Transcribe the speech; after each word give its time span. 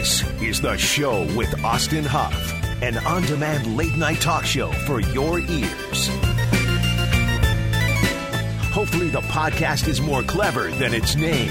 This 0.00 0.24
is 0.40 0.60
The 0.62 0.78
Show 0.78 1.26
with 1.36 1.62
Austin 1.62 2.04
Huff, 2.04 2.54
an 2.82 2.96
on 3.04 3.20
demand 3.24 3.76
late 3.76 3.94
night 3.98 4.18
talk 4.18 4.46
show 4.46 4.72
for 4.72 4.98
your 4.98 5.40
ears. 5.40 6.08
Hopefully, 8.72 9.10
the 9.10 9.20
podcast 9.28 9.88
is 9.88 10.00
more 10.00 10.22
clever 10.22 10.70
than 10.70 10.94
its 10.94 11.16
name. 11.16 11.50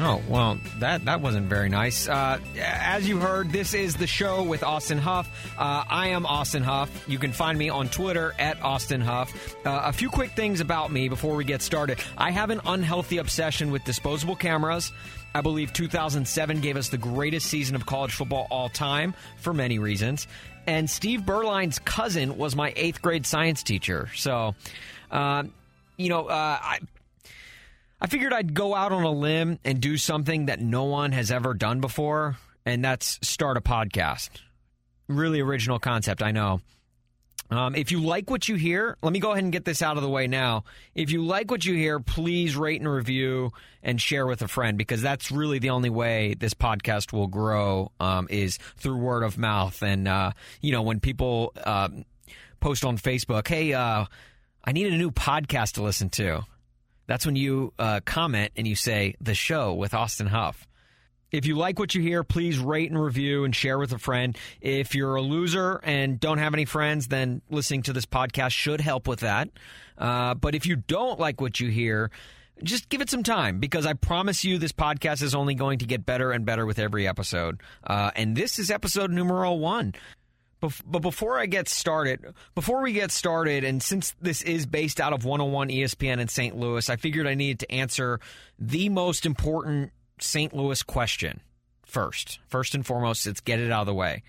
Oh, 0.00 0.20
well, 0.28 0.58
that, 0.80 1.06
that 1.06 1.22
wasn't 1.22 1.48
very 1.48 1.70
nice. 1.70 2.08
Uh, 2.08 2.38
as 2.60 3.08
you 3.08 3.18
heard, 3.18 3.52
this 3.52 3.72
is 3.72 3.94
the 3.94 4.06
show 4.06 4.42
with 4.42 4.62
Austin 4.62 4.98
Huff. 4.98 5.30
Uh, 5.56 5.84
I 5.88 6.08
am 6.08 6.26
Austin 6.26 6.62
Huff. 6.62 6.90
You 7.08 7.18
can 7.18 7.32
find 7.32 7.56
me 7.56 7.70
on 7.70 7.88
Twitter 7.88 8.34
at 8.38 8.60
Austin 8.60 9.00
Huff. 9.00 9.54
Uh, 9.64 9.82
a 9.84 9.92
few 9.94 10.10
quick 10.10 10.32
things 10.32 10.60
about 10.60 10.92
me 10.92 11.08
before 11.08 11.36
we 11.36 11.44
get 11.44 11.62
started. 11.62 12.00
I 12.18 12.32
have 12.32 12.50
an 12.50 12.60
unhealthy 12.66 13.16
obsession 13.16 13.70
with 13.70 13.82
disposable 13.84 14.36
cameras. 14.36 14.92
I 15.34 15.40
believe 15.40 15.72
2007 15.72 16.60
gave 16.60 16.76
us 16.76 16.88
the 16.90 16.98
greatest 16.98 17.46
season 17.46 17.74
of 17.74 17.86
college 17.86 18.12
football 18.12 18.46
all 18.50 18.68
time 18.68 19.14
for 19.38 19.54
many 19.54 19.78
reasons. 19.78 20.26
And 20.66 20.88
Steve 20.88 21.24
Berline's 21.24 21.78
cousin 21.78 22.36
was 22.36 22.54
my 22.54 22.72
eighth 22.76 23.02
grade 23.02 23.26
science 23.26 23.62
teacher. 23.62 24.10
So, 24.14 24.54
uh, 25.10 25.44
you 25.96 26.08
know, 26.08 26.26
uh, 26.26 26.58
I 26.60 26.78
I 28.00 28.06
figured 28.08 28.32
I'd 28.32 28.52
go 28.52 28.74
out 28.74 28.92
on 28.92 29.04
a 29.04 29.10
limb 29.10 29.58
and 29.64 29.80
do 29.80 29.96
something 29.96 30.46
that 30.46 30.60
no 30.60 30.84
one 30.84 31.12
has 31.12 31.30
ever 31.30 31.54
done 31.54 31.80
before, 31.80 32.36
and 32.66 32.84
that's 32.84 33.18
start 33.22 33.56
a 33.56 33.60
podcast. 33.60 34.30
Really 35.08 35.40
original 35.40 35.78
concept, 35.78 36.22
I 36.22 36.32
know. 36.32 36.60
Um, 37.52 37.74
if 37.74 37.92
you 37.92 38.00
like 38.00 38.30
what 38.30 38.48
you 38.48 38.54
hear, 38.54 38.96
let 39.02 39.12
me 39.12 39.18
go 39.18 39.32
ahead 39.32 39.44
and 39.44 39.52
get 39.52 39.64
this 39.64 39.82
out 39.82 39.96
of 39.96 40.02
the 40.02 40.08
way 40.08 40.26
now. 40.26 40.64
If 40.94 41.10
you 41.10 41.24
like 41.24 41.50
what 41.50 41.64
you 41.64 41.74
hear, 41.74 42.00
please 42.00 42.56
rate 42.56 42.80
and 42.80 42.90
review 42.90 43.52
and 43.82 44.00
share 44.00 44.26
with 44.26 44.42
a 44.42 44.48
friend 44.48 44.78
because 44.78 45.02
that's 45.02 45.30
really 45.30 45.58
the 45.58 45.70
only 45.70 45.90
way 45.90 46.34
this 46.34 46.54
podcast 46.54 47.12
will 47.12 47.26
grow 47.26 47.92
um, 48.00 48.26
is 48.30 48.58
through 48.76 48.96
word 48.96 49.22
of 49.22 49.36
mouth. 49.36 49.82
And, 49.82 50.08
uh, 50.08 50.32
you 50.60 50.72
know, 50.72 50.82
when 50.82 51.00
people 51.00 51.52
uh, 51.62 51.88
post 52.60 52.84
on 52.84 52.96
Facebook, 52.96 53.46
hey, 53.48 53.74
uh, 53.74 54.06
I 54.64 54.72
need 54.72 54.92
a 54.92 54.96
new 54.96 55.10
podcast 55.10 55.72
to 55.72 55.82
listen 55.82 56.08
to 56.10 56.44
that's 57.06 57.26
when 57.26 57.36
you 57.36 57.72
uh, 57.78 58.00
comment 58.04 58.52
and 58.56 58.66
you 58.66 58.76
say 58.76 59.16
the 59.20 59.34
show 59.34 59.74
with 59.74 59.94
Austin 59.94 60.26
Huff. 60.26 60.66
If 61.32 61.46
you 61.46 61.56
like 61.56 61.78
what 61.78 61.94
you 61.94 62.02
hear, 62.02 62.22
please 62.22 62.58
rate 62.58 62.90
and 62.90 63.02
review 63.02 63.44
and 63.44 63.56
share 63.56 63.78
with 63.78 63.92
a 63.92 63.98
friend. 63.98 64.36
If 64.60 64.94
you're 64.94 65.16
a 65.16 65.22
loser 65.22 65.80
and 65.82 66.20
don't 66.20 66.36
have 66.36 66.52
any 66.52 66.66
friends, 66.66 67.08
then 67.08 67.40
listening 67.48 67.82
to 67.84 67.94
this 67.94 68.04
podcast 68.04 68.50
should 68.50 68.82
help 68.82 69.08
with 69.08 69.20
that. 69.20 69.48
Uh, 69.96 70.34
but 70.34 70.54
if 70.54 70.66
you 70.66 70.76
don't 70.76 71.18
like 71.18 71.40
what 71.40 71.58
you 71.58 71.70
hear, 71.70 72.10
just 72.62 72.90
give 72.90 73.00
it 73.00 73.08
some 73.08 73.22
time 73.22 73.60
because 73.60 73.86
I 73.86 73.94
promise 73.94 74.44
you 74.44 74.58
this 74.58 74.72
podcast 74.72 75.22
is 75.22 75.34
only 75.34 75.54
going 75.54 75.78
to 75.78 75.86
get 75.86 76.04
better 76.04 76.32
and 76.32 76.44
better 76.44 76.66
with 76.66 76.78
every 76.78 77.08
episode. 77.08 77.62
Uh, 77.82 78.10
and 78.14 78.36
this 78.36 78.58
is 78.58 78.70
episode 78.70 79.10
numero 79.10 79.54
one. 79.54 79.94
But 80.60 81.00
before 81.00 81.40
I 81.40 81.46
get 81.46 81.68
started, 81.68 82.34
before 82.54 82.82
we 82.82 82.92
get 82.92 83.10
started, 83.10 83.64
and 83.64 83.82
since 83.82 84.14
this 84.20 84.42
is 84.42 84.64
based 84.64 85.00
out 85.00 85.12
of 85.12 85.24
101 85.24 85.70
ESPN 85.70 86.20
in 86.20 86.28
St. 86.28 86.56
Louis, 86.56 86.88
I 86.88 86.94
figured 86.94 87.26
I 87.26 87.34
needed 87.34 87.58
to 87.60 87.72
answer 87.72 88.20
the 88.60 88.88
most 88.88 89.26
important 89.26 89.90
St. 90.22 90.54
Louis 90.54 90.82
question 90.82 91.40
first. 91.84 92.38
First 92.48 92.74
and 92.74 92.86
foremost, 92.86 93.26
let's 93.26 93.40
get 93.40 93.60
it 93.60 93.70
out 93.70 93.82
of 93.82 93.86
the 93.86 93.94
way. 93.94 94.22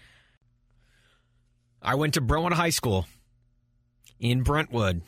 I 1.81 1.95
went 1.95 2.13
to 2.15 2.21
Brentwood 2.21 2.53
High 2.53 2.69
School 2.69 3.07
in 4.19 4.43
Brentwood, 4.43 5.01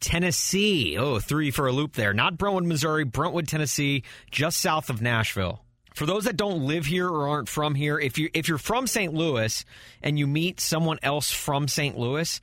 Tennessee. 0.00 0.96
Oh, 0.98 1.18
three 1.18 1.50
for 1.50 1.66
a 1.66 1.72
loop 1.72 1.92
there. 1.94 2.14
Not 2.14 2.38
Brentwood, 2.38 2.64
Missouri, 2.64 3.04
Brentwood, 3.04 3.48
Tennessee, 3.48 4.02
just 4.30 4.58
south 4.60 4.88
of 4.90 5.02
Nashville 5.02 5.62
for 5.94 6.06
those 6.06 6.24
that 6.24 6.36
don't 6.36 6.66
live 6.66 6.86
here 6.86 7.08
or 7.08 7.28
aren't 7.28 7.48
from 7.48 7.74
here, 7.74 7.98
if 7.98 8.18
you 8.18 8.30
if 8.34 8.48
you're 8.48 8.58
from 8.58 8.86
St. 8.86 9.12
Louis 9.12 9.64
and 10.02 10.18
you 10.18 10.26
meet 10.26 10.60
someone 10.60 10.98
else 11.02 11.30
from 11.30 11.68
St. 11.68 11.98
Louis, 11.98 12.40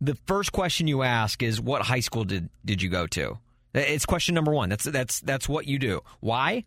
the 0.00 0.16
first 0.26 0.52
question 0.52 0.86
you 0.86 1.02
ask 1.02 1.42
is 1.42 1.60
what 1.60 1.82
high 1.82 2.00
school 2.00 2.24
did 2.24 2.48
did 2.64 2.82
you 2.82 2.88
go 2.88 3.06
to? 3.08 3.38
It's 3.74 4.06
question 4.06 4.34
number 4.34 4.52
one. 4.52 4.68
That's 4.68 4.84
that's 4.84 5.20
that's 5.20 5.48
what 5.48 5.66
you 5.66 5.78
do. 5.78 6.00
Why? 6.20 6.64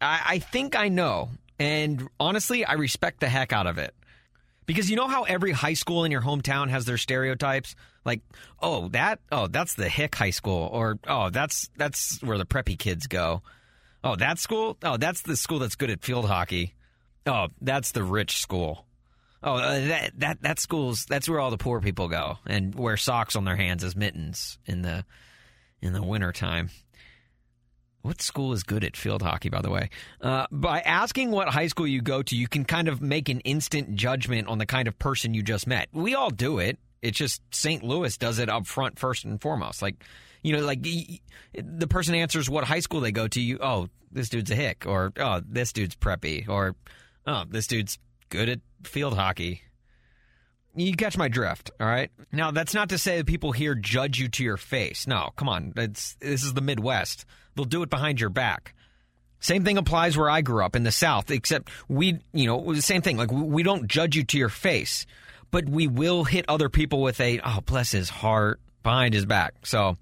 I, 0.00 0.22
I 0.26 0.38
think 0.38 0.76
I 0.76 0.88
know, 0.88 1.30
and 1.58 2.08
honestly, 2.20 2.64
I 2.64 2.74
respect 2.74 3.20
the 3.20 3.28
heck 3.28 3.52
out 3.52 3.66
of 3.66 3.78
it. 3.78 3.94
Because 4.66 4.90
you 4.90 4.96
know 4.96 5.08
how 5.08 5.22
every 5.22 5.50
high 5.52 5.72
school 5.72 6.04
in 6.04 6.12
your 6.12 6.20
hometown 6.20 6.68
has 6.68 6.84
their 6.84 6.98
stereotypes? 6.98 7.74
Like, 8.04 8.20
oh, 8.60 8.88
that 8.88 9.18
oh, 9.32 9.46
that's 9.46 9.74
the 9.74 9.88
hick 9.88 10.14
high 10.14 10.30
school 10.30 10.68
or 10.72 10.98
oh, 11.06 11.30
that's 11.30 11.70
that's 11.76 12.22
where 12.22 12.38
the 12.38 12.46
preppy 12.46 12.78
kids 12.78 13.06
go. 13.06 13.42
Oh, 14.04 14.14
that 14.16 14.38
school? 14.38 14.76
Oh, 14.82 14.96
that's 14.96 15.22
the 15.22 15.36
school 15.36 15.58
that's 15.58 15.74
good 15.74 15.90
at 15.90 16.02
field 16.04 16.26
hockey. 16.26 16.74
Oh, 17.26 17.48
that's 17.60 17.92
the 17.92 18.04
rich 18.04 18.40
school. 18.40 18.84
Oh, 19.42 19.54
uh, 19.54 19.86
that 19.86 20.12
that 20.18 20.42
that 20.42 20.58
school's 20.58 21.06
that's 21.06 21.28
where 21.28 21.40
all 21.40 21.50
the 21.50 21.58
poor 21.58 21.80
people 21.80 22.08
go 22.08 22.38
and 22.46 22.74
wear 22.74 22.96
socks 22.96 23.36
on 23.36 23.44
their 23.44 23.56
hands 23.56 23.84
as 23.84 23.96
mittens 23.96 24.58
in 24.66 24.82
the 24.82 25.04
in 25.80 25.92
the 25.92 26.02
wintertime. 26.02 26.70
What 28.02 28.22
school 28.22 28.52
is 28.52 28.62
good 28.62 28.84
at 28.84 28.96
field 28.96 29.22
hockey, 29.22 29.48
by 29.48 29.60
the 29.60 29.70
way? 29.70 29.90
Uh, 30.20 30.46
by 30.50 30.80
asking 30.80 31.30
what 31.30 31.48
high 31.48 31.66
school 31.66 31.86
you 31.86 32.00
go 32.00 32.22
to, 32.22 32.36
you 32.36 32.48
can 32.48 32.64
kind 32.64 32.88
of 32.88 33.02
make 33.02 33.28
an 33.28 33.40
instant 33.40 33.96
judgment 33.96 34.48
on 34.48 34.58
the 34.58 34.66
kind 34.66 34.88
of 34.88 34.98
person 34.98 35.34
you 35.34 35.42
just 35.42 35.66
met. 35.66 35.88
We 35.92 36.14
all 36.14 36.30
do 36.30 36.58
it. 36.58 36.78
It's 37.02 37.18
just 37.18 37.42
St. 37.52 37.82
Louis 37.82 38.16
does 38.16 38.38
it 38.38 38.48
up 38.48 38.66
front 38.66 38.98
first 38.98 39.24
and 39.24 39.40
foremost. 39.40 39.82
Like 39.82 39.96
you 40.42 40.56
know, 40.56 40.64
like 40.64 40.82
the 40.82 41.86
person 41.88 42.14
answers 42.14 42.48
what 42.48 42.64
high 42.64 42.80
school 42.80 43.00
they 43.00 43.12
go 43.12 43.28
to. 43.28 43.40
You, 43.40 43.58
oh, 43.60 43.88
this 44.10 44.28
dude's 44.28 44.50
a 44.50 44.54
hick, 44.54 44.84
or 44.86 45.12
oh, 45.18 45.42
this 45.46 45.72
dude's 45.72 45.96
preppy, 45.96 46.48
or 46.48 46.74
oh, 47.26 47.44
this 47.48 47.66
dude's 47.66 47.98
good 48.30 48.48
at 48.48 48.60
field 48.84 49.16
hockey. 49.16 49.62
You 50.78 50.94
catch 50.94 51.18
my 51.18 51.28
drift, 51.28 51.70
all 51.80 51.86
right? 51.86 52.10
Now, 52.32 52.50
that's 52.50 52.74
not 52.74 52.90
to 52.90 52.98
say 52.98 53.16
that 53.16 53.26
people 53.26 53.52
here 53.52 53.74
judge 53.74 54.18
you 54.18 54.28
to 54.28 54.44
your 54.44 54.56
face. 54.56 55.06
No, 55.06 55.30
come 55.36 55.48
on. 55.48 55.72
It's, 55.76 56.14
this 56.20 56.44
is 56.44 56.54
the 56.54 56.60
Midwest. 56.60 57.24
They'll 57.56 57.64
do 57.64 57.82
it 57.82 57.90
behind 57.90 58.20
your 58.20 58.30
back. 58.30 58.74
Same 59.40 59.64
thing 59.64 59.76
applies 59.78 60.16
where 60.16 60.30
I 60.30 60.40
grew 60.40 60.64
up 60.64 60.76
in 60.76 60.84
the 60.84 60.92
South, 60.92 61.30
except 61.30 61.70
we, 61.88 62.20
you 62.32 62.46
know, 62.46 62.72
the 62.72 62.82
same 62.82 63.02
thing. 63.02 63.16
Like, 63.16 63.32
we 63.32 63.62
don't 63.62 63.88
judge 63.88 64.16
you 64.16 64.24
to 64.24 64.38
your 64.38 64.48
face, 64.48 65.06
but 65.50 65.68
we 65.68 65.86
will 65.86 66.24
hit 66.24 66.44
other 66.48 66.68
people 66.68 67.02
with 67.02 67.20
a, 67.20 67.40
oh, 67.44 67.60
bless 67.64 67.92
his 67.92 68.08
heart, 68.08 68.60
behind 68.82 69.14
his 69.14 69.26
back. 69.26 69.54
So, 69.64 69.96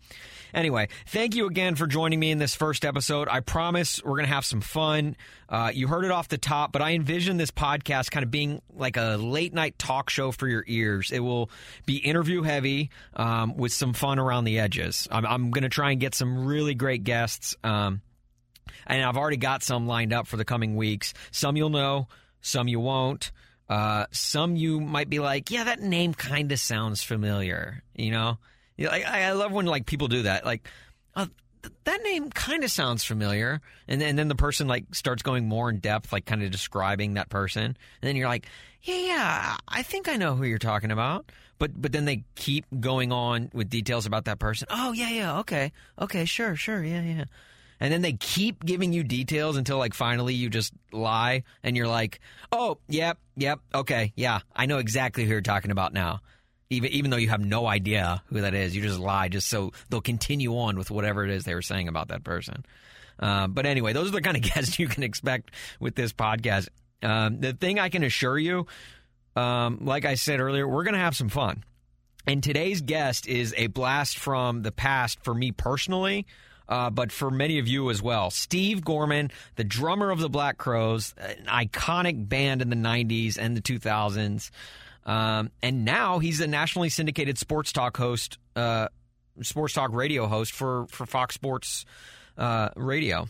anyway, 0.55 0.89
thank 1.07 1.35
you 1.35 1.47
again 1.47 1.75
for 1.75 1.87
joining 1.87 2.19
me 2.21 2.31
in 2.31 2.39
this 2.39 2.55
first 2.55 2.85
episode. 2.85 3.29
I 3.29 3.41
promise 3.41 4.03
we're 4.03 4.13
going 4.13 4.27
to 4.27 4.35
have 4.35 4.45
some 4.45 4.61
fun. 4.61 5.17
Uh, 5.49 5.71
you 5.73 5.87
heard 5.87 6.05
it 6.05 6.11
off 6.11 6.29
the 6.29 6.39
top, 6.39 6.73
but 6.73 6.83
I 6.83 6.93
envision 6.93 7.37
this 7.37 7.51
podcast 7.51 8.11
kind 8.11 8.25
of 8.25 8.31
being 8.31 8.63
like 8.75 8.97
a 8.97 9.17
late 9.17 9.55
night 9.55 9.79
talk 9.79 10.11
show 10.11 10.33
for 10.33 10.49
your 10.49 10.65
ears. 10.67 11.11
It 11.13 11.21
will 11.21 11.51
be 11.85 11.97
interview 11.97 12.43
heavy 12.43 12.91
um, 13.15 13.57
with 13.57 13.73
some 13.73 13.93
fun 13.93 14.19
around 14.19 14.45
the 14.45 14.59
edges. 14.59 15.07
I'm, 15.11 15.27
I'm 15.27 15.51
going 15.51 15.63
to 15.63 15.69
try 15.69 15.93
and 15.93 16.01
get 16.01 16.15
some 16.15 16.47
really 16.47 16.75
great 16.75 17.05
guests. 17.05 17.57
Um, 17.63 18.01
and 18.87 19.03
I've 19.05 19.17
already 19.17 19.37
got 19.37 19.63
some 19.63 19.87
lined 19.87 20.13
up 20.13 20.27
for 20.27 20.37
the 20.37 20.45
coming 20.45 20.77
weeks. 20.77 21.15
Some 21.31 21.57
you'll 21.57 21.71
know, 21.71 22.09
some 22.41 22.69
you 22.69 22.81
won't. 22.81 23.33
Uh, 23.69 24.07
some 24.13 24.55
you 24.55 24.81
might 24.81 25.11
be 25.11 25.19
like, 25.19 25.51
yeah, 25.51 25.65
that 25.65 25.81
name 25.81 26.15
kind 26.15 26.53
of 26.53 26.61
sounds 26.61 27.03
familiar, 27.03 27.83
you 27.95 28.11
know? 28.13 28.39
You 28.77 28.87
know, 28.87 28.93
I, 28.93 29.23
I 29.23 29.33
love 29.33 29.53
when 29.53 29.67
like 29.67 29.87
people 29.87 30.09
do 30.09 30.23
that. 30.23 30.45
Like, 30.45 30.69
uh, 31.15 31.27
th- 31.63 31.75
that 31.85 32.03
name 32.03 32.31
kind 32.31 32.65
of 32.65 32.71
sounds 32.71 33.05
familiar, 33.05 33.61
and 33.89 34.01
then, 34.01 34.11
and 34.11 34.19
then 34.19 34.29
the 34.29 34.35
person 34.35 34.69
like 34.69 34.95
starts 34.95 35.23
going 35.23 35.49
more 35.49 35.71
in 35.71 35.79
depth, 35.79 36.13
like 36.13 36.27
kind 36.27 36.43
of 36.43 36.51
describing 36.51 37.15
that 37.15 37.29
person, 37.29 37.65
and 37.65 37.77
then 38.03 38.17
you're 38.17 38.29
like, 38.29 38.47
yeah, 38.83 38.97
yeah, 38.97 39.57
I 39.67 39.83
think 39.83 40.09
I 40.09 40.17
know 40.17 40.35
who 40.35 40.45
you're 40.45 40.59
talking 40.59 40.91
about. 40.91 41.31
But 41.59 41.81
but 41.81 41.93
then 41.93 42.05
they 42.05 42.23
keep 42.35 42.67
going 42.81 43.13
on 43.13 43.51
with 43.55 43.71
details 43.71 44.05
about 44.05 44.27
that 44.27 44.39
person. 44.39 44.69
Oh 44.71 44.93
yeah, 44.93 45.09
yeah, 45.09 45.39
okay, 45.41 45.73
okay, 45.99 46.25
sure, 46.27 46.55
sure, 46.55 46.85
yeah, 46.85 47.01
yeah. 47.01 47.25
And 47.81 47.93
then 47.93 48.01
they 48.03 48.15
keep 48.15 48.65
giving 48.65 48.93
you 48.93 49.05
details 49.05 49.57
until 49.57 49.79
like 49.79 49.95
finally 49.95 50.35
you 50.35 50.49
just 50.49 50.73
lie 50.93 51.45
and 51.63 51.77
you're 51.77 51.89
like, 51.89 52.21
oh, 52.53 52.79
yep, 52.89 53.19
yep, 53.37 53.61
okay, 53.75 54.13
yeah, 54.17 54.41
I 54.55 54.67
know 54.67 54.79
exactly 54.79 55.25
who 55.25 55.31
you're 55.31 55.41
talking 55.41 55.71
about 55.71 55.93
now 55.95 56.21
even 56.71 56.91
even 56.93 57.11
though 57.11 57.17
you 57.17 57.29
have 57.29 57.45
no 57.45 57.67
idea 57.67 58.23
who 58.27 58.41
that 58.41 58.55
is, 58.55 58.75
you 58.75 58.83
just 58.83 58.99
lie 58.99 59.29
just 59.29 59.49
so 59.49 59.73
they'll 59.89 60.01
continue 60.01 60.57
on 60.57 60.77
with 60.77 60.91
whatever 60.91 61.25
it 61.25 61.31
is 61.31 61.45
they 61.45 61.55
were 61.55 61.63
saying 61.63 61.89
about 61.89 62.09
that 62.09 62.25
person. 62.25 62.65
Uh, 63.19 63.47
but 63.47 63.67
anyway, 63.67 63.93
those 63.93 64.09
are 64.09 64.13
the 64.13 64.21
kind 64.21 64.37
of 64.37 64.43
guests 64.55 64.79
you 64.79 64.89
can 64.89 65.03
expect 65.03 65.51
with 65.81 65.95
this 65.95 66.13
podcast. 66.13 66.69
Um, 67.03 67.41
the 67.41 67.53
thing 67.53 67.79
I 67.79 67.89
can 67.89 68.03
assure 68.03 68.39
you, 68.39 68.67
um, 69.35 69.81
like 69.83 70.05
I 70.05 70.15
said 70.15 70.41
earlier, 70.41 70.67
we're 70.67 70.85
going 70.85 70.95
to 70.95 71.01
have 71.01 71.17
some 71.17 71.29
fun. 71.29 71.65
And 72.27 72.43
today's 72.43 72.81
guest 72.81 73.29
is 73.29 73.55
a 73.57 73.69
blast 73.69 74.19
from 74.19 74.63
the 74.63 74.73
past 74.73 75.23
for 75.23 75.33
me 75.33 75.53
personally. 75.53 76.27
Uh, 76.69 76.91
but 76.91 77.13
for 77.13 77.31
many 77.31 77.61
of 77.61 77.69
you 77.69 77.91
as 77.91 78.03
well. 78.03 78.29
Steve 78.29 78.85
Gorman, 78.85 79.31
the 79.55 79.63
drummer 79.63 80.11
of 80.11 80.19
the 80.19 80.29
Black 80.29 80.59
Crowes, 80.59 81.15
an 81.17 81.47
iconic 81.47 82.29
band 82.29 82.61
in 82.61 82.71
the 82.71 82.77
90s 82.77 83.39
and 83.39 83.57
the 83.57 83.61
2000s. 83.61 84.51
Um, 85.07 85.51
and 85.63 85.85
now 85.85 86.19
he's 86.19 86.41
a 86.41 86.47
nationally 86.47 86.89
syndicated 86.89 87.39
sports 87.39 87.73
talk 87.73 87.97
host, 87.97 88.39
uh, 88.57 88.89
sports 89.41 89.73
talk 89.73 89.93
radio 89.93 90.27
host 90.27 90.53
for, 90.53 90.87
for 90.89 91.07
Fox 91.07 91.35
Sports 91.35 91.87
uh, 92.37 92.71
Radio. 92.77 93.29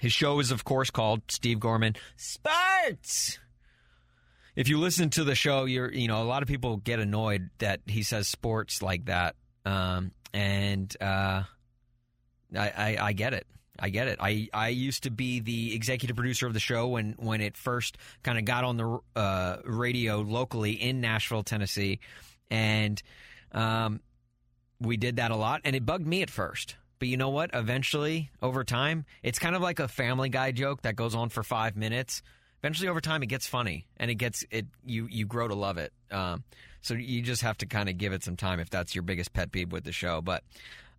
His 0.00 0.12
show 0.12 0.40
is, 0.40 0.50
of 0.50 0.64
course, 0.64 0.90
called 0.90 1.22
Steve 1.28 1.60
Gorman 1.60 1.94
Sports. 2.16 3.38
If 4.56 4.68
you 4.68 4.78
listen 4.78 5.10
to 5.10 5.24
the 5.24 5.34
show, 5.34 5.64
you're 5.64 5.90
you 5.92 6.08
know 6.08 6.22
a 6.22 6.24
lot 6.24 6.42
of 6.42 6.48
people 6.48 6.76
get 6.76 6.98
annoyed 6.98 7.50
that 7.58 7.80
he 7.86 8.02
says 8.02 8.28
sports 8.28 8.82
like 8.82 9.06
that, 9.06 9.36
um, 9.64 10.10
and 10.34 10.94
uh, 11.00 11.44
I, 12.54 12.68
I 12.76 12.96
I 13.00 13.12
get 13.12 13.32
it. 13.32 13.46
I 13.82 13.90
get 13.90 14.06
it. 14.06 14.18
I, 14.20 14.48
I 14.54 14.68
used 14.68 15.02
to 15.02 15.10
be 15.10 15.40
the 15.40 15.74
executive 15.74 16.14
producer 16.14 16.46
of 16.46 16.54
the 16.54 16.60
show 16.60 16.86
when, 16.86 17.16
when 17.18 17.40
it 17.40 17.56
first 17.56 17.98
kind 18.22 18.38
of 18.38 18.44
got 18.44 18.62
on 18.62 18.76
the 18.76 18.98
uh, 19.16 19.56
radio 19.64 20.20
locally 20.20 20.72
in 20.72 21.00
Nashville, 21.00 21.42
Tennessee, 21.42 21.98
and 22.48 23.02
um, 23.50 24.00
we 24.80 24.96
did 24.96 25.16
that 25.16 25.32
a 25.32 25.36
lot, 25.36 25.62
and 25.64 25.74
it 25.74 25.84
bugged 25.84 26.06
me 26.06 26.22
at 26.22 26.30
first. 26.30 26.76
But 27.00 27.08
you 27.08 27.16
know 27.16 27.30
what? 27.30 27.50
Eventually, 27.52 28.30
over 28.40 28.62
time, 28.62 29.04
it's 29.24 29.40
kind 29.40 29.56
of 29.56 29.62
like 29.62 29.80
a 29.80 29.88
Family 29.88 30.28
Guy 30.28 30.52
joke 30.52 30.82
that 30.82 30.94
goes 30.94 31.16
on 31.16 31.30
for 31.30 31.42
five 31.42 31.76
minutes. 31.76 32.22
Eventually, 32.62 32.88
over 32.88 33.00
time, 33.00 33.24
it 33.24 33.26
gets 33.26 33.48
funny, 33.48 33.88
and 33.96 34.08
it 34.12 34.14
gets 34.14 34.44
it. 34.52 34.66
You 34.86 35.08
you 35.10 35.26
grow 35.26 35.48
to 35.48 35.54
love 35.56 35.78
it. 35.78 35.92
Um, 36.12 36.44
so 36.80 36.94
you 36.94 37.20
just 37.20 37.42
have 37.42 37.58
to 37.58 37.66
kind 37.66 37.88
of 37.88 37.98
give 37.98 38.12
it 38.12 38.22
some 38.22 38.36
time 38.36 38.60
if 38.60 38.70
that's 38.70 38.94
your 38.94 39.02
biggest 39.02 39.32
pet 39.32 39.50
peeve 39.50 39.72
with 39.72 39.82
the 39.82 39.90
show. 39.90 40.20
But 40.20 40.44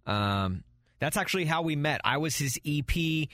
um, 0.05 0.65
that's 1.03 1.17
actually 1.17 1.45
how 1.45 1.61
we 1.61 1.75
met. 1.75 1.99
I 2.03 2.17
was 2.17 2.35
his 2.35 2.57
EP. 2.65 3.27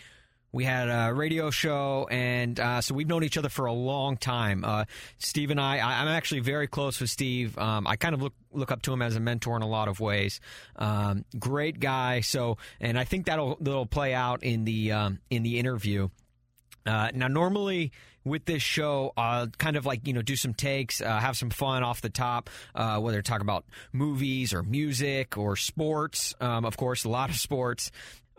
We 0.51 0.63
had 0.63 0.89
a 0.89 1.13
radio 1.13 1.51
show, 1.51 2.07
and 2.09 2.59
uh, 2.59 2.81
so 2.81 2.95
we've 2.95 3.07
known 3.07 3.23
each 3.23 3.37
other 3.37 3.49
for 3.49 3.67
a 3.67 3.73
long 3.73 4.17
time. 4.17 4.65
Uh, 4.65 4.85
Steve 5.19 5.51
and 5.51 5.61
I, 5.61 5.77
I, 5.77 6.01
am 6.01 6.07
actually 6.07 6.39
very 6.39 6.65
close 6.65 6.99
with 6.99 7.11
Steve. 7.11 7.55
Um, 7.59 7.85
I 7.85 7.97
kind 7.97 8.15
of 8.15 8.23
look 8.23 8.33
look 8.51 8.71
up 8.71 8.81
to 8.83 8.93
him 8.93 9.03
as 9.03 9.15
a 9.15 9.19
mentor 9.19 9.55
in 9.55 9.61
a 9.61 9.67
lot 9.67 9.87
of 9.87 9.99
ways. 9.99 10.41
Um, 10.75 11.23
great 11.37 11.79
guy. 11.79 12.21
So, 12.21 12.57
and 12.79 12.97
I 12.97 13.03
think 13.03 13.27
that'll 13.27 13.57
that'll 13.61 13.85
play 13.85 14.15
out 14.15 14.41
in 14.41 14.65
the 14.65 14.91
um, 14.91 15.19
in 15.29 15.43
the 15.43 15.59
interview. 15.59 16.09
Uh, 16.89 17.11
now, 17.13 17.27
normally 17.27 17.91
with 18.23 18.45
this 18.45 18.63
show, 18.63 19.13
uh, 19.15 19.47
kind 19.57 19.75
of 19.77 19.85
like 19.85 20.07
you 20.07 20.13
know, 20.13 20.21
do 20.21 20.35
some 20.35 20.53
takes, 20.53 21.01
uh, 21.01 21.19
have 21.19 21.37
some 21.37 21.49
fun 21.49 21.83
off 21.83 22.01
the 22.01 22.09
top, 22.09 22.49
uh, 22.73 22.99
whether 22.99 23.21
talk 23.21 23.41
about 23.41 23.63
movies 23.93 24.53
or 24.53 24.63
music 24.63 25.37
or 25.37 25.55
sports. 25.55 26.33
Um, 26.41 26.65
of 26.65 26.77
course, 26.77 27.03
a 27.03 27.09
lot 27.09 27.29
of 27.29 27.35
sports. 27.35 27.91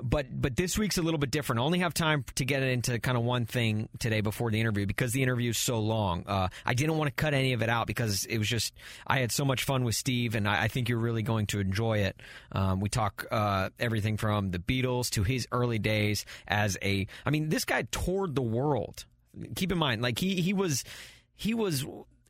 But 0.02 0.26
but 0.30 0.56
this 0.56 0.78
week's 0.78 0.98
a 0.98 1.02
little 1.02 1.18
bit 1.18 1.30
different. 1.30 1.60
I 1.60 1.64
only 1.64 1.80
have 1.80 1.94
time 1.94 2.24
to 2.36 2.44
get 2.44 2.62
into 2.62 2.98
kind 2.98 3.16
of 3.16 3.24
one 3.24 3.46
thing 3.46 3.88
today 3.98 4.20
before 4.20 4.50
the 4.50 4.60
interview 4.60 4.86
because 4.86 5.12
the 5.12 5.22
interview 5.22 5.50
is 5.50 5.58
so 5.58 5.78
long. 5.78 6.24
Uh, 6.26 6.48
I 6.64 6.74
didn't 6.74 6.96
want 6.96 7.08
to 7.08 7.14
cut 7.14 7.34
any 7.34 7.52
of 7.52 7.62
it 7.62 7.68
out 7.68 7.86
because 7.86 8.24
it 8.24 8.38
was 8.38 8.48
just 8.48 8.74
I 9.06 9.18
had 9.18 9.32
so 9.32 9.44
much 9.44 9.64
fun 9.64 9.84
with 9.84 9.94
Steve, 9.94 10.34
and 10.34 10.48
I, 10.48 10.64
I 10.64 10.68
think 10.68 10.88
you're 10.88 10.98
really 10.98 11.22
going 11.22 11.46
to 11.48 11.60
enjoy 11.60 11.98
it. 11.98 12.20
Um, 12.52 12.80
we 12.80 12.88
talk 12.88 13.26
uh, 13.30 13.70
everything 13.78 14.16
from 14.16 14.50
the 14.50 14.58
Beatles 14.58 15.10
to 15.10 15.22
his 15.22 15.46
early 15.52 15.78
days 15.78 16.24
as 16.48 16.76
a. 16.82 17.06
I 17.24 17.30
mean, 17.30 17.48
this 17.48 17.64
guy 17.64 17.82
toured 17.90 18.34
the 18.34 18.42
world 18.42 19.04
keep 19.54 19.72
in 19.72 19.78
mind, 19.78 20.02
like 20.02 20.18
he 20.18 20.40
he 20.40 20.52
was 20.52 20.84
he 21.36 21.54
was 21.54 21.84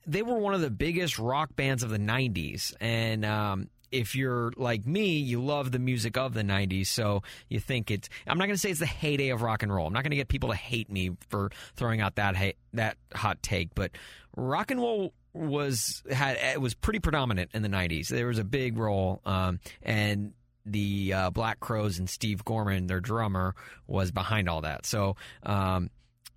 they 0.07 0.23
were 0.23 0.39
one 0.39 0.55
of 0.55 0.61
the 0.61 0.71
biggest 0.71 1.19
rock 1.19 1.55
bands 1.57 1.83
of 1.83 1.91
the 1.91 1.99
'90s, 1.99 2.75
and 2.81 3.25
um, 3.25 3.69
if 3.93 4.15
you're 4.15 4.53
like 4.57 4.87
me, 4.87 5.19
you 5.19 5.43
love 5.43 5.73
the 5.73 5.79
music 5.79 6.17
of 6.17 6.35
the 6.35 6.43
90s, 6.43 6.87
so 6.87 7.23
you 7.49 7.61
think 7.61 7.91
it's. 7.91 8.09
I'm 8.27 8.39
not 8.39 8.47
going 8.47 8.55
to 8.55 8.61
say 8.61 8.71
it's 8.71 8.81
the 8.81 8.87
heyday 8.87 9.31
of 9.31 9.43
rock 9.43 9.63
and 9.63 9.73
roll. 9.73 9.87
I'm 9.87 9.93
not 9.93 10.03
going 10.03 10.11
to 10.11 10.17
get 10.17 10.29
people 10.29 10.51
to 10.51 10.57
hate 10.57 10.91
me 10.91 11.11
for 11.29 11.51
throwing 11.77 12.01
out 12.01 12.17
that 12.17 12.37
ha- 12.37 12.57
that 12.75 12.97
hot 13.15 13.43
take, 13.43 13.75
but 13.75 13.93
rock 14.37 14.71
and 14.71 14.81
roll 14.81 15.13
was 15.33 16.03
had 16.11 16.37
it 16.37 16.61
was 16.61 16.75
pretty 16.75 16.99
predominant 16.99 17.51
in 17.55 17.63
the 17.63 17.69
90s. 17.69 18.09
There 18.09 18.27
was 18.27 18.39
a 18.39 18.45
big 18.45 18.79
role, 18.79 19.21
um, 19.25 19.61
and 19.83 20.33
the 20.67 21.13
uh, 21.13 21.31
Black 21.31 21.61
Crowes 21.61 21.99
and 21.99 22.09
Steve 22.09 22.45
Gorman, 22.45 22.87
their 22.87 23.01
drummer, 23.01 23.55
was 23.87 24.11
behind 24.11 24.49
all 24.49 24.63
that. 24.63 24.87
So. 24.87 25.17
Um, 25.43 25.91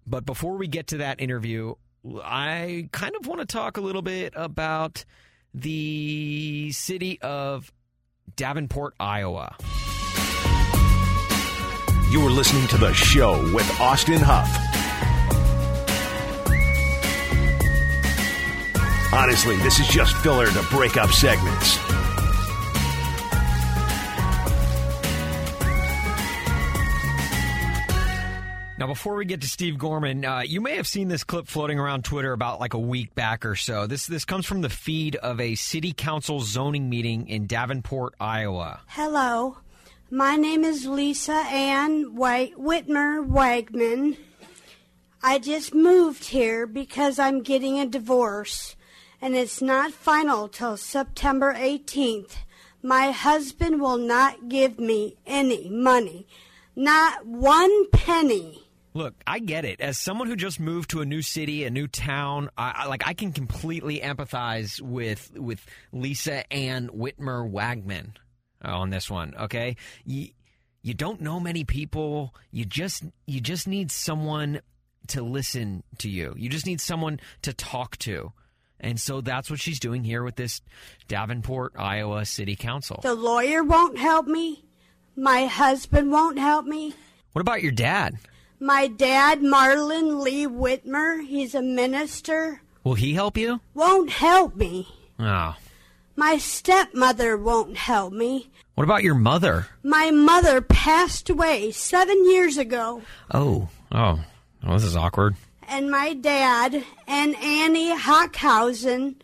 but 0.05 0.25
before 0.25 0.57
we 0.57 0.67
get 0.67 0.87
to 0.87 0.97
that 0.97 1.21
interview, 1.21 1.75
I 2.23 2.89
kind 2.91 3.15
of 3.15 3.25
want 3.25 3.39
to 3.39 3.45
talk 3.45 3.77
a 3.77 3.81
little 3.81 4.01
bit 4.01 4.33
about 4.35 5.05
the 5.53 6.71
city 6.71 7.21
of 7.21 7.71
Davenport, 8.35 8.95
Iowa. 8.99 9.55
You 12.09 12.25
are 12.25 12.29
listening 12.29 12.67
to 12.67 12.77
the 12.77 12.93
show 12.93 13.41
with 13.53 13.69
Austin 13.79 14.21
Huff. 14.21 14.49
Honestly, 19.13 19.57
this 19.57 19.79
is 19.79 19.87
just 19.87 20.15
filler 20.17 20.47
to 20.47 20.63
break 20.71 20.97
up 20.97 21.11
segments. 21.11 21.82
Now, 28.79 28.87
before 28.87 29.13
we 29.15 29.25
get 29.25 29.41
to 29.41 29.47
Steve 29.47 29.77
Gorman, 29.77 30.25
uh, 30.25 30.39
you 30.39 30.59
may 30.59 30.75
have 30.77 30.87
seen 30.87 31.07
this 31.07 31.23
clip 31.23 31.47
floating 31.47 31.77
around 31.77 32.03
Twitter 32.03 32.33
about 32.33 32.59
like 32.59 32.73
a 32.73 32.79
week 32.79 33.13
back 33.13 33.45
or 33.45 33.55
so. 33.55 33.85
This 33.85 34.07
this 34.07 34.25
comes 34.25 34.47
from 34.47 34.61
the 34.61 34.69
feed 34.69 35.15
of 35.17 35.39
a 35.39 35.53
city 35.53 35.93
council 35.93 36.39
zoning 36.41 36.89
meeting 36.89 37.27
in 37.27 37.45
Davenport, 37.45 38.15
Iowa. 38.19 38.81
Hello, 38.87 39.57
my 40.09 40.35
name 40.37 40.63
is 40.63 40.87
Lisa 40.87 41.33
Ann 41.33 42.15
White- 42.15 42.57
Whitmer 42.57 43.23
Wagman. 43.25 44.17
I 45.21 45.37
just 45.37 45.75
moved 45.75 46.25
here 46.25 46.65
because 46.65 47.19
I'm 47.19 47.43
getting 47.43 47.79
a 47.79 47.85
divorce, 47.85 48.75
and 49.21 49.35
it's 49.35 49.61
not 49.61 49.91
final 49.93 50.47
till 50.47 50.77
September 50.77 51.53
18th. 51.53 52.37
My 52.81 53.11
husband 53.11 53.79
will 53.79 53.97
not 53.97 54.49
give 54.49 54.79
me 54.79 55.15
any 55.27 55.69
money, 55.69 56.27
not 56.75 57.25
one 57.25 57.89
penny. 57.91 58.62
Look, 58.93 59.15
I 59.25 59.39
get 59.39 59.65
it. 59.65 59.81
As 59.81 59.97
someone 59.97 60.27
who 60.27 60.35
just 60.35 60.59
moved 60.59 60.91
to 60.91 61.01
a 61.01 61.05
new 61.05 61.21
city, 61.21 61.63
a 61.63 61.69
new 61.69 61.87
town, 61.87 62.49
I, 62.57 62.73
I, 62.75 62.85
like 62.87 63.07
I 63.07 63.13
can 63.13 63.31
completely 63.31 63.99
empathize 63.99 64.79
with 64.79 65.31
with 65.35 65.65
Lisa 65.91 66.51
Ann 66.53 66.89
Whitmer 66.89 67.49
Wagman 67.49 68.13
uh, 68.63 68.77
on 68.77 68.91
this 68.91 69.09
one. 69.09 69.33
Okay, 69.35 69.77
you 70.05 70.29
you 70.83 70.93
don't 70.93 71.21
know 71.21 71.39
many 71.39 71.63
people. 71.63 72.35
You 72.51 72.65
just 72.65 73.03
you 73.25 73.41
just 73.41 73.67
need 73.67 73.91
someone 73.91 74.61
to 75.07 75.23
listen 75.23 75.83
to 75.99 76.09
you. 76.09 76.33
You 76.37 76.49
just 76.49 76.65
need 76.65 76.79
someone 76.79 77.19
to 77.41 77.53
talk 77.53 77.97
to. 77.99 78.31
And 78.79 78.99
so 78.99 79.21
that's 79.21 79.49
what 79.49 79.59
she's 79.59 79.79
doing 79.79 80.03
here 80.03 80.23
with 80.23 80.35
this 80.35 80.61
Davenport, 81.07 81.73
Iowa 81.77 82.25
City 82.25 82.55
Council. 82.55 82.99
The 83.01 83.15
lawyer 83.15 83.63
won't 83.63 83.97
help 83.97 84.27
me. 84.27 84.65
My 85.15 85.45
husband 85.45 86.11
won't 86.11 86.37
help 86.37 86.65
me. 86.65 86.93
What 87.31 87.41
about 87.41 87.63
your 87.63 87.71
dad? 87.71 88.17
My 88.63 88.87
dad, 88.87 89.41
Marlon 89.41 90.21
Lee 90.23 90.47
Whitmer, 90.47 91.25
he's 91.27 91.53
a 91.53 91.61
minister, 91.61 92.61
Will 92.85 92.93
he 92.93 93.13
help 93.13 93.35
you? 93.37 93.59
won't 93.73 94.09
help 94.09 94.55
me. 94.55 94.87
Oh. 95.19 95.55
My 96.15 96.37
stepmother 96.37 97.35
won't 97.35 97.75
help 97.75 98.13
me. 98.13 98.49
What 98.75 98.85
about 98.85 99.03
your 99.03 99.15
mother? 99.15 99.67
My 99.83 100.11
mother 100.11 100.61
passed 100.61 101.29
away 101.29 101.71
seven 101.71 102.25
years 102.25 102.57
ago. 102.57 103.01
Oh. 103.33 103.67
Oh. 103.91 104.23
Well, 104.63 104.73
this 104.75 104.83
is 104.85 104.95
awkward. 104.95 105.35
And 105.67 105.89
my 105.91 106.13
dad 106.13 106.83
and 107.07 107.35
Annie 107.35 107.97
Hockhausen, 107.97 109.15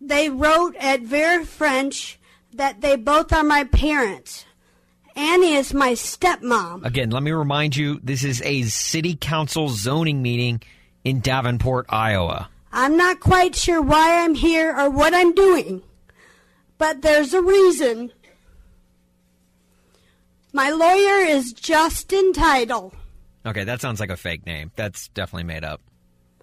they 0.00 0.28
wrote 0.28 0.76
at 0.76 1.00
Vera 1.02 1.44
French 1.46 2.18
that 2.52 2.80
they 2.80 2.96
both 2.96 3.32
are 3.32 3.44
my 3.44 3.64
parents. 3.64 4.45
Annie 5.16 5.54
is 5.54 5.72
my 5.72 5.92
stepmom. 5.92 6.84
Again, 6.84 7.10
let 7.10 7.22
me 7.22 7.32
remind 7.32 7.74
you 7.74 7.98
this 8.02 8.22
is 8.22 8.42
a 8.42 8.62
city 8.64 9.16
council 9.18 9.70
zoning 9.70 10.20
meeting 10.20 10.60
in 11.04 11.20
Davenport, 11.20 11.86
Iowa. 11.88 12.50
I'm 12.70 12.98
not 12.98 13.20
quite 13.20 13.56
sure 13.56 13.80
why 13.80 14.22
I'm 14.22 14.34
here 14.34 14.78
or 14.78 14.90
what 14.90 15.14
I'm 15.14 15.34
doing, 15.34 15.82
but 16.76 17.00
there's 17.00 17.32
a 17.32 17.40
reason. 17.40 18.12
My 20.52 20.70
lawyer 20.70 21.24
is 21.24 21.54
Justin 21.54 22.34
Title. 22.34 22.92
Okay, 23.46 23.64
that 23.64 23.80
sounds 23.80 24.00
like 24.00 24.10
a 24.10 24.16
fake 24.16 24.44
name. 24.44 24.70
That's 24.76 25.08
definitely 25.08 25.44
made 25.44 25.64
up. 25.64 25.80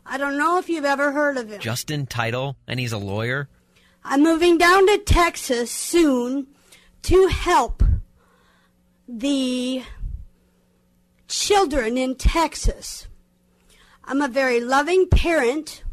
I 0.05 0.17
don't 0.17 0.37
know 0.37 0.57
if 0.57 0.67
you've 0.67 0.85
ever 0.85 1.11
heard 1.11 1.37
of 1.37 1.49
him. 1.49 1.61
Justin 1.61 2.07
Title, 2.07 2.55
and 2.67 2.79
he's 2.79 2.91
a 2.91 2.97
lawyer? 2.97 3.49
I'm 4.03 4.23
moving 4.23 4.57
down 4.57 4.87
to 4.87 4.97
Texas 4.97 5.69
soon 5.69 6.47
to 7.03 7.27
help 7.27 7.83
the 9.07 9.83
children 11.27 11.97
in 11.97 12.15
Texas. 12.15 13.07
I'm 14.03 14.21
a 14.21 14.27
very 14.27 14.59
loving 14.59 15.07
parent, 15.09 15.83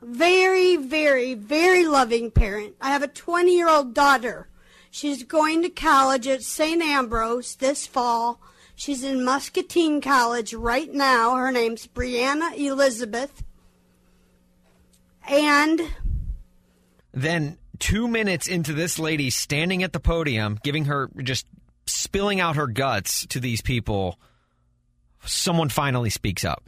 very, 0.00 0.76
very, 0.76 1.34
very 1.34 1.86
loving 1.86 2.30
parent. 2.30 2.74
I 2.80 2.90
have 2.90 3.02
a 3.02 3.08
20 3.08 3.54
year 3.54 3.68
old 3.68 3.94
daughter. 3.94 4.48
She's 4.90 5.22
going 5.22 5.62
to 5.62 5.70
college 5.70 6.26
at 6.26 6.42
St. 6.42 6.82
Ambrose 6.82 7.56
this 7.56 7.86
fall. 7.86 8.40
She's 8.74 9.04
in 9.04 9.24
Muscatine 9.24 10.00
College 10.00 10.54
right 10.54 10.92
now. 10.92 11.36
Her 11.36 11.52
name's 11.52 11.86
Brianna 11.86 12.56
Elizabeth. 12.58 13.42
And 15.28 15.80
Then, 17.12 17.58
two 17.78 18.08
minutes 18.08 18.46
into 18.48 18.72
this 18.72 18.98
lady 18.98 19.30
standing 19.30 19.82
at 19.82 19.92
the 19.92 20.00
podium, 20.00 20.58
giving 20.62 20.86
her 20.86 21.10
just 21.22 21.46
spilling 21.94 22.40
out 22.40 22.56
her 22.56 22.66
guts 22.66 23.26
to 23.28 23.40
these 23.40 23.60
people, 23.60 24.18
someone 25.24 25.68
finally 25.68 26.10
speaks 26.10 26.44
up. 26.44 26.62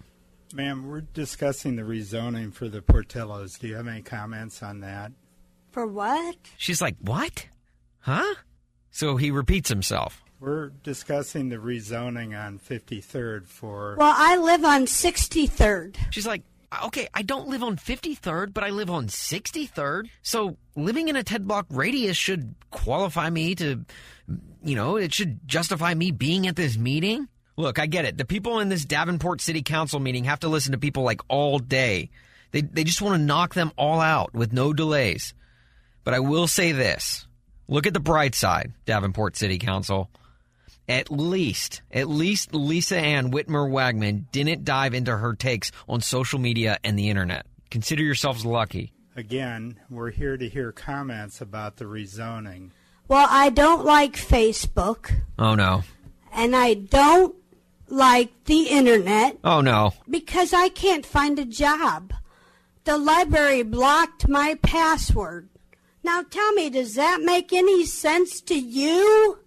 Ma'am, 0.54 0.88
we're 0.88 1.00
discussing 1.00 1.76
the 1.76 1.82
rezoning 1.82 2.52
for 2.52 2.68
the 2.68 2.80
Portillos. 2.80 3.58
Do 3.58 3.66
you 3.66 3.74
have 3.74 3.88
any 3.88 4.02
comments 4.02 4.62
on 4.62 4.80
that? 4.80 5.12
For 5.72 5.86
what? 5.86 6.36
She's 6.56 6.80
like, 6.80 6.96
What? 7.00 7.48
Huh? 8.00 8.34
So 8.90 9.16
he 9.16 9.30
repeats 9.32 9.68
himself. 9.68 10.22
We're 10.38 10.68
discussing 10.68 11.48
the 11.48 11.56
rezoning 11.56 12.38
on 12.38 12.58
53rd 12.58 13.46
for. 13.46 13.96
Well, 13.98 14.14
I 14.16 14.36
live 14.36 14.64
on 14.64 14.84
63rd. 14.84 15.96
She's 16.10 16.26
like, 16.26 16.42
okay, 16.84 17.08
I 17.14 17.22
don't 17.22 17.48
live 17.48 17.62
on 17.62 17.76
53rd, 17.76 18.52
but 18.52 18.64
I 18.64 18.70
live 18.70 18.90
on 18.90 19.06
63rd. 19.06 20.10
So 20.22 20.56
living 20.76 21.08
in 21.08 21.16
a 21.16 21.22
10 21.22 21.44
block 21.44 21.66
radius 21.70 22.16
should 22.16 22.54
qualify 22.70 23.30
me 23.30 23.54
to, 23.56 23.84
you 24.64 24.76
know, 24.76 24.96
it 24.96 25.12
should 25.14 25.46
justify 25.46 25.94
me 25.94 26.10
being 26.10 26.46
at 26.46 26.56
this 26.56 26.76
meeting. 26.76 27.28
Look, 27.56 27.78
I 27.78 27.86
get 27.86 28.04
it. 28.04 28.18
The 28.18 28.24
people 28.24 28.58
in 28.60 28.68
this 28.68 28.84
Davenport 28.84 29.40
City 29.40 29.62
Council 29.62 30.00
meeting 30.00 30.24
have 30.24 30.40
to 30.40 30.48
listen 30.48 30.72
to 30.72 30.78
people 30.78 31.04
like 31.04 31.20
all 31.28 31.58
day. 31.58 32.10
They, 32.50 32.62
they 32.62 32.84
just 32.84 33.02
want 33.02 33.16
to 33.16 33.24
knock 33.24 33.54
them 33.54 33.72
all 33.76 34.00
out 34.00 34.34
with 34.34 34.52
no 34.52 34.72
delays. 34.72 35.34
But 36.02 36.14
I 36.14 36.20
will 36.20 36.46
say 36.46 36.72
this 36.72 37.26
look 37.68 37.86
at 37.86 37.94
the 37.94 38.00
bright 38.00 38.34
side, 38.34 38.72
Davenport 38.84 39.36
City 39.36 39.58
Council 39.58 40.10
at 40.88 41.10
least, 41.10 41.82
at 41.90 42.08
least 42.08 42.54
Lisa 42.54 42.98
Ann 42.98 43.30
Whitmer 43.30 43.70
Wagman 43.70 44.26
didn't 44.32 44.64
dive 44.64 44.94
into 44.94 45.16
her 45.16 45.34
takes 45.34 45.70
on 45.88 46.00
social 46.00 46.38
media 46.38 46.78
and 46.84 46.98
the 46.98 47.08
internet. 47.08 47.46
Consider 47.70 48.02
yourselves 48.02 48.44
lucky. 48.44 48.92
Again, 49.16 49.78
we're 49.90 50.10
here 50.10 50.36
to 50.36 50.48
hear 50.48 50.72
comments 50.72 51.40
about 51.40 51.76
the 51.76 51.84
rezoning. 51.84 52.70
Well, 53.08 53.26
I 53.30 53.50
don't 53.50 53.84
like 53.84 54.14
Facebook, 54.16 55.12
Oh 55.38 55.54
no. 55.54 55.82
and 56.32 56.56
I 56.56 56.74
don't 56.74 57.34
like 57.88 58.32
the 58.44 58.62
internet 58.68 59.38
Oh 59.44 59.60
no. 59.60 59.92
because 60.08 60.52
I 60.52 60.68
can't 60.70 61.04
find 61.06 61.38
a 61.38 61.44
job. 61.44 62.12
The 62.84 62.96
library 62.98 63.62
blocked 63.62 64.28
my 64.28 64.56
password. 64.62 65.48
Now 66.02 66.22
tell 66.22 66.52
me, 66.52 66.70
does 66.70 66.94
that 66.94 67.20
make 67.22 67.52
any 67.52 67.84
sense 67.86 68.40
to 68.42 68.54
you? 68.54 69.38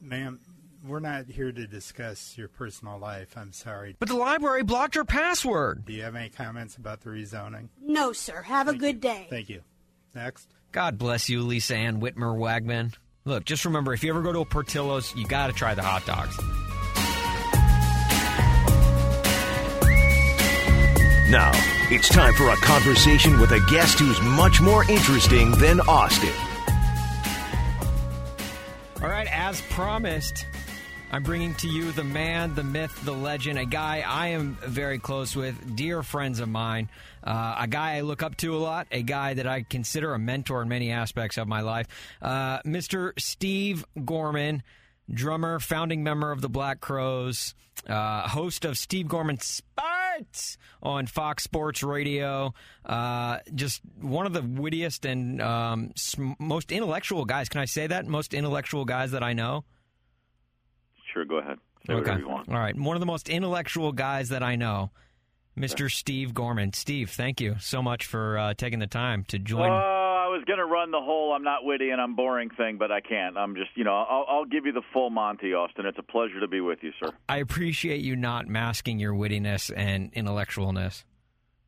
Ma'am, 0.00 0.40
we're 0.84 1.00
not 1.00 1.26
here 1.26 1.52
to 1.52 1.66
discuss 1.66 2.36
your 2.38 2.48
personal 2.48 2.98
life. 2.98 3.36
I'm 3.36 3.52
sorry. 3.52 3.96
But 3.98 4.08
the 4.08 4.16
library 4.16 4.62
blocked 4.62 4.94
your 4.94 5.04
password. 5.04 5.84
Do 5.84 5.92
you 5.92 6.02
have 6.02 6.14
any 6.16 6.28
comments 6.30 6.76
about 6.76 7.00
the 7.00 7.10
rezoning? 7.10 7.68
No, 7.80 8.12
sir. 8.12 8.42
Have 8.42 8.68
a 8.68 8.74
good 8.74 9.00
day. 9.00 9.26
Thank 9.30 9.48
you. 9.48 9.62
Next. 10.14 10.48
God 10.72 10.98
bless 10.98 11.28
you, 11.28 11.42
Lisa 11.42 11.76
Ann 11.76 12.00
Whitmer 12.00 12.36
Wagman. 12.36 12.94
Look, 13.24 13.44
just 13.44 13.64
remember 13.64 13.92
if 13.92 14.02
you 14.04 14.10
ever 14.10 14.22
go 14.22 14.32
to 14.32 14.40
a 14.40 14.44
Portillo's, 14.44 15.14
you 15.16 15.26
got 15.26 15.48
to 15.48 15.52
try 15.52 15.74
the 15.74 15.82
hot 15.82 16.04
dogs. 16.06 16.36
Now, 21.30 21.52
it's 21.90 22.08
time 22.08 22.32
for 22.34 22.48
a 22.48 22.56
conversation 22.56 23.38
with 23.38 23.50
a 23.52 23.60
guest 23.70 23.98
who's 23.98 24.20
much 24.22 24.60
more 24.60 24.90
interesting 24.90 25.50
than 25.52 25.80
Austin. 25.80 26.32
All 29.02 29.08
right, 29.08 29.28
as 29.30 29.60
promised, 29.62 30.46
I'm 31.10 31.22
bringing 31.22 31.54
to 31.54 31.68
you 31.68 31.90
the 31.92 32.04
man, 32.04 32.54
the 32.54 32.62
myth, 32.62 33.00
the 33.04 33.14
legend, 33.14 33.58
a 33.58 33.64
guy 33.64 34.04
I 34.06 34.28
am 34.28 34.58
very 34.60 34.98
close 34.98 35.34
with, 35.34 35.74
dear 35.74 36.02
friends 36.02 36.38
of 36.38 36.50
mine, 36.50 36.90
uh, 37.24 37.56
a 37.60 37.66
guy 37.66 37.96
I 37.96 38.00
look 38.02 38.22
up 38.22 38.36
to 38.38 38.54
a 38.54 38.58
lot, 38.58 38.88
a 38.92 39.02
guy 39.02 39.32
that 39.32 39.46
I 39.46 39.62
consider 39.62 40.12
a 40.12 40.18
mentor 40.18 40.60
in 40.60 40.68
many 40.68 40.90
aspects 40.90 41.38
of 41.38 41.48
my 41.48 41.62
life, 41.62 41.86
uh, 42.20 42.60
Mr. 42.60 43.18
Steve 43.18 43.86
Gorman, 44.04 44.62
drummer, 45.10 45.58
founding 45.60 46.02
member 46.02 46.30
of 46.30 46.42
the 46.42 46.50
Black 46.50 46.80
Crowes, 46.80 47.54
uh, 47.88 48.28
host 48.28 48.66
of 48.66 48.76
Steve 48.76 49.08
Gorman 49.08 49.40
Sports 49.40 50.58
on 50.82 51.06
Fox 51.06 51.42
Sports 51.42 51.82
Radio. 51.82 52.52
Uh, 52.84 53.38
just 53.54 53.80
one 53.98 54.26
of 54.26 54.34
the 54.34 54.42
wittiest 54.42 55.06
and 55.06 55.40
um, 55.40 55.92
most 56.38 56.70
intellectual 56.70 57.24
guys. 57.24 57.48
Can 57.48 57.62
I 57.62 57.64
say 57.64 57.86
that? 57.86 58.06
Most 58.06 58.34
intellectual 58.34 58.84
guys 58.84 59.12
that 59.12 59.22
I 59.22 59.32
know. 59.32 59.64
Sure, 61.12 61.24
go 61.24 61.36
ahead. 61.36 61.58
Say 61.86 61.94
whatever 61.94 62.18
you 62.18 62.28
want. 62.28 62.48
All 62.48 62.58
right. 62.58 62.76
One 62.76 62.96
of 62.96 63.00
the 63.00 63.06
most 63.06 63.28
intellectual 63.28 63.92
guys 63.92 64.30
that 64.30 64.42
I 64.42 64.56
know, 64.56 64.90
Mr. 65.56 65.90
Steve 65.90 66.34
Gorman. 66.34 66.72
Steve, 66.72 67.10
thank 67.10 67.40
you 67.40 67.56
so 67.60 67.82
much 67.82 68.06
for 68.06 68.38
uh, 68.38 68.54
taking 68.54 68.78
the 68.78 68.86
time 68.86 69.24
to 69.28 69.38
join. 69.38 69.70
Oh, 69.70 69.74
I 69.74 70.28
was 70.28 70.44
going 70.46 70.58
to 70.58 70.66
run 70.66 70.90
the 70.90 71.00
whole 71.00 71.32
"I'm 71.32 71.42
not 71.42 71.64
witty 71.64 71.90
and 71.90 72.00
I'm 72.00 72.14
boring" 72.14 72.50
thing, 72.50 72.76
but 72.78 72.92
I 72.92 73.00
can't. 73.00 73.36
I'm 73.38 73.54
just, 73.54 73.70
you 73.74 73.84
know, 73.84 73.94
I'll, 73.94 74.26
I'll 74.28 74.44
give 74.44 74.66
you 74.66 74.72
the 74.72 74.82
full 74.92 75.10
Monty 75.10 75.54
Austin. 75.54 75.86
It's 75.86 75.98
a 75.98 76.02
pleasure 76.02 76.40
to 76.40 76.48
be 76.48 76.60
with 76.60 76.80
you, 76.82 76.92
sir. 77.02 77.10
I 77.28 77.38
appreciate 77.38 78.02
you 78.02 78.14
not 78.14 78.46
masking 78.46 78.98
your 78.98 79.14
wittiness 79.14 79.72
and 79.74 80.12
intellectualness. 80.12 81.04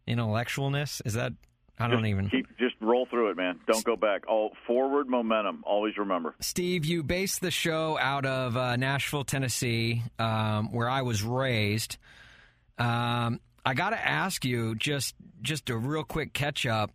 Intellectualness 0.06 1.00
is 1.04 1.14
that? 1.14 1.32
I 1.80 1.88
don't 1.88 1.98
just 2.02 2.10
even. 2.10 2.28
keep 2.28 2.46
just 2.58 2.74
roll 2.80 3.06
through 3.06 3.30
it, 3.30 3.36
man. 3.36 3.60
Don't 3.66 3.84
go 3.84 3.96
back. 3.96 4.28
All 4.28 4.52
forward 4.66 5.08
momentum. 5.08 5.64
Always 5.66 5.96
remember. 5.96 6.34
Steve, 6.40 6.84
you 6.84 7.02
based 7.02 7.40
the 7.40 7.50
show 7.50 7.98
out 7.98 8.26
of 8.26 8.56
uh, 8.56 8.76
Nashville, 8.76 9.24
Tennessee, 9.24 10.02
um, 10.18 10.72
where 10.72 10.88
I 10.88 11.02
was 11.02 11.22
raised. 11.22 11.96
Um, 12.78 13.40
I 13.64 13.74
got 13.74 13.90
to 13.90 14.08
ask 14.08 14.44
you 14.44 14.74
just 14.74 15.14
just 15.42 15.70
a 15.70 15.76
real 15.76 16.04
quick 16.04 16.32
catch 16.32 16.66
up. 16.66 16.90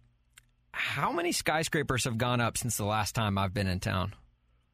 How 0.72 1.12
many 1.12 1.32
skyscrapers 1.32 2.04
have 2.04 2.18
gone 2.18 2.42
up 2.42 2.58
since 2.58 2.78
the 2.78 2.86
last 2.86 3.16
time 3.16 3.38
I've 3.38 3.54
been 3.54 3.68
in 3.68 3.80
town? 3.80 4.14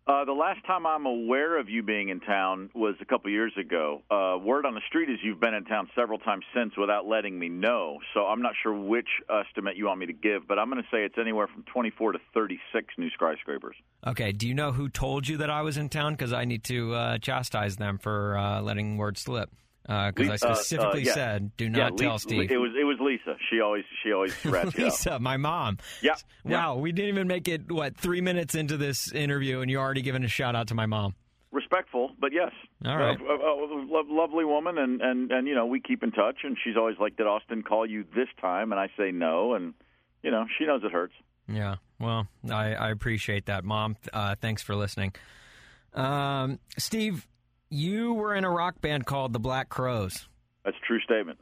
Uh, 0.08 0.26
the 0.26 0.32
last 0.32 0.66
time 0.66 0.88
I'm 0.88 1.06
aware 1.06 1.60
of 1.60 1.70
you 1.70 1.84
being 1.84 2.10
in 2.10 2.20
town 2.22 2.72
was 2.74 2.96
a 3.02 3.06
couple 3.06 3.30
years 3.30 3.54
ago. 3.58 4.02
Uh, 4.10 4.38
word 4.44 4.66
on 4.66 4.74
the 4.74 4.82
street 4.88 5.12
is 5.12 5.20
you've 5.22 5.40
been 5.40 5.54
in 5.54 5.64
town 5.66 5.90
several 5.96 6.18
times 6.18 6.44
since 6.56 6.76
without 6.76 7.06
letting 7.06 7.38
me 7.38 7.50
know. 7.50 8.00
So 8.16 8.22
I'm 8.22 8.42
not 8.42 8.54
sure 8.64 8.74
which 8.74 9.08
estimate 9.30 9.78
you 9.78 9.86
want 9.86 10.00
me 10.00 10.08
to 10.08 10.14
give, 10.14 10.48
but 10.48 10.58
I'm 10.58 10.72
going 10.72 10.82
to 10.82 10.90
say 10.90 11.06
it's 11.06 11.20
anywhere 11.20 11.48
from 11.48 11.64
24 11.72 12.14
to 12.14 12.20
36 12.34 12.88
new 12.98 13.10
skyscrapers. 13.12 13.76
Okay. 14.06 14.32
Do 14.32 14.48
you 14.48 14.56
know 14.56 14.72
who 14.72 14.90
told 14.90 15.28
you 15.28 15.38
that 15.38 15.52
I 15.52 15.62
was 15.62 15.78
in 15.78 15.88
town? 15.88 16.14
Because 16.14 16.34
I 16.34 16.46
need 16.46 16.64
to 16.66 16.96
uh, 16.96 17.18
chastise 17.20 17.76
them 17.76 18.00
for 18.00 18.38
uh, 18.38 18.62
letting 18.62 18.98
word 18.98 19.20
slip. 19.20 19.52
Because 20.14 20.30
I 20.30 20.32
Lisa- 20.32 20.50
uh, 20.50 20.54
specifically 20.56 21.02
uh, 21.02 21.06
yeah. 21.08 21.14
said, 21.14 21.58
"Do 21.58 21.66
yeah, 21.66 21.70
not 21.72 21.98
tell 21.98 22.14
Lisa, 22.14 22.24
Steve." 22.24 22.52
It 22.52 22.58
was 22.58 22.72
it 22.80 22.84
was 22.84 22.98
Lisa. 23.02 23.36
She 23.50 23.60
always 23.60 23.84
she 24.04 24.12
always. 24.14 24.34
Lisa, 24.78 25.20
my 25.20 25.38
mom. 25.38 25.78
Yeah, 26.02 26.16
yeah. 26.46 26.58
Wow, 26.66 26.78
we 26.78 26.92
didn't 26.92 27.10
even 27.10 27.28
make 27.28 27.48
it 27.48 27.72
what 27.72 27.98
three 27.98 28.22
minutes 28.22 28.56
into 28.56 28.78
this 28.78 29.12
interview, 29.12 29.60
and 29.62 29.70
you're 29.70 29.82
already 29.82 30.02
giving 30.02 30.24
a 30.24 30.28
shout 30.28 30.56
out 30.56 30.68
to 30.68 30.76
my 30.76 30.86
mom. 30.86 31.16
respectful, 31.52 32.12
but 32.20 32.32
yes. 32.32 32.52
All 32.86 32.98
right. 32.98 33.20
Uh, 33.20 33.24
uh, 33.26 33.36
uh, 33.36 33.84
lo- 33.90 34.06
lovely 34.08 34.46
woman, 34.46 34.78
and, 34.78 35.02
and, 35.02 35.32
and, 35.32 35.48
you 35.48 35.54
know, 35.54 35.66
we 35.66 35.82
keep 35.82 36.02
in 36.02 36.12
touch, 36.12 36.38
and 36.44 36.58
she's 36.64 36.78
always 36.78 36.96
like, 36.98 37.18
Did 37.18 37.28
Austin 37.28 37.62
call 37.62 37.86
you 37.86 38.06
this 38.16 38.30
time? 38.40 38.72
And 38.72 38.80
I 38.80 38.88
say 38.98 39.12
no, 39.12 39.54
and, 39.54 39.74
you 40.24 40.32
know, 40.32 40.46
she 40.58 40.66
knows 40.66 40.82
it 40.84 40.92
hurts. 40.92 41.14
Yeah, 41.48 41.76
well, 42.00 42.28
I, 42.50 42.74
I 42.74 42.90
appreciate 42.92 43.48
that, 43.48 43.66
mom. 43.66 43.98
Uh, 44.14 44.36
thanks 44.40 44.62
for 44.64 44.76
listening. 44.76 45.14
Um, 45.94 46.60
Steve, 46.78 47.28
you 47.72 48.14
were 48.14 48.36
in 48.36 48.44
a 48.44 48.50
rock 48.50 48.82
band 48.82 49.06
called 49.06 49.34
the 49.34 49.40
Black 49.40 49.70
Crowes. 49.70 50.28
That's 50.64 50.78
a 50.78 50.86
true 50.86 51.00
statement. 51.02 51.40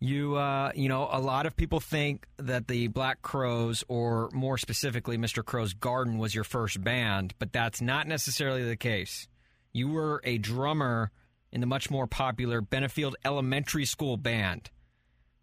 You, 0.00 0.34
uh, 0.36 0.72
you 0.74 0.88
know, 0.88 1.08
a 1.10 1.20
lot 1.20 1.46
of 1.46 1.56
people 1.56 1.80
think 1.80 2.26
that 2.38 2.68
the 2.68 2.88
Black 2.88 3.22
Crowes, 3.22 3.84
or 3.88 4.28
more 4.32 4.58
specifically, 4.58 5.16
Mr. 5.16 5.44
Crowe's 5.44 5.72
Garden, 5.72 6.18
was 6.18 6.34
your 6.34 6.44
first 6.44 6.82
band, 6.82 7.34
but 7.38 7.52
that's 7.52 7.80
not 7.80 8.06
necessarily 8.06 8.64
the 8.64 8.76
case. 8.76 9.28
You 9.72 9.88
were 9.88 10.20
a 10.24 10.38
drummer 10.38 11.12
in 11.52 11.60
the 11.60 11.66
much 11.66 11.90
more 11.90 12.06
popular 12.06 12.60
Benfield 12.60 13.14
Elementary 13.24 13.84
School 13.84 14.16
band. 14.16 14.70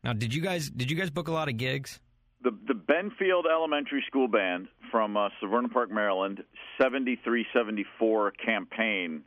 Now, 0.03 0.13
did 0.13 0.33
you 0.33 0.41
guys 0.41 0.69
did 0.69 0.91
you 0.91 0.97
guys 0.97 1.09
book 1.09 1.27
a 1.27 1.31
lot 1.31 1.50
of 1.50 1.57
gigs? 1.57 2.00
The, 2.43 2.51
the 2.67 2.73
Benfield 2.73 3.43
Elementary 3.50 4.03
School 4.07 4.27
Band 4.27 4.67
from 4.91 5.15
uh, 5.15 5.29
Severna 5.41 5.71
Park, 5.71 5.89
Maryland, 5.89 6.43
seventy 6.79 7.17
three 7.23 7.45
seventy 7.53 7.85
four 7.97 8.31
campaign 8.31 9.23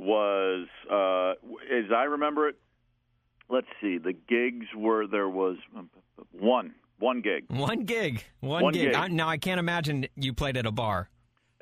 was, 0.00 0.66
uh, 0.90 1.32
as 1.72 1.92
I 1.94 2.04
remember 2.04 2.48
it, 2.48 2.56
let's 3.50 3.66
see, 3.80 3.98
the 3.98 4.12
gigs 4.14 4.66
were 4.74 5.06
there 5.06 5.28
was 5.28 5.56
one, 6.32 6.72
one 6.98 7.20
gig. 7.20 7.44
One 7.48 7.84
gig, 7.84 8.24
one, 8.40 8.62
One 8.62 8.72
gig. 8.72 8.92
gig. 8.92 8.94
I, 8.94 9.08
now 9.08 9.28
I 9.28 9.36
can't 9.36 9.60
imagine 9.60 10.06
you 10.16 10.32
played 10.32 10.56
at 10.56 10.64
a 10.66 10.72
bar. 10.72 11.10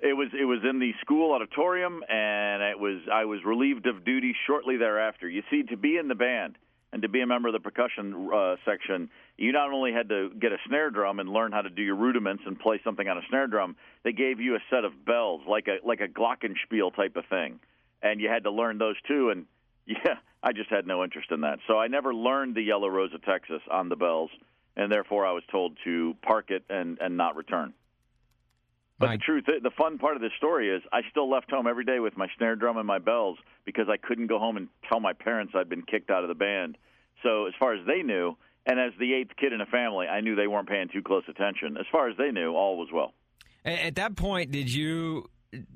It 0.00 0.16
was 0.16 0.28
it 0.33 0.45
was 0.45 0.61
in 0.68 0.78
the 0.78 0.92
school 1.00 1.33
auditorium, 1.35 2.04
and 2.09 2.62
it 2.62 2.78
was 2.78 3.00
I 3.12 3.25
was 3.25 3.40
relieved 3.45 3.88
of 3.88 4.04
duty 4.04 4.33
shortly 4.47 4.76
thereafter. 4.76 5.28
You 5.28 5.42
see, 5.50 5.64
to 5.64 5.76
be 5.76 5.97
in 5.97 6.07
the 6.07 6.14
band 6.14 6.54
and 6.92 7.02
to 7.02 7.09
be 7.09 7.21
a 7.21 7.26
member 7.26 7.49
of 7.49 7.52
the 7.54 7.59
percussion 7.61 8.30
uh, 8.33 8.54
section, 8.64 9.11
you 9.37 9.50
not 9.50 9.73
only 9.73 9.92
had 9.92 10.09
to 10.11 10.30
get 10.40 10.52
a 10.52 10.57
snare 10.68 10.90
drum 10.90 11.18
and 11.18 11.28
learn 11.28 11.50
how 11.50 11.62
to 11.62 11.71
do 11.71 11.83
your 11.83 11.97
rudiments 11.97 12.45
and 12.47 12.57
play 12.61 12.80
something 12.85 13.09
on 13.09 13.18
a 13.18 13.23
snare 13.28 13.49
drum, 13.49 13.75
they 14.04 14.12
gave 14.12 14.38
you 14.38 14.54
a 14.54 14.61
set 14.71 14.85
of 14.85 15.04
bells, 15.04 15.40
like 15.49 15.66
a 15.66 15.85
like 15.85 16.00
a 16.00 16.07
glockenspiel 16.07 16.95
type 16.95 17.16
of 17.16 17.25
thing, 17.26 17.59
and 18.02 18.20
you 18.20 18.28
had 18.28 18.44
to 18.44 18.50
learn 18.50 18.78
those 18.78 18.96
too. 19.06 19.30
And 19.30 19.46
yeah, 19.86 20.16
I 20.42 20.52
just 20.52 20.70
had 20.70 20.86
no 20.86 21.04
interest 21.04 21.30
in 21.30 21.42
that, 21.42 21.58
so 21.66 21.78
I 21.78 21.88
never 21.88 22.14
learned 22.14 22.54
the 22.54 22.62
Yellow 22.62 22.88
Rose 22.88 23.12
of 23.14 23.22
Texas 23.22 23.62
on 23.70 23.88
the 23.88 23.96
bells, 23.96 24.30
and 24.76 24.90
therefore 24.90 25.26
I 25.26 25.32
was 25.32 25.42
told 25.50 25.76
to 25.84 26.14
park 26.22 26.50
it 26.50 26.64
and 26.68 26.98
and 27.00 27.16
not 27.16 27.36
return. 27.36 27.74
But 28.98 29.12
the 29.12 29.18
truth, 29.18 29.44
the 29.46 29.70
fun 29.78 29.98
part 29.98 30.16
of 30.16 30.22
this 30.22 30.32
story 30.36 30.74
is, 30.74 30.82
I 30.92 31.02
still 31.10 31.30
left 31.30 31.50
home 31.50 31.68
every 31.68 31.84
day 31.84 32.00
with 32.00 32.16
my 32.16 32.26
snare 32.36 32.56
drum 32.56 32.78
and 32.78 32.86
my 32.86 32.98
bells 32.98 33.38
because 33.64 33.86
I 33.88 33.96
couldn't 33.96 34.26
go 34.26 34.40
home 34.40 34.56
and 34.56 34.68
tell 34.88 34.98
my 34.98 35.12
parents 35.12 35.52
I'd 35.54 35.68
been 35.68 35.82
kicked 35.82 36.10
out 36.10 36.24
of 36.24 36.28
the 36.28 36.34
band. 36.34 36.76
So 37.22 37.46
as 37.46 37.54
far 37.60 37.74
as 37.74 37.86
they 37.86 38.02
knew, 38.02 38.36
and 38.66 38.80
as 38.80 38.92
the 38.98 39.14
eighth 39.14 39.36
kid 39.36 39.52
in 39.52 39.60
a 39.60 39.66
family, 39.66 40.08
I 40.08 40.20
knew 40.20 40.34
they 40.34 40.48
weren't 40.48 40.68
paying 40.68 40.88
too 40.92 41.02
close 41.02 41.22
attention. 41.28 41.76
As 41.78 41.86
far 41.92 42.08
as 42.08 42.16
they 42.16 42.32
knew, 42.32 42.54
all 42.54 42.76
was 42.76 42.88
well. 42.92 43.14
At 43.64 43.94
that 43.96 44.16
point, 44.16 44.50
did 44.50 44.72
you, 44.72 45.30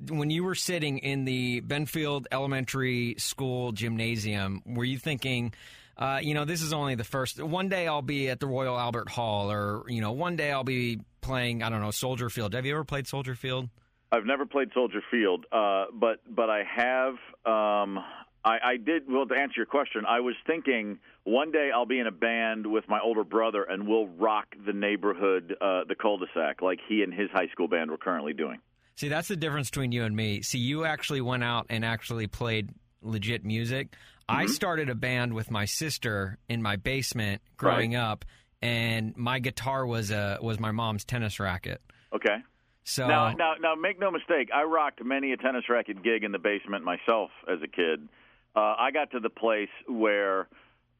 when 0.09 0.29
you 0.29 0.43
were 0.43 0.55
sitting 0.55 0.99
in 0.99 1.25
the 1.25 1.61
Benfield 1.61 2.25
Elementary 2.31 3.15
School 3.17 3.71
gymnasium, 3.71 4.61
were 4.65 4.83
you 4.83 4.97
thinking, 4.97 5.53
uh, 5.97 6.19
you 6.21 6.33
know, 6.33 6.45
this 6.45 6.61
is 6.61 6.73
only 6.73 6.95
the 6.95 7.03
first. 7.03 7.41
One 7.41 7.69
day 7.69 7.87
I'll 7.87 8.01
be 8.01 8.29
at 8.29 8.39
the 8.39 8.47
Royal 8.47 8.77
Albert 8.77 9.09
Hall, 9.09 9.51
or 9.51 9.83
you 9.87 10.01
know, 10.01 10.11
one 10.11 10.35
day 10.35 10.51
I'll 10.51 10.63
be 10.63 11.01
playing. 11.21 11.63
I 11.63 11.69
don't 11.69 11.81
know, 11.81 11.91
Soldier 11.91 12.29
Field. 12.29 12.53
Have 12.53 12.65
you 12.65 12.73
ever 12.73 12.83
played 12.83 13.07
Soldier 13.07 13.35
Field? 13.35 13.69
I've 14.11 14.25
never 14.25 14.45
played 14.45 14.69
Soldier 14.73 15.01
Field, 15.09 15.45
uh, 15.51 15.85
but 15.93 16.19
but 16.29 16.49
I 16.49 16.63
have. 16.63 17.13
Um, 17.45 18.03
I, 18.45 18.57
I 18.63 18.77
did. 18.77 19.03
Well, 19.07 19.25
to 19.25 19.35
answer 19.35 19.53
your 19.57 19.65
question, 19.65 20.03
I 20.07 20.19
was 20.19 20.35
thinking 20.45 20.99
one 21.23 21.51
day 21.51 21.69
I'll 21.73 21.85
be 21.85 21.99
in 21.99 22.07
a 22.07 22.11
band 22.11 22.67
with 22.67 22.83
my 22.89 22.99
older 22.99 23.23
brother 23.23 23.63
and 23.63 23.87
we'll 23.87 24.07
rock 24.07 24.47
the 24.65 24.73
neighborhood, 24.73 25.55
uh, 25.61 25.85
the 25.87 25.95
cul-de-sac, 25.95 26.61
like 26.61 26.79
he 26.89 27.03
and 27.03 27.13
his 27.13 27.29
high 27.31 27.47
school 27.53 27.69
band 27.69 27.89
were 27.89 27.97
currently 27.97 28.33
doing. 28.33 28.59
See, 28.95 29.07
that's 29.07 29.27
the 29.27 29.35
difference 29.35 29.69
between 29.69 29.91
you 29.91 30.03
and 30.03 30.15
me. 30.15 30.41
See, 30.41 30.59
you 30.59 30.85
actually 30.85 31.21
went 31.21 31.43
out 31.43 31.67
and 31.69 31.83
actually 31.83 32.27
played 32.27 32.69
legit 33.01 33.43
music. 33.43 33.95
I 34.29 34.45
started 34.45 34.89
a 34.89 34.95
band 34.95 35.33
with 35.33 35.51
my 35.51 35.65
sister 35.65 36.37
in 36.47 36.61
my 36.61 36.77
basement 36.77 37.41
growing 37.57 37.95
up, 37.95 38.25
and 38.61 39.15
my 39.17 39.39
guitar 39.39 39.85
was 39.85 40.11
a 40.11 40.37
was 40.41 40.59
my 40.59 40.71
mom's 40.71 41.03
tennis 41.03 41.39
racket. 41.39 41.81
Okay. 42.15 42.37
So 42.85 43.07
Now, 43.07 43.33
now, 43.33 43.53
now, 43.59 43.75
make 43.75 43.99
no 43.99 44.11
mistake. 44.11 44.49
I 44.53 44.63
rocked 44.63 45.03
many 45.03 45.31
a 45.31 45.37
tennis 45.37 45.69
racket 45.69 46.03
gig 46.03 46.23
in 46.23 46.31
the 46.31 46.39
basement 46.39 46.83
myself 46.83 47.31
as 47.51 47.59
a 47.61 47.67
kid. 47.67 48.07
Uh, 48.55 48.75
I 48.77 48.91
got 48.91 49.11
to 49.11 49.19
the 49.19 49.29
place 49.29 49.69
where, 49.87 50.47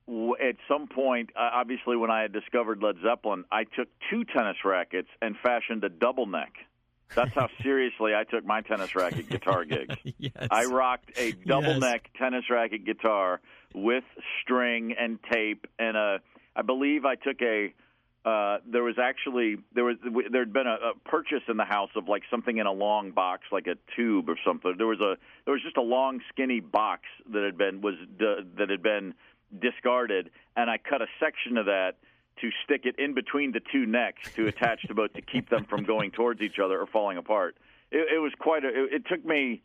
at 0.07 0.55
some 0.67 0.87
point, 0.87 1.31
uh, 1.35 1.49
obviously, 1.53 1.97
when 1.97 2.09
I 2.09 2.21
had 2.21 2.31
discovered 2.31 2.81
Led 2.81 2.95
Zeppelin, 3.03 3.43
I 3.51 3.65
took 3.65 3.89
two 4.09 4.23
tennis 4.23 4.57
rackets 4.63 5.09
and 5.21 5.35
fashioned 5.43 5.83
a 5.83 5.89
double 5.89 6.25
neck. 6.25 6.53
That's 7.15 7.33
how 7.33 7.47
seriously 7.61 8.15
I 8.15 8.23
took 8.23 8.45
my 8.45 8.61
tennis 8.61 8.95
racket 8.95 9.29
guitar 9.29 9.65
gigs. 9.65 9.95
yes. 10.17 10.31
I 10.49 10.65
rocked 10.65 11.11
a 11.17 11.31
double 11.33 11.67
Yes. 11.73 11.79
neck 11.81 12.09
tennis 12.17 12.49
racket 12.49 12.85
guitar 12.85 13.39
with 13.73 14.03
string 14.41 14.95
and 14.99 15.19
tape 15.31 15.67
and 15.79 15.95
a. 15.97 16.19
I 16.55 16.61
believe 16.61 17.05
I 17.05 17.15
took 17.15 17.41
a. 17.41 17.73
Uh, 18.25 18.59
there 18.65 18.83
was 18.83 18.95
actually 18.97 19.57
there 19.75 19.83
was 19.83 19.97
there 20.31 20.41
had 20.41 20.53
been 20.53 20.65
a, 20.67 20.75
a 20.91 20.93
purchase 21.09 21.41
in 21.49 21.57
the 21.57 21.65
house 21.65 21.89
of 21.95 22.07
like 22.07 22.23
something 22.31 22.57
in 22.57 22.65
a 22.65 22.71
long 22.71 23.11
box, 23.11 23.43
like 23.51 23.67
a 23.67 23.75
tube 23.95 24.29
or 24.29 24.37
something. 24.45 24.73
There 24.77 24.87
was 24.87 25.01
a 25.01 25.17
there 25.45 25.53
was 25.53 25.61
just 25.61 25.77
a 25.77 25.81
long 25.81 26.21
skinny 26.29 26.61
box 26.61 27.01
that 27.31 27.43
had 27.43 27.57
been 27.57 27.81
was 27.81 27.95
d- 28.17 28.37
that 28.57 28.69
had 28.69 28.81
been 28.81 29.13
discarded, 29.61 30.29
and 30.55 30.69
I 30.69 30.77
cut 30.77 31.01
a 31.01 31.07
section 31.19 31.57
of 31.57 31.65
that 31.65 31.97
to 32.41 32.49
stick 32.63 32.81
it 32.85 32.95
in 32.99 33.13
between 33.13 33.51
the 33.51 33.61
two 33.71 33.85
necks 33.85 34.31
to 34.35 34.47
attach 34.47 34.81
the 34.87 34.93
boat 34.93 35.13
to 35.15 35.21
keep 35.21 35.49
them 35.49 35.65
from 35.65 35.83
going 35.83 36.11
towards 36.11 36.41
each 36.41 36.59
other 36.63 36.79
or 36.79 36.87
falling 36.87 37.17
apart. 37.17 37.55
It, 37.91 38.15
it 38.15 38.19
was 38.19 38.31
quite 38.39 38.63
a. 38.63 38.69
It, 38.69 38.93
it 38.93 39.03
took 39.07 39.23
me 39.23 39.61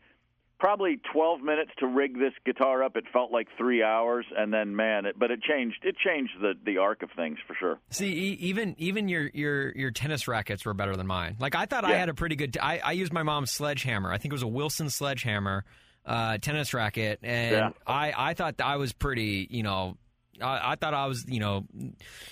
probably 0.59 0.99
12 1.13 1.41
minutes 1.41 1.71
to 1.79 1.87
rig 1.87 2.19
this 2.19 2.33
guitar 2.45 2.83
up. 2.83 2.97
It 2.97 3.05
felt 3.13 3.31
like 3.31 3.47
three 3.57 3.81
hours, 3.81 4.25
and 4.37 4.53
then 4.53 4.75
man, 4.75 5.05
it, 5.05 5.17
but 5.17 5.31
it 5.31 5.41
changed. 5.41 5.77
It 5.83 5.95
changed 5.97 6.33
the 6.41 6.53
the 6.65 6.77
arc 6.77 7.01
of 7.01 7.09
things 7.15 7.37
for 7.47 7.55
sure. 7.55 7.79
See, 7.89 8.07
e- 8.11 8.37
even 8.41 8.75
even 8.77 9.07
your 9.07 9.29
your 9.33 9.71
your 9.75 9.91
tennis 9.91 10.27
rackets 10.27 10.65
were 10.65 10.73
better 10.73 10.95
than 10.95 11.07
mine. 11.07 11.37
Like 11.39 11.55
I 11.55 11.65
thought 11.65 11.85
I 11.85 11.95
had 11.95 12.09
a 12.09 12.13
pretty 12.13 12.35
good. 12.35 12.57
I 12.61 12.79
I 12.79 12.91
used 12.91 13.13
my 13.13 13.23
mom's 13.23 13.51
sledgehammer. 13.51 14.11
I 14.11 14.17
think 14.17 14.31
it 14.31 14.35
was 14.35 14.43
a 14.43 14.47
Wilson 14.47 14.89
sledgehammer 14.89 15.65
uh, 16.05 16.37
tennis 16.39 16.73
racket, 16.73 17.19
and 17.23 17.51
Yeah. 17.51 17.69
I 17.87 18.13
I 18.15 18.33
thought 18.33 18.59
I 18.61 18.75
was 18.77 18.93
pretty. 18.93 19.47
You 19.49 19.63
know, 19.63 19.97
I, 20.41 20.71
I 20.71 20.75
thought 20.75 20.93
I 20.93 21.05
was 21.07 21.25
you 21.27 21.39
know, 21.39 21.65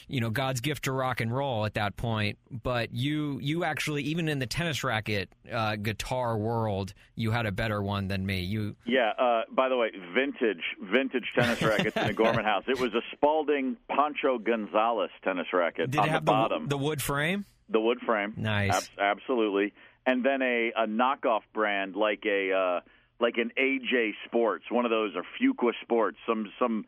you 0.07 0.21
know 0.21 0.29
God's 0.29 0.61
gift 0.61 0.85
to 0.85 0.91
rock 0.91 1.21
and 1.21 1.35
roll 1.35 1.65
at 1.65 1.75
that 1.75 1.97
point. 1.97 2.37
But 2.51 2.93
you 2.93 3.39
you 3.41 3.63
actually 3.63 4.03
even 4.03 4.27
in 4.27 4.39
the 4.39 4.47
tennis 4.47 4.83
racket 4.83 5.29
uh, 5.51 5.75
guitar 5.75 6.37
world, 6.37 6.93
you 7.15 7.31
had 7.31 7.45
a 7.45 7.51
better 7.51 7.81
one 7.81 8.07
than 8.07 8.25
me. 8.25 8.41
You 8.41 8.75
Yeah. 8.85 9.11
Uh, 9.17 9.41
by 9.51 9.69
the 9.69 9.77
way, 9.77 9.91
vintage 10.13 10.63
vintage 10.81 11.31
tennis 11.37 11.61
rackets 11.61 11.95
in 11.95 12.07
the 12.07 12.13
Gorman 12.13 12.45
house. 12.45 12.63
It 12.67 12.79
was 12.79 12.93
a 12.93 13.01
Spalding 13.13 13.77
Pancho 13.89 14.37
Gonzalez 14.37 15.11
tennis 15.23 15.47
racket 15.53 15.91
did 15.91 15.99
on 15.99 16.07
it 16.07 16.11
have 16.11 16.25
the 16.25 16.31
the, 16.31 16.35
bottom, 16.35 16.67
the 16.67 16.77
wood 16.77 17.01
frame? 17.01 17.45
the 17.69 17.79
wood 17.79 17.99
frame. 18.05 18.33
Nice. 18.37 18.73
Abs- 18.73 18.89
absolutely. 18.99 19.73
And 20.05 20.23
then 20.23 20.41
a, 20.41 20.71
a 20.75 20.87
knockoff 20.87 21.41
brand 21.53 21.95
like 21.95 22.23
a 22.25 22.53
uh, 22.53 22.79
like 23.19 23.35
an 23.37 23.51
AJ 23.59 24.11
Sports, 24.25 24.65
one 24.69 24.85
of 24.85 24.91
those 24.91 25.13
or 25.15 25.23
Fuqua 25.39 25.71
Sports, 25.81 26.17
some 26.27 26.51
some 26.59 26.85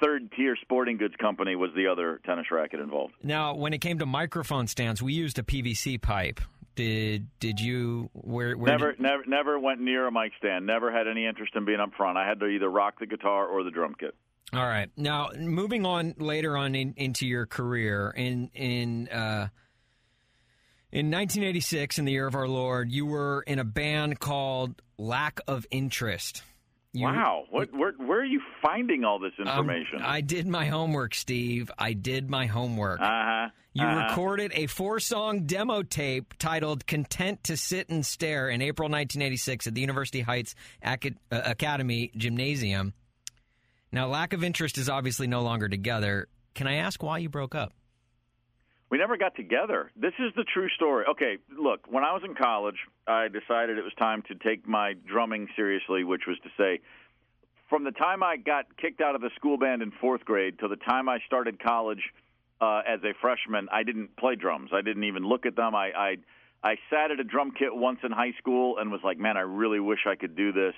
third 0.00 0.30
tier 0.32 0.56
sporting 0.62 0.96
goods 0.96 1.14
company 1.20 1.56
was 1.56 1.70
the 1.74 1.86
other 1.86 2.20
tennis 2.24 2.46
racket 2.50 2.80
involved. 2.80 3.14
Now, 3.22 3.54
when 3.54 3.72
it 3.72 3.80
came 3.80 3.98
to 3.98 4.06
microphone 4.06 4.66
stands, 4.66 5.02
we 5.02 5.12
used 5.12 5.38
a 5.38 5.42
PVC 5.42 6.00
pipe. 6.00 6.40
Did 6.74 7.26
did 7.40 7.58
you 7.58 8.08
where 8.12 8.56
where 8.56 8.70
Never, 8.70 8.92
did- 8.92 9.00
never, 9.00 9.22
never 9.26 9.58
went 9.58 9.80
near 9.80 10.06
a 10.06 10.12
mic 10.12 10.32
stand. 10.38 10.64
Never 10.64 10.92
had 10.92 11.08
any 11.08 11.26
interest 11.26 11.54
in 11.56 11.64
being 11.64 11.80
up 11.80 11.90
front. 11.96 12.16
I 12.16 12.26
had 12.28 12.38
to 12.40 12.46
either 12.46 12.68
rock 12.70 13.00
the 13.00 13.06
guitar 13.06 13.46
or 13.46 13.64
the 13.64 13.70
drum 13.72 13.94
kit. 13.98 14.14
All 14.52 14.64
right. 14.64 14.88
Now, 14.96 15.30
moving 15.36 15.84
on 15.84 16.14
later 16.18 16.56
on 16.56 16.74
in, 16.74 16.94
into 16.96 17.26
your 17.26 17.46
career 17.46 18.14
in 18.16 18.50
in 18.54 19.08
uh, 19.08 19.48
in 20.90 21.10
1986, 21.10 21.98
in 21.98 22.06
the 22.06 22.12
year 22.12 22.26
of 22.26 22.34
our 22.34 22.48
Lord, 22.48 22.90
you 22.90 23.04
were 23.04 23.42
in 23.46 23.58
a 23.58 23.64
band 23.64 24.20
called 24.20 24.80
Lack 24.96 25.40
of 25.46 25.66
Interest. 25.70 26.42
You- 26.98 27.04
wow, 27.06 27.44
what, 27.50 27.72
where, 27.72 27.92
where 27.92 28.20
are 28.20 28.24
you 28.24 28.40
finding 28.62 29.04
all 29.04 29.18
this 29.18 29.32
Um, 29.38 29.46
information? 29.48 30.00
I 30.02 30.20
did 30.20 30.46
my 30.46 30.66
homework, 30.66 31.14
Steve. 31.14 31.70
I 31.78 31.92
did 31.92 32.28
my 32.30 32.46
homework. 32.46 33.00
uh 33.00 33.04
huh. 33.04 33.48
You 33.74 33.86
recorded 33.86 34.50
a 34.56 34.66
four 34.66 34.98
song 34.98 35.46
demo 35.46 35.82
tape 35.84 36.34
titled 36.38 36.84
Content 36.88 37.44
to 37.44 37.56
Sit 37.56 37.88
and 37.90 38.04
Stare 38.04 38.48
in 38.50 38.60
April 38.60 38.88
1986 38.88 39.68
at 39.68 39.74
the 39.74 39.80
University 39.80 40.20
Heights 40.20 40.56
Acad- 40.82 41.18
uh, 41.30 41.42
Academy 41.44 42.10
Gymnasium. 42.16 42.92
Now, 43.92 44.08
lack 44.08 44.32
of 44.32 44.42
interest 44.42 44.78
is 44.78 44.88
obviously 44.88 45.28
no 45.28 45.42
longer 45.42 45.68
together. 45.68 46.26
Can 46.54 46.66
I 46.66 46.74
ask 46.76 47.02
why 47.04 47.18
you 47.18 47.28
broke 47.28 47.54
up? 47.54 47.72
We 48.90 48.98
never 48.98 49.16
got 49.18 49.36
together. 49.36 49.90
This 49.96 50.14
is 50.18 50.32
the 50.34 50.44
true 50.44 50.68
story. 50.70 51.04
Okay, 51.10 51.38
look, 51.56 51.80
when 51.88 52.04
I 52.04 52.12
was 52.12 52.22
in 52.24 52.34
college, 52.34 52.76
I 53.06 53.28
decided 53.28 53.76
it 53.76 53.84
was 53.84 53.92
time 53.98 54.22
to 54.28 54.34
take 54.34 54.66
my 54.66 54.94
drumming 55.06 55.48
seriously, 55.56 56.04
which 56.04 56.22
was 56.26 56.38
to 56.42 56.48
say, 56.56 56.80
from 57.68 57.84
the 57.84 57.90
time 57.90 58.22
I 58.22 58.36
got 58.38 58.64
kicked 58.78 59.02
out 59.02 59.14
of 59.14 59.20
the 59.20 59.30
school 59.36 59.58
band 59.58 59.82
in 59.82 59.92
fourth 60.00 60.24
grade 60.24 60.58
to 60.60 60.68
the 60.68 60.76
time 60.76 61.08
I 61.08 61.18
started 61.26 61.62
college 61.62 62.02
uh, 62.62 62.80
as 62.86 63.00
a 63.04 63.12
freshman, 63.20 63.68
I 63.70 63.82
didn't 63.82 64.16
play 64.16 64.36
drums. 64.36 64.70
I 64.72 64.80
didn't 64.80 65.04
even 65.04 65.22
look 65.22 65.44
at 65.44 65.54
them. 65.54 65.74
I, 65.74 65.90
I 65.92 66.16
I 66.64 66.76
sat 66.90 67.12
at 67.12 67.20
a 67.20 67.24
drum 67.24 67.52
kit 67.56 67.74
once 67.74 68.00
in 68.02 68.10
high 68.10 68.32
school 68.38 68.78
and 68.78 68.90
was 68.90 69.02
like, 69.04 69.18
man, 69.18 69.36
I 69.36 69.42
really 69.42 69.78
wish 69.80 70.00
I 70.06 70.16
could 70.16 70.34
do 70.34 70.52
this. 70.52 70.74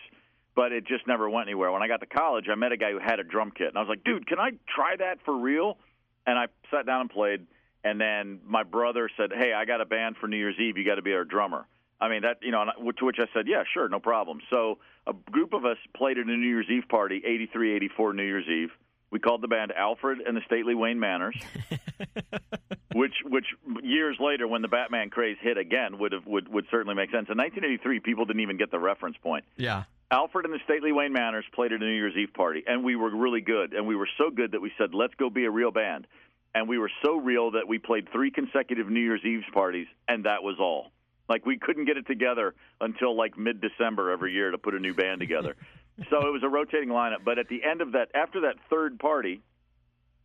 But 0.55 0.73
it 0.73 0.85
just 0.85 1.07
never 1.07 1.31
went 1.31 1.46
anywhere. 1.46 1.70
When 1.70 1.83
I 1.83 1.88
got 1.88 2.01
to 2.01 2.07
college, 2.07 2.46
I 2.51 2.57
met 2.57 2.73
a 2.73 2.77
guy 2.77 2.90
who 2.90 2.99
had 2.99 3.20
a 3.20 3.25
drum 3.25 3.53
kit, 3.57 3.68
and 3.68 3.77
I 3.79 3.81
was 3.81 3.88
like, 3.88 4.05
dude, 4.05 4.27
can 4.27 4.38
I 4.38 4.51
try 4.68 4.96
that 4.96 5.18
for 5.25 5.35
real? 5.35 5.79
And 6.27 6.37
I 6.38 6.49
sat 6.70 6.87
down 6.87 7.03
and 7.03 7.11
played. 7.11 7.46
And 7.83 8.01
then 8.01 8.40
my 8.47 8.62
brother 8.62 9.09
said, 9.16 9.31
"Hey, 9.33 9.53
I 9.53 9.64
got 9.64 9.81
a 9.81 9.87
band 9.87 10.16
for 10.19 10.29
New 10.29 10.37
Year's 10.37 10.59
Eve. 10.59 10.77
You 10.77 10.85
got 10.85 10.97
to 10.97 11.03
be 11.03 11.14
our 11.14 11.25
drummer." 11.25 11.66
I 12.01 12.09
mean 12.09 12.23
that, 12.23 12.38
you 12.43 12.51
know. 12.51 12.62
and 12.62 12.71
I- 12.71 12.90
To 12.99 13.05
which 13.05 13.19
I 13.19 13.27
said, 13.35 13.47
"Yeah, 13.47 13.62
sure, 13.73 13.88
no 13.88 14.01
problem." 14.01 14.40
So 14.51 14.79
a 15.07 15.12
group 15.12 15.53
of 15.53 15.64
us 15.64 15.79
played 15.97 16.19
at 16.19 16.27
a 16.27 16.31
New 16.37 16.47
Year's 16.49 16.69
Eve 16.71 16.85
party, 16.88 17.23
83, 17.25 17.73
84 17.75 18.12
New 18.12 18.23
Year's 18.25 18.47
Eve. 18.49 18.71
We 19.11 19.19
called 19.19 19.40
the 19.43 19.49
band 19.49 19.73
Alfred 19.73 20.21
and 20.21 20.37
the 20.37 20.40
Stately 20.47 20.75
Wayne 20.75 21.01
Manners, 21.01 21.37
which 22.95 23.14
which 23.25 23.47
years 23.83 24.16
later, 24.21 24.47
when 24.47 24.62
the 24.62 24.69
Batman 24.69 25.11
craze 25.11 25.37
hit 25.40 25.59
again, 25.59 25.99
would 25.99 26.12
have 26.12 26.27
would 26.27 26.49
would 26.49 26.66
certainly 26.71 26.95
make 26.95 27.11
sense. 27.11 27.29
In 27.29 27.37
1983, 27.38 28.01
people 28.01 28.25
didn't 28.25 28.40
even 28.40 28.57
get 28.57 28.71
the 28.71 28.79
reference 28.79 29.16
point. 29.19 29.45
Yeah. 29.57 29.85
Alfred 30.12 30.45
and 30.45 30.53
the 30.53 30.59
Stately 30.64 30.90
Wayne 30.90 31.12
Manners 31.12 31.45
played 31.55 31.73
at 31.73 31.81
a 31.81 31.85
New 31.85 31.93
Year's 31.93 32.16
Eve 32.16 32.35
party, 32.35 32.64
and 32.66 32.83
we 32.83 32.97
were 32.97 33.14
really 33.14 33.40
good. 33.40 33.75
And 33.75 33.87
we 33.87 33.95
were 33.95 34.09
so 34.19 34.29
good 34.31 34.53
that 34.53 34.61
we 34.61 34.73
said, 34.77 34.93
let's 34.93 35.14
go 35.14 35.31
be 35.31 35.45
a 35.45 35.51
real 35.51 35.71
band. 35.71 36.09
And 36.55 36.69
we 36.69 36.79
were 36.79 36.91
so 37.05 37.17
real 37.17 37.53
that 37.53 37.69
we 37.69 37.79
played 37.79 38.09
three 38.13 38.31
consecutive 38.31 38.89
New 38.89 39.01
Year's 39.01 39.25
Eve 39.25 39.43
parties, 39.53 39.87
and 40.09 40.25
that 40.25 40.43
was 40.43 40.57
all. 40.59 40.91
Like, 41.29 41.47
we 41.47 41.59
couldn't 41.59 41.85
get 41.85 41.97
it 41.97 42.07
together 42.09 42.55
until 42.81 43.17
like 43.17 43.39
mid 43.39 43.61
December 43.61 44.11
every 44.11 44.33
year 44.33 44.51
to 44.51 44.59
put 44.59 44.75
a 44.75 44.81
new 44.81 44.93
band 44.93 45.21
together. 45.21 45.55
so 46.11 46.27
it 46.27 46.33
was 46.33 46.43
a 46.43 46.49
rotating 46.49 46.89
lineup. 46.89 47.25
But 47.25 47.39
at 47.39 47.49
the 47.49 47.63
end 47.63 47.81
of 47.81 47.93
that, 47.93 48.09
after 48.15 48.41
that 48.43 48.57
third 48.69 48.99
party, 48.99 49.41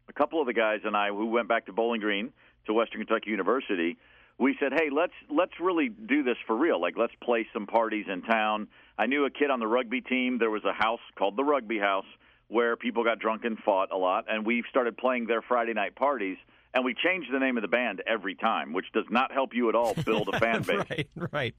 a 0.09 0.13
couple 0.13 0.41
of 0.41 0.47
the 0.47 0.53
guys 0.53 0.79
and 0.83 0.97
I, 0.97 1.09
who 1.09 1.27
went 1.27 1.47
back 1.47 1.67
to 1.67 1.73
Bowling 1.73 2.01
Green 2.01 2.33
to 2.65 2.73
Western 2.73 3.05
Kentucky 3.05 3.29
University, 3.29 3.97
we 4.39 4.57
said, 4.59 4.73
"Hey, 4.73 4.89
let's 4.91 5.13
let's 5.29 5.53
really 5.59 5.89
do 5.89 6.23
this 6.23 6.37
for 6.47 6.55
real. 6.55 6.81
Like, 6.81 6.97
let's 6.97 7.13
play 7.21 7.47
some 7.53 7.67
parties 7.67 8.05
in 8.11 8.23
town." 8.23 8.67
I 8.97 9.05
knew 9.05 9.25
a 9.25 9.29
kid 9.29 9.51
on 9.51 9.59
the 9.59 9.67
rugby 9.67 10.01
team. 10.01 10.39
There 10.39 10.49
was 10.49 10.63
a 10.65 10.73
house 10.73 11.01
called 11.15 11.37
the 11.37 11.43
Rugby 11.43 11.77
House 11.77 12.05
where 12.47 12.75
people 12.75 13.03
got 13.03 13.19
drunk 13.19 13.43
and 13.45 13.57
fought 13.59 13.91
a 13.91 13.97
lot, 13.97 14.25
and 14.29 14.45
we 14.45 14.63
started 14.69 14.97
playing 14.97 15.27
their 15.27 15.41
Friday 15.41 15.73
night 15.73 15.95
parties. 15.95 16.37
And 16.73 16.83
we 16.83 16.93
changed 16.93 17.31
the 17.31 17.39
name 17.39 17.55
of 17.57 17.61
the 17.61 17.69
band 17.69 18.03
every 18.05 18.35
time, 18.35 18.73
which 18.73 18.87
does 18.93 19.05
not 19.09 19.31
help 19.31 19.53
you 19.53 19.69
at 19.69 19.75
all 19.75 19.93
build 19.93 20.27
a 20.33 20.39
fan 20.45 20.61
base. 20.61 20.83
right, 20.89 21.07
right. 21.31 21.55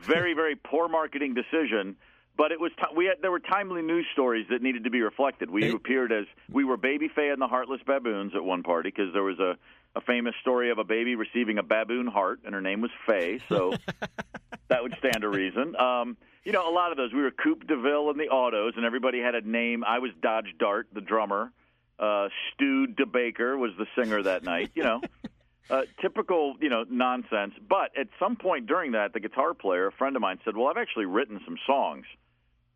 very 0.00 0.32
very 0.32 0.56
poor 0.56 0.88
marketing 0.88 1.34
decision. 1.34 1.96
But 2.36 2.50
it 2.50 2.58
was 2.58 2.72
t- 2.78 2.96
we 2.96 3.04
had 3.04 3.16
there 3.20 3.30
were 3.30 3.40
timely 3.40 3.82
news 3.82 4.06
stories 4.12 4.46
that 4.50 4.62
needed 4.62 4.84
to 4.84 4.90
be 4.90 5.02
reflected. 5.02 5.50
We 5.50 5.70
appeared 5.70 6.12
as 6.12 6.24
we 6.50 6.64
were 6.64 6.76
Baby 6.76 7.08
Faye 7.14 7.28
and 7.28 7.40
the 7.40 7.46
Heartless 7.46 7.80
Baboons 7.86 8.32
at 8.34 8.42
one 8.42 8.62
party 8.62 8.88
because 8.88 9.12
there 9.12 9.22
was 9.22 9.38
a 9.38 9.56
a 9.96 10.00
famous 10.00 10.34
story 10.40 10.70
of 10.70 10.78
a 10.78 10.84
baby 10.84 11.14
receiving 11.14 11.58
a 11.58 11.62
baboon 11.62 12.06
heart, 12.06 12.40
and 12.44 12.54
her 12.54 12.60
name 12.60 12.80
was 12.80 12.90
Faye. 13.06 13.40
So 13.48 13.74
that 14.68 14.82
would 14.82 14.94
stand 14.98 15.22
to 15.22 15.28
reason. 15.28 15.76
Um, 15.76 16.16
you 16.44 16.52
know, 16.52 16.68
a 16.68 16.74
lot 16.74 16.90
of 16.90 16.96
those. 16.96 17.12
We 17.12 17.22
were 17.22 17.30
Coupe 17.30 17.66
DeVille 17.66 18.10
in 18.10 18.18
the 18.18 18.28
autos, 18.28 18.74
and 18.76 18.84
everybody 18.84 19.20
had 19.20 19.34
a 19.34 19.40
name. 19.40 19.84
I 19.84 19.98
was 19.98 20.10
Dodge 20.20 20.54
Dart, 20.58 20.88
the 20.92 21.00
drummer. 21.00 21.52
Uh, 21.98 22.28
Stu 22.52 22.88
DeBaker 22.88 23.56
was 23.56 23.70
the 23.78 23.86
singer 23.96 24.22
that 24.22 24.42
night. 24.42 24.72
You 24.74 24.82
know, 24.82 25.00
uh, 25.70 25.82
typical, 26.02 26.56
you 26.60 26.68
know, 26.68 26.84
nonsense. 26.88 27.54
But 27.66 27.96
at 27.96 28.08
some 28.18 28.36
point 28.36 28.66
during 28.66 28.92
that, 28.92 29.12
the 29.12 29.20
guitar 29.20 29.54
player, 29.54 29.86
a 29.86 29.92
friend 29.92 30.16
of 30.16 30.22
mine, 30.22 30.38
said, 30.44 30.56
"Well, 30.56 30.68
I've 30.68 30.76
actually 30.76 31.06
written 31.06 31.40
some 31.44 31.56
songs. 31.66 32.04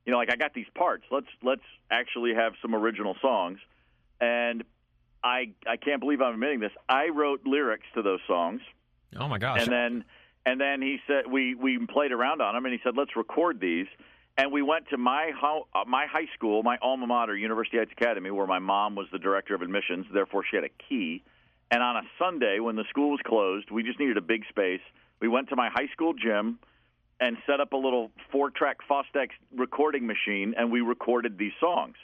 You 0.07 0.13
know, 0.13 0.19
like 0.19 0.33
I 0.33 0.37
got 0.37 0.55
these 0.55 0.69
parts. 0.75 1.05
Let's 1.11 1.27
let's 1.43 1.63
actually 1.91 2.35
have 2.35 2.53
some 2.63 2.75
original 2.75 3.17
songs." 3.21 3.59
And 4.21 4.65
I 5.23 5.53
I 5.67 5.77
can't 5.77 6.01
believe 6.01 6.21
I'm 6.21 6.35
admitting 6.35 6.61
this. 6.61 6.73
I 6.89 7.09
wrote 7.09 7.41
lyrics 7.45 7.87
to 7.95 8.03
those 8.03 8.21
songs. 8.27 8.61
Oh 9.19 9.29
my 9.29 9.39
gosh. 9.39 9.63
and 9.63 9.73
then 9.73 10.05
and 10.47 10.61
then 10.61 10.83
he 10.83 10.99
said 11.07 11.31
we 11.31 11.55
we 11.55 11.79
played 11.87 12.13
around 12.13 12.41
on 12.41 12.55
them 12.55 12.65
and 12.65 12.73
he 12.73 12.81
said 12.83 12.95
let's 12.97 13.17
record 13.17 13.61
these. 13.61 13.87
And 14.37 14.53
we 14.53 14.63
went 14.63 14.89
to 14.91 14.97
my 14.97 15.33
ho- 15.37 15.67
uh, 15.75 15.85
my 15.87 16.07
high 16.07 16.29
school 16.35 16.63
my 16.63 16.79
alma 16.81 17.07
mater 17.07 17.37
University 17.37 17.79
Heights 17.79 17.93
Academy 17.93 18.31
where 18.31 18.47
my 18.47 18.59
mom 18.59 18.95
was 18.95 19.07
the 19.13 19.19
director 19.19 19.55
of 19.55 19.63
admissions. 19.63 20.07
Therefore 20.13 20.45
she 20.49 20.57
had 20.57 20.65
a 20.65 20.71
key. 20.89 21.23
And 21.71 21.83
on 21.83 21.97
a 21.97 22.03
Sunday 22.19 22.61
when 22.61 22.77
the 22.77 22.85
school 22.89 23.11
was 23.11 23.21
closed 23.25 23.71
we 23.71 23.83
just 23.83 23.99
needed 23.99 24.17
a 24.17 24.23
big 24.23 24.45
space. 24.49 24.81
We 25.21 25.29
went 25.29 25.49
to 25.49 25.57
my 25.57 25.69
high 25.69 25.89
school 25.93 26.15
gym 26.15 26.59
and 27.21 27.37
set 27.47 27.61
up 27.61 27.73
a 27.73 27.77
little 27.77 28.13
four 28.31 28.51
track 28.51 28.77
Fostex 28.89 29.31
recording 29.55 30.07
machine 30.07 30.55
and 30.57 30.71
we 30.71 30.81
recorded 30.81 31.37
these 31.37 31.53
songs. 31.61 31.97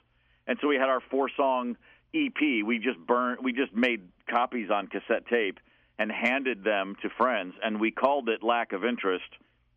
And 0.46 0.58
so 0.60 0.68
we 0.68 0.76
had 0.76 0.88
our 0.88 1.00
four 1.10 1.30
song 1.36 1.76
EP. 2.14 2.64
We 2.64 2.78
just 2.78 2.98
burned. 3.06 3.40
We 3.42 3.52
just 3.52 3.74
made 3.74 4.02
copies 4.30 4.70
on 4.70 4.86
cassette 4.86 5.26
tape 5.28 5.58
and 5.98 6.10
handed 6.10 6.64
them 6.64 6.96
to 7.02 7.08
friends, 7.16 7.54
and 7.62 7.80
we 7.80 7.90
called 7.90 8.28
it 8.28 8.42
Lack 8.42 8.72
of 8.72 8.84
Interest. 8.84 9.24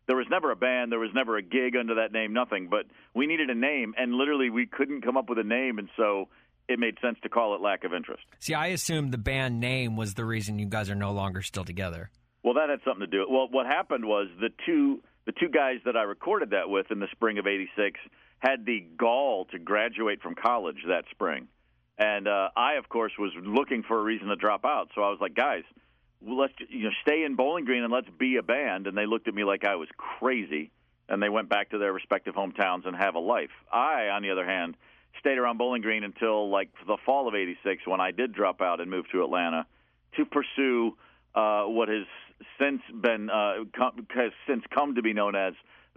There 0.06 0.16
was 0.16 0.26
never 0.30 0.50
a 0.50 0.56
band, 0.56 0.90
there 0.90 0.98
was 0.98 1.10
never 1.14 1.36
a 1.36 1.42
gig 1.42 1.76
under 1.78 1.96
that 1.96 2.12
name, 2.12 2.32
nothing. 2.32 2.68
But 2.70 2.86
we 3.14 3.26
needed 3.26 3.50
a 3.50 3.54
name, 3.54 3.94
and 3.96 4.14
literally 4.14 4.50
we 4.50 4.66
couldn't 4.66 5.02
come 5.02 5.16
up 5.16 5.28
with 5.28 5.38
a 5.38 5.44
name, 5.44 5.78
and 5.78 5.88
so 5.96 6.28
it 6.68 6.78
made 6.78 6.96
sense 7.00 7.18
to 7.22 7.28
call 7.28 7.54
it 7.54 7.60
Lack 7.60 7.84
of 7.84 7.92
Interest. 7.92 8.22
See, 8.40 8.54
I 8.54 8.68
assumed 8.68 9.12
the 9.12 9.18
band 9.18 9.60
name 9.60 9.96
was 9.96 10.14
the 10.14 10.24
reason 10.24 10.58
you 10.58 10.66
guys 10.66 10.90
are 10.90 10.94
no 10.94 11.12
longer 11.12 11.42
still 11.42 11.64
together. 11.64 12.10
Well, 12.42 12.54
that 12.54 12.68
had 12.68 12.80
something 12.84 13.00
to 13.00 13.06
do. 13.06 13.26
Well, 13.28 13.48
what 13.50 13.66
happened 13.66 14.04
was 14.04 14.28
the 14.40 14.50
two 14.64 15.02
the 15.26 15.32
two 15.32 15.50
guys 15.50 15.76
that 15.84 15.94
I 15.94 16.04
recorded 16.04 16.50
that 16.50 16.70
with 16.70 16.90
in 16.90 17.00
the 17.00 17.08
spring 17.12 17.38
of 17.38 17.46
'86 17.46 18.00
had 18.38 18.64
the 18.64 18.80
gall 18.96 19.44
to 19.46 19.58
graduate 19.58 20.22
from 20.22 20.34
college 20.34 20.78
that 20.88 21.04
spring, 21.10 21.48
and 21.98 22.28
uh, 22.28 22.50
I, 22.56 22.74
of 22.74 22.88
course, 22.88 23.12
was 23.18 23.32
looking 23.42 23.82
for 23.82 23.98
a 23.98 24.02
reason 24.02 24.28
to 24.28 24.36
drop 24.36 24.64
out. 24.64 24.90
So 24.94 25.02
I 25.02 25.10
was 25.10 25.18
like, 25.20 25.34
guys, 25.34 25.64
let's 26.26 26.54
you 26.68 26.84
know 26.84 26.90
stay 27.02 27.24
in 27.24 27.34
Bowling 27.34 27.64
Green 27.64 27.82
and 27.82 27.92
let's 27.92 28.08
be 28.18 28.36
a 28.36 28.42
band. 28.42 28.86
And 28.86 28.96
they 28.96 29.06
looked 29.06 29.28
at 29.28 29.34
me 29.34 29.44
like 29.44 29.64
I 29.64 29.74
was 29.74 29.88
crazy, 29.96 30.70
and 31.08 31.22
they 31.22 31.28
went 31.28 31.48
back 31.48 31.70
to 31.70 31.78
their 31.78 31.92
respective 31.92 32.34
hometowns 32.34 32.86
and 32.86 32.96
have 32.96 33.16
a 33.16 33.20
life. 33.20 33.50
I, 33.72 34.08
on 34.08 34.22
the 34.22 34.30
other 34.30 34.46
hand, 34.46 34.76
stayed 35.18 35.38
around 35.38 35.58
Bowling 35.58 35.82
Green 35.82 36.04
until 36.04 36.48
like 36.50 36.70
the 36.86 36.96
fall 37.04 37.26
of 37.26 37.34
'86 37.34 37.86
when 37.86 38.00
I 38.00 38.12
did 38.12 38.32
drop 38.32 38.60
out 38.60 38.80
and 38.80 38.90
move 38.90 39.06
to 39.12 39.24
Atlanta 39.24 39.66
to 40.16 40.24
pursue 40.24 40.96
uh, 41.34 41.64
what 41.64 41.88
has 41.88 42.06
since 42.60 42.80
been 42.94 43.28
uh, 43.28 43.64
come, 43.76 44.06
has 44.10 44.32
since 44.46 44.62
come 44.70 44.94
to 44.94 45.02
be 45.02 45.12
known 45.12 45.34
as 45.34 45.54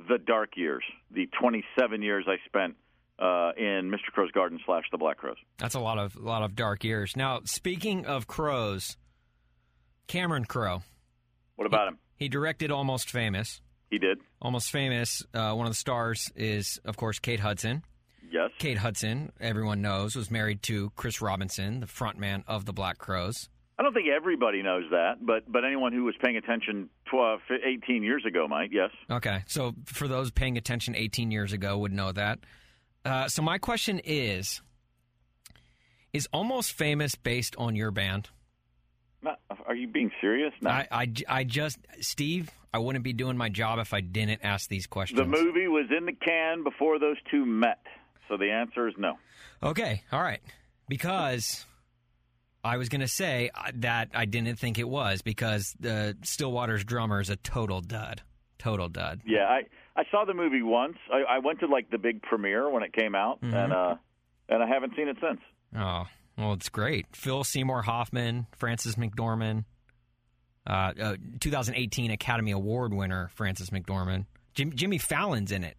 the 0.09 0.17
dark 0.17 0.57
years, 0.57 0.83
the 1.11 1.29
27 1.39 2.01
years 2.01 2.25
I 2.27 2.37
spent 2.47 2.75
uh, 3.21 3.51
in 3.57 3.91
Mr. 3.91 4.11
Crowe's 4.11 4.31
Garden 4.31 4.59
slash 4.65 4.83
the 4.91 4.97
Black 4.97 5.17
Crowes. 5.17 5.37
That's 5.59 5.75
a 5.75 5.79
lot 5.79 5.97
of 5.99 6.15
a 6.15 6.19
lot 6.21 6.41
of 6.43 6.55
dark 6.55 6.83
years. 6.83 7.15
Now, 7.15 7.41
speaking 7.45 8.05
of 8.05 8.25
crows, 8.27 8.97
Cameron 10.07 10.45
Crowe, 10.45 10.81
What 11.55 11.65
about 11.67 11.87
him? 11.87 11.99
he 12.15 12.27
directed 12.29 12.71
Almost 12.71 13.09
Famous. 13.09 13.61
He 13.89 13.99
did. 13.99 14.19
Almost 14.41 14.71
Famous, 14.71 15.23
uh, 15.33 15.53
one 15.53 15.65
of 15.67 15.71
the 15.71 15.75
stars 15.77 16.31
is, 16.35 16.79
of 16.85 16.97
course, 16.97 17.19
Kate 17.19 17.39
Hudson. 17.41 17.83
Yes. 18.31 18.49
Kate 18.59 18.77
Hudson, 18.77 19.31
everyone 19.41 19.81
knows, 19.81 20.15
was 20.15 20.31
married 20.31 20.63
to 20.63 20.91
Chris 20.95 21.21
Robinson, 21.21 21.81
the 21.81 21.85
frontman 21.85 22.43
of 22.47 22.65
the 22.65 22.71
Black 22.71 22.97
Crows. 22.97 23.49
I 23.77 23.83
don't 23.83 23.93
think 23.93 24.07
everybody 24.07 24.61
knows 24.61 24.83
that, 24.91 25.25
but 25.25 25.51
but 25.51 25.65
anyone 25.65 25.91
who 25.91 26.03
was 26.05 26.15
paying 26.21 26.37
attention 26.37 26.89
12, 27.09 27.39
18 27.65 28.03
years 28.03 28.23
ago 28.25 28.47
might. 28.47 28.71
Yes. 28.71 28.91
Okay, 29.09 29.43
so 29.47 29.73
for 29.85 30.07
those 30.07 30.31
paying 30.31 30.57
attention 30.57 30.95
18 30.95 31.31
years 31.31 31.51
ago 31.51 31.77
would 31.79 31.91
know 31.91 32.11
that. 32.11 32.39
Uh, 33.03 33.27
so 33.27 33.41
my 33.41 33.57
question 33.57 33.99
is: 34.03 34.61
Is 36.13 36.27
Almost 36.31 36.73
Famous 36.73 37.15
based 37.15 37.55
on 37.57 37.75
your 37.75 37.91
band? 37.91 38.29
Not, 39.23 39.39
are 39.67 39.75
you 39.75 39.87
being 39.87 40.11
serious? 40.19 40.53
No. 40.61 40.69
I, 40.71 40.87
I, 40.91 41.13
I 41.27 41.43
just, 41.43 41.77
Steve, 41.99 42.49
I 42.73 42.79
wouldn't 42.79 43.03
be 43.03 43.13
doing 43.13 43.37
my 43.37 43.49
job 43.49 43.77
if 43.79 43.93
I 43.93 44.01
didn't 44.01 44.41
ask 44.43 44.67
these 44.67 44.87
questions. 44.87 45.19
the 45.19 45.25
movie 45.25 45.67
was 45.67 45.85
in 45.95 46.05
the 46.05 46.13
can 46.13 46.63
before 46.63 46.97
those 46.97 47.17
two 47.29 47.45
met, 47.45 47.85
so 48.27 48.37
the 48.37 48.49
answer 48.49 48.87
is 48.87 48.95
no. 48.97 49.17
Okay, 49.61 50.01
all 50.11 50.21
right. 50.21 50.41
Because 50.89 51.65
I 52.63 52.77
was 52.77 52.89
going 52.89 53.01
to 53.01 53.07
say 53.07 53.51
uh, 53.53 53.71
that 53.75 54.09
I 54.13 54.25
didn't 54.25 54.57
think 54.57 54.79
it 54.79 54.89
was 54.89 55.21
because 55.21 55.75
the 55.79 56.17
Stillwater's 56.23 56.83
drummer 56.83 57.21
is 57.21 57.29
a 57.29 57.35
total 57.35 57.81
dud. 57.81 58.21
Total 58.57 58.89
dud. 58.89 59.21
Yeah, 59.25 59.45
I 59.45 59.63
I 60.01 60.09
saw 60.11 60.25
the 60.25 60.33
movie 60.33 60.63
once. 60.63 60.97
I, 61.13 61.35
I 61.35 61.39
went 61.39 61.59
to 61.59 61.67
like 61.67 61.91
the 61.91 61.97
big 61.99 62.21
premiere 62.23 62.69
when 62.69 62.81
it 62.83 62.91
came 62.93 63.13
out, 63.15 63.39
Mm-hmm. 63.41 63.53
and 63.55 63.73
uh, 63.73 63.95
and 64.49 64.63
I 64.63 64.67
haven't 64.67 64.93
seen 64.95 65.07
it 65.07 65.17
since. 65.21 65.39
Oh, 65.77 66.05
well, 66.37 66.53
it's 66.53 66.69
great. 66.69 67.05
Phil 67.15 67.43
Seymour 67.43 67.83
Hoffman, 67.83 68.47
Frances 68.57 68.95
McDormand, 68.95 69.65
uh, 70.67 70.91
uh, 70.99 71.15
2018 71.39 72.11
Academy 72.11 72.51
Award 72.51 72.93
winner 72.93 73.29
Frances 73.35 73.69
McDormand. 73.69 74.25
Jim, 74.53 74.73
Jimmy 74.75 74.97
Fallon's 74.97 75.51
in 75.51 75.63
it. 75.63 75.77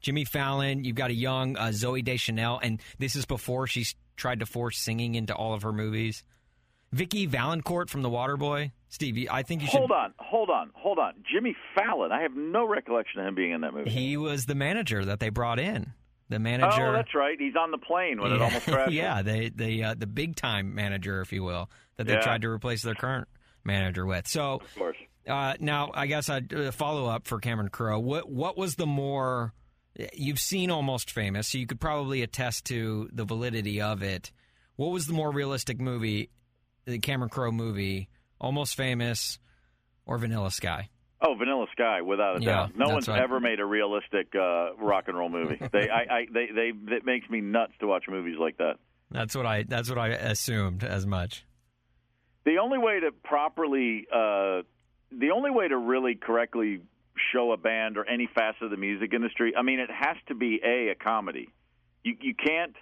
Jimmy 0.00 0.24
Fallon, 0.24 0.84
you've 0.84 0.96
got 0.96 1.10
a 1.10 1.14
young 1.14 1.56
uh, 1.56 1.66
Zooey 1.68 2.04
Deschanel, 2.04 2.58
and 2.62 2.80
this 2.98 3.16
is 3.16 3.26
before 3.26 3.66
she's 3.66 3.94
tried 4.16 4.40
to 4.40 4.46
force 4.46 4.78
singing 4.78 5.14
into 5.14 5.34
all 5.34 5.52
of 5.54 5.62
her 5.62 5.72
movies. 5.72 6.22
Vicki 6.92 7.26
Vallencourt 7.28 7.88
from 7.88 8.02
The 8.02 8.10
Waterboy. 8.10 8.72
Steve, 8.88 9.28
I 9.30 9.42
think 9.44 9.62
you 9.62 9.68
should. 9.68 9.78
Hold 9.78 9.92
on, 9.92 10.12
hold 10.18 10.50
on, 10.50 10.70
hold 10.74 10.98
on. 10.98 11.14
Jimmy 11.32 11.54
Fallon. 11.76 12.10
I 12.10 12.22
have 12.22 12.34
no 12.34 12.66
recollection 12.66 13.20
of 13.20 13.26
him 13.28 13.34
being 13.36 13.52
in 13.52 13.60
that 13.60 13.72
movie. 13.72 13.90
He 13.90 14.16
was 14.16 14.46
the 14.46 14.56
manager 14.56 15.04
that 15.04 15.20
they 15.20 15.28
brought 15.28 15.60
in. 15.60 15.92
The 16.28 16.38
manager. 16.40 16.88
Oh, 16.88 16.92
that's 16.92 17.14
right. 17.14 17.36
He's 17.38 17.54
on 17.56 17.70
the 17.72 17.78
plane 17.78 18.20
when 18.20 18.32
it 18.32 18.38
yeah, 18.38 18.44
almost 18.44 18.64
crashed. 18.66 18.92
yeah, 18.92 19.22
they 19.22 19.48
they 19.48 19.82
uh, 19.82 19.94
the 19.96 20.06
big 20.06 20.36
time 20.36 20.74
manager, 20.74 21.20
if 21.20 21.32
you 21.32 21.42
will, 21.44 21.68
that 21.96 22.06
they 22.06 22.12
Yeah. 22.14 22.20
tried 22.20 22.42
to 22.42 22.48
replace 22.48 22.82
their 22.82 22.94
current 22.94 23.28
manager 23.64 24.06
with. 24.06 24.26
So 24.28 24.54
of 24.54 24.74
course. 24.76 24.96
uh, 25.28 25.54
now, 25.60 25.90
I 25.92 26.06
guess 26.06 26.28
I'd 26.28 26.52
uh, 26.54 26.70
follow 26.72 27.06
up 27.06 27.26
for 27.26 27.38
Cameron 27.40 27.68
Crowe. 27.68 27.98
What 27.98 28.28
what 28.30 28.56
was 28.56 28.74
the 28.76 28.86
more? 28.86 29.52
You've 30.14 30.38
seen 30.38 30.70
Almost 30.70 31.10
Famous, 31.10 31.48
so 31.48 31.58
you 31.58 31.66
could 31.66 31.80
probably 31.80 32.22
attest 32.22 32.64
to 32.66 33.08
the 33.12 33.24
validity 33.24 33.80
of 33.80 34.02
it. 34.04 34.30
What 34.76 34.92
was 34.92 35.06
the 35.08 35.12
more 35.12 35.32
realistic 35.32 35.80
movie, 35.80 36.30
the 36.90 36.98
Cameron 36.98 37.30
Crowe 37.30 37.50
movie, 37.52 38.08
Almost 38.40 38.76
Famous, 38.76 39.38
or 40.06 40.18
Vanilla 40.18 40.50
Sky? 40.50 40.88
Oh, 41.22 41.34
Vanilla 41.34 41.66
Sky, 41.72 42.00
without 42.02 42.38
a 42.38 42.40
Yeah, 42.42 42.50
doubt. 42.52 42.76
No 42.76 42.88
one's 42.94 43.06
what- 43.08 43.18
ever 43.20 43.40
made 43.40 43.60
a 43.60 43.64
realistic 43.66 44.34
uh, 44.34 44.74
rock 44.76 45.04
and 45.08 45.16
roll 45.18 45.28
movie. 45.28 45.58
they, 45.72 45.88
I, 45.90 46.00
I, 46.20 46.26
they, 46.32 46.46
they, 46.54 46.94
it 46.96 47.04
makes 47.04 47.28
me 47.28 47.40
nuts 47.40 47.72
to 47.80 47.86
watch 47.86 48.04
movies 48.08 48.36
like 48.38 48.56
that. 48.58 48.76
That's 49.10 49.34
what 49.36 49.44
I 49.44 49.64
that's 49.64 49.88
what 49.88 49.98
I 49.98 50.08
assumed 50.10 50.84
as 50.84 51.04
much. 51.06 51.44
The 52.44 52.58
only 52.62 52.78
way 52.78 53.00
to 53.00 53.10
properly, 53.24 54.06
uh, 54.10 54.62
the 55.10 55.32
only 55.34 55.50
way 55.50 55.68
to 55.68 55.76
really 55.76 56.14
correctly 56.14 56.80
show 57.34 57.52
a 57.52 57.56
band 57.56 57.98
or 57.98 58.04
any 58.08 58.28
facet 58.34 58.62
of 58.62 58.70
the 58.70 58.76
music 58.76 59.12
industry, 59.12 59.52
I 59.56 59.62
mean, 59.62 59.78
it 59.80 59.90
has 59.90 60.16
to 60.28 60.34
be 60.34 60.60
a 60.64 60.90
a 60.92 60.94
comedy. 60.94 61.48
You 62.04 62.16
you 62.20 62.34
can't 62.34 62.74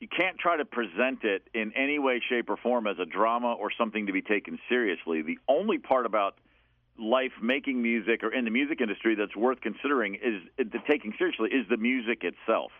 you 0.00 0.08
can't 0.08 0.38
try 0.38 0.56
to 0.56 0.64
present 0.64 1.24
it 1.24 1.48
in 1.54 1.72
any 1.74 1.98
way, 1.98 2.20
shape, 2.28 2.50
or 2.50 2.56
form 2.56 2.86
as 2.86 2.98
a 2.98 3.06
drama 3.06 3.54
or 3.54 3.70
something 3.76 4.06
to 4.06 4.12
be 4.12 4.22
taken 4.22 4.58
seriously. 4.68 5.22
The 5.22 5.38
only 5.48 5.78
part 5.78 6.04
about 6.04 6.36
life 6.98 7.32
making 7.42 7.82
music 7.82 8.22
or 8.22 8.32
in 8.32 8.44
the 8.44 8.50
music 8.50 8.80
industry 8.80 9.14
that's 9.14 9.36
worth 9.36 9.60
considering 9.60 10.14
is 10.16 10.42
the 10.58 10.78
taking 10.86 11.14
seriously 11.18 11.50
is 11.50 11.66
the 11.68 11.76
music 11.76 12.24
itself. 12.24 12.72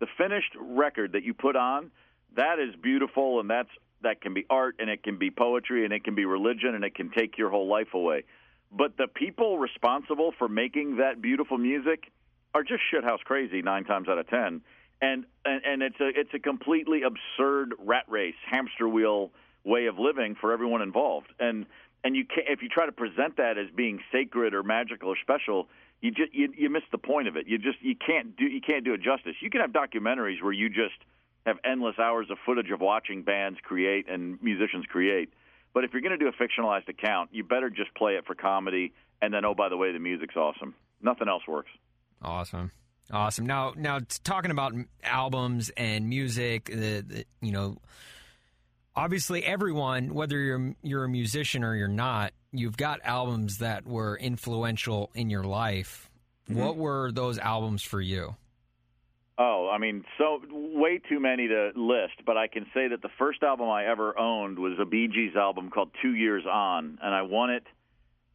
The 0.00 0.06
finished 0.18 0.54
record 0.58 1.12
that 1.12 1.24
you 1.24 1.34
put 1.34 1.56
on, 1.56 1.90
that 2.36 2.58
is 2.58 2.74
beautiful 2.82 3.40
and 3.40 3.48
that's 3.50 3.70
that 4.02 4.20
can 4.20 4.34
be 4.34 4.44
art 4.50 4.76
and 4.78 4.90
it 4.90 5.02
can 5.02 5.16
be 5.16 5.30
poetry 5.30 5.84
and 5.84 5.92
it 5.92 6.02
can 6.04 6.14
be 6.14 6.24
religion 6.24 6.74
and 6.74 6.84
it 6.84 6.94
can 6.94 7.10
take 7.10 7.38
your 7.38 7.50
whole 7.50 7.68
life 7.68 7.94
away. 7.94 8.24
But 8.72 8.96
the 8.96 9.06
people 9.06 9.58
responsible 9.58 10.32
for 10.38 10.48
making 10.48 10.96
that 10.96 11.22
beautiful 11.22 11.56
music 11.56 12.10
are 12.54 12.64
just 12.64 12.82
shithouse 12.92 13.20
crazy 13.20 13.62
9 13.62 13.84
times 13.84 14.08
out 14.08 14.18
of 14.18 14.28
10. 14.28 14.62
And 15.02 15.26
and, 15.44 15.62
and 15.64 15.82
it's 15.82 16.00
a 16.00 16.08
it's 16.08 16.32
a 16.32 16.38
completely 16.38 17.02
absurd 17.02 17.74
rat 17.78 18.04
race, 18.08 18.36
hamster 18.48 18.88
wheel 18.88 19.30
way 19.64 19.86
of 19.86 19.98
living 19.98 20.36
for 20.40 20.52
everyone 20.52 20.80
involved. 20.80 21.28
And 21.38 21.66
and 22.04 22.16
you 22.16 22.24
can 22.24 22.44
if 22.48 22.62
you 22.62 22.68
try 22.68 22.86
to 22.86 22.92
present 22.92 23.36
that 23.36 23.58
as 23.58 23.66
being 23.74 24.00
sacred 24.10 24.54
or 24.54 24.62
magical 24.62 25.10
or 25.10 25.16
special, 25.20 25.68
you 26.00 26.12
just 26.12 26.32
you, 26.32 26.52
you 26.56 26.70
miss 26.70 26.84
the 26.90 26.98
point 26.98 27.28
of 27.28 27.36
it. 27.36 27.46
You 27.46 27.58
just 27.58 27.82
you 27.82 27.96
can't 27.96 28.36
do 28.36 28.44
you 28.44 28.60
can't 28.60 28.84
do 28.84 28.94
it 28.94 29.02
justice. 29.02 29.34
You 29.40 29.50
can 29.50 29.60
have 29.60 29.72
documentaries 29.72 30.42
where 30.42 30.52
you 30.52 30.68
just 30.68 30.94
have 31.46 31.58
endless 31.64 31.98
hours 31.98 32.28
of 32.30 32.38
footage 32.46 32.70
of 32.70 32.80
watching 32.80 33.22
bands 33.22 33.58
create 33.62 34.08
and 34.08 34.40
musicians 34.42 34.86
create. 34.86 35.32
But 35.74 35.84
if 35.84 35.92
you're 35.92 36.02
going 36.02 36.16
to 36.16 36.18
do 36.18 36.28
a 36.28 36.32
fictionalized 36.32 36.88
account, 36.88 37.30
you 37.32 37.44
better 37.44 37.70
just 37.70 37.94
play 37.94 38.14
it 38.14 38.26
for 38.26 38.34
comedy. 38.34 38.92
And 39.20 39.32
then, 39.32 39.44
oh, 39.44 39.54
by 39.54 39.68
the 39.68 39.76
way, 39.76 39.92
the 39.92 39.98
music's 39.98 40.36
awesome. 40.36 40.74
Nothing 41.00 41.28
else 41.28 41.42
works. 41.48 41.70
Awesome. 42.20 42.70
Awesome. 43.10 43.46
Now, 43.46 43.74
now 43.76 44.00
talking 44.24 44.50
about 44.50 44.74
albums 45.02 45.70
and 45.76 46.08
music, 46.08 46.66
the, 46.66 47.04
the, 47.06 47.24
you 47.40 47.52
know, 47.52 47.76
obviously 48.96 49.44
everyone, 49.44 50.14
whether 50.14 50.38
you're 50.38 50.74
you're 50.82 51.04
a 51.04 51.08
musician 51.08 51.64
or 51.64 51.74
you're 51.74 51.88
not, 51.88 52.32
you've 52.52 52.76
got 52.76 53.00
albums 53.04 53.58
that 53.58 53.86
were 53.86 54.16
influential 54.16 55.10
in 55.14 55.30
your 55.30 55.44
life. 55.44 56.10
Mm-hmm. 56.48 56.60
What 56.60 56.76
were 56.76 57.12
those 57.12 57.38
albums 57.38 57.82
for 57.82 58.00
you? 58.00 58.36
Oh, 59.38 59.70
I 59.72 59.78
mean, 59.78 60.04
so 60.18 60.40
way 60.50 61.00
too 61.08 61.18
many 61.18 61.48
to 61.48 61.72
list, 61.74 62.24
but 62.26 62.36
I 62.36 62.48
can 62.48 62.66
say 62.74 62.88
that 62.88 63.00
the 63.02 63.08
first 63.18 63.42
album 63.42 63.68
I 63.68 63.86
ever 63.86 64.16
owned 64.18 64.58
was 64.58 64.78
a 64.78 64.84
Bee 64.84 65.08
Gees 65.08 65.34
album 65.34 65.70
called 65.70 65.90
Two 66.02 66.14
Years 66.14 66.44
On, 66.46 66.98
and 67.02 67.14
I 67.14 67.22
won 67.22 67.50
it 67.50 67.64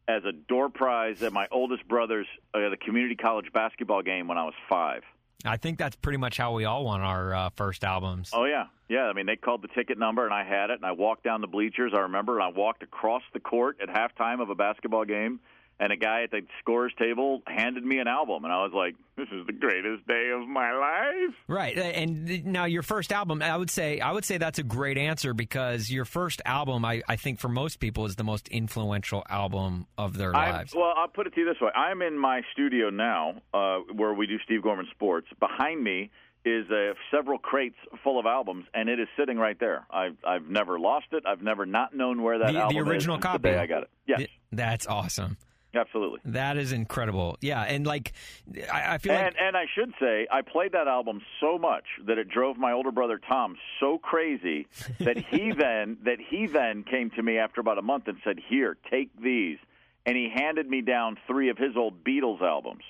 as 0.08 0.24
a 0.24 0.32
door 0.32 0.70
prize 0.70 1.22
at 1.22 1.32
my 1.32 1.46
oldest 1.52 1.86
brother's 1.86 2.26
uh, 2.54 2.68
the 2.70 2.78
community 2.78 3.14
college 3.14 3.52
basketball 3.52 4.02
game 4.02 4.26
when 4.26 4.38
I 4.38 4.44
was 4.44 4.54
five. 4.68 5.02
I 5.44 5.56
think 5.56 5.78
that's 5.78 5.94
pretty 5.94 6.18
much 6.18 6.36
how 6.36 6.52
we 6.54 6.64
all 6.64 6.84
won 6.84 7.00
our 7.00 7.32
uh, 7.32 7.50
first 7.54 7.84
albums. 7.84 8.30
Oh 8.32 8.46
yeah, 8.46 8.64
yeah. 8.88 9.04
I 9.04 9.12
mean, 9.12 9.26
they 9.26 9.36
called 9.36 9.62
the 9.62 9.68
ticket 9.68 9.96
number, 9.96 10.24
and 10.24 10.34
I 10.34 10.42
had 10.42 10.70
it, 10.70 10.76
and 10.76 10.84
I 10.84 10.92
walked 10.92 11.22
down 11.22 11.42
the 11.42 11.46
bleachers. 11.46 11.92
I 11.94 12.00
remember, 12.00 12.40
and 12.40 12.42
I 12.42 12.48
walked 12.48 12.82
across 12.82 13.22
the 13.32 13.38
court 13.38 13.78
at 13.80 13.88
halftime 13.88 14.40
of 14.40 14.50
a 14.50 14.56
basketball 14.56 15.04
game 15.04 15.38
and 15.80 15.92
a 15.92 15.96
guy 15.96 16.22
at 16.24 16.30
the 16.30 16.40
scores 16.60 16.92
table 16.98 17.42
handed 17.46 17.84
me 17.84 17.98
an 17.98 18.08
album, 18.08 18.44
and 18.44 18.52
I 18.52 18.62
was 18.64 18.72
like, 18.74 18.96
"This 19.16 19.28
is 19.30 19.46
the 19.46 19.52
greatest 19.52 20.06
day 20.06 20.30
of 20.34 20.48
my 20.48 20.72
life." 20.72 21.34
Right, 21.46 21.78
and 21.78 22.46
now 22.46 22.64
your 22.64 22.82
first 22.82 23.12
album, 23.12 23.42
I 23.42 23.56
would 23.56 23.70
say, 23.70 24.00
I 24.00 24.12
would 24.12 24.24
say 24.24 24.38
that's 24.38 24.58
a 24.58 24.64
great 24.64 24.98
answer 24.98 25.34
because 25.34 25.90
your 25.90 26.04
first 26.04 26.42
album, 26.44 26.84
I, 26.84 27.02
I 27.08 27.16
think 27.16 27.38
for 27.38 27.48
most 27.48 27.78
people, 27.78 28.06
is 28.06 28.16
the 28.16 28.24
most 28.24 28.48
influential 28.48 29.22
album 29.28 29.86
of 29.96 30.16
their 30.16 30.34
I'm, 30.34 30.52
lives. 30.52 30.74
Well, 30.74 30.92
I'll 30.96 31.08
put 31.08 31.26
it 31.26 31.34
to 31.34 31.40
you 31.40 31.46
this 31.46 31.60
way: 31.60 31.70
I'm 31.74 32.02
in 32.02 32.18
my 32.18 32.42
studio 32.52 32.90
now, 32.90 33.40
uh, 33.54 33.78
where 33.94 34.14
we 34.14 34.26
do 34.26 34.38
Steve 34.44 34.62
Gorman 34.62 34.88
Sports. 34.92 35.28
Behind 35.38 35.82
me 35.82 36.10
is 36.44 36.70
uh, 36.70 36.94
several 37.10 37.38
crates 37.38 37.76
full 38.02 38.18
of 38.18 38.26
albums, 38.26 38.64
and 38.74 38.88
it 38.88 38.98
is 38.98 39.08
sitting 39.16 39.38
right 39.38 39.58
there. 39.60 39.86
I've 39.90 40.16
I've 40.26 40.48
never 40.48 40.78
lost 40.78 41.06
it. 41.12 41.24
I've 41.26 41.42
never 41.42 41.66
not 41.66 41.94
known 41.94 42.22
where 42.22 42.38
that 42.38 42.52
the, 42.52 42.58
album 42.58 42.76
the 42.76 42.90
original 42.90 43.16
is 43.16 43.22
copy. 43.22 43.50
The 43.50 43.60
I 43.60 43.66
got 43.66 43.82
it. 43.82 43.90
Yes, 44.06 44.22
that's 44.50 44.86
awesome. 44.86 45.36
Absolutely. 45.78 46.20
That 46.24 46.56
is 46.56 46.72
incredible. 46.72 47.38
Yeah, 47.40 47.62
and 47.62 47.86
like 47.86 48.12
I, 48.72 48.94
I 48.94 48.98
feel 48.98 49.12
and, 49.12 49.24
like 49.24 49.36
and 49.40 49.56
I 49.56 49.66
should 49.74 49.92
say 50.00 50.26
I 50.30 50.42
played 50.42 50.72
that 50.72 50.88
album 50.88 51.22
so 51.40 51.58
much 51.58 51.84
that 52.06 52.18
it 52.18 52.28
drove 52.28 52.58
my 52.58 52.72
older 52.72 52.90
brother 52.90 53.20
Tom 53.28 53.56
so 53.80 53.98
crazy 53.98 54.66
that 55.00 55.18
he 55.18 55.52
then 55.52 55.98
that 56.04 56.18
he 56.20 56.46
then 56.46 56.84
came 56.84 57.10
to 57.10 57.22
me 57.22 57.38
after 57.38 57.60
about 57.60 57.78
a 57.78 57.82
month 57.82 58.08
and 58.08 58.18
said, 58.24 58.38
"Here, 58.48 58.76
take 58.90 59.10
these." 59.20 59.58
And 60.04 60.16
he 60.16 60.30
handed 60.34 60.68
me 60.68 60.80
down 60.80 61.18
three 61.26 61.50
of 61.50 61.58
his 61.58 61.76
old 61.76 62.02
Beatles 62.02 62.40
albums. 62.40 62.82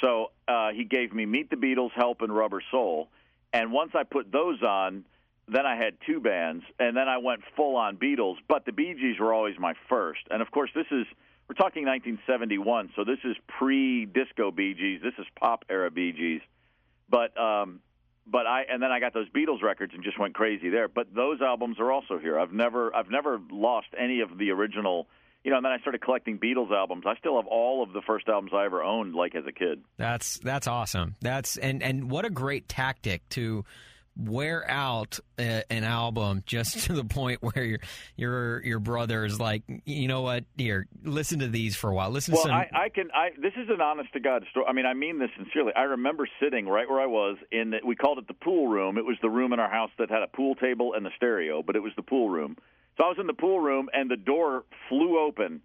So 0.00 0.30
uh, 0.46 0.70
he 0.70 0.84
gave 0.84 1.12
me 1.12 1.26
Meet 1.26 1.50
the 1.50 1.56
Beatles, 1.56 1.90
Help, 1.94 2.22
and 2.22 2.34
Rubber 2.34 2.62
Soul. 2.70 3.08
And 3.52 3.70
once 3.72 3.92
I 3.94 4.04
put 4.04 4.32
those 4.32 4.62
on, 4.62 5.04
then 5.46 5.66
I 5.66 5.76
had 5.76 5.94
two 6.06 6.20
bands, 6.20 6.64
and 6.78 6.96
then 6.96 7.08
I 7.08 7.18
went 7.18 7.40
full 7.56 7.76
on 7.76 7.96
Beatles. 7.96 8.36
But 8.48 8.64
the 8.64 8.72
Bee 8.72 8.94
Gees 8.94 9.18
were 9.18 9.32
always 9.32 9.58
my 9.58 9.74
first. 9.88 10.20
And 10.30 10.42
of 10.42 10.50
course, 10.50 10.70
this 10.74 10.86
is 10.90 11.06
we're 11.48 11.54
talking 11.54 11.86
1971, 11.86 12.90
so 12.94 13.04
this 13.04 13.18
is 13.24 13.36
pre-disco 13.58 14.50
Bee 14.50 14.74
Gees. 14.74 15.00
This 15.02 15.14
is 15.18 15.26
pop 15.38 15.64
era 15.70 15.90
Bee 15.90 16.12
Gees. 16.12 16.42
But 17.08 17.38
um, 17.40 17.80
but 18.30 18.46
I 18.46 18.64
and 18.70 18.82
then 18.82 18.92
I 18.92 19.00
got 19.00 19.14
those 19.14 19.28
Beatles 19.30 19.62
records 19.62 19.92
and 19.94 20.04
just 20.04 20.18
went 20.18 20.34
crazy 20.34 20.68
there. 20.68 20.88
But 20.88 21.14
those 21.14 21.40
albums 21.40 21.76
are 21.80 21.90
also 21.90 22.18
here. 22.18 22.38
I've 22.38 22.52
never 22.52 22.94
I've 22.94 23.10
never 23.10 23.40
lost 23.50 23.88
any 23.98 24.20
of 24.20 24.36
the 24.36 24.50
original. 24.50 25.08
You 25.44 25.52
know, 25.52 25.58
and 25.58 25.64
then 25.64 25.72
I 25.72 25.78
started 25.78 26.02
collecting 26.02 26.38
Beatles 26.38 26.70
albums. 26.70 27.04
I 27.06 27.16
still 27.16 27.36
have 27.36 27.46
all 27.46 27.82
of 27.82 27.92
the 27.92 28.02
first 28.02 28.28
albums 28.28 28.50
I 28.52 28.66
ever 28.66 28.82
owned, 28.82 29.14
like 29.14 29.34
as 29.34 29.44
a 29.46 29.52
kid. 29.52 29.82
That's 29.96 30.38
that's 30.40 30.66
awesome. 30.66 31.16
That's 31.22 31.56
and 31.56 31.82
and 31.82 32.10
what 32.10 32.26
a 32.26 32.30
great 32.30 32.68
tactic 32.68 33.26
to 33.30 33.64
wear 34.18 34.68
out 34.68 35.20
a, 35.38 35.62
an 35.72 35.84
album 35.84 36.42
just 36.44 36.80
to 36.86 36.92
the 36.92 37.04
point 37.04 37.42
where 37.42 37.64
your 37.64 37.78
your 38.16 38.64
your 38.64 38.78
brother 38.80 39.24
is 39.24 39.38
like, 39.38 39.62
you 39.84 40.08
know 40.08 40.22
what? 40.22 40.44
Here, 40.56 40.86
listen 41.04 41.38
to 41.38 41.48
these 41.48 41.76
for 41.76 41.90
a 41.90 41.94
while. 41.94 42.10
Listen. 42.10 42.34
Well, 42.34 42.42
to 42.42 42.48
some... 42.48 42.56
I, 42.56 42.68
I 42.74 42.88
can. 42.88 43.10
I 43.14 43.30
this 43.40 43.52
is 43.56 43.68
an 43.70 43.80
honest 43.80 44.12
to 44.14 44.20
God 44.20 44.44
story. 44.50 44.66
I 44.68 44.72
mean, 44.72 44.86
I 44.86 44.94
mean 44.94 45.18
this 45.18 45.30
sincerely. 45.36 45.72
I 45.76 45.82
remember 45.82 46.28
sitting 46.42 46.66
right 46.66 46.88
where 46.88 47.00
I 47.00 47.06
was 47.06 47.36
in. 47.52 47.70
The, 47.70 47.78
we 47.84 47.94
called 47.94 48.18
it 48.18 48.26
the 48.26 48.34
pool 48.34 48.68
room. 48.68 48.98
It 48.98 49.04
was 49.04 49.16
the 49.22 49.30
room 49.30 49.52
in 49.52 49.60
our 49.60 49.70
house 49.70 49.90
that 49.98 50.10
had 50.10 50.22
a 50.22 50.28
pool 50.28 50.54
table 50.56 50.94
and 50.94 51.06
the 51.06 51.10
stereo, 51.16 51.62
but 51.62 51.76
it 51.76 51.80
was 51.80 51.92
the 51.96 52.02
pool 52.02 52.28
room. 52.28 52.56
So 52.96 53.04
I 53.04 53.08
was 53.08 53.18
in 53.20 53.28
the 53.28 53.34
pool 53.34 53.60
room, 53.60 53.88
and 53.92 54.10
the 54.10 54.16
door 54.16 54.64
flew 54.88 55.20
open, 55.24 55.62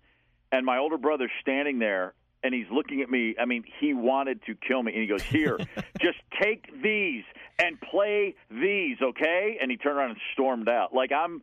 and 0.51 0.65
my 0.65 0.77
older 0.77 0.99
brother 0.99 1.31
standing 1.41 1.79
there 1.79 2.13
and 2.43 2.53
he's 2.53 2.69
looking 2.71 3.01
at 3.01 3.09
me. 3.09 3.35
I 3.39 3.45
mean, 3.45 3.63
he 3.79 3.93
wanted 3.93 4.41
to 4.45 4.55
kill 4.55 4.83
me. 4.83 4.91
And 4.93 5.01
he 5.01 5.07
goes, 5.07 5.23
"Here, 5.23 5.57
just 6.01 6.19
take 6.41 6.65
these 6.81 7.23
and 7.59 7.79
play 7.81 8.35
these, 8.51 8.97
okay?" 9.01 9.57
And 9.61 9.71
he 9.71 9.77
turned 9.77 9.97
around 9.97 10.11
and 10.11 10.19
stormed 10.33 10.69
out. 10.69 10.93
Like 10.93 11.11
I'm 11.11 11.41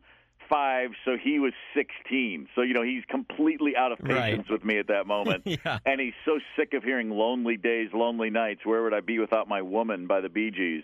five, 0.49 0.91
so 1.05 1.15
he 1.21 1.39
was 1.39 1.53
sixteen. 1.75 2.47
So 2.55 2.61
you 2.61 2.73
know, 2.73 2.83
he's 2.83 3.03
completely 3.09 3.75
out 3.75 3.91
of 3.91 3.99
patience 3.99 4.47
Right. 4.49 4.49
with 4.51 4.63
me 4.65 4.79
at 4.79 4.87
that 4.87 5.07
moment. 5.07 5.43
Yeah. 5.65 5.79
And 5.85 5.99
he's 5.99 6.13
so 6.25 6.39
sick 6.55 6.73
of 6.73 6.83
hearing 6.83 7.09
"Lonely 7.09 7.57
Days, 7.57 7.89
Lonely 7.93 8.29
Nights." 8.29 8.61
Where 8.65 8.83
would 8.83 8.93
I 8.93 8.99
be 9.01 9.19
without 9.19 9.47
my 9.47 9.61
woman 9.61 10.07
by 10.07 10.21
the 10.21 10.29
Bee 10.29 10.51
Gees? 10.51 10.83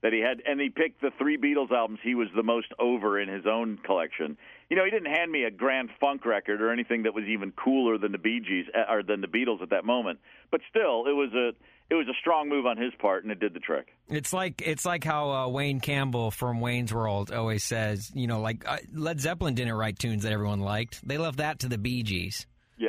That 0.00 0.12
he 0.12 0.20
had, 0.20 0.40
and 0.46 0.60
he 0.60 0.70
picked 0.70 1.00
the 1.00 1.10
three 1.18 1.36
Beatles 1.36 1.72
albums 1.72 1.98
he 2.04 2.14
was 2.14 2.28
the 2.36 2.44
most 2.44 2.68
over 2.78 3.18
in 3.20 3.28
his 3.28 3.46
own 3.46 3.78
collection. 3.84 4.38
You 4.70 4.76
know, 4.76 4.84
he 4.84 4.90
didn't 4.90 5.12
hand 5.12 5.32
me 5.32 5.44
a 5.44 5.50
Grand 5.50 5.88
Funk 5.98 6.26
record 6.26 6.60
or 6.60 6.70
anything 6.70 7.04
that 7.04 7.14
was 7.14 7.24
even 7.24 7.52
cooler 7.52 7.96
than 7.96 8.12
the 8.12 8.18
Bee 8.18 8.40
Gees 8.40 8.66
uh, 8.74 8.92
or 8.92 9.02
than 9.02 9.22
the 9.22 9.26
Beatles 9.26 9.62
at 9.62 9.70
that 9.70 9.84
moment. 9.84 10.18
But 10.50 10.60
still, 10.68 11.06
it 11.06 11.12
was 11.14 11.32
a 11.34 11.52
it 11.90 11.94
was 11.94 12.06
a 12.06 12.12
strong 12.20 12.50
move 12.50 12.66
on 12.66 12.76
his 12.76 12.92
part, 13.00 13.22
and 13.22 13.32
it 13.32 13.40
did 13.40 13.54
the 13.54 13.60
trick. 13.60 13.88
It's 14.08 14.32
like 14.32 14.62
it's 14.64 14.84
like 14.84 15.04
how 15.04 15.30
uh, 15.30 15.48
Wayne 15.48 15.80
Campbell 15.80 16.30
from 16.30 16.60
Wayne's 16.60 16.92
World 16.92 17.32
always 17.32 17.64
says, 17.64 18.10
you 18.14 18.26
know, 18.26 18.40
like 18.40 18.68
uh, 18.68 18.76
Led 18.92 19.20
Zeppelin 19.20 19.54
didn't 19.54 19.74
write 19.74 19.98
tunes 19.98 20.24
that 20.24 20.32
everyone 20.32 20.60
liked. 20.60 21.06
They 21.06 21.16
left 21.16 21.38
that 21.38 21.60
to 21.60 21.68
the 21.68 21.78
Bee 21.78 22.02
Gees. 22.02 22.46
Yeah, 22.76 22.88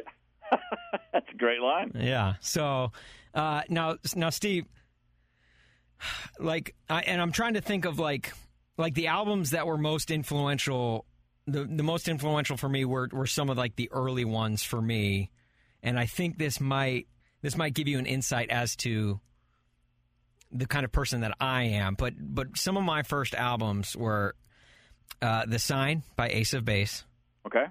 that's 1.13 1.29
a 1.33 1.37
great 1.37 1.61
line. 1.61 1.93
Yeah. 1.95 2.33
So 2.41 2.91
uh, 3.33 3.61
now, 3.69 3.97
now, 4.15 4.29
Steve, 4.29 4.65
like, 6.39 6.75
I, 6.89 7.01
and 7.01 7.21
I'm 7.21 7.31
trying 7.31 7.53
to 7.53 7.61
think 7.61 7.85
of 7.85 7.99
like, 7.99 8.33
like 8.77 8.93
the 8.93 9.07
albums 9.07 9.51
that 9.51 9.67
were 9.67 9.77
most 9.77 10.11
influential. 10.11 11.05
The 11.51 11.65
the 11.65 11.83
most 11.83 12.07
influential 12.07 12.57
for 12.57 12.69
me 12.69 12.85
were 12.85 13.09
were 13.11 13.27
some 13.27 13.49
of 13.49 13.57
like 13.57 13.75
the 13.75 13.89
early 13.91 14.25
ones 14.25 14.63
for 14.63 14.81
me, 14.81 15.31
and 15.83 15.97
I 15.99 16.05
think 16.05 16.37
this 16.37 16.59
might 16.59 17.07
this 17.41 17.55
might 17.57 17.73
give 17.73 17.87
you 17.87 17.99
an 17.99 18.05
insight 18.05 18.49
as 18.49 18.75
to 18.77 19.19
the 20.51 20.65
kind 20.65 20.83
of 20.85 20.91
person 20.91 21.21
that 21.21 21.35
I 21.39 21.63
am. 21.63 21.95
But 21.95 22.13
but 22.19 22.57
some 22.57 22.77
of 22.77 22.83
my 22.83 23.03
first 23.03 23.35
albums 23.35 23.95
were 23.95 24.35
uh, 25.21 25.45
The 25.45 25.59
Sign 25.59 26.03
by 26.15 26.29
Ace 26.29 26.53
of 26.53 26.65
Base, 26.65 27.03
Okay. 27.45 27.65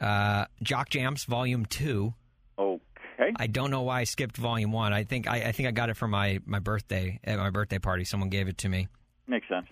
uh, 0.00 0.46
Jock 0.62 0.90
Jams 0.90 1.24
Volume 1.24 1.64
Two. 1.66 2.14
Okay. 2.58 3.32
I 3.36 3.46
don't 3.48 3.70
know 3.70 3.82
why 3.82 4.00
I 4.00 4.04
skipped 4.04 4.36
volume 4.36 4.70
one. 4.72 4.92
I 4.92 5.04
think 5.04 5.28
I, 5.28 5.42
I 5.48 5.52
think 5.52 5.68
I 5.68 5.72
got 5.72 5.90
it 5.90 5.96
for 5.96 6.06
my, 6.06 6.38
my 6.46 6.60
birthday 6.60 7.18
at 7.24 7.36
my 7.38 7.50
birthday 7.50 7.78
party. 7.80 8.04
Someone 8.04 8.28
gave 8.30 8.46
it 8.48 8.58
to 8.58 8.68
me, 8.68 8.86
Makes 9.26 9.48
sense. 9.48 9.66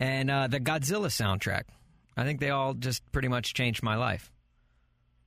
and 0.00 0.30
uh, 0.30 0.46
the 0.46 0.60
Godzilla 0.60 1.08
soundtrack. 1.08 1.64
I 2.16 2.24
think 2.24 2.40
they 2.40 2.50
all 2.50 2.74
just 2.74 3.10
pretty 3.12 3.28
much 3.28 3.54
changed 3.54 3.82
my 3.82 3.96
life. 3.96 4.30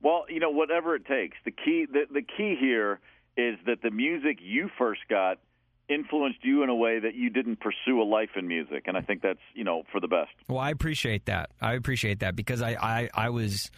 Well, 0.02 0.24
you 0.28 0.40
know, 0.40 0.50
whatever 0.50 0.94
it 0.94 1.06
takes. 1.06 1.36
The 1.44 1.50
key 1.50 1.86
the, 1.90 2.04
the 2.12 2.22
key 2.22 2.56
here 2.58 3.00
is 3.36 3.56
that 3.66 3.82
the 3.82 3.90
music 3.90 4.38
you 4.40 4.70
first 4.78 5.00
got 5.08 5.38
influenced 5.88 6.44
you 6.44 6.62
in 6.62 6.68
a 6.68 6.74
way 6.74 7.00
that 7.00 7.14
you 7.14 7.30
didn't 7.30 7.60
pursue 7.60 8.00
a 8.00 8.04
life 8.04 8.30
in 8.36 8.46
music, 8.46 8.84
and 8.86 8.96
I 8.96 9.00
think 9.00 9.22
that's 9.22 9.40
you 9.54 9.64
know 9.64 9.82
for 9.92 10.00
the 10.00 10.08
best. 10.08 10.30
Well, 10.48 10.58
I 10.58 10.70
appreciate 10.70 11.26
that. 11.26 11.50
I 11.60 11.74
appreciate 11.74 12.20
that 12.20 12.34
because 12.36 12.62
I 12.62 12.76
I, 12.80 13.10
I 13.14 13.30
was 13.30 13.70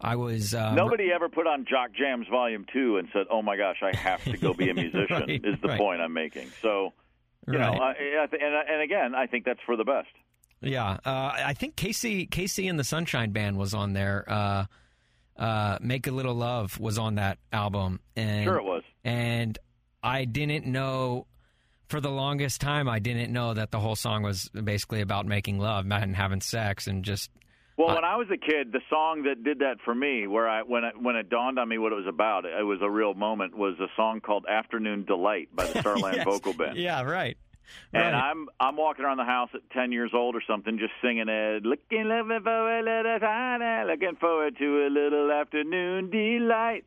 I 0.00 0.16
was 0.16 0.54
uh, 0.54 0.74
Nobody 0.74 1.12
ever 1.12 1.28
put 1.28 1.46
on 1.46 1.64
Jock 1.68 1.92
Jams 1.92 2.26
Volume 2.28 2.64
Two 2.72 2.96
and 2.98 3.08
said, 3.12 3.26
"Oh 3.30 3.42
my 3.42 3.56
gosh, 3.56 3.82
I 3.82 3.94
have 3.96 4.22
to 4.24 4.36
go 4.36 4.54
be 4.54 4.70
a 4.70 4.74
musician." 4.84 5.08
Right, 5.10 5.44
is 5.44 5.60
the 5.60 5.68
right. 5.68 5.78
point 5.78 6.00
I'm 6.00 6.12
making? 6.12 6.50
So, 6.62 6.92
you 7.46 7.58
know, 7.58 7.72
I, 7.72 7.90
I 7.90 8.26
th- 8.26 8.42
and 8.42 8.54
and 8.54 8.82
again, 8.82 9.14
I 9.14 9.26
think 9.26 9.44
that's 9.44 9.60
for 9.66 9.76
the 9.76 9.84
best. 9.84 10.08
Yeah, 10.60 10.98
uh, 11.04 11.32
I 11.36 11.54
think 11.54 11.76
KC 11.76 12.28
KC 12.28 12.68
and 12.68 12.78
the 12.78 12.84
Sunshine 12.84 13.30
Band 13.30 13.56
was 13.56 13.74
on 13.74 13.92
there. 13.92 14.24
Uh, 14.26 14.64
uh, 15.36 15.78
Make 15.80 16.06
a 16.08 16.10
Little 16.10 16.34
Love 16.34 16.80
was 16.80 16.98
on 16.98 17.14
that 17.16 17.38
album, 17.52 18.00
and 18.16 18.44
Sure, 18.44 18.56
it 18.56 18.64
was. 18.64 18.82
And 19.04 19.56
I 20.02 20.24
didn't 20.24 20.66
know 20.66 21.26
for 21.88 22.00
the 22.00 22.10
longest 22.10 22.60
time. 22.60 22.88
I 22.88 22.98
didn't 22.98 23.32
know 23.32 23.54
that 23.54 23.70
the 23.70 23.78
whole 23.78 23.94
song 23.96 24.22
was 24.22 24.48
basically 24.48 25.00
about 25.00 25.26
making 25.26 25.58
love 25.58 25.86
and 25.88 26.16
having 26.16 26.40
sex, 26.40 26.88
and 26.88 27.04
just 27.04 27.30
Well, 27.76 27.94
when 27.94 28.04
I 28.04 28.16
was 28.16 28.26
a 28.32 28.36
kid, 28.36 28.72
the 28.72 28.80
song 28.90 29.22
that 29.22 29.44
did 29.44 29.60
that 29.60 29.76
for 29.84 29.94
me, 29.94 30.26
where 30.26 30.48
I 30.48 30.62
when 30.62 30.82
it, 30.82 31.00
when 31.00 31.14
it 31.14 31.30
dawned 31.30 31.60
on 31.60 31.68
me 31.68 31.78
what 31.78 31.92
it 31.92 31.96
was 31.96 32.08
about, 32.08 32.44
it 32.44 32.64
was 32.64 32.80
a 32.82 32.90
real 32.90 33.14
moment. 33.14 33.56
Was 33.56 33.78
a 33.78 33.86
song 33.94 34.20
called 34.20 34.44
"Afternoon 34.50 35.04
Delight" 35.04 35.54
by 35.54 35.66
the 35.66 35.78
Starland 35.80 36.16
Yes. 36.16 36.24
Vocal 36.24 36.52
Band. 36.52 36.76
Yeah, 36.76 37.02
right. 37.02 37.36
And 37.92 38.14
I'm 38.16 38.48
I'm 38.60 38.76
walking 38.76 39.04
around 39.04 39.16
the 39.18 39.24
house 39.24 39.50
at 39.54 39.68
ten 39.70 39.92
years 39.92 40.10
old 40.14 40.34
or 40.36 40.42
something, 40.46 40.78
just 40.78 40.92
singing 41.02 41.28
it, 41.28 41.64
looking 41.64 42.04
looking 42.04 42.40
for 42.42 42.78
a 42.78 42.82
little 42.82 43.18
time, 43.18 43.86
looking 43.86 44.16
forward 44.16 44.56
to 44.58 44.86
a 44.86 44.90
little 44.90 45.30
afternoon 45.32 46.10
delight. 46.10 46.84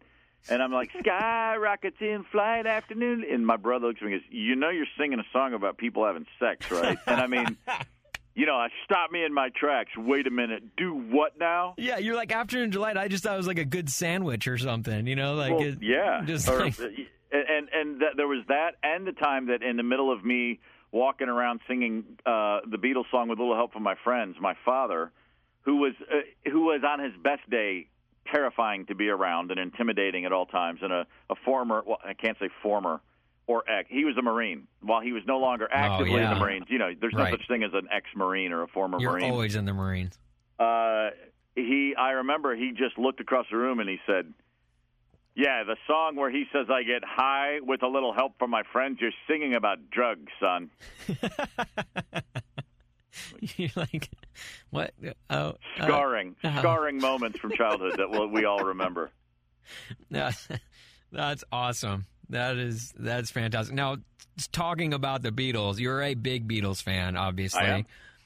And 0.50 0.62
I'm 0.62 0.72
like, 0.72 0.90
skyrockets 1.00 1.98
in 2.00 2.26
flight, 2.32 2.66
afternoon. 2.66 3.24
And 3.32 3.46
my 3.46 3.58
brother 3.58 3.88
looks 3.88 4.00
at 4.02 4.08
me 4.08 4.14
and 4.14 4.22
goes, 4.22 4.28
"You 4.32 4.56
know, 4.56 4.70
you're 4.70 4.88
singing 4.98 5.20
a 5.20 5.26
song 5.32 5.54
about 5.54 5.78
people 5.78 6.06
having 6.06 6.26
sex, 6.40 6.70
right?" 6.72 6.98
And 7.06 7.22
I 7.22 7.28
mean, 7.28 7.58
you 8.36 8.46
know, 8.46 8.56
I 8.56 8.70
stopped 8.86 9.12
me 9.12 9.24
in 9.24 9.34
my 9.34 9.50
tracks. 9.56 9.92
Wait 9.98 10.26
a 10.28 10.32
minute, 10.32 10.76
do 10.78 10.94
what 10.94 11.38
now? 11.40 11.76
Yeah, 11.78 11.98
you're 11.98 12.16
like 12.16 12.32
afternoon 12.32 12.70
delight. 12.70 12.98
I 12.98 13.08
just 13.08 13.24
thought 13.24 13.34
it 13.34 13.38
was 13.38 13.48
like 13.48 13.60
a 13.60 13.66
good 13.66 13.90
sandwich 13.90 14.48
or 14.48 14.58
something. 14.58 15.06
You 15.06 15.16
know, 15.16 15.36
like 15.36 15.52
Well, 15.52 15.62
it, 15.64 15.78
yeah, 15.82 16.24
just 16.26 16.50
Or- 16.50 16.60
like 16.60 16.80
uh, 16.80 16.86
and 17.34 17.70
and 17.74 18.02
that, 18.02 18.18
there 18.18 18.28
was 18.28 18.44
that, 18.48 18.72
and 18.84 19.06
the 19.08 19.14
time 19.14 19.48
that 19.48 19.62
in 19.64 19.78
the 19.78 19.84
middle 19.84 20.12
of 20.12 20.26
me 20.26 20.60
walking 20.92 21.30
around 21.30 21.62
singing 21.68 22.04
uh, 22.26 22.60
the 22.70 22.78
Beatles 22.78 23.10
song 23.12 23.28
with 23.30 23.40
a 23.40 23.42
little 23.42 23.56
help 23.56 23.74
from 23.74 23.84
my 23.84 23.96
friends, 24.04 24.36
my 24.40 24.56
father, 24.66 25.12
who 25.62 25.78
was 25.78 25.94
uh, 26.12 26.50
who 26.52 26.62
was 26.66 26.82
on 26.88 27.00
his 27.00 27.14
best 27.24 27.48
day, 27.50 27.88
terrifying 28.32 28.86
to 28.88 28.96
be 28.96 29.10
around 29.10 29.52
and 29.52 29.60
intimidating 29.60 30.26
at 30.26 30.32
all 30.34 30.46
times, 30.46 30.80
and 30.82 30.92
a, 30.92 31.06
a 31.30 31.36
former, 31.46 31.84
well, 31.86 32.00
I 32.04 32.14
can't 32.14 32.38
say 32.40 32.50
former. 32.62 33.02
Or 33.48 33.64
ex, 33.70 33.90
he 33.90 34.06
was 34.06 34.16
a 34.18 34.22
Marine. 34.22 34.68
While 34.82 35.02
he 35.02 35.12
was 35.12 35.24
no 35.26 35.40
longer 35.40 35.68
actively 35.72 36.12
in 36.14 36.20
Oh, 36.20 36.22
yeah. 36.22 36.34
the 36.36 36.40
Marines, 36.40 36.66
you 36.70 36.78
know, 36.78 36.92
there's 37.02 37.14
no 37.14 37.24
Right. 37.24 37.32
such 37.32 37.48
thing 37.48 37.64
as 37.64 37.72
an 37.74 37.88
ex-Marine 37.92 38.54
or 38.54 38.62
a 38.62 38.68
former 38.68 38.98
you're 39.00 39.12
Marine 39.14 39.32
always 39.32 39.56
in 39.56 39.66
the 39.66 39.74
Marines. 39.74 40.18
uh, 40.60 41.10
he 41.56 41.94
I 41.98 42.12
remember 42.12 42.56
he 42.56 42.72
just 42.72 42.98
looked 42.98 43.20
across 43.20 43.48
the 43.52 43.58
room 43.58 43.80
and 43.82 43.90
he 43.90 43.98
said, 44.06 44.32
"Yeah, 45.36 45.64
the 45.64 45.78
song 45.88 46.16
where 46.16 46.30
he 46.30 46.46
says 46.52 46.68
I 46.70 46.84
get 46.84 47.04
high 47.04 47.60
with 47.62 47.84
a 47.84 47.88
little 47.88 48.14
help 48.14 48.38
from 48.40 48.50
my 48.50 48.64
friends. 48.72 49.00
You're 49.02 49.12
singing 49.28 49.56
about 49.56 49.90
drugs, 49.90 50.32
son." 50.40 50.70
you're 53.58 53.70
like, 53.76 54.10
what? 54.70 54.94
Oh, 55.30 55.36
uh, 55.36 55.54
Scarring, 55.78 56.36
uh-huh. 56.44 56.60
scarring 56.60 56.98
moments 57.00 57.40
from 57.40 57.52
childhood 57.52 57.96
that 57.98 58.10
we'll, 58.10 58.28
we 58.28 58.46
all 58.46 58.64
remember. 58.64 59.12
Yeah, 60.10 60.32
that's 61.14 61.46
awesome. 61.50 62.06
That 62.30 62.58
is 62.58 62.94
that's 62.98 63.32
fantastic. 63.32 63.74
Now, 63.74 63.98
talking 64.52 64.94
about 64.94 65.22
the 65.22 65.32
Beatles, 65.32 65.80
you're 65.80 66.02
a 66.02 66.14
big 66.14 66.48
Beatles 66.48 66.82
fan, 66.82 67.16
obviously. 67.16 67.62
I 67.62 67.78
am. 67.78 67.86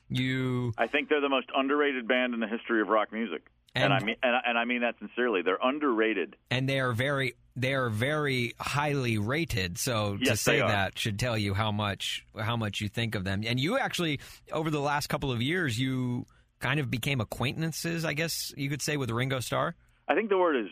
You 0.09 0.73
I 0.77 0.87
think 0.87 1.09
they're 1.09 1.21
the 1.21 1.29
most 1.29 1.49
underrated 1.55 2.07
band 2.07 2.33
in 2.33 2.39
the 2.39 2.47
history 2.47 2.81
of 2.81 2.87
rock 2.87 3.11
music, 3.11 3.43
and, 3.75 3.85
And- 3.85 3.93
I 3.93 3.99
mean 4.05 4.15
and, 4.23 4.35
I- 4.35 4.41
and 4.47 4.57
I 4.57 4.65
mean 4.65 4.81
that 4.81 4.95
sincerely. 4.99 5.41
They're 5.41 5.59
underrated. 5.61 6.35
and 6.49 6.67
they 6.67 6.79
are 6.79 6.93
very 6.93 7.35
they 7.57 7.73
are 7.73 7.89
very 7.89 8.53
highly 8.59 9.17
rated. 9.17 9.77
So 9.77 10.17
to 10.17 10.35
say 10.35 10.59
that 10.59 10.97
should 10.99 11.17
tell 11.19 11.38
you 11.38 11.53
how 11.53 11.71
much 11.71 12.25
how 12.39 12.57
much 12.57 12.81
you 12.81 12.89
think 12.89 13.15
of 13.15 13.23
them. 13.23 13.43
And 13.45 13.59
you 13.59 13.77
actually 13.77 14.19
over 14.51 14.69
the 14.69 14.81
last 14.81 15.07
couple 15.07 15.31
of 15.31 15.41
years, 15.41 15.79
you 15.79 16.25
kind 16.59 16.79
of 16.79 16.89
became 16.89 17.21
acquaintances, 17.21 18.03
I 18.05 18.13
guess 18.13 18.53
you 18.57 18.69
could 18.69 18.81
say, 18.81 18.97
with 18.97 19.09
Ringo 19.11 19.39
Starr. 19.39 19.75
I 20.07 20.15
think 20.15 20.29
the 20.29 20.38
word 20.38 20.55
is 20.55 20.67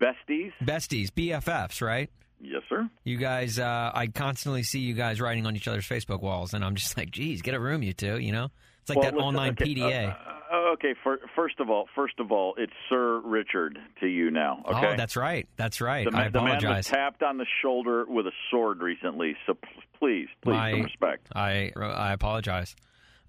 besties. 0.00 0.52
Besties, 0.62 1.10
BFFs, 1.10 1.80
right? 1.80 2.10
Yes, 2.40 2.62
sir. 2.68 2.88
You 3.04 3.16
guys, 3.16 3.58
uh, 3.58 3.90
I 3.94 4.08
constantly 4.08 4.62
see 4.64 4.80
you 4.80 4.92
guys 4.94 5.20
writing 5.20 5.46
on 5.46 5.56
each 5.56 5.66
other's 5.68 5.88
Facebook 5.88 6.20
walls, 6.20 6.52
and 6.52 6.62
I'm 6.64 6.74
just 6.74 6.96
like, 6.96 7.10
geez, 7.10 7.40
get 7.42 7.54
a 7.54 7.60
room, 7.60 7.82
you 7.82 7.92
two. 7.94 8.18
You 8.18 8.32
know, 8.32 8.50
it's 8.82 8.90
like 8.90 8.96
Well, 8.98 9.04
that 9.06 9.14
listen, 9.14 9.26
online 9.26 9.52
okay, 9.52 9.64
PDA. 9.74 10.10
uh, 10.10 10.33
okay, 10.74 10.94
for, 11.02 11.18
first 11.36 11.60
of 11.60 11.70
all, 11.70 11.86
first 11.94 12.18
of 12.18 12.30
all, 12.32 12.54
it's 12.58 12.72
Sir 12.88 13.20
Richard 13.24 13.78
to 14.00 14.06
you 14.06 14.30
now. 14.30 14.62
Okay, 14.68 14.92
Oh, 14.92 14.96
that's 14.96 15.16
right. 15.16 15.48
That's 15.56 15.80
right. 15.80 16.10
The, 16.10 16.16
I 16.16 16.28
the 16.28 16.40
man 16.42 16.54
was 16.56 16.64
apologize. 16.64 16.86
tapped 16.86 17.22
on 17.22 17.38
the 17.38 17.46
shoulder 17.62 18.04
with 18.06 18.26
a 18.26 18.32
sword 18.50 18.80
recently, 18.80 19.36
so 19.46 19.56
please, 19.98 20.28
please, 20.42 20.56
some 20.72 20.82
respect. 20.82 21.26
I 21.34 21.72
I 21.76 22.12
apologize. 22.12 22.74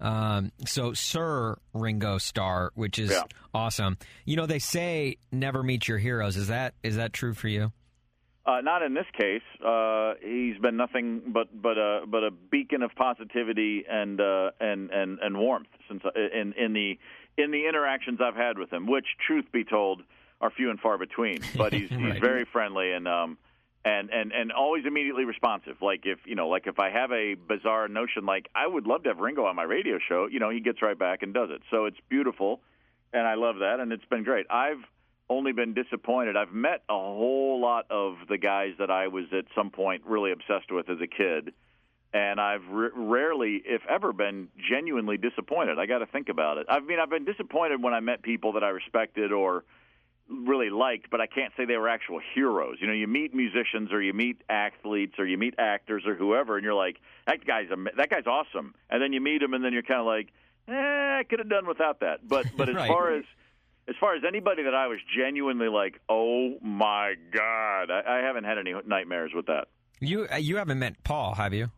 Um, 0.00 0.52
so 0.66 0.92
Sir 0.92 1.56
Ringo 1.72 2.18
Starr, 2.18 2.70
which 2.74 2.98
is 2.98 3.10
Yeah. 3.10 3.22
awesome. 3.54 3.96
You 4.26 4.36
know, 4.36 4.44
they 4.46 4.58
say 4.58 5.16
never 5.32 5.62
meet 5.62 5.88
your 5.88 5.96
heroes. 5.98 6.36
Is 6.36 6.48
that 6.48 6.74
is 6.82 6.96
that 6.96 7.12
true 7.14 7.32
for 7.32 7.48
you? 7.48 7.72
Uh, 8.46 8.60
not 8.60 8.80
in 8.82 8.94
this 8.94 9.06
case. 9.18 9.42
Uh, 9.64 10.14
he's 10.22 10.56
been 10.58 10.76
nothing 10.76 11.20
but 11.26 11.48
but 11.60 11.76
a 11.76 12.02
but 12.06 12.22
a 12.22 12.30
beacon 12.30 12.82
of 12.82 12.94
positivity 12.94 13.84
and 13.90 14.20
uh, 14.20 14.50
and 14.60 14.90
and 14.90 15.18
and 15.18 15.36
warmth 15.36 15.66
since 15.88 16.02
uh, 16.04 16.10
in 16.14 16.52
in 16.52 16.72
the 16.72 16.96
in 17.36 17.50
the 17.50 17.66
interactions 17.66 18.20
I've 18.22 18.36
had 18.36 18.56
with 18.56 18.72
him, 18.72 18.86
which, 18.86 19.06
truth 19.26 19.46
be 19.52 19.64
told, 19.64 20.02
are 20.40 20.50
few 20.50 20.70
and 20.70 20.78
far 20.78 20.96
between. 20.96 21.40
But 21.56 21.72
he's 21.72 21.90
he's 21.90 22.18
very 22.20 22.44
friendly 22.44 22.92
and 22.92 23.08
um 23.08 23.36
and 23.84 24.10
and 24.10 24.30
and 24.32 24.52
always 24.52 24.84
immediately 24.86 25.24
responsive. 25.24 25.82
Like 25.82 26.02
if 26.04 26.20
you 26.24 26.36
know, 26.36 26.48
like 26.48 26.68
if 26.68 26.78
I 26.78 26.90
have 26.90 27.10
a 27.10 27.34
bizarre 27.34 27.88
notion, 27.88 28.26
like 28.26 28.48
I 28.54 28.66
would 28.66 28.86
love 28.86 29.02
to 29.04 29.08
have 29.08 29.18
Ringo 29.18 29.44
on 29.44 29.56
my 29.56 29.64
radio 29.64 29.98
show, 30.08 30.28
you 30.30 30.38
know, 30.38 30.50
he 30.50 30.60
gets 30.60 30.82
right 30.82 30.98
back 30.98 31.22
and 31.22 31.34
does 31.34 31.48
it. 31.50 31.62
So 31.70 31.86
it's 31.86 31.98
beautiful, 32.08 32.60
and 33.12 33.26
I 33.26 33.34
love 33.34 33.56
that, 33.58 33.80
and 33.80 33.92
it's 33.92 34.04
been 34.04 34.22
great. 34.22 34.46
I've 34.50 34.84
only 35.28 35.52
been 35.52 35.74
disappointed. 35.74 36.36
I've 36.36 36.52
met 36.52 36.82
a 36.88 36.94
whole 36.94 37.60
lot 37.60 37.86
of 37.90 38.16
the 38.28 38.38
guys 38.38 38.74
that 38.78 38.90
I 38.90 39.08
was 39.08 39.24
at 39.32 39.46
some 39.54 39.70
point 39.70 40.02
really 40.06 40.32
obsessed 40.32 40.70
with 40.70 40.88
as 40.88 40.98
a 41.00 41.06
kid, 41.06 41.52
and 42.12 42.40
I've 42.40 42.62
r- 42.72 42.92
rarely, 42.94 43.60
if 43.64 43.82
ever, 43.88 44.12
been 44.12 44.48
genuinely 44.70 45.16
disappointed. 45.16 45.78
I 45.78 45.86
got 45.86 45.98
to 45.98 46.06
think 46.06 46.28
about 46.28 46.58
it. 46.58 46.66
I 46.68 46.80
mean, 46.80 46.98
I've 47.00 47.10
been 47.10 47.24
disappointed 47.24 47.82
when 47.82 47.92
I 47.92 48.00
met 48.00 48.22
people 48.22 48.52
that 48.52 48.62
I 48.64 48.68
respected 48.68 49.32
or 49.32 49.64
really 50.28 50.70
liked, 50.70 51.10
but 51.10 51.20
I 51.20 51.26
can't 51.26 51.52
say 51.56 51.64
they 51.66 51.76
were 51.76 51.88
actual 51.88 52.20
heroes. 52.34 52.78
You 52.80 52.86
know, 52.88 52.92
you 52.92 53.06
meet 53.06 53.34
musicians 53.34 53.92
or 53.92 54.02
you 54.02 54.12
meet 54.12 54.42
athletes 54.48 55.14
or 55.18 55.26
you 55.26 55.38
meet 55.38 55.54
actors 55.58 56.04
or 56.06 56.14
whoever, 56.14 56.56
and 56.56 56.64
you're 56.64 56.74
like, 56.74 56.96
that 57.26 57.44
guy's 57.44 57.70
am- 57.70 57.88
that 57.96 58.10
guy's 58.10 58.26
awesome, 58.26 58.74
and 58.90 59.02
then 59.02 59.12
you 59.12 59.20
meet 59.20 59.42
him, 59.42 59.54
and 59.54 59.64
then 59.64 59.72
you're 59.72 59.82
kind 59.82 60.00
of 60.00 60.06
like, 60.06 60.28
eh, 60.68 60.72
I 61.18 61.24
could 61.28 61.38
have 61.40 61.48
done 61.48 61.66
without 61.66 62.00
that. 62.00 62.26
But 62.26 62.46
but 62.56 62.68
as 62.70 62.74
Right. 62.76 62.88
far 62.88 63.12
as 63.14 63.24
as 63.88 63.94
far 64.00 64.14
as 64.14 64.22
anybody 64.26 64.64
that 64.64 64.74
I 64.74 64.88
was 64.88 64.98
genuinely 65.16 65.68
like, 65.68 66.00
oh 66.08 66.54
my 66.60 67.14
god, 67.32 67.90
I, 67.90 68.02
I 68.06 68.18
haven't 68.18 68.44
had 68.44 68.58
any 68.58 68.74
nightmares 68.86 69.32
with 69.34 69.46
that. 69.46 69.68
You 70.00 70.26
uh, 70.30 70.36
you 70.36 70.56
haven't 70.56 70.78
met 70.78 71.02
Paul, 71.04 71.34
have 71.34 71.54
you? 71.54 71.70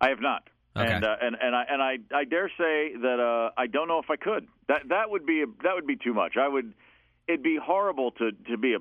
I 0.00 0.08
have 0.10 0.20
not. 0.20 0.48
Okay. 0.76 0.92
And 0.92 1.04
uh, 1.04 1.16
and 1.20 1.36
and 1.40 1.54
I 1.54 1.64
and 1.68 1.82
I 1.82 1.98
I 2.12 2.24
dare 2.24 2.48
say 2.48 2.96
that 3.00 3.20
uh, 3.20 3.50
I 3.56 3.66
don't 3.66 3.88
know 3.88 4.00
if 4.00 4.10
I 4.10 4.16
could. 4.16 4.48
That 4.68 4.88
that 4.88 5.10
would 5.10 5.24
be 5.24 5.42
a, 5.42 5.46
that 5.62 5.74
would 5.74 5.86
be 5.86 5.96
too 5.96 6.14
much. 6.14 6.36
I 6.36 6.48
would. 6.48 6.74
It'd 7.26 7.42
be 7.42 7.58
horrible 7.62 8.10
to 8.12 8.32
to 8.50 8.56
be 8.58 8.74
a 8.74 8.78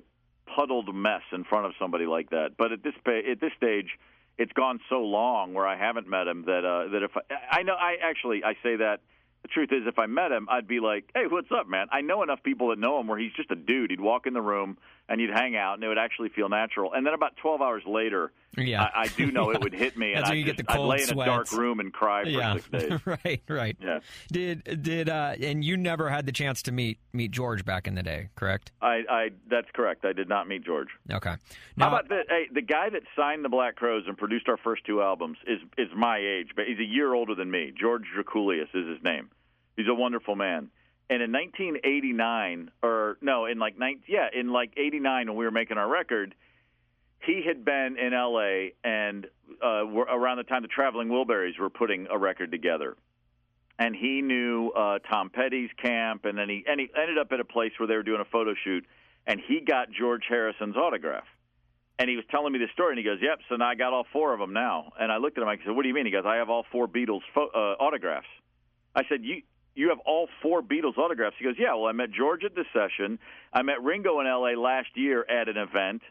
puddled 0.55 0.93
mess 0.93 1.21
in 1.31 1.43
front 1.43 1.65
of 1.65 1.73
somebody 1.79 2.05
like 2.05 2.31
that. 2.31 2.57
But 2.57 2.71
at 2.71 2.83
this 2.83 2.93
at 3.05 3.39
this 3.39 3.51
stage, 3.55 3.97
it's 4.37 4.51
gone 4.53 4.79
so 4.89 5.01
long 5.01 5.53
where 5.53 5.67
I 5.67 5.77
haven't 5.77 6.07
met 6.07 6.27
him 6.27 6.45
that 6.45 6.65
uh, 6.65 6.91
that 6.91 7.03
if 7.03 7.11
I, 7.15 7.59
I 7.59 7.63
know 7.63 7.73
I 7.73 7.95
actually 8.03 8.43
I 8.43 8.53
say 8.63 8.75
that. 8.77 8.99
The 9.43 9.49
truth 9.49 9.71
is, 9.71 9.85
if 9.85 9.99
I 9.99 10.05
met 10.05 10.31
him, 10.31 10.47
I'd 10.49 10.67
be 10.67 10.79
like, 10.79 11.11
"Hey, 11.13 11.27
what's 11.27 11.51
up, 11.51 11.67
man?" 11.67 11.87
I 11.91 12.01
know 12.01 12.23
enough 12.23 12.41
people 12.43 12.69
that 12.69 12.79
know 12.79 12.99
him 12.99 13.07
where 13.07 13.19
he's 13.19 13.33
just 13.33 13.51
a 13.51 13.55
dude. 13.55 13.91
He'd 13.91 14.01
walk 14.01 14.25
in 14.25 14.33
the 14.33 14.41
room 14.41 14.77
and 15.09 15.19
you'd 15.19 15.31
hang 15.31 15.55
out, 15.55 15.75
and 15.75 15.83
it 15.83 15.87
would 15.87 15.97
actually 15.97 16.29
feel 16.29 16.49
natural. 16.49 16.93
And 16.93 17.05
then 17.05 17.13
about 17.13 17.35
12 17.37 17.61
hours 17.61 17.83
later, 17.85 18.31
Yeah. 18.57 18.83
I, 18.83 19.01
I 19.01 19.07
do 19.07 19.31
know 19.31 19.51
it 19.51 19.61
would 19.61 19.73
hit 19.73 19.97
me, 19.97 20.07
and 20.13 20.19
That's 20.19 20.29
when 20.29 20.37
I'd, 20.37 20.39
you 20.39 20.45
get 20.45 20.57
just, 20.57 20.71
I'd 20.71 20.79
lay 20.79 21.03
in 21.03 21.09
a 21.09 21.25
dark 21.25 21.51
room 21.51 21.79
and 21.79 21.91
cry 21.91 22.23
for 22.23 22.29
yeah. 22.29 22.53
six 22.53 22.67
days. 22.69 22.99
right. 23.05 23.41
Right. 23.49 23.77
Yeah. 23.81 23.99
Did 24.31 24.81
did 24.81 25.09
uh, 25.09 25.35
and 25.41 25.63
you 25.63 25.75
never 25.75 26.09
had 26.09 26.25
the 26.25 26.31
chance 26.31 26.61
to 26.63 26.71
meet 26.71 26.99
meet 27.11 27.31
George 27.31 27.65
back 27.65 27.87
in 27.87 27.95
the 27.95 28.03
day, 28.03 28.29
correct? 28.35 28.71
I, 28.81 29.01
I 29.09 29.29
that's 29.49 29.67
correct. 29.73 30.05
I 30.05 30.13
did 30.13 30.29
not 30.29 30.47
meet 30.47 30.63
George. 30.63 30.89
Okay. 31.11 31.35
Now, 31.75 31.89
How 31.89 31.97
about 31.97 32.09
the 32.09 32.23
hey, 32.29 32.45
the 32.51 32.61
guy 32.61 32.89
that 32.89 33.03
signed 33.15 33.43
the 33.43 33.49
Black 33.49 33.75
Crowes 33.75 34.03
and 34.07 34.17
produced 34.17 34.47
our 34.47 34.57
first 34.57 34.85
two 34.85 35.01
albums 35.01 35.37
is 35.45 35.59
is 35.77 35.89
my 35.95 36.17
age, 36.17 36.51
but 36.55 36.65
he's 36.65 36.79
a 36.79 36.85
year 36.85 37.13
older 37.13 37.35
than 37.35 37.51
me. 37.51 37.73
George 37.77 38.03
Drakoulias 38.17 38.73
is 38.73 38.87
his 38.87 39.03
name. 39.03 39.29
He's 39.75 39.87
a 39.87 39.93
wonderful 39.93 40.35
man. 40.35 40.69
And 41.09 41.21
in 41.21 41.31
1989, 41.31 42.71
or 42.81 43.17
no, 43.21 43.45
in 43.45 43.59
like 43.59 43.77
19, 43.77 44.03
yeah, 44.07 44.27
in 44.33 44.51
like 44.51 44.73
89 44.77 45.27
when 45.27 45.37
we 45.37 45.45
were 45.45 45.51
making 45.51 45.77
our 45.77 45.87
record, 45.87 46.33
he 47.25 47.43
had 47.45 47.63
been 47.63 47.97
in 47.97 48.13
L.A. 48.13 48.73
and 48.83 49.27
uh, 49.63 49.85
around 49.85 50.37
the 50.37 50.43
time 50.43 50.61
the 50.61 50.67
Traveling 50.67 51.09
Wilburys 51.09 51.57
were 51.59 51.69
putting 51.69 52.07
a 52.09 52.17
record 52.17 52.51
together. 52.51 52.95
And 53.79 53.95
he 53.95 54.21
knew 54.21 54.69
uh, 54.69 54.99
Tom 55.09 55.29
Petty's 55.29 55.69
camp, 55.81 56.25
and 56.25 56.37
then 56.37 56.47
he 56.47 56.63
and 56.67 56.79
he 56.79 56.89
ended 56.95 57.17
up 57.17 57.31
at 57.31 57.39
a 57.39 57.45
place 57.45 57.71
where 57.77 57.87
they 57.87 57.95
were 57.95 58.03
doing 58.03 58.21
a 58.21 58.25
photo 58.25 58.53
shoot, 58.63 58.85
and 59.25 59.39
he 59.47 59.61
got 59.61 59.87
George 59.91 60.23
Harrison's 60.29 60.77
autograph. 60.77 61.25
And 61.97 62.09
he 62.09 62.15
was 62.15 62.25
telling 62.29 62.53
me 62.53 62.59
the 62.59 62.67
story, 62.73 62.91
and 62.91 62.99
he 62.99 63.03
goes, 63.03 63.17
"Yep." 63.19 63.39
So 63.49 63.55
now 63.55 63.69
I 63.69 63.75
got 63.75 63.93
all 63.93 64.05
four 64.13 64.33
of 64.33 64.39
them 64.39 64.53
now. 64.53 64.93
And 64.99 65.11
I 65.11 65.17
looked 65.17 65.37
at 65.37 65.41
him. 65.41 65.49
I 65.49 65.57
said, 65.57 65.75
"What 65.75 65.81
do 65.81 65.87
you 65.87 65.93
mean?" 65.93 66.05
He 66.05 66.11
goes, 66.11 66.25
"I 66.25 66.35
have 66.35 66.49
all 66.49 66.65
four 66.71 66.87
Beatles 66.87 67.21
pho- 67.33 67.49
uh, 67.53 67.83
autographs." 67.83 68.27
I 68.95 69.03
said, 69.09 69.23
"You 69.23 69.41
you 69.75 69.89
have 69.89 69.99
all 70.05 70.27
four 70.41 70.61
Beatles 70.61 70.97
autographs?" 70.97 71.35
He 71.39 71.45
goes, 71.45 71.55
"Yeah." 71.57 71.73
Well, 71.75 71.85
I 71.87 71.91
met 71.91 72.11
George 72.11 72.43
at 72.43 72.55
this 72.55 72.67
session. 72.73 73.19
I 73.51 73.61
met 73.61 73.81
Ringo 73.83 74.19
in 74.19 74.27
L.A. 74.27 74.55
last 74.55 74.89
year 74.95 75.25
at 75.29 75.47
an 75.49 75.57
event, 75.57 76.01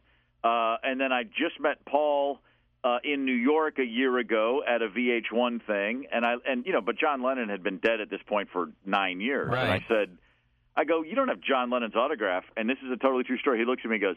uh, 0.45 0.77
and 0.83 1.01
then 1.01 1.13
I 1.13 1.25
just 1.25 1.61
met 1.61 1.85
Paul 1.85 2.41
uh, 2.85 2.99
in 3.05 3.25
New 3.25 3.33
York 3.35 3.79
a 3.79 3.85
year 3.85 4.19
ago 4.19 4.63
at 4.67 4.83
a 4.83 4.89
VH1 4.89 5.65
thing. 5.67 6.07
And 6.13 6.27
I 6.27 6.35
and 6.47 6.67
you 6.67 6.73
know, 6.73 6.81
but 6.81 6.97
John 6.99 7.23
Lennon 7.23 7.49
had 7.49 7.63
been 7.63 7.79
dead 7.79 8.01
at 8.01 8.11
this 8.11 8.21
point 8.27 8.49
for 8.53 8.71
nine 8.85 9.21
years. 9.21 9.49
And 9.53 9.59
I 9.61 9.75
Right. 9.75 9.83
said, 9.89 10.19
I 10.77 10.85
go, 10.85 11.03
you 11.03 11.15
don't 11.15 11.29
have 11.29 11.41
John 11.41 11.71
Lennon's 11.71 11.95
autograph, 11.95 12.45
and 12.57 12.69
this 12.69 12.79
is 12.85 12.91
a 12.91 12.97
totally 12.97 13.25
true 13.25 13.39
story. 13.39 13.59
He 13.59 13.65
looks 13.65 13.83
at 13.85 13.91
me 13.91 13.97
and 13.97 14.03
goes, 14.03 14.17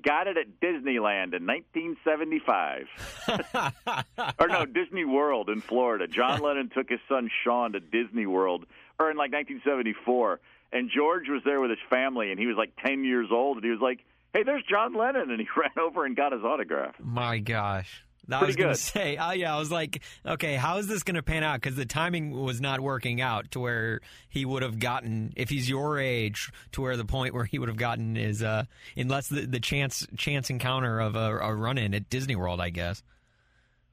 got 0.00 0.26
it 0.26 0.36
at 0.36 0.60
Disneyland 0.60 1.34
in 1.34 1.46
1975. 1.46 2.88
or 4.38 4.48
no, 4.48 4.64
Disney 4.66 5.04
World 5.04 5.50
in 5.50 5.60
Florida. 5.60 6.06
John 6.06 6.40
Lennon 6.40 6.70
took 6.74 6.88
his 6.88 7.00
son 7.08 7.30
Sean 7.44 7.72
to 7.72 7.80
Disney 7.80 8.26
World, 8.26 8.64
or 8.98 9.10
in 9.10 9.16
like 9.16 9.32
1974, 9.32 10.40
and 10.72 10.90
George 10.94 11.28
was 11.28 11.42
there 11.44 11.60
with 11.60 11.70
his 11.70 11.78
family, 11.90 12.30
and 12.30 12.40
he 12.40 12.46
was 12.46 12.56
like 12.56 12.72
10 12.84 13.04
years 13.04 13.28
old, 13.30 13.58
and 13.58 13.64
he 13.64 13.70
was 13.70 13.80
like, 13.80 14.00
hey, 14.32 14.42
there's 14.42 14.64
John 14.64 14.94
Lennon, 14.94 15.30
and 15.30 15.40
he 15.40 15.46
ran 15.56 15.78
over 15.78 16.04
and 16.04 16.16
got 16.16 16.32
his 16.32 16.42
autograph. 16.42 16.94
My 16.98 17.38
gosh. 17.38 18.04
I 18.30 18.38
Pretty 18.38 18.46
was 18.46 18.56
going 18.56 18.74
to 18.74 18.80
say, 18.80 19.16
oh 19.16 19.32
yeah, 19.32 19.54
I 19.54 19.58
was 19.58 19.70
like, 19.70 20.02
okay, 20.24 20.54
how 20.54 20.78
is 20.78 20.86
this 20.86 21.02
going 21.02 21.16
to 21.16 21.22
pan 21.22 21.42
out? 21.42 21.60
Because 21.60 21.76
the 21.76 21.86
timing 21.86 22.30
was 22.30 22.60
not 22.60 22.80
working 22.80 23.20
out 23.20 23.50
to 23.52 23.60
where 23.60 24.00
he 24.28 24.44
would 24.44 24.62
have 24.62 24.78
gotten, 24.78 25.32
if 25.36 25.50
he's 25.50 25.68
your 25.68 25.98
age, 25.98 26.50
to 26.72 26.82
where 26.82 26.96
the 26.96 27.04
point 27.04 27.34
where 27.34 27.44
he 27.44 27.58
would 27.58 27.68
have 27.68 27.76
gotten 27.76 28.16
is, 28.16 28.42
uh, 28.42 28.64
unless 28.96 29.28
the, 29.28 29.46
the 29.46 29.60
chance 29.60 30.06
chance 30.16 30.50
encounter 30.50 31.00
of 31.00 31.16
a, 31.16 31.38
a 31.38 31.54
run 31.54 31.78
in 31.78 31.94
at 31.94 32.08
Disney 32.10 32.36
World, 32.36 32.60
I 32.60 32.70
guess. 32.70 33.02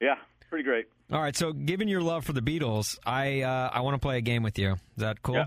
Yeah, 0.00 0.16
pretty 0.48 0.64
great. 0.64 0.86
All 1.12 1.20
right, 1.20 1.34
so 1.34 1.52
given 1.52 1.88
your 1.88 2.02
love 2.02 2.24
for 2.24 2.32
the 2.32 2.40
Beatles, 2.40 2.98
I 3.04 3.42
uh, 3.42 3.70
I 3.72 3.80
want 3.80 3.94
to 3.94 3.98
play 3.98 4.18
a 4.18 4.20
game 4.20 4.42
with 4.42 4.58
you. 4.58 4.72
Is 4.72 4.78
that 4.98 5.22
cool? 5.22 5.34
Yeah. 5.34 5.46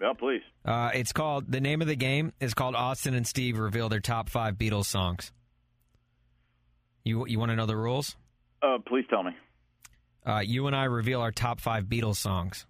Well, 0.00 0.14
please. 0.14 0.42
Uh, 0.64 0.90
it's 0.92 1.12
called 1.12 1.50
the 1.50 1.60
name 1.60 1.80
of 1.80 1.88
the 1.88 1.96
game 1.96 2.32
is 2.40 2.54
called 2.54 2.74
Austin 2.74 3.14
and 3.14 3.26
Steve 3.26 3.58
reveal 3.58 3.88
their 3.88 4.00
top 4.00 4.28
five 4.28 4.56
Beatles 4.56 4.86
songs. 4.86 5.32
You 7.06 7.24
you 7.28 7.38
want 7.38 7.50
to 7.50 7.56
know 7.56 7.66
the 7.66 7.76
rules? 7.76 8.16
Uh, 8.60 8.78
please 8.84 9.04
tell 9.08 9.22
me. 9.22 9.30
Uh, 10.26 10.40
you 10.40 10.66
and 10.66 10.74
I 10.74 10.84
reveal 10.84 11.20
our 11.20 11.30
top 11.30 11.60
five 11.60 11.84
Beatles 11.84 12.16
songs. 12.16 12.66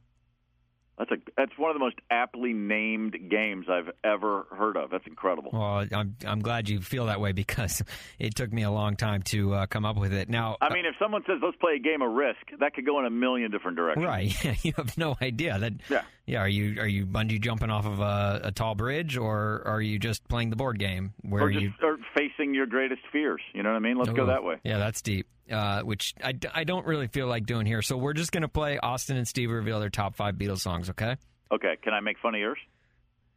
That's 0.98 1.10
a 1.10 1.16
that's 1.36 1.52
one 1.58 1.70
of 1.70 1.74
the 1.74 1.80
most 1.80 1.96
aptly 2.10 2.54
named 2.54 3.16
games 3.30 3.66
I've 3.70 3.90
ever 4.02 4.46
heard 4.50 4.78
of. 4.78 4.88
That's 4.90 5.06
incredible. 5.06 5.50
Well, 5.52 5.86
I'm 5.92 6.16
I'm 6.26 6.40
glad 6.40 6.70
you 6.70 6.80
feel 6.80 7.06
that 7.06 7.20
way 7.20 7.32
because 7.32 7.82
it 8.18 8.34
took 8.34 8.50
me 8.50 8.62
a 8.62 8.70
long 8.70 8.96
time 8.96 9.22
to 9.24 9.52
uh, 9.52 9.66
come 9.66 9.84
up 9.84 9.96
with 9.96 10.14
it. 10.14 10.30
Now, 10.30 10.56
I 10.60 10.72
mean, 10.72 10.86
if 10.86 10.94
someone 10.98 11.22
says 11.26 11.36
let's 11.42 11.56
play 11.58 11.74
a 11.74 11.78
game 11.78 12.00
of 12.00 12.12
Risk, 12.12 12.40
that 12.60 12.72
could 12.74 12.86
go 12.86 12.98
in 12.98 13.04
a 13.04 13.10
million 13.10 13.50
different 13.50 13.76
directions. 13.76 14.06
right? 14.06 14.64
you 14.64 14.72
have 14.76 14.96
no 14.96 15.16
idea 15.20 15.58
that. 15.58 15.74
Yeah. 15.90 16.02
Yeah. 16.24 16.40
Are 16.40 16.48
you 16.48 16.80
are 16.80 16.88
you 16.88 17.04
bungee 17.04 17.40
jumping 17.42 17.70
off 17.70 17.84
of 17.84 18.00
a, 18.00 18.40
a 18.44 18.52
tall 18.52 18.74
bridge, 18.74 19.18
or 19.18 19.62
are 19.66 19.82
you 19.82 19.98
just 19.98 20.26
playing 20.28 20.48
the 20.50 20.56
board 20.56 20.78
game 20.78 21.12
where 21.22 21.44
Or 21.44 21.50
just 21.50 21.62
you? 21.62 21.72
or 21.82 21.98
facing 22.16 22.54
your 22.54 22.66
greatest 22.66 23.02
fears. 23.12 23.42
You 23.52 23.62
know 23.62 23.70
what 23.70 23.76
I 23.76 23.80
mean? 23.80 23.98
Let's 23.98 24.12
go 24.12 24.26
that 24.26 24.42
way. 24.44 24.56
Yeah, 24.64 24.78
that's 24.78 25.02
deep. 25.02 25.26
Uh, 25.50 25.82
which 25.82 26.12
I 26.22 26.64
don't 26.64 26.84
really 26.86 27.06
feel 27.06 27.28
like 27.28 27.46
doing 27.46 27.66
here. 27.66 27.80
So 27.80 27.96
we're 27.96 28.14
just 28.14 28.32
gonna 28.32 28.48
play 28.48 28.78
Austin 28.78 29.16
and 29.16 29.28
Steve 29.28 29.50
reveal 29.50 29.78
their 29.78 29.90
top 29.90 30.16
five 30.16 30.34
Beatles 30.34 30.58
songs. 30.58 30.90
Okay. 30.90 31.16
Okay. 31.52 31.76
Can 31.82 31.94
I 31.94 32.00
make 32.00 32.18
fun 32.18 32.34
of 32.34 32.40
yours? 32.40 32.58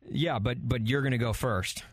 Yeah, 0.10 0.40
but 0.40 0.58
but 0.68 0.88
you're 0.88 1.04
gonna 1.04 1.20
go 1.20 1.34
first. 1.34 1.84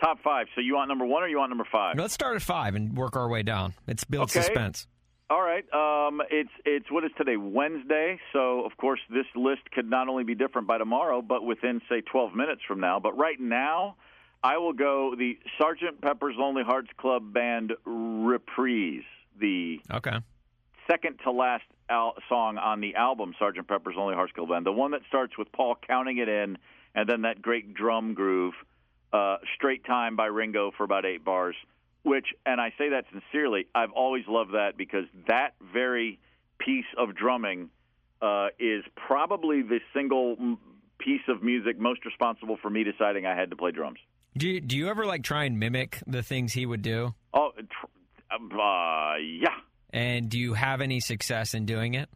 Top 0.00 0.20
five. 0.22 0.46
So 0.54 0.60
you 0.62 0.74
want 0.76 0.88
number 0.88 1.04
one 1.04 1.22
or 1.22 1.28
you 1.28 1.38
want 1.38 1.50
number 1.50 1.66
five? 1.70 1.98
Let's 1.98 2.14
start 2.14 2.36
at 2.36 2.42
five 2.42 2.76
and 2.76 2.96
work 2.96 3.14
our 3.16 3.28
way 3.28 3.42
down. 3.42 3.74
It's 3.86 4.04
build 4.04 4.30
Okay. 4.30 4.40
suspense. 4.40 4.86
All 5.28 5.42
right. 5.42 5.64
Um, 5.74 6.22
it's 6.30 6.48
it's 6.64 6.90
what 6.90 7.04
is 7.04 7.10
today? 7.18 7.36
Wednesday. 7.36 8.18
So 8.32 8.64
of 8.64 8.74
course 8.78 9.00
this 9.10 9.26
list 9.36 9.70
could 9.72 9.90
not 9.90 10.08
only 10.08 10.24
be 10.24 10.34
different 10.34 10.66
by 10.66 10.78
tomorrow, 10.78 11.20
but 11.20 11.44
within 11.44 11.82
say 11.90 12.00
12 12.00 12.34
minutes 12.34 12.62
from 12.66 12.80
now. 12.80 13.00
But 13.00 13.18
right 13.18 13.38
now, 13.38 13.96
I 14.42 14.56
will 14.56 14.72
go 14.72 15.14
the 15.18 15.38
Sergeant 15.60 16.00
Pepper's 16.00 16.36
Lonely 16.38 16.62
Hearts 16.62 16.88
Club 16.96 17.34
Band 17.34 17.72
reprise, 17.84 19.02
the 19.38 19.80
Okay. 19.92 20.16
second 20.90 21.18
to 21.24 21.30
last 21.30 21.64
al- 21.88 22.14
song 22.28 22.58
on 22.58 22.80
the 22.80 22.94
album 22.94 23.34
Sergeant 23.38 23.66
Pepper's 23.68 23.96
Lonely 23.96 24.14
Hearts 24.14 24.32
Club 24.32 24.48
Band, 24.48 24.66
the 24.66 24.72
one 24.72 24.90
that 24.92 25.02
starts 25.08 25.36
with 25.38 25.50
Paul 25.52 25.76
counting 25.86 26.18
it 26.18 26.28
in, 26.28 26.58
and 26.94 27.08
then 27.08 27.22
that 27.22 27.40
great 27.42 27.74
drum 27.74 28.14
groove, 28.14 28.54
uh, 29.12 29.36
"Straight 29.54 29.84
Time" 29.84 30.16
by 30.16 30.26
Ringo 30.26 30.70
for 30.76 30.84
about 30.84 31.04
eight 31.04 31.24
bars. 31.24 31.56
Which, 32.04 32.28
and 32.46 32.60
I 32.60 32.72
say 32.78 32.90
that 32.90 33.04
sincerely, 33.10 33.66
I've 33.74 33.90
always 33.92 34.26
loved 34.28 34.52
that 34.52 34.76
because 34.76 35.04
that 35.26 35.54
very 35.60 36.18
piece 36.58 36.86
of 36.96 37.14
drumming 37.14 37.70
uh, 38.22 38.48
is 38.58 38.84
probably 38.96 39.62
the 39.62 39.80
single 39.92 40.36
m- 40.40 40.58
piece 40.98 41.20
of 41.28 41.42
music 41.42 41.78
most 41.78 42.04
responsible 42.04 42.56
for 42.56 42.70
me 42.70 42.82
deciding 42.84 43.26
I 43.26 43.34
had 43.36 43.50
to 43.50 43.56
play 43.56 43.70
drums. 43.72 43.98
Do 44.36 44.48
you, 44.48 44.60
do 44.60 44.76
you 44.76 44.88
ever 44.88 45.04
like 45.06 45.22
try 45.22 45.44
and 45.44 45.58
mimic 45.58 46.02
the 46.06 46.22
things 46.22 46.52
he 46.52 46.66
would 46.66 46.82
do? 46.82 47.14
Oh, 47.34 47.52
tr- 47.56 47.86
uh, 48.30 49.16
yeah. 49.16 49.48
And 49.90 50.28
do 50.28 50.38
you 50.38 50.54
have 50.54 50.80
any 50.80 51.00
success 51.00 51.54
in 51.54 51.64
doing 51.64 51.94
it? 51.94 52.08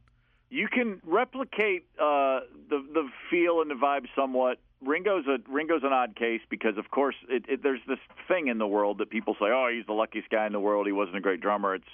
you 0.52 0.68
can 0.68 1.00
replicate 1.06 1.86
uh, 1.98 2.40
the 2.68 2.84
the 2.92 3.08
feel 3.30 3.62
and 3.62 3.70
the 3.70 3.74
vibe 3.74 4.04
somewhat. 4.14 4.58
Ringo's 4.84 5.24
a 5.26 5.38
Ringo's 5.50 5.82
an 5.82 5.94
odd 5.94 6.14
case 6.14 6.42
because, 6.50 6.76
of 6.76 6.90
course, 6.90 7.14
it, 7.28 7.44
it, 7.48 7.62
there's 7.62 7.80
this 7.88 7.98
thing 8.28 8.48
in 8.48 8.58
the 8.58 8.66
world 8.66 8.98
that 8.98 9.08
people 9.08 9.34
say, 9.40 9.46
"Oh, 9.46 9.70
he's 9.74 9.86
the 9.86 9.94
luckiest 9.94 10.28
guy 10.28 10.46
in 10.46 10.52
the 10.52 10.60
world. 10.60 10.86
He 10.86 10.92
wasn't 10.92 11.16
a 11.16 11.20
great 11.20 11.40
drummer." 11.40 11.74
It's 11.76 11.88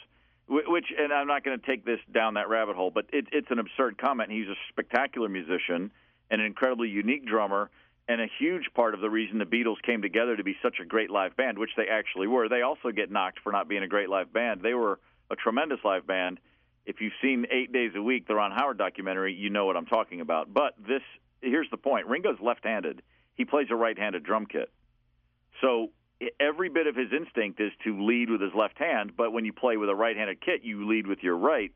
which, 0.48 0.86
and 0.98 1.12
I'm 1.12 1.28
not 1.28 1.44
going 1.44 1.58
to 1.60 1.64
take 1.64 1.84
this 1.84 2.00
down 2.12 2.34
that 2.34 2.48
rabbit 2.48 2.74
hole, 2.74 2.90
but 2.90 3.04
it, 3.12 3.28
it's 3.30 3.46
an 3.50 3.60
absurd 3.60 3.96
comment. 3.96 4.32
He's 4.32 4.48
a 4.48 4.56
spectacular 4.70 5.28
musician 5.28 5.92
and 6.30 6.40
an 6.40 6.46
incredibly 6.46 6.88
unique 6.88 7.26
drummer, 7.26 7.70
and 8.08 8.20
a 8.20 8.26
huge 8.38 8.70
part 8.74 8.94
of 8.94 9.00
the 9.00 9.10
reason 9.10 9.38
the 9.38 9.44
Beatles 9.44 9.80
came 9.82 10.02
together 10.02 10.36
to 10.36 10.44
be 10.44 10.56
such 10.62 10.76
a 10.80 10.84
great 10.84 11.10
live 11.10 11.36
band, 11.36 11.58
which 11.58 11.70
they 11.76 11.86
actually 11.86 12.26
were. 12.26 12.48
They 12.48 12.62
also 12.62 12.90
get 12.90 13.10
knocked 13.10 13.40
for 13.40 13.52
not 13.52 13.68
being 13.68 13.82
a 13.82 13.88
great 13.88 14.08
live 14.08 14.32
band. 14.32 14.62
They 14.62 14.74
were 14.74 14.98
a 15.30 15.36
tremendous 15.36 15.80
live 15.84 16.06
band 16.06 16.40
if 16.88 17.02
you've 17.02 17.12
seen 17.20 17.46
Eight 17.50 17.70
Days 17.70 17.92
a 17.94 18.02
Week, 18.02 18.26
the 18.26 18.34
Ron 18.34 18.50
Howard 18.50 18.78
documentary, 18.78 19.34
you 19.34 19.50
know 19.50 19.66
what 19.66 19.76
I'm 19.76 19.84
talking 19.84 20.22
about. 20.22 20.52
But 20.52 20.72
this, 20.78 21.02
here's 21.42 21.68
the 21.70 21.76
point: 21.76 22.06
Ringo's 22.06 22.40
left-handed. 22.40 23.02
He 23.34 23.44
plays 23.44 23.66
a 23.70 23.76
right-handed 23.76 24.24
drum 24.24 24.46
kit, 24.46 24.72
so 25.60 25.90
every 26.40 26.70
bit 26.70 26.86
of 26.86 26.96
his 26.96 27.12
instinct 27.12 27.60
is 27.60 27.72
to 27.84 28.02
lead 28.04 28.30
with 28.30 28.40
his 28.40 28.54
left 28.54 28.78
hand. 28.78 29.12
But 29.16 29.32
when 29.32 29.44
you 29.44 29.52
play 29.52 29.76
with 29.76 29.90
a 29.90 29.94
right-handed 29.94 30.40
kit, 30.40 30.64
you 30.64 30.88
lead 30.88 31.06
with 31.06 31.18
your 31.22 31.36
right. 31.36 31.70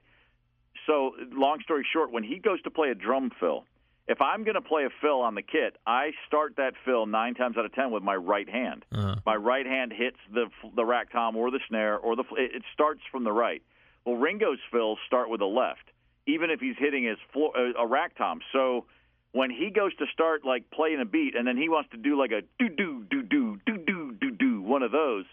So, 0.87 1.13
long 1.31 1.61
story 1.61 1.87
short, 1.93 2.11
when 2.11 2.25
he 2.25 2.39
goes 2.39 2.63
to 2.63 2.71
play 2.71 2.89
a 2.89 2.95
drum 2.95 3.31
fill, 3.39 3.67
if 4.09 4.21
I'm 4.21 4.43
going 4.45 4.55
to 4.57 4.61
play 4.61 4.85
a 4.85 4.91
fill 5.01 5.21
on 5.21 5.35
the 5.35 5.43
kit, 5.43 5.77
I 5.87 6.11
start 6.27 6.57
that 6.57 6.75
fill 6.85 7.07
nine 7.07 7.35
times 7.35 7.57
out 7.57 7.65
of 7.65 7.73
ten 7.73 7.91
with 7.91 8.03
my 8.03 8.17
right 8.17 8.49
hand. 8.49 8.85
Uh, 8.93 9.17
My 9.25 9.37
right 9.37 9.67
hand 9.67 9.93
hits 9.93 10.17
the 10.33 10.47
the 10.75 10.85
rack 10.85 11.13
tom 11.13 11.37
or 11.37 11.51
the 11.51 11.61
snare 11.69 11.99
or 11.99 12.17
the 12.17 12.25
it 12.37 12.57
it 12.57 12.63
starts 12.73 13.01
from 13.11 13.25
the 13.25 13.33
right. 13.33 13.63
Well, 14.05 14.17
Ringo's 14.17 14.59
fills 14.73 14.99
start 15.07 15.31
with 15.31 15.39
the 15.39 15.47
left, 15.47 15.85
even 16.27 16.51
if 16.51 16.59
he's 16.61 16.75
hitting 16.77 17.05
his 17.05 17.19
floor, 17.33 17.53
uh, 17.57 17.81
a 17.81 17.87
rack 17.87 18.17
tom. 18.17 18.41
So 18.53 18.87
when 19.31 19.51
he 19.51 19.71
goes 19.71 19.95
to 19.97 20.07
start 20.13 20.45
like 20.45 20.71
playing 20.71 21.01
a 21.01 21.05
beat, 21.05 21.37
and 21.37 21.47
then 21.47 21.57
he 21.57 21.69
wants 21.69 21.91
to 21.93 21.97
do 21.97 22.19
like 22.19 22.33
a 22.33 22.43
do 22.59 22.69
do 22.69 23.05
do 23.09 23.23
do 23.23 23.59
do 23.65 23.79
do 23.79 24.13
do 24.21 24.31
do 24.33 24.63
one 24.63 24.83
of 24.83 24.91
those, 24.91 25.27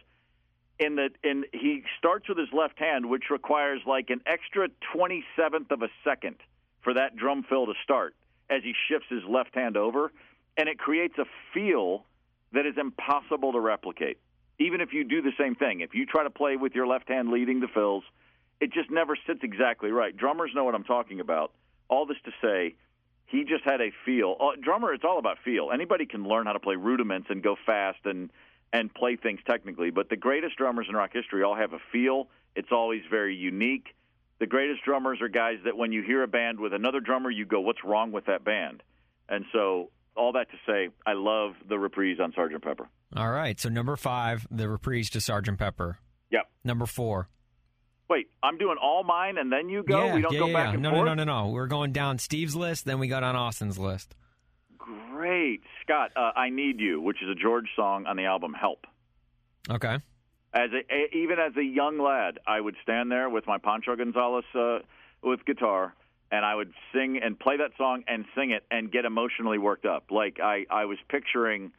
in 0.77 0.95
the 0.95 1.09
in 1.23 1.45
he 1.51 1.83
starts 1.97 2.29
with 2.29 2.37
his 2.37 2.49
left 2.53 2.77
hand, 2.77 3.09
which 3.09 3.31
requires 3.31 3.81
like 3.87 4.11
an 4.11 4.21
extra 4.27 4.67
twenty 4.93 5.23
seventh 5.35 5.71
of 5.71 5.81
a 5.81 5.89
second 6.03 6.35
for 6.81 6.93
that 6.93 7.15
drum 7.15 7.43
fill 7.49 7.65
to 7.65 7.73
start 7.83 8.15
as 8.49 8.63
he 8.63 8.73
shifts 8.87 9.07
his 9.09 9.23
left 9.27 9.53
hand 9.55 9.77
over, 9.77 10.11
and 10.57 10.67
it 10.67 10.79
creates 10.79 11.17
a 11.17 11.25
feel 11.53 12.05
that 12.53 12.65
is 12.65 12.75
impossible 12.77 13.51
to 13.53 13.59
replicate. 13.59 14.17
Even 14.59 14.81
if 14.81 14.91
you 14.91 15.03
do 15.03 15.21
the 15.21 15.31
same 15.37 15.55
thing, 15.55 15.81
if 15.81 15.93
you 15.93 16.05
try 16.05 16.23
to 16.23 16.29
play 16.29 16.57
with 16.57 16.73
your 16.73 16.87
left 16.87 17.07
hand 17.07 17.29
leading 17.29 17.59
the 17.59 17.67
fills, 17.67 18.03
it 18.59 18.73
just 18.73 18.91
never 18.91 19.17
sits 19.27 19.39
exactly 19.43 19.91
right. 19.91 20.15
Drummers 20.15 20.51
know 20.53 20.65
what 20.65 20.75
I'm 20.75 20.83
talking 20.83 21.19
about. 21.19 21.53
All 21.87 22.05
this 22.05 22.17
to 22.25 22.31
say, 22.41 22.75
he 23.25 23.43
just 23.43 23.63
had 23.63 23.79
a 23.79 23.91
feel. 24.05 24.35
Uh, 24.39 24.51
drummer, 24.61 24.93
it's 24.93 25.03
all 25.05 25.19
about 25.19 25.37
feel. 25.45 25.69
Anybody 25.71 26.05
can 26.05 26.27
learn 26.27 26.45
how 26.45 26.53
to 26.53 26.59
play 26.59 26.75
rudiments 26.75 27.27
and 27.29 27.41
go 27.41 27.55
fast 27.65 27.99
and 28.05 28.29
and 28.71 28.93
play 28.93 29.15
things 29.15 29.39
technically, 29.47 29.89
but 29.89 30.09
the 30.09 30.15
greatest 30.15 30.55
drummers 30.55 30.85
in 30.87 30.95
rock 30.95 31.09
history 31.11 31.41
all 31.41 31.55
have 31.55 31.73
a 31.73 31.79
feel. 31.91 32.27
It's 32.55 32.71
always 32.71 33.01
very 33.09 33.35
unique. 33.35 33.95
The 34.39 34.47
greatest 34.47 34.83
drummers 34.83 35.21
are 35.21 35.27
guys 35.27 35.57
that 35.65 35.75
when 35.77 35.91
you 35.91 36.01
hear 36.01 36.23
a 36.23 36.27
band 36.27 36.59
with 36.59 36.73
another 36.73 36.99
drummer, 37.01 37.29
you 37.29 37.45
go, 37.45 37.59
"What's 37.59 37.83
wrong 37.83 38.11
with 38.11 38.25
that 38.25 38.43
band?" 38.43 38.81
And 39.27 39.45
so, 39.51 39.91
all 40.15 40.31
that 40.33 40.49
to 40.51 40.57
say, 40.65 40.89
I 41.05 41.13
love 41.13 41.53
the 41.67 41.77
reprise 41.77 42.17
on 42.21 42.33
Sergeant 42.33 42.63
Pepper. 42.63 42.87
all 43.15 43.31
right. 43.31 43.59
So 43.59 43.69
number 43.69 43.95
five, 43.95 44.47
the 44.49 44.67
reprise 44.69 45.09
to 45.11 45.21
Sergeant 45.21 45.59
Pepper. 45.59 45.99
Yep. 46.31 46.49
Number 46.63 46.85
four. 46.85 47.27
Wait, 48.09 48.27
I'm 48.41 48.57
doing 48.57 48.77
all 48.81 49.03
mine 49.03 49.37
and 49.37 49.51
then 49.51 49.69
you 49.69 49.83
go. 49.83 50.05
yeah, 50.05 50.15
we 50.15 50.21
don't 50.21 50.33
yeah, 50.33 50.39
go 50.39 50.47
yeah, 50.47 50.53
back 50.53 50.73
and 50.73 50.81
no, 50.81 50.91
forth. 50.91 51.05
no, 51.05 51.13
no, 51.13 51.23
no, 51.23 51.43
no. 51.43 51.49
We're 51.49 51.67
going 51.67 51.91
down 51.91 52.17
Steve's 52.17 52.55
list, 52.55 52.85
then 52.85 52.97
we 52.99 53.07
got 53.07 53.23
on 53.23 53.35
Austin's 53.35 53.77
list. 53.77 54.15
Great, 54.77 55.61
Scott. 55.83 56.11
Uh, 56.15 56.31
I 56.35 56.49
need 56.49 56.79
you, 56.79 57.01
which 57.01 57.17
is 57.21 57.29
a 57.29 57.35
George 57.35 57.67
song 57.75 58.05
on 58.07 58.15
the 58.17 58.25
album 58.25 58.53
Help. 58.53 58.85
Okay. 59.69 59.97
As 60.53 60.69
a, 60.71 60.93
a, 60.93 61.15
even 61.15 61.37
as 61.39 61.55
a 61.57 61.63
young 61.63 61.99
lad, 61.99 62.39
I 62.47 62.59
would 62.59 62.75
stand 62.81 63.11
there 63.11 63.29
with 63.29 63.45
my 63.45 63.57
Pancho 63.57 63.95
Gonzalez 63.95 64.45
uh, 64.55 64.79
with 65.21 65.45
guitar, 65.45 65.93
and 66.31 66.43
I 66.43 66.55
would 66.55 66.73
sing 66.93 67.19
and 67.23 67.39
play 67.39 67.57
that 67.57 67.71
song 67.77 68.03
and 68.07 68.25
sing 68.35 68.51
it 68.51 68.63
and 68.71 68.91
get 68.91 69.05
emotionally 69.05 69.57
worked 69.57 69.85
up. 69.85 70.05
Like 70.09 70.39
I, 70.41 70.65
I 70.69 70.85
was 70.85 70.97
picturing, 71.07 71.71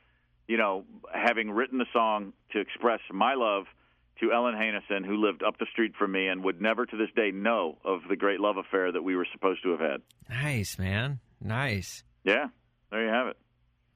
you 0.47 0.57
know, 0.57 0.85
having 1.13 1.51
written 1.51 1.79
the 1.79 1.87
song 1.93 2.33
to 2.53 2.61
express 2.61 3.01
my 3.11 3.35
love 3.35 3.65
to 4.21 4.33
Ellen 4.33 4.55
Hanison, 4.55 5.05
who 5.05 5.17
lived 5.17 5.43
up 5.43 5.59
the 5.59 5.67
street 5.73 5.95
from 5.99 6.13
me 6.13 6.29
and 6.29 6.45
would 6.45 6.61
never 6.61 6.87
to 6.87 6.97
this 6.97 7.09
day 7.17 7.31
know 7.31 7.79
of 7.85 8.01
the 8.09 8.17
great 8.17 8.39
love 8.39 8.57
affair 8.57 8.93
that 8.93 9.03
we 9.03 9.17
were 9.17 9.27
supposed 9.33 9.63
to 9.63 9.71
have 9.71 9.81
had. 9.81 10.03
Nice, 10.29 10.79
man. 10.79 11.21
Nice. 11.41 12.05
Yeah, 12.23 12.49
there 12.91 13.05
you 13.05 13.11
have 13.11 13.29
it. 13.29 13.37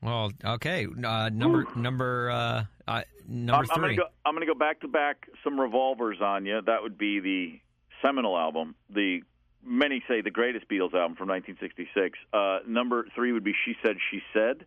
Well, 0.00 0.32
okay. 0.44 0.86
Uh, 0.86 1.30
number 1.32 1.66
number 1.76 2.30
uh, 2.30 2.64
uh, 2.86 3.02
number 3.28 3.64
I'm, 3.64 3.70
I'm 3.70 3.80
gonna 3.80 3.88
three. 3.88 3.96
go. 3.96 4.04
I'm 4.24 4.34
gonna 4.34 4.46
go 4.46 4.54
back 4.54 4.80
to 4.80 4.88
back 4.88 5.28
some 5.42 5.58
revolvers 5.60 6.20
on 6.20 6.46
you. 6.46 6.60
That 6.62 6.82
would 6.82 6.98
be 6.98 7.20
the 7.20 7.60
seminal 8.02 8.36
album. 8.36 8.74
The 8.90 9.22
many 9.64 10.02
say 10.08 10.20
the 10.20 10.30
greatest 10.30 10.68
Beatles 10.68 10.94
album 10.94 11.16
from 11.16 11.28
1966. 11.28 12.18
Uh, 12.32 12.58
number 12.66 13.06
three 13.14 13.32
would 13.32 13.44
be 13.44 13.54
"She 13.64 13.74
Said 13.82 13.96
She 14.10 14.20
Said," 14.32 14.66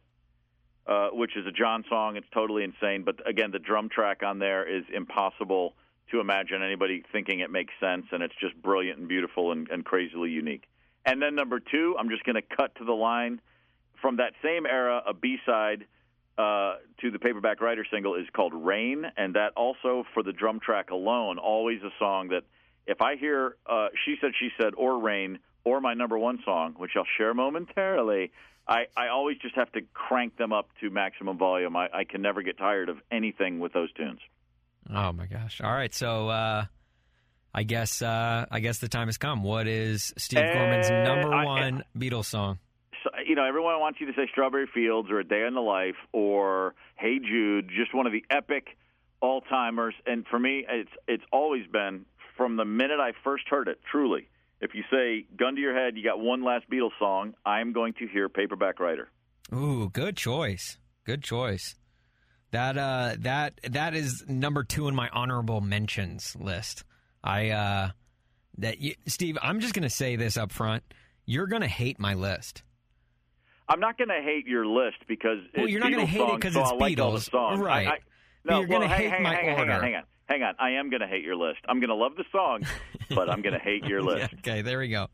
uh, 0.88 1.10
which 1.10 1.38
is 1.38 1.46
a 1.46 1.52
John 1.52 1.84
song. 1.90 2.16
It's 2.16 2.30
totally 2.34 2.64
insane, 2.64 3.04
but 3.04 3.28
again, 3.28 3.52
the 3.52 3.60
drum 3.60 3.90
track 3.90 4.24
on 4.24 4.40
there 4.40 4.68
is 4.68 4.84
impossible 4.94 5.76
to 6.12 6.20
imagine 6.20 6.64
anybody 6.64 7.04
thinking 7.12 7.42
it 7.42 7.52
makes 7.52 7.74
sense, 7.80 8.06
and 8.12 8.24
it's 8.24 8.36
just 8.40 8.60
brilliant 8.62 8.98
and 8.98 9.08
beautiful 9.08 9.52
and, 9.52 9.70
and 9.70 9.84
crazily 9.84 10.30
unique. 10.30 10.64
And 11.06 11.22
then 11.22 11.36
number 11.36 11.60
two, 11.60 11.96
I'm 12.00 12.10
just 12.10 12.24
going 12.24 12.36
to 12.36 12.42
cut 12.42 12.76
to 12.76 12.86
the 12.86 12.94
line 12.94 13.42
from 14.02 14.18
that 14.18 14.34
same 14.44 14.66
era, 14.66 15.02
a 15.06 15.14
B 15.14 15.38
side 15.46 15.86
uh, 16.38 16.76
to 17.02 17.12
the 17.12 17.20
Paperback 17.20 17.62
Writer 17.62 17.86
single 17.92 18.16
is 18.16 18.26
called 18.34 18.54
Rain, 18.54 19.06
and 19.18 19.36
that 19.36 19.54
also 19.56 20.04
for 20.14 20.24
the 20.24 20.32
drum 20.34 20.60
track 20.60 20.92
alone, 20.92 21.38
always 21.40 21.82
a 21.84 21.90
song 22.00 22.30
that 22.30 22.44
if 22.86 23.02
I 23.02 23.16
hear 23.16 23.58
uh, 23.66 23.88
She 24.06 24.16
Said, 24.22 24.32
She 24.40 24.50
Said, 24.60 24.74
or 24.78 25.00
Rain, 25.00 25.40
or 25.64 25.82
my 25.82 25.94
number 25.94 26.18
one 26.18 26.40
song, 26.46 26.76
which 26.78 26.92
I'll 26.96 27.04
share 27.18 27.34
momentarily, 27.34 28.32
I, 28.68 28.86
I 28.96 29.08
always 29.10 29.38
just 29.40 29.56
have 29.56 29.72
to 29.74 29.82
crank 29.94 30.38
them 30.38 30.54
up 30.54 30.70
to 30.82 30.90
maximum 30.90 31.38
volume. 31.38 31.76
I, 31.76 31.88
I 31.94 32.04
can 32.04 32.22
never 32.22 32.42
get 32.42 32.58
tired 32.58 32.90
of 32.90 32.98
anything 33.12 33.60
with 33.60 33.74
those 33.74 33.92
tunes. 33.94 34.20
Oh 34.94 35.12
my 35.12 35.26
gosh! 35.26 35.60
All 35.62 35.72
right, 35.72 35.94
so 35.94 36.30
uh, 36.30 36.66
I 37.54 37.64
guess 37.64 38.02
uh, 38.02 38.46
I 38.50 38.60
guess 38.62 38.78
the 38.80 38.88
time 38.88 39.08
has 39.08 39.18
come. 39.18 39.44
What 39.44 39.68
is 39.68 40.14
Steve 40.18 40.40
Gorman's 40.54 40.90
number 40.90 41.34
I- 41.34 41.46
one 41.46 41.84
Beatles 41.98 42.26
song? 42.26 42.60
You 43.28 43.36
know, 43.36 43.46
everyone 43.46 43.80
wants 43.80 44.00
you 44.00 44.08
to 44.08 44.14
say 44.14 44.28
Strawberry 44.32 44.68
Fields 44.74 45.10
or 45.12 45.20
A 45.20 45.24
Day 45.24 45.46
in 45.46 45.54
the 45.54 45.62
Life 45.62 45.96
or 46.14 46.76
Hey 46.96 47.20
Jude, 47.20 47.70
just 47.76 47.94
one 47.94 48.06
of 48.06 48.14
the 48.14 48.24
epic 48.30 48.78
all 49.22 49.42
timers. 49.42 49.94
And 50.06 50.26
for 50.28 50.40
me, 50.40 50.66
it's 50.68 50.92
it's 51.08 51.24
always 51.32 51.68
been 51.68 52.06
from 52.36 52.56
the 52.56 52.66
minute 52.66 53.00
I 53.00 53.12
first 53.24 53.44
heard 53.50 53.68
it. 53.68 53.80
Truly, 53.92 54.30
if 54.62 54.74
you 54.74 54.84
say 54.92 55.26
gun 55.38 55.56
to 55.56 55.62
your 55.62 55.76
head, 55.76 55.98
you 55.98 56.04
got 56.04 56.20
one 56.20 56.44
last 56.44 56.70
Beatles 56.70 56.98
song, 57.00 57.34
I'm 57.46 57.74
going 57.74 57.94
to 58.00 58.08
hear 58.08 58.30
Paperback 58.30 58.80
Writer. 58.80 59.10
Ooh, 59.54 59.90
good 59.90 60.18
choice. 60.18 60.78
Good 61.06 61.24
choice. 61.24 61.76
That 62.52 62.78
uh 62.78 63.16
that 63.20 63.60
that 63.64 63.94
is 63.94 64.24
number 64.28 64.64
2 64.64 64.88
in 64.88 64.96
my 64.96 65.10
honorable 65.10 65.62
mentions 65.62 66.36
list. 66.40 66.84
I 67.24 67.50
uh 67.50 67.90
that 68.60 68.80
you, 68.80 68.96
Steve, 69.06 69.38
I'm 69.42 69.60
just 69.60 69.74
going 69.74 69.84
to 69.84 69.90
say 69.90 70.16
this 70.16 70.38
up 70.38 70.52
front. 70.52 70.84
You're 71.26 71.48
going 71.48 71.62
to 71.62 71.68
hate 71.68 72.00
my 72.00 72.14
list. 72.14 72.64
I'm 73.70 73.80
not 73.80 73.98
going 73.98 74.10
to 74.10 74.22
hate 74.22 74.48
your 74.48 74.66
list 74.66 74.98
because 75.08 75.40
Well, 75.56 75.66
it's 75.66 75.72
you're 75.72 75.82
not 75.82 75.92
gonna 75.92 76.04
Beatles 76.04 76.08
hate 76.08 76.30
it 76.30 76.36
because 76.36 76.54
so 76.54 76.62
it's 76.62 76.72
I 76.72 76.76
like 76.76 77.00
all 77.00 77.12
the 77.12 77.22
songs. 77.22 77.60
Right. 77.60 77.88
I, 77.88 77.92
I, 77.92 77.98
no, 78.46 78.60
you're 78.60 78.68
gonna 78.68 78.80
well, 78.82 78.90
hang, 78.90 79.02
hate 79.02 79.10
hang, 79.10 79.24
my 79.24 79.36
hang, 79.36 79.60
order. 79.60 79.72
Hang 79.72 79.72
on, 79.72 79.82
hang 79.82 79.96
on, 79.96 80.04
hang 80.28 80.44
on. 80.44 80.54
I 80.60 80.70
am 80.80 80.90
going 80.90 81.02
to 81.02 81.08
hate 81.08 81.24
your 81.24 81.36
list. 81.36 81.60
I'm 81.68 81.80
going 81.80 81.90
to 81.90 81.96
love 81.96 82.16
the 82.16 82.24
song, 82.32 82.64
but 83.10 83.30
I'm 83.30 83.42
going 83.42 83.54
to 83.54 83.60
hate 83.60 83.84
your 83.86 84.02
list. 84.04 84.32
Yeah, 84.32 84.40
okay, 84.40 84.62
there 84.62 84.80
we 84.80 84.88
go. 84.90 85.08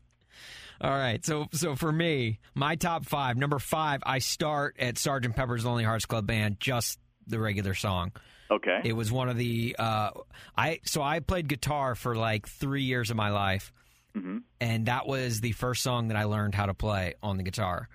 All 0.80 0.90
right, 0.90 1.24
so 1.24 1.46
so 1.52 1.76
for 1.76 1.90
me, 1.90 2.40
my 2.54 2.74
top 2.76 3.06
five. 3.06 3.36
Number 3.36 3.58
five, 3.58 4.02
I 4.04 4.18
start 4.18 4.76
at 4.78 4.98
Sergeant 4.98 5.36
Pepper's 5.36 5.64
Lonely 5.64 5.84
Hearts 5.84 6.04
Club 6.04 6.26
Band, 6.26 6.58
just 6.58 6.98
the 7.26 7.38
regular 7.38 7.74
song. 7.74 8.12
Okay. 8.50 8.80
It 8.84 8.92
was 8.92 9.10
one 9.10 9.28
of 9.28 9.36
the 9.36 9.74
uh, 9.78 10.10
I 10.56 10.80
so 10.84 11.00
I 11.00 11.20
played 11.20 11.48
guitar 11.48 11.94
for 11.94 12.14
like 12.16 12.46
three 12.48 12.82
years 12.82 13.10
of 13.10 13.16
my 13.16 13.30
life, 13.30 13.72
hmm 14.14 14.38
and 14.60 14.86
that 14.86 15.06
was 15.06 15.40
the 15.40 15.52
first 15.52 15.82
song 15.82 16.08
that 16.08 16.16
I 16.16 16.24
learned 16.24 16.54
how 16.54 16.66
to 16.66 16.74
play 16.74 17.14
on 17.22 17.36
the 17.36 17.42
guitar. 17.42 17.88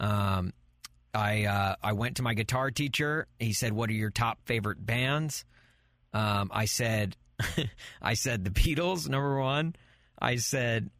Um, 0.00 0.52
I 1.14 1.44
uh, 1.44 1.74
I 1.82 1.92
went 1.92 2.16
to 2.16 2.22
my 2.22 2.34
guitar 2.34 2.70
teacher. 2.70 3.26
He 3.38 3.52
said, 3.52 3.72
"What 3.72 3.90
are 3.90 3.94
your 3.94 4.10
top 4.10 4.38
favorite 4.46 4.84
bands?" 4.84 5.44
Um, 6.12 6.50
I 6.52 6.64
said, 6.64 7.16
"I 8.02 8.14
said 8.14 8.44
the 8.44 8.50
Beatles, 8.50 9.08
number 9.08 9.38
one." 9.40 9.74
I 10.18 10.36
said, 10.36 10.90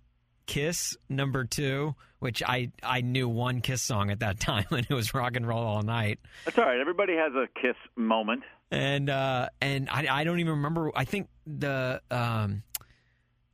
"Kiss, 0.47 0.97
number 1.09 1.45
two, 1.45 1.95
which 2.19 2.43
I 2.43 2.73
I 2.83 3.01
knew 3.03 3.29
one 3.29 3.61
Kiss 3.61 3.83
song 3.83 4.11
at 4.11 4.21
that 4.21 4.41
time, 4.41 4.67
and 4.71 4.87
it 4.89 4.95
was 4.95 5.15
"Rock 5.15 5.37
and 5.37 5.47
Roll 5.47 5.63
All 5.63 5.83
Night." 5.83 6.19
That's 6.45 6.59
all 6.59 6.65
right. 6.67 6.81
Everybody 6.81 7.15
has 7.17 7.33
a 7.35 7.47
kiss 7.61 7.77
moment. 7.97 8.43
and 8.71 9.09
uh, 9.09 9.49
and 9.61 9.89
I, 9.91 10.07
I 10.11 10.25
don't 10.25 10.41
even 10.41 10.55
remember. 10.55 10.91
I 10.95 11.05
think 11.05 11.29
the 11.47 12.01
um, 12.11 12.63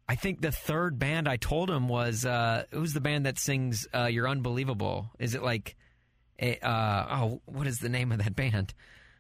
I 0.09 0.15
think 0.15 0.41
the 0.41 0.53
third 0.53 0.99
band 0.99 1.29
I 1.29 1.37
told 1.37 1.71
him 1.71 1.89
was 1.89 2.25
uh, 2.25 2.65
who's 2.71 2.93
the 2.93 3.01
band 3.01 3.27
that 3.27 3.39
sings 3.39 3.89
uh, 3.93 4.05
"You're 4.05 4.29
Unbelievable"? 4.29 5.11
Is 5.19 5.35
it 5.35 5.43
like 5.43 5.77
a, 6.41 6.59
uh, 6.59 7.07
oh, 7.11 7.41
what 7.47 7.67
is 7.67 7.79
the 7.79 7.89
name 7.89 8.13
of 8.13 8.19
that 8.19 8.37
band? 8.37 8.75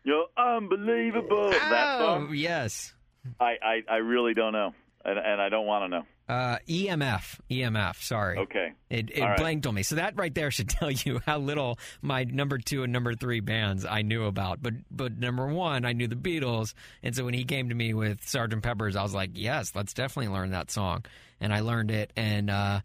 You're 0.04 0.26
unbelievable. 0.36 1.50
That 1.50 2.00
oh, 2.00 2.04
song. 2.04 2.34
yes, 2.34 2.94
I, 3.40 3.56
I, 3.60 3.82
I 3.90 3.96
really 3.96 4.34
don't 4.34 4.52
know, 4.52 4.72
and, 5.04 5.18
and 5.18 5.40
I 5.40 5.48
don't 5.48 5.66
want 5.66 5.84
to 5.84 5.88
know. 5.88 6.04
Uh, 6.28 6.58
EMF, 6.68 7.38
EMF. 7.50 8.02
Sorry, 8.02 8.38
Okay. 8.38 8.72
It, 8.90 9.10
it 9.10 9.20
right. 9.22 9.38
blanked 9.38 9.66
on 9.66 9.74
me. 9.74 9.82
So 9.82 9.96
that 9.96 10.16
right 10.16 10.34
there 10.34 10.50
should 10.50 10.68
tell 10.68 10.90
you 10.90 11.20
how 11.26 11.38
little 11.38 11.78
my 12.02 12.24
number 12.24 12.58
two 12.58 12.82
and 12.82 12.92
number 12.92 13.14
three 13.14 13.40
bands 13.40 13.84
I 13.84 14.02
knew 14.02 14.24
about. 14.24 14.62
But 14.62 14.74
but 14.90 15.18
number 15.18 15.46
one, 15.46 15.84
I 15.84 15.92
knew 15.92 16.08
the 16.08 16.16
Beatles, 16.16 16.74
and 17.02 17.14
so 17.14 17.24
when 17.24 17.34
he 17.34 17.44
came 17.44 17.68
to 17.68 17.74
me 17.74 17.94
with 17.94 18.26
Sergeant 18.26 18.62
Pepper's, 18.62 18.96
I 18.96 19.02
was 19.02 19.14
like, 19.14 19.30
yes, 19.34 19.72
let's 19.74 19.92
definitely 19.94 20.32
learn 20.32 20.50
that 20.50 20.70
song, 20.70 21.04
and 21.40 21.52
I 21.52 21.60
learned 21.60 21.90
it, 21.90 22.12
and 22.16 22.50
uh, 22.50 22.80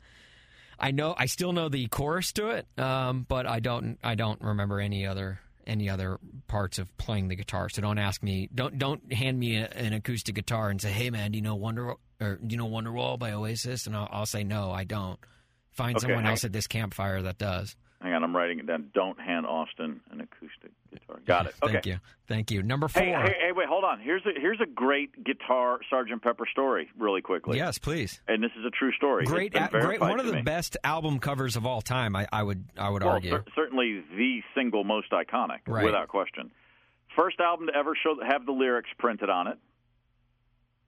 I 0.80 0.92
know 0.92 1.16
I 1.18 1.26
still 1.26 1.54
know 1.54 1.70
the 1.70 1.88
chorus 1.88 2.32
to 2.34 2.50
it, 2.50 2.68
um, 2.78 3.26
but 3.28 3.48
I 3.48 3.60
don't 3.60 3.98
I 4.04 4.16
don't 4.16 4.42
remember 4.42 4.80
any 4.80 5.06
other 5.06 5.40
any 5.68 5.90
other 5.90 6.20
parts 6.48 6.80
of 6.80 6.96
playing 6.98 7.28
the 7.28 7.36
guitar. 7.36 7.70
So 7.70 7.82
don't 7.82 8.00
ask 8.00 8.22
me. 8.24 8.50
Don't 8.54 8.78
don't 8.78 9.14
hand 9.14 9.40
me 9.40 9.58
a, 9.58 9.68
an 9.68 9.94
acoustic 9.94 10.36
guitar 10.36 10.70
and 10.70 10.82
say, 10.82 10.92
hey 10.92 11.10
man, 11.10 11.32
do 11.32 11.38
you 11.38 11.44
know 11.44 11.56
Wonder 11.56 11.94
or 12.22 12.40
you 12.48 12.58
know 12.58 12.68
Wonderwall 12.68 13.18
by 13.20 13.32
Oasis? 13.32 13.88
And 13.88 13.96
I'll, 13.96 14.08
I'll 14.12 14.26
say 14.26 14.44
no, 14.44 14.72
I 14.72 14.84
don't. 14.84 15.20
Find 15.72 15.96
Okay, 15.96 16.06
someone 16.08 16.26
else 16.26 16.44
at 16.44 16.52
this 16.52 16.68
campfire 16.68 17.22
that 17.22 17.38
does. 17.38 17.76
Hang 18.02 18.14
on, 18.14 18.24
I'm 18.24 18.36
writing 18.36 18.60
it 18.60 18.66
down. 18.68 18.90
Don't 18.94 19.20
hand 19.22 19.46
Austin 19.46 20.02
an 20.12 20.22
acoustic 20.22 20.72
guitar. 20.92 21.20
Got 21.26 21.46
it. 21.46 21.56
Okay. 21.62 21.74
Thank 21.74 21.86
you. 21.86 22.00
Thank 22.28 22.52
you. 22.52 22.64
Number 22.64 22.88
four. 22.88 23.02
Hey, 23.04 23.12
hey, 23.12 23.36
hey, 23.48 23.52
wait, 23.56 23.68
hold 23.70 23.84
on. 23.84 24.00
Here's 24.02 24.24
a 24.26 24.38
here's 24.40 24.60
a 24.60 24.66
great 24.66 25.24
guitar 25.24 25.80
Sergeant 25.90 26.22
Pepper 26.24 26.46
story, 26.52 26.90
really 26.98 27.22
quickly. 27.22 27.58
yes, 27.58 27.78
please. 27.78 28.20
And 28.28 28.44
this 28.44 28.52
is 28.60 28.66
a 28.66 28.72
true 28.72 28.92
story. 28.94 29.24
Great, 29.26 29.56
a- 29.56 29.70
great. 29.72 30.02
One 30.02 30.20
of 30.20 30.26
the 30.26 30.34
me. 30.34 30.42
best 30.42 30.78
album 30.84 31.20
covers 31.20 31.56
of 31.56 31.66
all 31.66 31.82
time. 31.82 32.16
I, 32.16 32.28
I 32.34 32.42
would, 32.44 32.66
I 32.76 32.90
would 32.90 33.04
well, 33.04 33.14
argue. 33.14 33.30
cer- 33.32 33.46
certainly 33.56 34.04
the 34.18 34.42
single 34.56 34.84
most 34.84 35.12
iconic, 35.12 35.60
Right. 35.68 35.86
without 35.86 36.08
question. 36.08 36.52
First 37.16 37.40
album 37.40 37.68
to 37.68 37.76
ever 37.76 37.94
show 38.02 38.16
have 38.28 38.46
the 38.46 38.52
lyrics 38.52 38.90
printed 38.98 39.30
on 39.30 39.48
it. 39.48 39.58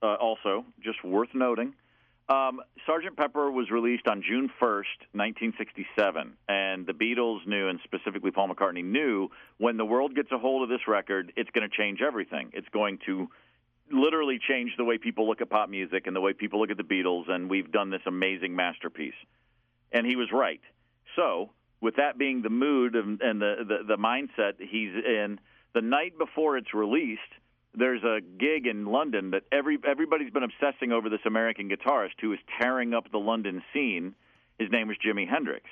Uh, 0.04 0.16
also, 0.20 0.66
just 0.82 1.02
worth 1.02 1.30
noting, 1.32 1.72
um, 2.28 2.60
Sergeant 2.86 3.16
Pepper 3.16 3.50
was 3.50 3.70
released 3.70 4.06
on 4.06 4.22
June 4.22 4.50
1st, 4.60 5.00
1967, 5.12 6.34
and 6.46 6.86
the 6.86 6.92
Beatles 6.92 7.46
knew, 7.46 7.68
and 7.68 7.80
specifically 7.84 8.30
Paul 8.30 8.50
McCartney 8.50 8.84
knew, 8.84 9.30
when 9.56 9.78
the 9.78 9.84
world 9.86 10.14
gets 10.14 10.30
a 10.30 10.36
hold 10.36 10.62
of 10.62 10.68
this 10.68 10.86
record, 10.86 11.32
it's 11.36 11.48
going 11.50 11.66
to 11.66 11.74
change 11.74 12.02
everything. 12.02 12.50
It's 12.52 12.68
going 12.68 12.98
to 13.06 13.30
literally 13.90 14.38
change 14.46 14.72
the 14.76 14.84
way 14.84 14.98
people 14.98 15.26
look 15.26 15.40
at 15.40 15.48
pop 15.48 15.70
music 15.70 16.06
and 16.06 16.14
the 16.14 16.20
way 16.20 16.34
people 16.34 16.60
look 16.60 16.70
at 16.70 16.76
the 16.76 16.82
Beatles, 16.82 17.30
and 17.30 17.48
we've 17.48 17.72
done 17.72 17.88
this 17.88 18.02
amazing 18.06 18.54
masterpiece. 18.54 19.14
And 19.90 20.06
he 20.06 20.16
was 20.16 20.28
right. 20.32 20.60
So, 21.16 21.48
with 21.80 21.96
that 21.96 22.18
being 22.18 22.42
the 22.42 22.50
mood 22.50 22.94
and, 22.94 23.18
the, 23.20 23.56
the 23.66 23.84
the 23.88 23.96
mindset 23.96 24.54
he's 24.58 24.92
in, 24.92 25.40
the 25.74 25.80
night 25.80 26.18
before 26.18 26.58
it's 26.58 26.74
released, 26.74 27.20
there's 27.76 28.02
a 28.02 28.20
gig 28.38 28.66
in 28.66 28.86
London 28.86 29.30
that 29.30 29.42
every 29.50 29.78
everybody's 29.86 30.30
been 30.30 30.44
obsessing 30.44 30.92
over 30.92 31.08
this 31.08 31.20
American 31.26 31.68
guitarist 31.68 32.20
who 32.20 32.32
is 32.32 32.38
tearing 32.60 32.94
up 32.94 33.10
the 33.10 33.18
London 33.18 33.62
scene. 33.72 34.14
His 34.58 34.70
name 34.70 34.88
was 34.88 34.96
Jimi 35.04 35.28
Hendrix. 35.28 35.64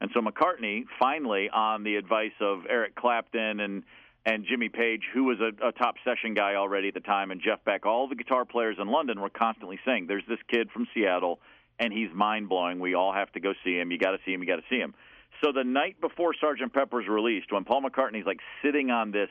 And 0.00 0.10
so 0.14 0.20
McCartney 0.20 0.84
finally, 0.98 1.48
on 1.50 1.82
the 1.82 1.96
advice 1.96 2.32
of 2.40 2.60
Eric 2.68 2.94
Clapton 2.94 3.60
and 3.60 3.82
and 4.26 4.44
Jimmy 4.44 4.68
Page, 4.68 5.02
who 5.14 5.24
was 5.24 5.38
a, 5.40 5.68
a 5.68 5.72
top 5.72 5.94
session 6.04 6.34
guy 6.34 6.56
already 6.56 6.88
at 6.88 6.94
the 6.94 7.00
time, 7.00 7.30
and 7.30 7.40
Jeff 7.40 7.64
Beck, 7.64 7.86
all 7.86 8.08
the 8.08 8.14
guitar 8.14 8.44
players 8.44 8.76
in 8.78 8.88
London 8.88 9.20
were 9.20 9.30
constantly 9.30 9.78
saying, 9.86 10.06
"There's 10.06 10.26
this 10.28 10.40
kid 10.48 10.70
from 10.70 10.86
Seattle, 10.92 11.40
and 11.78 11.92
he's 11.92 12.12
mind 12.12 12.48
blowing. 12.48 12.78
We 12.78 12.94
all 12.94 13.12
have 13.12 13.32
to 13.32 13.40
go 13.40 13.54
see 13.64 13.78
him. 13.78 13.90
You 13.90 13.98
got 13.98 14.10
to 14.10 14.18
see 14.26 14.32
him. 14.32 14.40
You 14.40 14.46
got 14.46 14.56
to 14.56 14.68
see 14.68 14.78
him." 14.78 14.94
So 15.42 15.52
the 15.52 15.64
night 15.64 16.00
before 16.00 16.34
Sergeant 16.34 16.72
Pepper's 16.72 17.06
released, 17.08 17.52
when 17.52 17.64
Paul 17.64 17.82
McCartney's 17.82 18.26
like 18.26 18.40
sitting 18.62 18.90
on 18.90 19.12
this 19.12 19.30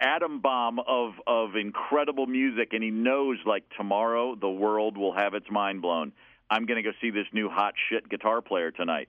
atom 0.00 0.40
bomb 0.40 0.78
of 0.78 1.12
of 1.26 1.56
incredible 1.56 2.26
music, 2.26 2.72
and 2.72 2.82
he 2.82 2.90
knows 2.90 3.38
like 3.46 3.64
tomorrow 3.76 4.34
the 4.34 4.48
world 4.48 4.96
will 4.96 5.14
have 5.14 5.34
its 5.34 5.50
mind 5.50 5.82
blown. 5.82 6.12
I'm 6.50 6.66
going 6.66 6.82
to 6.82 6.88
go 6.88 6.94
see 7.00 7.10
this 7.10 7.26
new 7.32 7.48
hot 7.48 7.74
shit 7.88 8.08
guitar 8.08 8.42
player 8.42 8.70
tonight 8.70 9.08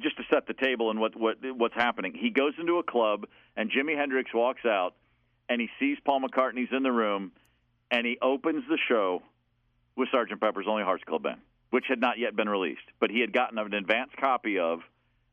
just 0.00 0.16
to 0.16 0.22
set 0.32 0.46
the 0.46 0.54
table 0.54 0.90
and 0.90 1.00
what 1.00 1.16
what 1.16 1.36
what's 1.56 1.74
happening. 1.74 2.14
He 2.14 2.30
goes 2.30 2.54
into 2.58 2.78
a 2.78 2.82
club 2.82 3.26
and 3.56 3.70
Jimi 3.70 3.96
Hendrix 3.96 4.30
walks 4.32 4.64
out 4.64 4.94
and 5.48 5.60
he 5.60 5.68
sees 5.78 5.98
Paul 6.04 6.20
McCartney's 6.20 6.72
in 6.72 6.82
the 6.82 6.92
room 6.92 7.32
and 7.90 8.06
he 8.06 8.18
opens 8.22 8.64
the 8.68 8.78
show 8.88 9.22
with 9.96 10.08
Sergeant 10.10 10.40
Pepper's 10.40 10.66
Only 10.68 10.82
Hearts 10.82 11.04
Club 11.04 11.24
Band, 11.24 11.40
which 11.70 11.84
had 11.88 12.00
not 12.00 12.18
yet 12.18 12.34
been 12.34 12.48
released, 12.48 12.80
but 13.00 13.10
he 13.10 13.20
had 13.20 13.32
gotten 13.32 13.58
an 13.58 13.74
advance 13.74 14.10
copy 14.18 14.58
of 14.58 14.80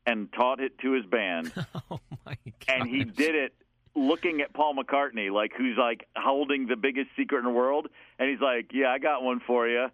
and 0.05 0.31
taught 0.33 0.59
it 0.59 0.77
to 0.79 0.91
his 0.91 1.05
band. 1.05 1.53
oh 1.91 1.99
my 2.25 2.37
and 2.67 2.87
he 2.87 3.03
did 3.03 3.35
it 3.35 3.53
looking 3.95 4.41
at 4.41 4.53
Paul 4.53 4.75
McCartney, 4.75 5.31
like 5.31 5.51
who's 5.57 5.77
like 5.77 6.07
holding 6.15 6.67
the 6.67 6.75
biggest 6.75 7.09
secret 7.17 7.39
in 7.39 7.45
the 7.45 7.51
world, 7.51 7.87
and 8.17 8.29
he's 8.29 8.41
like, 8.41 8.71
"Yeah, 8.73 8.91
I 8.91 8.99
got 8.99 9.23
one 9.23 9.41
for 9.45 9.67
you." 9.67 9.87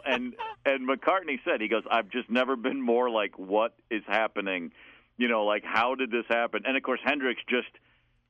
and 0.06 0.34
and 0.64 0.88
McCartney 0.88 1.40
said, 1.44 1.60
he 1.60 1.68
goes, 1.68 1.82
"I've 1.90 2.08
just 2.10 2.30
never 2.30 2.56
been 2.56 2.80
more 2.80 3.10
like, 3.10 3.38
what 3.38 3.74
is 3.90 4.02
happening? 4.06 4.72
You 5.16 5.28
know, 5.28 5.44
like 5.44 5.64
how 5.64 5.94
did 5.94 6.10
this 6.10 6.24
happen?" 6.28 6.62
And 6.64 6.76
of 6.76 6.82
course, 6.82 7.00
Hendrix 7.04 7.40
just 7.48 7.68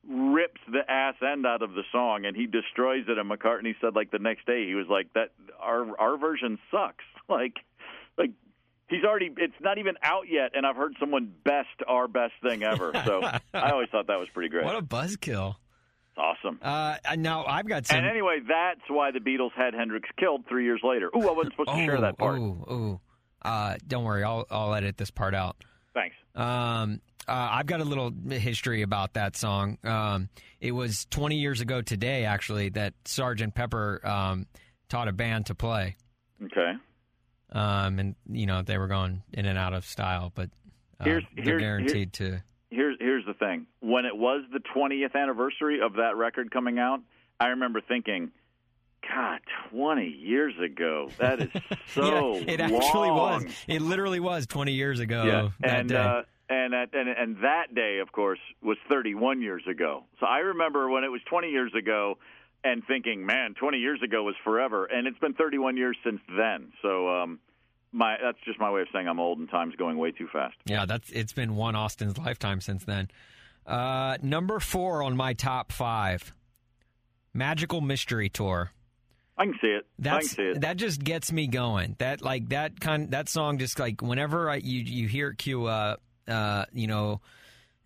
rips 0.07 0.61
the 0.71 0.89
ass 0.89 1.15
end 1.21 1.45
out 1.45 1.61
of 1.61 1.73
the 1.73 1.83
song 1.91 2.25
and 2.25 2.35
he 2.35 2.47
destroys 2.47 3.03
it 3.07 3.17
and 3.17 3.29
McCartney 3.29 3.75
said 3.81 3.95
like 3.95 4.11
the 4.11 4.19
next 4.19 4.45
day 4.45 4.65
he 4.65 4.73
was 4.73 4.87
like 4.89 5.11
that 5.13 5.31
our 5.59 5.85
our 5.99 6.17
version 6.17 6.57
sucks 6.71 7.03
like 7.29 7.57
like 8.17 8.31
he's 8.89 9.03
already 9.03 9.29
it's 9.37 9.53
not 9.61 9.77
even 9.77 9.95
out 10.03 10.23
yet 10.29 10.51
and 10.53 10.65
I've 10.65 10.75
heard 10.75 10.95
someone 10.99 11.33
best 11.43 11.67
our 11.87 12.07
best 12.07 12.33
thing 12.41 12.63
ever 12.63 12.91
so 13.05 13.21
I 13.53 13.71
always 13.71 13.89
thought 13.91 14.07
that 14.07 14.19
was 14.19 14.27
pretty 14.33 14.49
great 14.49 14.65
What 14.65 14.75
a 14.75 14.81
buzzkill. 14.81 15.55
it's 16.09 16.17
awesome 16.17 16.59
Uh, 16.61 16.95
now 17.17 17.45
I've 17.45 17.67
got 17.67 17.85
some. 17.85 17.97
and 17.99 18.07
anyway 18.07 18.39
that's 18.47 18.81
why 18.89 19.11
the 19.11 19.19
Beatles 19.19 19.51
had 19.55 19.73
Hendrix 19.73 20.09
killed 20.19 20.45
3 20.47 20.63
years 20.63 20.81
later 20.83 21.07
ooh 21.15 21.27
I 21.29 21.31
wasn't 21.31 21.53
supposed 21.53 21.69
to 21.69 21.85
share 21.85 22.01
that 22.01 22.17
part 22.17 22.37
Ooh, 22.39 22.65
ooh. 22.71 22.99
Uh, 23.41 23.75
don't 23.87 24.03
worry, 24.03 24.23
I'll 24.23 24.45
I'll 24.51 24.73
edit 24.73 24.97
this 24.97 25.11
part 25.11 25.33
out. 25.33 25.55
thanks 25.93 26.15
Um, 26.35 26.99
uh, 27.27 27.47
I've 27.51 27.67
got 27.67 27.79
a 27.79 27.85
little 27.85 28.11
history 28.31 28.81
about 28.81 29.13
that 29.13 29.35
song. 29.37 29.77
Um, 29.83 30.29
it 30.59 30.71
was 30.71 31.05
20 31.11 31.35
years 31.35 31.61
ago 31.61 31.81
today, 31.83 32.25
actually, 32.25 32.69
that 32.69 32.95
Sergeant 33.05 33.53
Pepper 33.53 34.01
um, 34.03 34.47
taught 34.89 35.07
a 35.07 35.11
band 35.13 35.45
to 35.45 35.55
play. 35.55 35.95
okay 36.43 36.73
Um, 37.51 37.97
and 37.99 38.15
you 38.29 38.45
know 38.45 38.61
they 38.61 38.77
were 38.77 38.87
going 38.87 39.23
in 39.33 39.45
and 39.45 39.57
out 39.57 39.73
of 39.73 39.83
style, 39.85 40.31
but 40.35 40.49
uh, 40.99 41.05
Here's- 41.05 41.23
they're 41.35 41.43
here's- 41.45 41.61
guaranteed 41.61 42.13
to. 42.13 42.41
here's 42.69 42.95
here's 42.99 43.25
the 43.25 43.33
thing. 43.33 43.65
When 43.79 44.05
it 44.05 44.15
was 44.15 44.43
the 44.53 44.59
20th 44.75 45.15
anniversary 45.15 45.81
of 45.81 45.93
that 45.93 46.15
record 46.15 46.51
coming 46.51 46.77
out, 46.77 46.99
I 47.39 47.47
remember 47.47 47.81
thinking, 47.81 48.31
God, 49.07 49.39
20 49.71 50.05
years 50.07 50.53
ago. 50.63 51.09
That 51.17 51.41
is 51.41 51.49
so 51.95 52.35
yeah, 52.37 52.43
it 52.47 52.59
actually 52.59 53.09
long. 53.09 53.45
was. 53.45 53.53
It 53.67 53.81
literally 53.81 54.19
was 54.19 54.45
20 54.45 54.73
years 54.73 54.99
ago. 54.99 55.23
Yeah, 55.23 55.49
that 55.61 55.79
and 55.79 55.89
day. 55.89 55.95
uh, 55.95 56.21
and, 56.49 56.73
at, 56.75 56.93
and 56.93 57.07
and 57.09 57.37
that 57.43 57.73
day, 57.73 57.99
of 57.99 58.11
course, 58.11 58.39
was 58.61 58.77
31 58.89 59.41
years 59.41 59.63
ago. 59.67 60.03
So 60.19 60.25
I 60.27 60.39
remember 60.39 60.89
when 60.89 61.03
it 61.03 61.07
was 61.09 61.21
20 61.29 61.49
years 61.49 61.71
ago, 61.75 62.17
and 62.63 62.83
thinking, 62.87 63.25
man, 63.25 63.53
20 63.59 63.77
years 63.77 64.01
ago 64.03 64.23
was 64.23 64.35
forever, 64.43 64.85
and 64.85 65.07
it's 65.07 65.19
been 65.19 65.33
31 65.33 65.77
years 65.77 65.97
since 66.03 66.19
then. 66.27 66.71
So 66.81 67.09
um, 67.09 67.39
my 67.91 68.17
that's 68.21 68.37
just 68.45 68.59
my 68.59 68.69
way 68.71 68.81
of 68.81 68.87
saying 68.93 69.07
I'm 69.07 69.19
old 69.19 69.39
and 69.39 69.49
time's 69.49 69.75
going 69.75 69.97
way 69.97 70.11
too 70.11 70.27
fast. 70.31 70.55
Yeah, 70.65 70.85
that's 70.85 71.09
it's 71.09 71.33
been 71.33 71.55
one 71.55 71.75
Austin's 71.75 72.17
lifetime 72.17 72.61
since 72.61 72.83
then. 72.83 73.09
Uh, 73.65 74.17
number 74.21 74.59
four 74.59 75.03
on 75.03 75.15
my 75.15 75.33
top 75.33 75.71
five, 75.71 76.33
Magical 77.33 77.81
Mystery 77.81 78.29
Tour. 78.29 78.71
I 79.37 79.45
can 79.45 79.53
see 79.61 79.67
it. 79.67 79.85
I 79.85 80.03
can 80.03 80.03
That's 80.03 80.31
see 80.31 80.41
it. 80.41 80.61
that 80.61 80.77
just 80.77 81.01
gets 81.01 81.31
me 81.31 81.47
going. 81.47 81.95
That 81.99 82.21
like 82.21 82.49
that 82.49 82.79
kind 82.79 83.11
that 83.11 83.29
song 83.29 83.57
just 83.57 83.79
like 83.79 84.01
whenever 84.01 84.49
I 84.49 84.55
you 84.57 84.81
you 84.81 85.07
hear 85.07 85.29
it 85.29 85.37
cue 85.37 85.65
up, 85.65 86.01
uh 86.27 86.65
you 86.73 86.87
know 86.87 87.21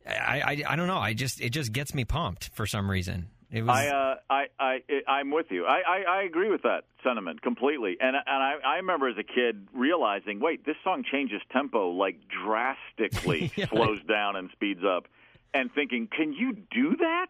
I, 0.07 0.41
I 0.41 0.63
I 0.73 0.75
don't 0.75 0.87
know 0.87 0.97
I 0.97 1.13
just 1.13 1.41
it 1.41 1.51
just 1.51 1.71
gets 1.71 1.93
me 1.93 2.05
pumped 2.05 2.49
for 2.55 2.65
some 2.65 2.89
reason. 2.89 3.27
Was 3.61 3.69
I, 3.69 3.87
uh, 3.87 4.15
I, 4.29 4.45
I, 4.59 4.81
I'm 5.07 5.29
with 5.31 5.47
you. 5.51 5.65
I, 5.65 5.81
I, 5.87 6.03
I 6.19 6.23
agree 6.23 6.49
with 6.49 6.63
that 6.63 6.85
sentiment 7.03 7.41
completely. 7.41 7.97
And 7.99 8.15
and 8.15 8.23
I, 8.43 8.55
I 8.65 8.75
remember 8.77 9.07
as 9.09 9.17
a 9.17 9.23
kid 9.23 9.67
realizing, 9.73 10.39
wait, 10.39 10.65
this 10.65 10.75
song 10.83 11.03
changes 11.09 11.41
tempo 11.51 11.91
like 11.91 12.15
drastically, 12.27 13.51
Yeah. 13.55 13.67
slows 13.69 14.01
down 14.03 14.35
and 14.35 14.49
speeds 14.53 14.81
up, 14.83 15.05
and 15.53 15.71
thinking, 15.73 16.07
can 16.07 16.33
you 16.33 16.53
do 16.71 16.95
that? 16.97 17.27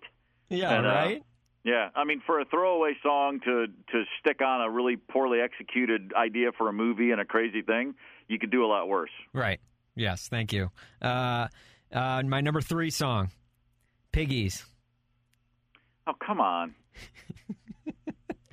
yeah 0.49 0.78
and, 0.78 0.86
uh, 0.86 0.89
right. 0.89 1.24
Yeah, 1.65 1.89
I 1.95 2.03
mean, 2.03 2.21
for 2.26 2.41
a 2.41 2.45
throwaway 2.45 2.91
song 3.01 3.39
to 3.45 3.67
to 3.91 4.03
stick 4.19 4.41
on 4.41 4.61
a 4.61 4.69
really 4.69 4.97
poorly 4.97 5.39
executed 5.39 6.11
idea 6.13 6.51
for 6.57 6.67
a 6.67 6.74
movie 6.74 7.11
and 7.11 7.21
a 7.21 7.26
crazy 7.26 7.61
thing, 7.61 7.95
you 8.28 8.38
could 8.38 8.51
do 8.51 8.65
a 8.65 8.67
lot 8.67 8.88
worse. 8.89 9.11
Right. 9.34 9.59
Yes. 9.95 10.28
Thank 10.28 10.51
you. 10.51 10.71
Uh, 11.01 11.47
uh, 11.93 12.21
my 12.24 12.41
number 12.41 12.59
three 12.61 12.89
song, 12.89 13.32
Piggies. 14.11 14.65
Oh, 16.08 16.14
come 16.26 16.41
on, 16.41 16.76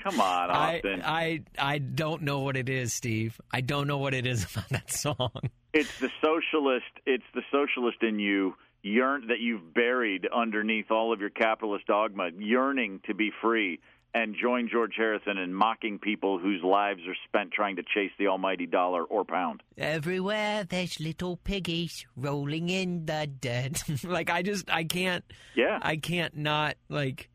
come 0.02 0.20
on, 0.20 0.50
I, 0.50 0.80
I 1.04 1.42
I 1.58 1.78
don't 1.78 2.22
know 2.22 2.40
what 2.40 2.56
it 2.56 2.68
is, 2.68 2.92
Steve. 2.92 3.40
I 3.52 3.60
don't 3.60 3.86
know 3.86 3.98
what 3.98 4.14
it 4.14 4.26
is 4.26 4.44
about 4.52 4.68
that 4.70 4.90
song. 4.90 5.30
it's 5.72 5.98
the 6.00 6.10
socialist 6.22 6.86
it's 7.06 7.24
the 7.34 7.42
socialist 7.52 8.02
in 8.02 8.18
you 8.18 8.54
yearn 8.82 9.26
that 9.28 9.40
you've 9.40 9.74
buried 9.74 10.26
underneath 10.34 10.90
all 10.90 11.12
of 11.12 11.20
your 11.20 11.30
capitalist 11.30 11.86
dogma 11.86 12.30
yearning 12.38 13.00
to 13.06 13.14
be 13.14 13.30
free 13.42 13.78
and 14.12 14.34
join 14.34 14.68
George 14.72 14.94
Harrison 14.96 15.38
in 15.38 15.54
mocking 15.54 16.00
people 16.00 16.38
whose 16.38 16.62
lives 16.64 17.00
are 17.06 17.14
spent 17.28 17.52
trying 17.52 17.76
to 17.76 17.82
chase 17.94 18.10
the 18.18 18.26
almighty 18.26 18.66
dollar 18.66 19.04
or 19.04 19.24
pound. 19.24 19.62
Everywhere 19.78 20.64
there's 20.64 20.98
little 20.98 21.36
piggies 21.36 22.04
rolling 22.16 22.68
in 22.70 23.04
the 23.06 23.28
dirt. 23.40 24.02
like 24.04 24.30
I 24.30 24.42
just 24.42 24.68
I 24.68 24.82
can't 24.84 25.24
Yeah. 25.54 25.78
I 25.82 25.96
can't 25.96 26.36
not 26.36 26.74
like 26.88 27.28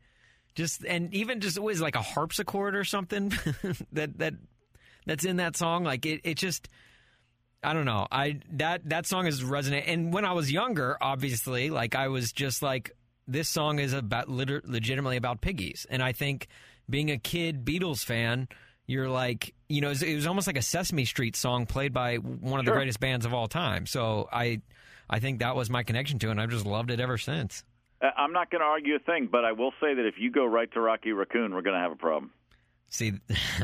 just 0.56 0.84
and 0.84 1.14
even 1.14 1.40
just 1.40 1.58
was 1.58 1.80
like 1.80 1.94
a 1.94 2.02
harpsichord 2.02 2.74
or 2.74 2.82
something 2.82 3.28
that 3.92 4.18
that 4.18 4.34
that's 5.06 5.24
in 5.24 5.36
that 5.36 5.56
song. 5.56 5.84
Like 5.84 6.04
it 6.04 6.22
it 6.24 6.36
just 6.38 6.68
I 7.62 7.72
don't 7.72 7.84
know. 7.84 8.06
I 8.10 8.40
that 8.54 8.88
that 8.88 9.06
song 9.06 9.26
is 9.26 9.44
resonant. 9.44 9.86
And 9.86 10.12
when 10.12 10.24
I 10.24 10.32
was 10.32 10.50
younger, 10.50 10.96
obviously, 11.00 11.70
like 11.70 11.94
I 11.94 12.08
was 12.08 12.32
just 12.32 12.62
like 12.62 12.90
this 13.28 13.48
song 13.48 13.78
is 13.78 13.92
about 13.92 14.28
liter- 14.28 14.62
legitimately 14.64 15.16
about 15.16 15.40
piggies. 15.40 15.86
And 15.90 16.02
I 16.02 16.12
think 16.12 16.48
being 16.88 17.10
a 17.10 17.18
kid 17.18 17.64
Beatles 17.64 18.04
fan, 18.04 18.48
you're 18.86 19.08
like, 19.08 19.52
you 19.68 19.80
know, 19.80 19.88
it 19.88 19.90
was, 19.90 20.02
it 20.02 20.14
was 20.14 20.26
almost 20.26 20.46
like 20.46 20.56
a 20.56 20.62
Sesame 20.62 21.04
Street 21.04 21.34
song 21.34 21.66
played 21.66 21.92
by 21.92 22.16
one 22.16 22.60
of 22.60 22.66
the 22.66 22.72
greatest 22.72 23.00
bands 23.00 23.26
of 23.26 23.34
all 23.34 23.48
time. 23.48 23.86
So 23.86 24.28
I 24.32 24.62
I 25.10 25.18
think 25.20 25.40
that 25.40 25.54
was 25.54 25.68
my 25.68 25.82
connection 25.82 26.18
to 26.20 26.28
it 26.28 26.32
and 26.32 26.40
I've 26.40 26.50
just 26.50 26.66
loved 26.66 26.90
it 26.90 27.00
ever 27.00 27.18
since. 27.18 27.64
Uh, 28.00 28.10
I'm 28.16 28.32
not 28.32 28.50
going 28.50 28.60
to 28.60 28.66
argue 28.66 28.96
a 28.96 28.98
thing, 28.98 29.28
but 29.30 29.44
I 29.44 29.52
will 29.52 29.72
say 29.80 29.94
that 29.94 30.06
if 30.06 30.14
you 30.18 30.30
go 30.30 30.44
right 30.44 30.70
to 30.72 30.80
Rocky 30.80 31.12
Raccoon, 31.12 31.54
we're 31.54 31.62
going 31.62 31.76
to 31.76 31.80
have 31.82 31.92
a 31.92 31.96
problem. 31.96 32.30
See, 32.88 33.12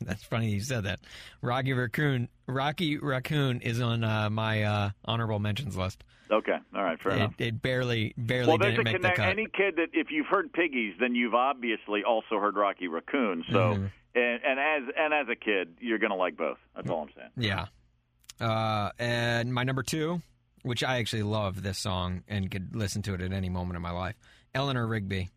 that's 0.00 0.22
funny 0.24 0.50
you 0.50 0.60
said 0.60 0.84
that. 0.84 1.00
Rocky 1.40 1.72
Raccoon, 1.72 2.28
Rocky 2.46 2.98
Raccoon 2.98 3.60
is 3.62 3.80
on 3.80 4.04
uh, 4.04 4.28
my 4.30 4.62
uh, 4.64 4.90
honorable 5.04 5.38
mentions 5.38 5.76
list. 5.76 6.04
Okay, 6.30 6.56
all 6.76 6.84
right, 6.84 7.00
fair 7.00 7.12
It, 7.12 7.16
enough. 7.16 7.34
it 7.38 7.62
barely, 7.62 8.14
barely 8.16 8.48
Well, 8.48 8.58
didn't 8.58 8.84
make 8.84 9.00
the 9.02 9.10
cut. 9.10 9.20
Any 9.30 9.46
kid 9.46 9.76
that 9.76 9.88
if 9.94 10.08
you've 10.10 10.26
heard 10.26 10.52
Piggies, 10.52 10.94
then 11.00 11.14
you've 11.14 11.34
obviously 11.34 12.04
also 12.04 12.38
heard 12.38 12.54
Rocky 12.54 12.86
Raccoon. 12.86 13.44
So, 13.50 13.58
Mhm. 13.58 13.90
and, 14.14 14.40
and 14.44 14.60
as 14.60 14.94
and 14.96 15.14
as 15.14 15.26
a 15.28 15.34
kid, 15.34 15.76
you're 15.80 15.98
going 15.98 16.10
to 16.10 16.16
like 16.16 16.36
both. 16.36 16.58
That's 16.76 16.88
all 16.88 17.02
I'm 17.02 17.10
saying. 17.16 17.30
Yeah. 17.36 17.66
Uh, 18.40 18.90
and 18.98 19.52
my 19.52 19.64
number 19.64 19.82
two, 19.82 20.22
which 20.62 20.82
I 20.82 20.98
actually 20.98 21.22
love 21.22 21.62
this 21.62 21.78
song 21.78 22.22
and 22.28 22.50
could 22.50 22.74
listen 22.74 23.02
to 23.02 23.14
it 23.14 23.20
at 23.20 23.32
any 23.32 23.48
moment 23.48 23.76
in 23.76 23.82
my 23.82 23.90
life, 23.90 24.16
Eleanor 24.54 24.86
Rigby. 24.86 25.28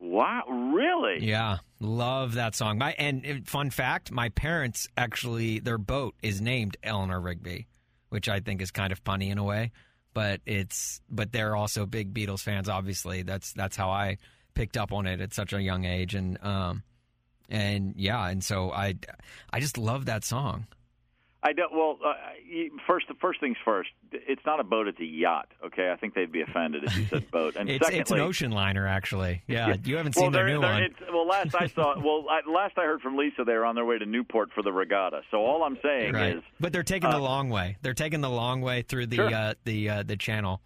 Wow, 0.00 0.44
really? 0.48 1.24
Yeah, 1.24 1.58
love 1.80 2.34
that 2.34 2.54
song. 2.54 2.78
My 2.78 2.92
and 2.98 3.48
fun 3.48 3.70
fact, 3.70 4.12
my 4.12 4.28
parents 4.30 4.88
actually 4.96 5.60
their 5.60 5.78
boat 5.78 6.14
is 6.22 6.40
named 6.40 6.76
Eleanor 6.82 7.20
Rigby, 7.20 7.68
which 8.10 8.28
I 8.28 8.40
think 8.40 8.60
is 8.60 8.70
kind 8.70 8.92
of 8.92 9.02
punny 9.02 9.30
in 9.30 9.38
a 9.38 9.44
way, 9.44 9.72
but 10.12 10.40
it's 10.44 11.00
but 11.10 11.32
they're 11.32 11.56
also 11.56 11.86
big 11.86 12.12
Beatles 12.12 12.40
fans. 12.40 12.68
Obviously, 12.68 13.22
that's 13.22 13.52
that's 13.54 13.76
how 13.76 13.90
I 13.90 14.18
picked 14.54 14.76
up 14.76 14.92
on 14.92 15.06
it 15.06 15.20
at 15.20 15.32
such 15.32 15.52
a 15.52 15.62
young 15.62 15.84
age, 15.84 16.14
and 16.14 16.42
um, 16.44 16.82
and 17.48 17.94
yeah, 17.96 18.28
and 18.28 18.42
so 18.42 18.70
I 18.70 18.96
I 19.50 19.60
just 19.60 19.78
love 19.78 20.06
that 20.06 20.24
song. 20.24 20.66
I 21.46 21.52
don't. 21.52 21.70
Well, 21.72 21.98
uh, 22.02 22.14
first, 22.86 23.06
the 23.06 23.14
first 23.20 23.38
things 23.38 23.58
first. 23.66 23.90
It's 24.12 24.40
not 24.46 24.60
a 24.60 24.64
boat; 24.64 24.88
it's 24.88 24.98
a 24.98 25.04
yacht. 25.04 25.48
Okay, 25.66 25.90
I 25.90 25.96
think 25.96 26.14
they'd 26.14 26.32
be 26.32 26.40
offended 26.40 26.84
if 26.84 26.96
you 26.96 27.04
said 27.04 27.30
boat. 27.30 27.54
And 27.56 27.68
It's 27.68 27.84
secondly, 27.84 28.00
it's 28.00 28.10
an 28.12 28.20
ocean 28.20 28.50
liner, 28.50 28.86
actually. 28.88 29.42
Yeah, 29.46 29.76
you 29.84 29.96
haven't 29.98 30.16
well, 30.16 30.24
seen 30.24 30.32
their 30.32 30.46
new 30.46 30.60
one. 30.62 30.82
It's, 30.84 30.96
well, 31.12 31.26
last 31.26 31.54
I 31.54 31.66
saw, 31.66 31.96
well, 32.02 32.24
I, 32.30 32.40
last 32.50 32.78
I 32.78 32.84
heard 32.84 33.02
from 33.02 33.18
Lisa, 33.18 33.44
they 33.44 33.52
were 33.52 33.66
on 33.66 33.74
their 33.74 33.84
way 33.84 33.98
to 33.98 34.06
Newport 34.06 34.52
for 34.54 34.62
the 34.62 34.72
regatta. 34.72 35.20
So 35.30 35.36
all 35.44 35.62
I'm 35.64 35.76
saying 35.82 36.14
Right. 36.14 36.36
is, 36.36 36.42
But 36.58 36.72
they're 36.72 36.82
taking 36.82 37.10
the 37.10 37.16
uh, 37.16 37.20
long 37.20 37.50
way. 37.50 37.76
They're 37.82 37.92
taking 37.92 38.22
the 38.22 38.30
long 38.30 38.62
way 38.62 38.80
through 38.80 39.08
the 39.08 39.16
Sure. 39.16 39.34
uh, 39.34 39.54
the 39.64 39.90
uh, 39.90 40.02
the 40.02 40.16
channel. 40.16 40.62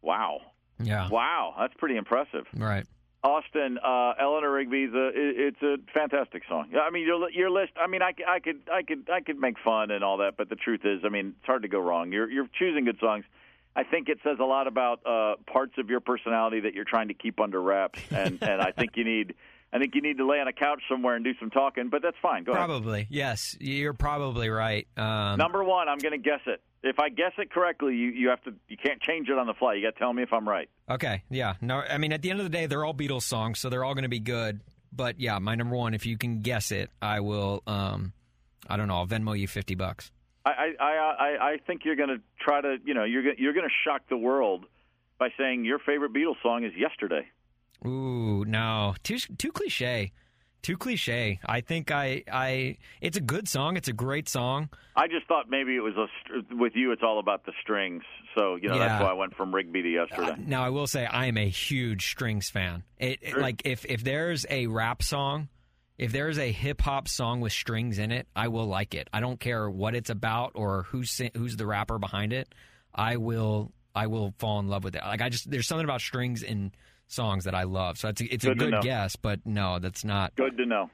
wow, 0.00 0.40
Yeah. 0.82 1.08
wow, 1.10 1.54
that's 1.58 1.74
pretty 1.74 1.96
impressive. 1.96 2.46
Right. 2.54 2.86
Austin, 3.26 3.78
uh, 3.82 4.12
Eleanor 4.20 4.52
Rigby's 4.52 4.92
a 4.94 5.08
it- 5.08 5.54
it's 5.54 5.62
a 5.62 5.76
fantastic 5.92 6.42
song. 6.48 6.70
I 6.80 6.90
mean 6.90 7.04
your 7.06 7.28
your 7.30 7.50
list. 7.50 7.72
I 7.80 7.86
mean 7.88 8.02
I, 8.02 8.12
I 8.26 8.38
could 8.40 8.60
I 8.72 8.82
could 8.82 9.08
I 9.12 9.20
could 9.20 9.38
make 9.38 9.56
fun 9.64 9.90
and 9.90 10.04
all 10.04 10.18
that, 10.18 10.36
but 10.36 10.48
the 10.48 10.56
truth 10.56 10.82
is, 10.84 11.00
I 11.04 11.08
mean 11.08 11.34
it's 11.38 11.46
hard 11.46 11.62
to 11.62 11.68
go 11.68 11.80
wrong. 11.80 12.12
You're 12.12 12.30
you're 12.30 12.48
choosing 12.58 12.84
good 12.84 12.98
songs. 13.00 13.24
I 13.74 13.82
think 13.84 14.08
it 14.08 14.18
says 14.24 14.38
a 14.40 14.44
lot 14.44 14.66
about 14.68 15.00
uh, 15.04 15.34
parts 15.52 15.74
of 15.76 15.90
your 15.90 16.00
personality 16.00 16.60
that 16.60 16.72
you're 16.72 16.86
trying 16.86 17.08
to 17.08 17.14
keep 17.14 17.40
under 17.40 17.60
wraps, 17.60 18.00
and 18.10 18.38
and 18.42 18.62
I 18.62 18.70
think 18.72 18.92
you 18.96 19.04
need 19.04 19.34
I 19.72 19.78
think 19.78 19.94
you 19.94 20.00
need 20.00 20.18
to 20.18 20.26
lay 20.26 20.38
on 20.40 20.48
a 20.48 20.52
couch 20.52 20.80
somewhere 20.88 21.16
and 21.16 21.24
do 21.24 21.32
some 21.40 21.50
talking. 21.50 21.88
But 21.90 22.00
that's 22.00 22.16
fine. 22.22 22.44
Go 22.44 22.52
ahead. 22.52 22.64
Probably. 22.66 23.06
Yes. 23.10 23.56
You're 23.60 23.92
probably 23.92 24.48
right. 24.48 24.86
Um, 24.96 25.36
Number 25.38 25.62
one, 25.64 25.88
I'm 25.88 25.98
going 25.98 26.12
to 26.12 26.18
guess 26.18 26.40
it. 26.46 26.62
If 26.86 26.98
I 26.98 27.08
guess 27.08 27.32
it 27.38 27.50
correctly, 27.50 27.94
you 27.94 28.08
you 28.10 28.28
have 28.28 28.42
to 28.44 28.54
you 28.68 28.76
can't 28.76 29.00
change 29.00 29.28
it 29.28 29.38
on 29.38 29.46
the 29.46 29.54
fly. 29.54 29.74
You 29.74 29.82
got 29.82 29.94
to 29.94 29.98
tell 29.98 30.12
me 30.12 30.22
if 30.22 30.32
I'm 30.32 30.48
right. 30.48 30.68
Okay, 30.88 31.22
yeah. 31.30 31.54
No, 31.60 31.80
I 31.80 31.98
mean 31.98 32.12
at 32.12 32.22
the 32.22 32.30
end 32.30 32.40
of 32.40 32.44
the 32.44 32.50
day, 32.50 32.66
they're 32.66 32.84
all 32.84 32.94
Beatles 32.94 33.22
songs, 33.22 33.58
so 33.58 33.68
they're 33.68 33.84
all 33.84 33.94
going 33.94 34.04
to 34.04 34.08
be 34.08 34.20
good. 34.20 34.60
But 34.92 35.20
yeah, 35.20 35.38
my 35.38 35.54
number 35.54 35.76
one, 35.76 35.94
if 35.94 36.06
you 36.06 36.16
can 36.16 36.40
guess 36.40 36.70
it, 36.70 36.90
I 37.02 37.20
will. 37.20 37.62
Um, 37.66 38.12
I 38.68 38.76
don't 38.76 38.88
know. 38.88 38.96
I'll 38.96 39.06
Venmo 39.06 39.38
you 39.38 39.48
fifty 39.48 39.74
bucks. 39.74 40.10
I 40.44 40.74
I 40.78 40.84
I, 40.84 41.52
I 41.52 41.56
think 41.66 41.84
you're 41.84 41.96
going 41.96 42.08
to 42.08 42.20
try 42.40 42.60
to 42.60 42.76
you 42.84 42.94
know 42.94 43.04
you're 43.04 43.34
you're 43.34 43.52
going 43.52 43.68
to 43.68 43.74
shock 43.84 44.02
the 44.08 44.16
world 44.16 44.64
by 45.18 45.30
saying 45.38 45.64
your 45.64 45.78
favorite 45.78 46.12
Beatles 46.12 46.40
song 46.42 46.64
is 46.64 46.72
"Yesterday." 46.76 47.26
Ooh, 47.84 48.44
no, 48.46 48.94
too 49.02 49.18
too 49.18 49.52
cliche, 49.52 50.12
too 50.66 50.76
cliche. 50.76 51.38
I 51.46 51.60
think 51.60 51.90
I 51.90 52.24
I. 52.30 52.76
It's 53.00 53.16
a 53.16 53.20
good 53.20 53.48
song. 53.48 53.76
It's 53.76 53.88
a 53.88 53.92
great 53.92 54.28
song. 54.28 54.68
I 54.96 55.06
just 55.08 55.26
thought 55.28 55.48
maybe 55.48 55.76
it 55.76 55.80
was 55.80 55.94
a 55.96 56.54
with 56.54 56.72
you. 56.74 56.92
It's 56.92 57.02
all 57.02 57.18
about 57.18 57.44
the 57.46 57.52
strings, 57.62 58.02
so 58.36 58.56
you 58.56 58.68
know 58.68 58.74
Yeah. 58.76 58.88
that's 58.88 59.02
why 59.04 59.10
I 59.10 59.14
went 59.14 59.36
from 59.36 59.54
Rigby 59.54 59.82
to 59.82 59.88
yesterday. 59.88 60.30
Uh, 60.32 60.36
now 60.38 60.64
I 60.64 60.70
will 60.70 60.86
say 60.86 61.06
I 61.06 61.26
am 61.26 61.36
a 61.36 61.48
huge 61.48 62.08
Strings 62.10 62.50
fan. 62.50 62.82
It, 62.98 63.18
it- 63.22 63.38
like 63.38 63.62
if 63.64 63.84
if 63.84 64.02
there's 64.04 64.44
a 64.50 64.66
rap 64.66 65.02
song, 65.02 65.48
if 65.98 66.12
there's 66.12 66.38
a 66.38 66.50
hip 66.50 66.80
hop 66.80 67.08
song 67.08 67.40
with 67.40 67.52
strings 67.52 67.98
in 67.98 68.10
it, 68.10 68.26
I 68.34 68.48
will 68.48 68.66
like 68.66 68.94
it. 68.94 69.08
I 69.12 69.20
don't 69.20 69.38
care 69.40 69.70
what 69.70 69.94
it's 69.94 70.10
about 70.10 70.52
or 70.54 70.82
who's 70.84 71.20
who's 71.36 71.56
the 71.56 71.66
rapper 71.66 71.98
behind 71.98 72.32
it. 72.32 72.54
I 72.94 73.16
will 73.18 73.72
I 73.94 74.08
will 74.08 74.34
fall 74.38 74.58
in 74.60 74.68
love 74.68 74.84
with 74.84 74.96
it. 74.96 75.02
Like 75.04 75.22
I 75.22 75.28
just 75.28 75.50
there's 75.50 75.66
something 75.68 75.84
about 75.84 76.00
strings 76.00 76.42
in 76.42 76.72
songs 77.08 77.44
that 77.44 77.54
I 77.54 77.62
love. 77.64 77.98
So 77.98 78.08
it's 78.08 78.20
a, 78.20 78.24
it's 78.32 78.44
a 78.44 78.48
Good 78.48 78.58
to 78.58 78.70
good 78.70 78.82
guess, 78.82 79.16
but 79.16 79.40
no, 79.46 79.78
that's 79.78 80.04
not. 80.04 80.34
Good 80.36 80.56
to 80.58 80.66
know. 80.66 80.90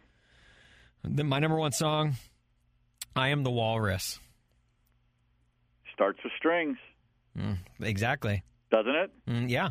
The, 1.04 1.24
my 1.24 1.38
number 1.38 1.56
one 1.56 1.72
song, 1.72 2.14
I 3.16 3.28
am 3.28 3.42
the 3.42 3.50
Walrus. 3.50 4.20
Starts 5.94 6.18
with 6.24 6.32
strings, 6.36 6.78
Mm, 7.38 7.58
exactly. 7.80 8.42
doesn't 8.70 8.94
it? 8.94 9.10
Mm, 9.28 9.50
yeah. 9.50 9.70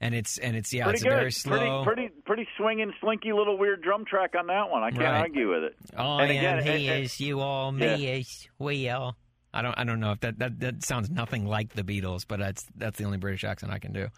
And 0.00 0.14
it's 0.14 0.38
and 0.38 0.56
it's 0.56 0.72
yeah, 0.72 0.84
pretty 0.84 0.96
it's 0.96 1.02
good. 1.04 1.12
a 1.12 1.16
very 1.16 1.32
slow. 1.32 1.84
Pretty 1.84 2.08
pretty 2.08 2.22
pretty 2.24 2.48
swinging, 2.56 2.92
slinky 3.00 3.32
little 3.32 3.58
weird 3.58 3.82
drum 3.82 4.04
track 4.06 4.34
on 4.38 4.46
that 4.46 4.70
one. 4.70 4.82
I 4.82 4.90
can't 4.90 5.02
Right. 5.02 5.20
argue 5.20 5.50
with 5.50 5.64
it. 5.64 5.76
I 5.96 6.22
And 6.22 6.30
again, 6.30 6.58
am, 6.60 6.78
he 6.78 6.88
is, 6.88 7.20
you 7.20 7.40
all, 7.40 7.70
me 7.70 8.06
is, 8.06 8.48
we 8.58 8.88
all. 8.88 9.16
I 9.52 9.62
don't, 9.62 9.76
I 9.76 9.84
don't 9.84 9.98
know 10.00 10.12
if 10.12 10.20
that, 10.20 10.38
that 10.38 10.60
that 10.60 10.84
sounds 10.84 11.10
nothing 11.10 11.44
like 11.44 11.74
the 11.74 11.82
Beatles, 11.82 12.24
but 12.26 12.38
that's 12.40 12.64
that's 12.76 12.96
the 12.98 13.04
only 13.04 13.18
British 13.18 13.44
accent 13.44 13.72
I 13.72 13.78
can 13.78 13.92
do. 13.92 14.08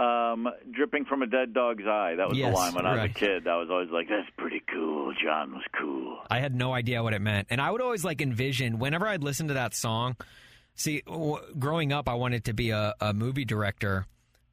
Um, 0.00 0.48
dripping 0.70 1.04
from 1.04 1.20
a 1.22 1.26
dead 1.26 1.52
dog's 1.52 1.84
eye. 1.86 2.14
That 2.16 2.28
was 2.28 2.38
Yes, 2.38 2.48
the 2.48 2.56
line 2.56 2.74
when 2.74 2.86
I 2.86 2.94
was 3.02 3.10
a 3.10 3.14
kid. 3.14 3.46
I 3.46 3.56
was 3.56 3.68
always 3.70 3.90
like, 3.90 4.08
"That's 4.08 4.28
pretty 4.38 4.62
cool." 4.72 5.12
John 5.22 5.52
was 5.52 5.64
cool. 5.78 6.18
I 6.30 6.38
had 6.38 6.54
no 6.54 6.72
idea 6.72 7.02
what 7.02 7.12
it 7.12 7.20
meant, 7.20 7.48
and 7.50 7.60
I 7.60 7.70
would 7.70 7.82
always 7.82 8.02
like 8.04 8.22
envision 8.22 8.78
whenever 8.78 9.06
I'd 9.06 9.22
listen 9.22 9.48
to 9.48 9.54
that 9.54 9.74
song. 9.74 10.16
See, 10.74 11.02
w- 11.06 11.38
growing 11.58 11.92
up, 11.92 12.08
I 12.08 12.14
wanted 12.14 12.44
to 12.46 12.54
be 12.54 12.70
a, 12.70 12.94
a 13.00 13.12
movie 13.12 13.44
director, 13.44 14.06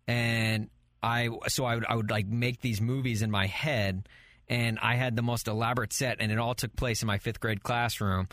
and 0.07 0.69
I 1.01 1.29
so 1.47 1.63
I 1.63 1.75
would 1.75 1.85
I 1.87 1.95
would 1.95 2.09
like 2.11 2.27
make 2.27 2.59
these 2.59 2.81
movies 2.81 3.21
in 3.21 3.31
my 3.31 3.45
head, 3.45 4.09
and 4.49 4.77
I 4.81 4.95
had 4.95 5.15
the 5.15 5.21
most 5.21 5.47
elaborate 5.47 5.93
set, 5.93 6.17
and 6.19 6.29
it 6.29 6.39
all 6.39 6.55
took 6.55 6.75
place 6.75 7.01
in 7.01 7.07
my 7.07 7.19
fifth 7.19 7.39
grade 7.39 7.63
classroom, 7.63 8.27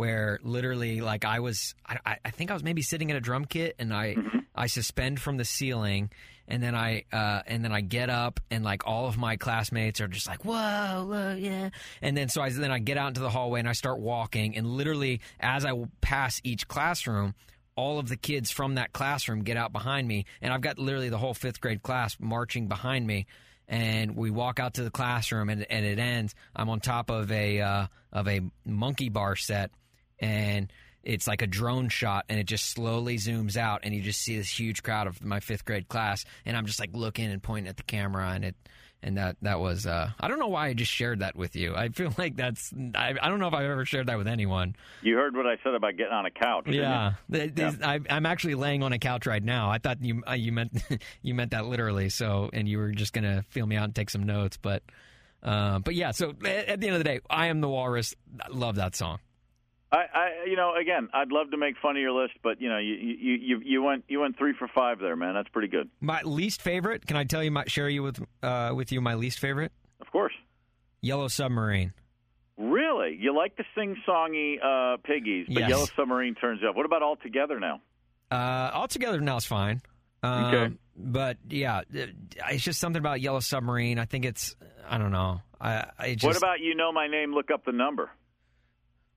where 0.00 0.38
literally 0.42 1.02
like 1.02 1.26
I 1.26 1.40
was 1.40 1.74
I, 1.86 2.16
I- 2.24 2.30
think 2.30 2.50
I 2.50 2.54
was 2.54 2.64
maybe 2.64 2.80
sitting 2.80 3.10
at 3.10 3.16
a 3.18 3.20
drum 3.20 3.44
kit, 3.44 3.76
and 3.78 3.92
I 3.92 4.16
I 4.54 4.66
suspend 4.66 5.20
from 5.20 5.36
the 5.36 5.44
ceiling. 5.44 6.10
And 6.48 6.60
then 6.60 6.74
I 6.74 7.04
uh, 7.12 7.42
and 7.46 7.62
then 7.64 7.70
I 7.70 7.80
get 7.80 8.10
up 8.10 8.40
and 8.50 8.64
like 8.64 8.84
all 8.84 9.06
of 9.06 9.16
my 9.16 9.36
classmates 9.36 10.00
are 10.00 10.08
just 10.08 10.26
like 10.26 10.44
whoa, 10.44 11.06
whoa 11.08 11.36
yeah 11.38 11.70
and 12.02 12.16
then 12.16 12.28
so 12.28 12.42
I 12.42 12.50
then 12.50 12.72
I 12.72 12.80
get 12.80 12.96
out 12.98 13.06
into 13.06 13.20
the 13.20 13.30
hallway 13.30 13.60
and 13.60 13.68
I 13.68 13.72
start 13.72 14.00
walking 14.00 14.56
and 14.56 14.66
literally 14.66 15.20
as 15.38 15.64
I 15.64 15.70
pass 16.00 16.40
each 16.42 16.66
classroom 16.66 17.36
all 17.76 18.00
of 18.00 18.08
the 18.08 18.16
kids 18.16 18.50
from 18.50 18.74
that 18.74 18.92
classroom 18.92 19.44
get 19.44 19.56
out 19.56 19.70
behind 19.72 20.08
me 20.08 20.24
and 20.42 20.52
I've 20.52 20.60
got 20.60 20.76
literally 20.80 21.08
the 21.08 21.18
whole 21.18 21.34
fifth 21.34 21.60
grade 21.60 21.84
class 21.84 22.16
marching 22.18 22.66
behind 22.66 23.06
me 23.06 23.26
and 23.68 24.16
we 24.16 24.32
walk 24.32 24.58
out 24.58 24.74
to 24.74 24.82
the 24.82 24.90
classroom 24.90 25.50
and, 25.50 25.64
and 25.70 25.86
it 25.86 26.00
ends 26.00 26.34
I'm 26.56 26.68
on 26.68 26.80
top 26.80 27.10
of 27.10 27.30
a 27.30 27.60
uh, 27.60 27.86
of 28.12 28.26
a 28.26 28.40
monkey 28.66 29.08
bar 29.08 29.36
set 29.36 29.70
and 30.20 30.72
it's 31.02 31.26
like 31.26 31.42
a 31.42 31.46
drone 31.46 31.88
shot 31.88 32.26
and 32.28 32.38
it 32.38 32.44
just 32.44 32.66
slowly 32.66 33.16
zooms 33.16 33.56
out 33.56 33.80
and 33.84 33.94
you 33.94 34.02
just 34.02 34.20
see 34.20 34.36
this 34.36 34.48
huge 34.48 34.82
crowd 34.82 35.06
of 35.06 35.24
my 35.24 35.40
fifth 35.40 35.64
grade 35.64 35.88
class 35.88 36.24
and 36.44 36.56
I'm 36.56 36.66
just 36.66 36.78
like 36.78 36.90
looking 36.92 37.30
and 37.30 37.42
pointing 37.42 37.68
at 37.68 37.76
the 37.76 37.82
camera 37.82 38.30
and 38.30 38.44
it 38.44 38.56
and 39.02 39.16
that 39.16 39.36
that 39.42 39.60
was 39.60 39.86
uh, 39.86 40.10
I 40.20 40.28
don't 40.28 40.38
know 40.38 40.48
why 40.48 40.68
I 40.68 40.74
just 40.74 40.92
shared 40.92 41.20
that 41.20 41.36
with 41.36 41.56
you. 41.56 41.74
I 41.74 41.88
feel 41.88 42.12
like 42.18 42.36
that's 42.36 42.72
I, 42.94 43.14
I 43.20 43.28
don't 43.28 43.38
know 43.38 43.48
if 43.48 43.54
I've 43.54 43.64
ever 43.64 43.84
shared 43.84 44.08
that 44.08 44.18
with 44.18 44.28
anyone. 44.28 44.76
You 45.02 45.16
heard 45.16 45.34
what 45.34 45.46
I 45.46 45.56
said 45.64 45.74
about 45.74 45.96
getting 45.96 46.12
on 46.12 46.26
a 46.26 46.30
couch. 46.30 46.64
didn't? 47.48 47.80
Yeah, 47.80 47.88
I, 47.88 48.00
I'm 48.10 48.26
actually 48.26 48.56
laying 48.56 48.82
on 48.82 48.92
a 48.92 48.98
couch 48.98 49.26
right 49.26 49.42
now. 49.42 49.70
I 49.70 49.78
thought 49.78 50.02
you 50.02 50.22
uh, 50.28 50.34
you 50.34 50.52
meant 50.52 50.82
you 51.22 51.34
meant 51.34 51.52
that 51.52 51.66
literally. 51.66 52.10
So, 52.10 52.50
and 52.52 52.68
you 52.68 52.78
were 52.78 52.90
just 52.90 53.12
gonna 53.12 53.42
feel 53.48 53.66
me 53.66 53.76
out 53.76 53.84
and 53.84 53.94
take 53.94 54.10
some 54.10 54.24
notes, 54.24 54.58
but 54.58 54.82
uh, 55.42 55.78
but 55.78 55.94
yeah. 55.94 56.10
So 56.10 56.34
at, 56.44 56.68
at 56.68 56.80
the 56.80 56.86
end 56.88 56.96
of 56.96 57.00
the 57.00 57.04
day, 57.04 57.20
I 57.30 57.46
am 57.46 57.60
the 57.60 57.68
walrus. 57.68 58.14
I 58.40 58.48
love 58.50 58.76
that 58.76 58.94
song. 58.94 59.18
I, 59.92 59.96
I, 59.96 60.44
you 60.46 60.54
know, 60.56 60.74
again, 60.80 61.08
I'd 61.12 61.32
love 61.32 61.50
to 61.50 61.56
make 61.56 61.74
fun 61.82 61.96
of 61.96 62.00
your 62.00 62.12
list, 62.12 62.34
but 62.42 62.60
you 62.60 62.68
know, 62.68 62.78
you 62.78 62.94
you 62.94 63.34
you, 63.40 63.60
you 63.64 63.82
went 63.82 64.04
you 64.08 64.20
went 64.20 64.38
three 64.38 64.54
for 64.56 64.68
five 64.68 65.00
there, 65.00 65.16
man. 65.16 65.34
That's 65.34 65.48
pretty 65.48 65.68
good. 65.68 65.88
My 66.00 66.22
least 66.22 66.62
favorite. 66.62 67.06
Can 67.06 67.16
I 67.16 67.24
tell 67.24 67.42
you? 67.42 67.50
My, 67.50 67.64
share 67.66 67.88
you 67.88 68.02
with 68.04 68.20
uh, 68.42 68.72
with 68.74 68.92
you 68.92 69.00
my 69.00 69.14
least 69.14 69.40
favorite. 69.40 69.72
Of 70.00 70.10
course. 70.12 70.32
Yellow 71.00 71.28
Submarine. 71.28 71.92
Really, 72.56 73.16
you 73.18 73.34
like 73.34 73.56
the 73.56 73.64
sing-songy 73.74 74.56
uh, 74.62 74.98
piggies, 75.02 75.46
but 75.48 75.60
Yes. 75.60 75.70
Yellow 75.70 75.86
Submarine 75.96 76.34
turns 76.34 76.60
up. 76.68 76.76
What 76.76 76.84
about 76.84 77.02
all 77.02 77.16
together 77.16 77.58
now? 77.58 77.80
Uh, 78.30 78.70
altogether 78.74 79.18
now 79.20 79.38
is 79.38 79.46
fine. 79.46 79.80
Um, 80.22 80.44
Okay. 80.44 80.74
But 81.02 81.38
yeah, 81.48 81.80
it's 81.90 82.62
just 82.62 82.78
something 82.78 83.00
about 83.00 83.22
Yellow 83.22 83.40
Submarine. 83.40 83.98
I 83.98 84.04
think 84.04 84.26
it's. 84.26 84.54
I 84.86 84.98
don't 84.98 85.12
know. 85.12 85.40
I, 85.58 85.86
I 85.98 86.12
just. 86.14 86.24
what 86.24 86.36
about 86.36 86.60
you 86.60 86.74
know 86.74 86.92
my 86.92 87.06
name? 87.06 87.32
Look 87.32 87.50
up 87.50 87.64
the 87.64 87.72
number. 87.72 88.10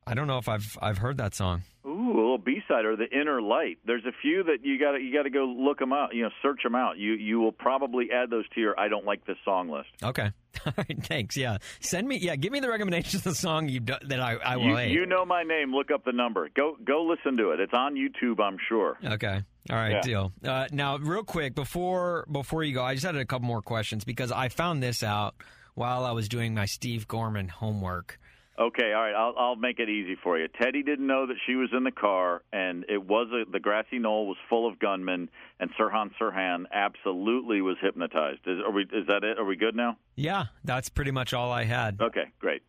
I 0.06 0.14
don't 0.14 0.28
know 0.28 0.38
if 0.38 0.50
I've 0.50 0.78
I've 0.82 0.98
heard 0.98 1.18
that 1.18 1.34
song. 1.36 1.64
Ooh, 1.86 1.90
a 2.12 2.16
little 2.16 2.38
B 2.38 2.62
side 2.68 2.86
or 2.86 2.96
the 2.96 3.10
Inner 3.10 3.42
Light. 3.42 3.78
There's 3.86 4.06
a 4.06 4.12
few 4.22 4.44
that 4.44 4.60
you 4.64 4.80
got 4.80 4.94
to 4.94 5.00
you 5.00 5.14
got 5.14 5.24
to 5.24 5.30
go 5.30 5.44
look 5.46 5.80
them 5.80 5.92
out. 5.94 6.14
You 6.16 6.24
know, 6.24 6.30
search 6.42 6.64
them 6.64 6.76
out. 6.76 6.98
You 6.98 7.14
you 7.14 7.40
will 7.40 7.52
probably 7.52 8.10
add 8.12 8.30
those 8.30 8.48
to 8.56 8.62
your 8.62 8.80
I 8.80 8.88
don't 8.88 9.06
like 9.06 9.26
this 9.26 9.38
song 9.46 9.70
list. 9.70 9.90
Okay. 10.02 10.32
All 10.66 10.74
right. 10.78 11.04
Thanks. 11.06 11.36
Yeah. 11.36 11.58
Send 11.82 12.08
me. 12.08 12.18
Yeah. 12.18 12.36
Give 12.36 12.52
me 12.52 12.60
the 12.62 12.70
recommendations 12.70 13.16
of 13.16 13.24
the 13.24 13.36
song 13.36 13.68
you 13.70 13.80
do, 13.82 13.96
that 14.08 14.20
I 14.20 14.36
I 14.36 14.58
will 14.58 14.66
You, 14.68 14.76
hate. 14.78 14.92
you 14.92 15.06
know 15.06 15.26
my 15.26 15.44
name. 15.44 15.74
Look 15.74 15.92
up 15.92 16.06
the 16.06 16.12
number. 16.14 16.50
Go 16.56 16.78
go 16.84 17.04
listen 17.04 17.38
to 17.38 17.52
it. 17.52 17.60
It's 17.60 17.74
on 17.74 17.96
YouTube, 17.96 18.40
I'm 18.40 18.58
sure. 18.70 18.98
Okay. 19.04 19.42
All 19.70 19.76
right, 19.78 19.94
Yeah. 19.94 20.02
deal. 20.02 20.32
Uh, 20.44 20.68
now, 20.74 20.98
real 20.98 21.24
quick 21.24 21.56
before 21.56 22.26
before 22.32 22.64
you 22.64 22.74
go, 22.74 22.84
I 22.84 22.94
just 22.94 23.06
had 23.06 23.16
a 23.16 23.26
couple 23.26 23.48
more 23.48 23.62
questions 23.62 24.04
because 24.06 24.32
I 24.32 24.50
found 24.50 24.82
this 24.84 25.04
out 25.04 25.36
while 25.76 26.06
I 26.06 26.12
was 26.12 26.28
doing 26.30 26.54
my 26.54 26.66
Steve 26.66 27.08
Gorman 27.08 27.48
homework. 27.48 28.20
Okay, 28.60 28.94
all 28.94 29.02
right. 29.02 29.16
I'll 29.16 29.34
I'll 29.36 29.56
make 29.56 29.80
it 29.80 29.90
easy 29.90 30.16
for 30.22 30.38
you. 30.38 30.48
Teddy 30.48 30.84
didn't 30.84 31.08
know 31.08 31.26
that 31.26 31.38
she 31.48 31.56
was 31.56 31.70
in 31.76 31.84
the 31.84 31.92
car, 31.92 32.44
and 32.54 32.86
it 32.88 33.04
was 33.04 33.28
a, 33.32 33.50
the 33.50 33.60
grassy 33.60 33.98
knoll 33.98 34.28
was 34.28 34.38
full 34.48 34.68
of 34.68 34.78
gunmen, 34.78 35.30
and 35.60 35.72
Sirhan 35.76 36.12
Sirhan 36.22 36.66
absolutely 36.72 37.62
was 37.62 37.78
hypnotized. 37.82 38.42
Is, 38.46 38.60
are 38.64 38.72
we? 38.72 38.84
Is 38.84 39.08
that 39.08 39.24
it? 39.24 39.40
Are 39.40 39.46
we 39.46 39.56
good 39.56 39.76
now? 39.76 39.98
Yeah, 40.16 40.46
that's 40.64 40.90
pretty 40.90 41.10
much 41.10 41.34
all 41.34 41.52
I 41.52 41.64
had. 41.64 42.00
Okay, 42.04 42.26
great. 42.40 42.62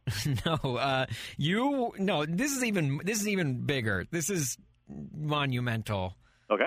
no, 0.47 0.77
uh, 0.77 1.05
you 1.37 1.93
no. 1.99 2.25
This 2.25 2.57
is 2.57 2.65
even 2.65 3.01
this 3.05 3.21
is 3.21 3.29
even 3.29 3.67
bigger. 3.67 4.07
This 4.11 4.31
is 4.31 4.57
monumental. 4.89 6.17
Okay. 6.51 6.67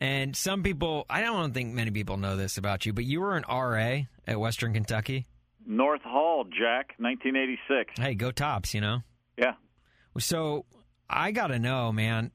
And 0.00 0.34
some 0.36 0.62
people, 0.62 1.06
I 1.08 1.22
don't 1.22 1.54
think 1.54 1.72
many 1.72 1.90
people 1.90 2.16
know 2.16 2.36
this 2.36 2.58
about 2.58 2.84
you, 2.84 2.92
but 2.92 3.04
you 3.04 3.20
were 3.20 3.36
an 3.36 3.44
RA 3.48 4.00
at 4.26 4.38
Western 4.38 4.74
Kentucky. 4.74 5.26
North 5.66 6.02
Hall, 6.02 6.44
Jack, 6.44 6.94
1986. 6.98 7.94
Hey, 7.98 8.14
go 8.14 8.30
Tops! 8.30 8.72
You 8.74 8.80
know. 8.80 9.02
Yeah. 9.36 9.54
So 10.18 10.64
I 11.10 11.30
got 11.32 11.48
to 11.48 11.58
know, 11.58 11.92
man. 11.92 12.30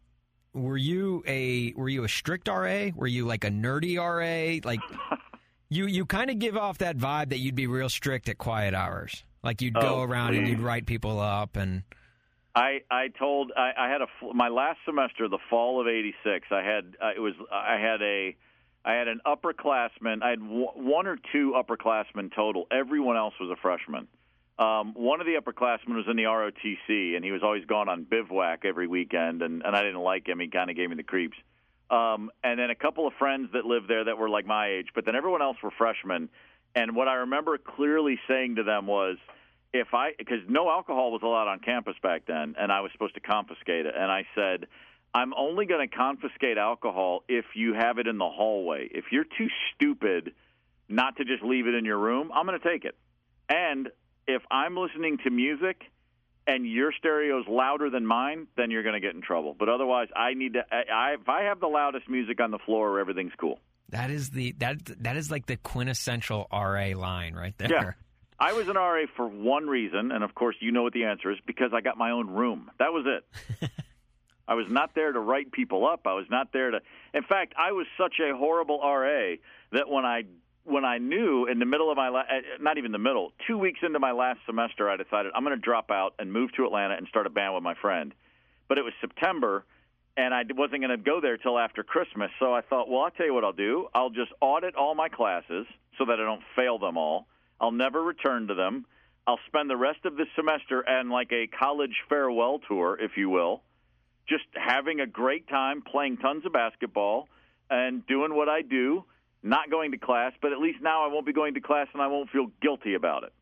Were 0.53 0.77
you 0.77 1.23
a 1.25 1.73
were 1.73 1.89
you 1.89 2.03
a 2.03 2.09
strict 2.09 2.47
RA? 2.47 2.89
Were 2.95 3.07
you 3.07 3.25
like 3.25 3.43
a 3.45 3.49
nerdy 3.49 3.97
RA? 3.97 4.59
Like 4.67 4.81
you 5.69 5.85
you 5.87 6.05
kind 6.05 6.29
of 6.29 6.39
give 6.39 6.57
off 6.57 6.79
that 6.79 6.97
vibe 6.97 7.29
that 7.29 7.37
you'd 7.39 7.55
be 7.55 7.67
real 7.67 7.87
strict 7.89 8.27
at 8.27 8.37
quiet 8.37 8.73
hours. 8.73 9.23
Like 9.43 9.61
you'd 9.61 9.73
go 9.73 9.99
Oh, 9.99 10.03
around 10.03 10.35
and 10.35 10.47
you'd 10.47 10.59
write 10.59 10.85
people 10.85 11.19
up 11.19 11.55
and 11.55 11.83
I 12.53 12.79
I 12.91 13.07
told 13.17 13.53
I, 13.55 13.71
I 13.77 13.89
had 13.89 14.01
a 14.01 14.07
my 14.33 14.49
last 14.49 14.79
semester, 14.85 15.29
the 15.29 15.39
fall 15.49 15.79
of 15.79 15.87
'86. 15.87 16.47
I 16.51 16.61
had 16.61 16.95
uh, 17.01 17.11
it 17.15 17.19
was 17.21 17.33
I 17.49 17.77
had 17.79 18.01
a 18.01 18.35
I 18.83 18.93
had 18.93 19.07
an 19.07 19.21
upperclassman. 19.25 20.23
I 20.23 20.31
had 20.31 20.39
one 20.41 21.07
or 21.07 21.17
two 21.31 21.53
upperclassmen 21.55 22.33
total. 22.35 22.65
Everyone 22.71 23.17
else 23.17 23.33
was 23.39 23.49
a 23.51 23.61
freshman. 23.61 24.07
Um, 24.57 24.93
one 24.95 25.21
of 25.21 25.27
the 25.27 25.35
upperclassmen 25.35 25.95
was 25.95 26.05
in 26.09 26.17
the 26.17 26.23
ROTC, 26.23 27.15
and 27.15 27.23
he 27.23 27.31
was 27.31 27.41
always 27.43 27.65
gone 27.65 27.89
on 27.89 28.03
bivouac 28.03 28.63
every 28.63 28.87
weekend, 28.87 29.41
and, 29.41 29.63
and 29.63 29.75
I 29.75 29.81
didn't 29.81 30.01
like 30.01 30.27
him. 30.27 30.39
He 30.39 30.47
kind 30.47 30.69
of 30.69 30.75
gave 30.75 30.89
me 30.89 30.95
the 30.95 31.03
creeps. 31.03 31.37
Um, 31.89 32.31
and 32.43 32.59
then 32.59 32.69
a 32.69 32.75
couple 32.75 33.07
of 33.07 33.13
friends 33.19 33.49
that 33.53 33.65
lived 33.65 33.87
there 33.87 34.05
that 34.05 34.17
were 34.17 34.29
like 34.29 34.45
my 34.45 34.69
age, 34.69 34.87
but 34.95 35.05
then 35.05 35.15
everyone 35.15 35.41
else 35.41 35.57
were 35.61 35.71
freshmen. 35.71 36.29
And 36.75 36.95
what 36.95 37.07
I 37.07 37.15
remember 37.15 37.57
clearly 37.57 38.19
saying 38.27 38.55
to 38.55 38.63
them 38.63 38.87
was, 38.87 39.17
if 39.73 39.93
I, 39.93 40.11
because 40.17 40.39
no 40.47 40.69
alcohol 40.69 41.11
was 41.11 41.21
allowed 41.23 41.47
on 41.47 41.59
campus 41.59 41.95
back 42.01 42.23
then, 42.27 42.55
and 42.57 42.71
I 42.71 42.81
was 42.81 42.91
supposed 42.91 43.15
to 43.15 43.19
confiscate 43.19 43.85
it, 43.85 43.93
and 43.97 44.11
I 44.11 44.25
said, 44.35 44.67
I'm 45.13 45.33
only 45.33 45.65
going 45.65 45.87
to 45.87 45.93
confiscate 45.93 46.57
alcohol 46.57 47.23
if 47.27 47.45
you 47.55 47.73
have 47.73 47.97
it 47.97 48.07
in 48.07 48.17
the 48.17 48.29
hallway. 48.29 48.87
If 48.91 49.05
you're 49.11 49.25
too 49.25 49.47
stupid 49.73 50.33
not 50.87 51.17
to 51.17 51.25
just 51.25 51.43
leave 51.43 51.67
it 51.67 51.75
in 51.75 51.85
your 51.85 51.97
room, 51.97 52.31
I'm 52.33 52.45
going 52.45 52.59
to 52.59 52.69
take 52.69 52.85
it. 52.85 52.95
And 53.49 53.89
if 54.27 54.41
I'm 54.49 54.77
listening 54.77 55.17
to 55.25 55.29
music 55.29 55.81
and 56.47 56.65
your 56.65 56.91
stereo's 56.97 57.45
louder 57.47 57.89
than 57.89 58.05
mine, 58.05 58.47
then 58.55 58.71
you're 58.71 58.83
going 58.83 58.99
to 58.99 59.05
get 59.05 59.15
in 59.15 59.21
trouble. 59.21 59.55
But 59.57 59.69
otherwise, 59.69 60.07
I 60.15 60.33
need 60.33 60.53
to. 60.53 60.65
I, 60.71 60.83
I, 60.93 61.13
if 61.13 61.27
I 61.27 61.43
have 61.43 61.59
the 61.59 61.67
loudest 61.67 62.09
music 62.09 62.39
on 62.39 62.51
the 62.51 62.59
floor, 62.59 62.99
everything's 62.99 63.33
cool. 63.37 63.59
That 63.89 64.09
is 64.09 64.29
the 64.29 64.53
that 64.59 64.85
that 65.03 65.17
is 65.17 65.29
like 65.29 65.45
the 65.45 65.57
quintessential 65.57 66.47
RA 66.51 66.91
line 66.95 67.35
right 67.35 67.57
there. 67.57 67.69
Yeah. 67.69 67.91
I 68.39 68.53
was 68.53 68.67
an 68.69 68.75
RA 68.75 69.03
for 69.15 69.27
one 69.27 69.67
reason, 69.67 70.11
and 70.11 70.23
of 70.23 70.33
course, 70.33 70.55
you 70.61 70.71
know 70.71 70.81
what 70.81 70.93
the 70.93 71.03
answer 71.03 71.29
is 71.31 71.37
because 71.45 71.71
I 71.75 71.81
got 71.81 71.97
my 71.97 72.09
own 72.09 72.27
room. 72.27 72.71
That 72.79 72.91
was 72.91 73.05
it. 73.05 73.69
I 74.47 74.55
was 74.55 74.67
not 74.69 74.95
there 74.95 75.11
to 75.11 75.19
write 75.19 75.51
people 75.51 75.87
up. 75.87 76.01
I 76.05 76.13
was 76.13 76.25
not 76.29 76.51
there 76.51 76.71
to. 76.71 76.81
In 77.13 77.23
fact, 77.23 77.53
I 77.57 77.71
was 77.71 77.87
such 77.97 78.15
a 78.19 78.35
horrible 78.35 78.79
RA 78.79 79.35
that 79.71 79.89
when 79.89 80.05
I 80.05 80.23
when 80.63 80.85
I 80.85 80.99
knew 80.99 81.47
in 81.47 81.59
the 81.59 81.65
middle 81.65 81.89
of 81.89 81.97
my 81.97 82.09
la- 82.09 82.19
eh, 82.29 82.41
not 82.59 82.77
even 82.77 82.91
the 82.91 82.99
middle, 82.99 83.33
two 83.47 83.57
weeks 83.57 83.79
into 83.83 83.99
my 83.99 84.11
last 84.11 84.39
semester, 84.45 84.89
I 84.89 84.97
decided 84.97 85.31
I'm 85.33 85.43
going 85.43 85.55
to 85.55 85.61
drop 85.61 85.89
out 85.89 86.13
and 86.19 86.31
move 86.31 86.51
to 86.53 86.65
Atlanta 86.65 86.95
and 86.95 87.07
start 87.07 87.25
a 87.25 87.29
band 87.29 87.55
with 87.55 87.63
my 87.63 87.73
friend. 87.75 88.13
But 88.67 88.77
it 88.77 88.83
was 88.83 88.93
September, 89.01 89.65
and 90.17 90.33
I 90.33 90.43
wasn't 90.55 90.81
going 90.81 90.95
to 90.95 90.97
go 90.97 91.19
there 91.19 91.37
till 91.37 91.57
after 91.57 91.83
Christmas. 91.83 92.29
So 92.39 92.53
I 92.53 92.61
thought, 92.61 92.89
well, 92.89 93.01
I'll 93.01 93.11
tell 93.11 93.25
you 93.25 93.33
what 93.33 93.43
I'll 93.43 93.53
do. 93.53 93.87
I'll 93.93 94.11
just 94.11 94.31
audit 94.39 94.75
all 94.75 94.93
my 94.93 95.09
classes 95.09 95.65
so 95.97 96.05
that 96.05 96.19
I 96.19 96.23
don't 96.23 96.43
fail 96.55 96.77
them 96.77 96.97
all. 96.97 97.27
I'll 97.59 97.71
never 97.71 98.01
return 98.01 98.47
to 98.47 98.53
them. 98.53 98.85
I'll 99.25 99.39
spend 99.47 99.69
the 99.69 99.77
rest 99.77 100.05
of 100.05 100.15
the 100.15 100.25
semester 100.35 100.87
on 100.87 101.09
like 101.09 101.31
a 101.31 101.47
college 101.47 101.95
farewell 102.09 102.59
tour, 102.67 102.97
if 102.99 103.17
you 103.17 103.29
will, 103.29 103.61
just 104.27 104.45
having 104.53 104.99
a 104.99 105.07
great 105.07 105.47
time 105.47 105.81
playing 105.81 106.17
tons 106.17 106.45
of 106.45 106.53
basketball 106.53 107.27
and 107.69 108.05
doing 108.07 108.35
what 108.35 108.49
I 108.49 108.61
do 108.61 109.05
not 109.43 109.69
going 109.69 109.91
to 109.91 109.97
class, 109.97 110.33
but 110.41 110.51
at 110.51 110.59
least 110.59 110.79
now 110.81 111.03
I 111.03 111.07
won't 111.07 111.25
be 111.25 111.33
going 111.33 111.55
to 111.55 111.61
class 111.61 111.87
and 111.93 112.01
I 112.01 112.07
won't 112.07 112.29
feel 112.29 112.47
guilty 112.61 112.93
about 112.93 113.23
it. 113.23 113.33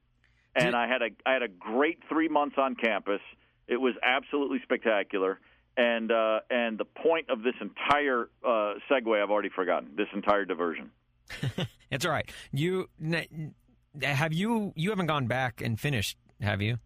And 0.56 0.76
I 0.76 0.88
had 0.88 1.02
a 1.02 1.10
I 1.26 1.34
had 1.34 1.44
a 1.44 1.48
great 1.48 2.00
three 2.10 2.28
months 2.28 2.56
on 2.58 2.76
campus. 2.76 3.22
It 3.68 3.78
was 3.78 3.94
absolutely 4.02 4.60
spectacular. 4.64 5.40
And 5.78 6.12
uh, 6.12 6.40
and 6.50 6.78
the 6.78 6.86
point 6.86 7.30
of 7.30 7.44
this 7.44 7.54
entire 7.62 8.30
uh, 8.44 8.74
segue 8.90 9.22
I've 9.22 9.30
already 9.30 9.50
forgotten. 9.50 9.92
This 9.96 10.08
entire 10.14 10.46
diversion. 10.46 10.92
it's 11.92 12.06
all 12.06 12.12
right. 12.12 12.30
You 12.52 12.90
have 14.02 14.34
you 14.34 14.74
you 14.76 14.90
haven't 14.90 15.08
gone 15.08 15.28
back 15.28 15.62
and 15.62 15.80
finished, 15.80 16.18
have 16.42 16.62
you? 16.62 16.80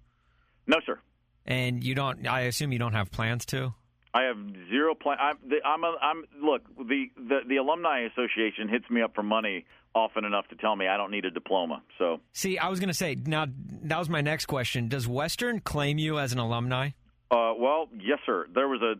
No, 0.68 0.78
sir. 0.86 1.00
And 1.46 1.84
you 1.84 1.96
don't. 1.96 2.28
I 2.28 2.42
assume 2.42 2.72
you 2.72 2.80
don't 2.80 2.94
have 2.94 3.12
plans 3.12 3.46
to. 3.48 3.74
I 4.14 4.24
have 4.24 4.38
zero 4.70 4.94
plan. 4.94 5.18
I'm, 5.20 5.38
the, 5.48 5.58
I'm, 5.66 5.84
a, 5.84 5.96
I'm 6.02 6.24
look. 6.42 6.62
The, 6.78 7.06
the 7.18 7.40
the 7.48 7.58
alumni 7.58 8.02
association 8.02 8.70
hits 8.70 8.88
me 8.90 9.02
up 9.02 9.16
for 9.16 9.24
money 9.24 9.66
often 9.96 10.26
enough 10.26 10.48
to 10.50 10.56
tell 10.56 10.76
me 10.76 10.88
I 10.88 10.98
don't 10.98 11.12
need 11.12 11.26
a 11.26 11.32
diploma. 11.32 11.82
So 11.98 12.20
see, 12.32 12.58
I 12.58 12.70
was 12.70 12.80
going 12.80 12.90
to 12.90 12.94
say 12.94 13.16
now 13.16 13.48
that 13.84 13.98
was 13.98 14.10
my 14.10 14.22
next 14.22 14.46
question. 14.46 14.88
Does 14.88 15.08
Western 15.08 15.60
claim 15.60 15.98
you 15.98 16.20
as 16.20 16.32
an 16.32 16.40
alumni? 16.40 16.90
Uh, 17.32 17.54
well, 17.58 17.90
yes, 17.98 18.20
sir. 18.26 18.46
There 18.54 18.68
was 18.68 18.82
a 18.82 18.96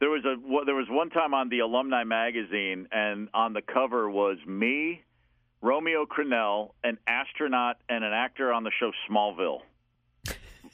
there 0.00 0.10
was 0.10 0.24
a 0.24 0.34
well, 0.44 0.64
there 0.64 0.74
was 0.74 0.88
one 0.90 1.10
time 1.10 1.32
on 1.32 1.48
the 1.48 1.60
alumni 1.60 2.02
magazine, 2.02 2.88
and 2.90 3.28
on 3.34 3.52
the 3.52 3.62
cover 3.62 4.10
was 4.10 4.38
me, 4.46 5.02
Romeo 5.62 6.06
Crennel, 6.06 6.70
an 6.82 6.98
astronaut, 7.06 7.76
and 7.88 8.04
an 8.04 8.12
actor 8.12 8.52
on 8.52 8.64
the 8.64 8.72
show 8.80 8.90
Smallville 9.08 9.60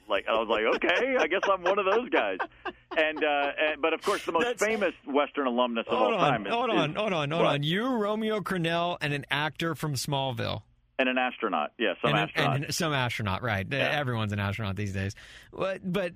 like 0.08 0.26
I 0.28 0.38
was 0.38 0.48
like, 0.48 0.64
okay, 0.76 1.16
I 1.18 1.26
guess 1.26 1.42
I'm 1.50 1.62
one 1.62 1.78
of 1.78 1.86
those 1.86 2.08
guys. 2.10 2.38
And, 2.96 3.24
uh, 3.24 3.52
and 3.58 3.82
but 3.82 3.92
of 3.92 4.02
course, 4.02 4.24
the 4.24 4.32
most 4.32 4.44
That's... 4.44 4.64
famous 4.64 4.92
Western 5.06 5.46
alumnus 5.46 5.86
of 5.88 5.94
all 5.94 6.14
on, 6.14 6.18
time. 6.18 6.46
Is, 6.46 6.52
hold 6.52 6.70
on, 6.70 6.90
is, 6.90 6.96
hold 6.96 7.12
on, 7.12 7.30
hold 7.30 7.44
what? 7.44 7.54
on. 7.54 7.62
You, 7.62 7.88
Romeo 7.88 8.40
Crennel, 8.40 8.98
and 9.00 9.12
an 9.12 9.24
actor 9.30 9.74
from 9.74 9.94
Smallville. 9.94 10.62
And 10.98 11.08
an 11.08 11.18
astronaut, 11.18 11.72
yeah, 11.78 11.94
some 12.02 12.10
and, 12.10 12.18
astronaut, 12.20 12.56
and 12.56 12.74
some 12.74 12.92
astronaut, 12.92 13.42
right? 13.42 13.66
Yeah. 13.68 13.78
Everyone's 13.78 14.32
an 14.32 14.38
astronaut 14.38 14.76
these 14.76 14.92
days. 14.92 15.14
But, 15.52 15.80
but 15.90 16.12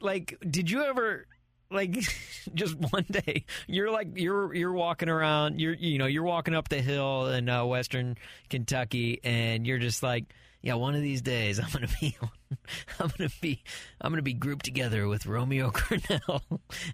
like, 0.00 0.38
did 0.48 0.70
you 0.70 0.84
ever? 0.84 1.26
like 1.70 1.92
just 2.54 2.74
one 2.90 3.06
day 3.10 3.44
you're 3.68 3.90
like 3.90 4.08
you're 4.16 4.52
you're 4.54 4.72
walking 4.72 5.08
around 5.08 5.60
you're 5.60 5.74
you 5.74 5.98
know 5.98 6.06
you're 6.06 6.24
walking 6.24 6.52
up 6.52 6.68
the 6.68 6.80
hill 6.80 7.28
in 7.28 7.48
uh, 7.48 7.64
western 7.64 8.16
kentucky 8.48 9.20
and 9.22 9.66
you're 9.66 9.78
just 9.78 10.02
like 10.02 10.24
yeah, 10.62 10.74
one 10.74 10.94
of 10.94 11.02
these 11.02 11.22
days 11.22 11.58
I'm 11.58 11.70
gonna 11.72 11.88
be, 12.00 12.16
I'm 13.00 13.10
gonna 13.16 13.30
be, 13.40 13.62
I'm 14.00 14.12
gonna 14.12 14.22
be 14.22 14.34
grouped 14.34 14.64
together 14.64 15.08
with 15.08 15.26
Romeo 15.26 15.70
Crennel, 15.70 16.42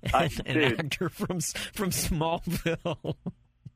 and, 0.02 0.14
I, 0.14 0.30
an 0.44 0.78
actor 0.78 1.08
from 1.08 1.40
from 1.40 1.90
Smallville. 1.90 3.14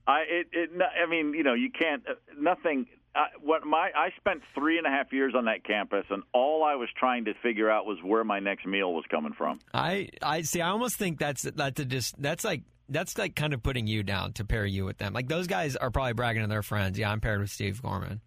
I 0.06 0.20
it, 0.28 0.46
it 0.52 0.70
I 0.80 1.08
mean 1.08 1.34
you 1.34 1.42
know 1.42 1.54
you 1.54 1.70
can't 1.70 2.02
uh, 2.08 2.14
nothing. 2.38 2.86
Uh, 3.12 3.24
what 3.42 3.64
my 3.64 3.90
I 3.96 4.10
spent 4.18 4.42
three 4.54 4.78
and 4.78 4.86
a 4.86 4.90
half 4.90 5.12
years 5.12 5.34
on 5.36 5.46
that 5.46 5.64
campus, 5.64 6.04
and 6.10 6.22
all 6.32 6.62
I 6.62 6.76
was 6.76 6.88
trying 6.96 7.24
to 7.24 7.34
figure 7.42 7.68
out 7.68 7.84
was 7.84 7.98
where 8.04 8.22
my 8.22 8.38
next 8.38 8.66
meal 8.66 8.92
was 8.94 9.04
coming 9.10 9.32
from. 9.32 9.58
I 9.74 10.10
I 10.22 10.42
see. 10.42 10.60
I 10.60 10.68
almost 10.68 10.96
think 10.96 11.18
that's 11.18 11.42
that's 11.42 11.80
a 11.80 11.84
just 11.84 12.20
that's 12.22 12.44
like 12.44 12.62
that's 12.88 13.18
like 13.18 13.34
kind 13.34 13.52
of 13.52 13.62
putting 13.64 13.88
you 13.88 14.04
down 14.04 14.32
to 14.34 14.44
pair 14.44 14.64
you 14.64 14.84
with 14.84 14.98
them. 14.98 15.12
Like 15.12 15.28
those 15.28 15.48
guys 15.48 15.74
are 15.74 15.90
probably 15.90 16.12
bragging 16.12 16.42
to 16.42 16.48
their 16.48 16.62
friends. 16.62 16.98
Yeah, 16.98 17.10
I'm 17.10 17.20
paired 17.20 17.40
with 17.40 17.50
Steve 17.50 17.82
Gorman. 17.82 18.20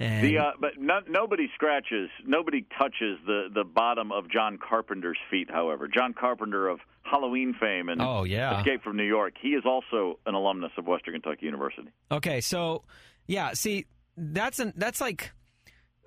And 0.00 0.24
the 0.24 0.38
uh, 0.38 0.50
but 0.58 0.78
no, 0.78 1.00
nobody 1.08 1.50
scratches, 1.54 2.08
nobody 2.26 2.64
touches 2.78 3.18
the 3.26 3.48
the 3.54 3.64
bottom 3.64 4.12
of 4.12 4.30
John 4.30 4.58
Carpenter's 4.58 5.18
feet. 5.30 5.50
However, 5.50 5.88
John 5.88 6.14
Carpenter 6.14 6.68
of 6.68 6.80
Halloween 7.02 7.54
fame 7.60 7.90
and 7.90 8.00
oh 8.00 8.24
yeah, 8.24 8.58
Escape 8.60 8.82
from 8.82 8.96
New 8.96 9.04
York, 9.04 9.34
he 9.40 9.50
is 9.50 9.64
also 9.66 10.18
an 10.24 10.34
alumnus 10.34 10.72
of 10.78 10.86
Western 10.86 11.20
Kentucky 11.20 11.44
University. 11.44 11.90
Okay, 12.10 12.40
so 12.40 12.82
yeah, 13.26 13.52
see, 13.52 13.84
that's 14.16 14.58
an 14.58 14.72
that's 14.74 15.02
like 15.02 15.32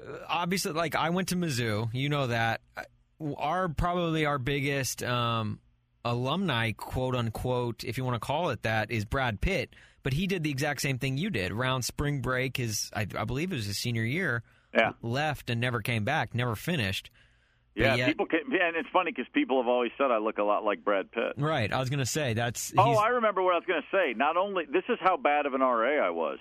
uh, 0.04 0.18
obviously 0.28 0.72
like 0.72 0.96
I 0.96 1.12
went 1.12 1.28
to 1.28 1.36
Mizzou, 1.36 1.94
you 1.94 2.10
know 2.10 2.28
that. 2.28 2.62
Our 3.38 3.70
probably 3.70 4.26
our 4.26 4.40
biggest 4.40 5.04
um, 5.04 5.60
alumni, 6.04 6.72
quote 6.72 7.16
unquote, 7.16 7.84
if 7.84 7.98
you 7.98 8.04
want 8.04 8.16
to 8.16 8.20
call 8.20 8.50
it 8.50 8.64
that, 8.64 8.92
is 8.92 9.06
Brad 9.06 9.40
Pitt 9.40 9.70
but 10.04 10.14
he 10.14 10.28
did 10.28 10.44
the 10.44 10.52
exact 10.52 10.82
same 10.82 11.00
thing 11.00 11.18
you 11.18 11.30
did. 11.30 11.52
Around 11.52 11.84
spring 11.84 12.22
break, 12.22 12.58
his 12.58 12.92
I, 12.94 13.08
I 13.18 13.26
believe 13.26 13.52
it 13.52 13.56
was 13.56 13.66
his 13.66 13.80
senior 13.80 14.04
year. 14.04 14.44
Yeah. 14.76 14.94
left 15.04 15.52
and 15.52 15.62
never 15.62 15.82
came 15.82 16.04
back, 16.04 16.34
never 16.34 16.56
finished. 16.56 17.12
Yeah, 17.76 17.96
yet, 17.96 18.08
people 18.08 18.28
can, 18.28 18.40
and 18.46 18.76
it's 18.76 18.90
funny 18.94 19.12
because 19.12 19.26
people 19.34 19.62
have 19.62 19.68
always 19.68 19.92
said 19.98 20.12
I 20.12 20.18
look 20.18 20.38
a 20.38 20.44
lot 20.44 20.64
like 20.64 20.84
Brad 20.84 21.12
Pitt. 21.12 21.34
Right. 21.38 21.72
I 21.72 21.80
was 21.80 21.90
going 21.90 22.00
to 22.00 22.06
say 22.06 22.34
that's. 22.34 22.74
Oh, 22.78 22.94
I 22.94 23.10
remember 23.10 23.42
what 23.42 23.54
I 23.54 23.58
was 23.58 23.66
going 23.68 23.82
to 23.82 23.88
say. 23.92 24.14
Not 24.16 24.38
only 24.38 24.66
this 24.66 24.84
is 24.90 24.98
how 25.02 25.18
bad 25.18 25.46
of 25.46 25.54
an 25.54 25.62
RA 25.62 26.06
I 26.06 26.12
was. 26.12 26.38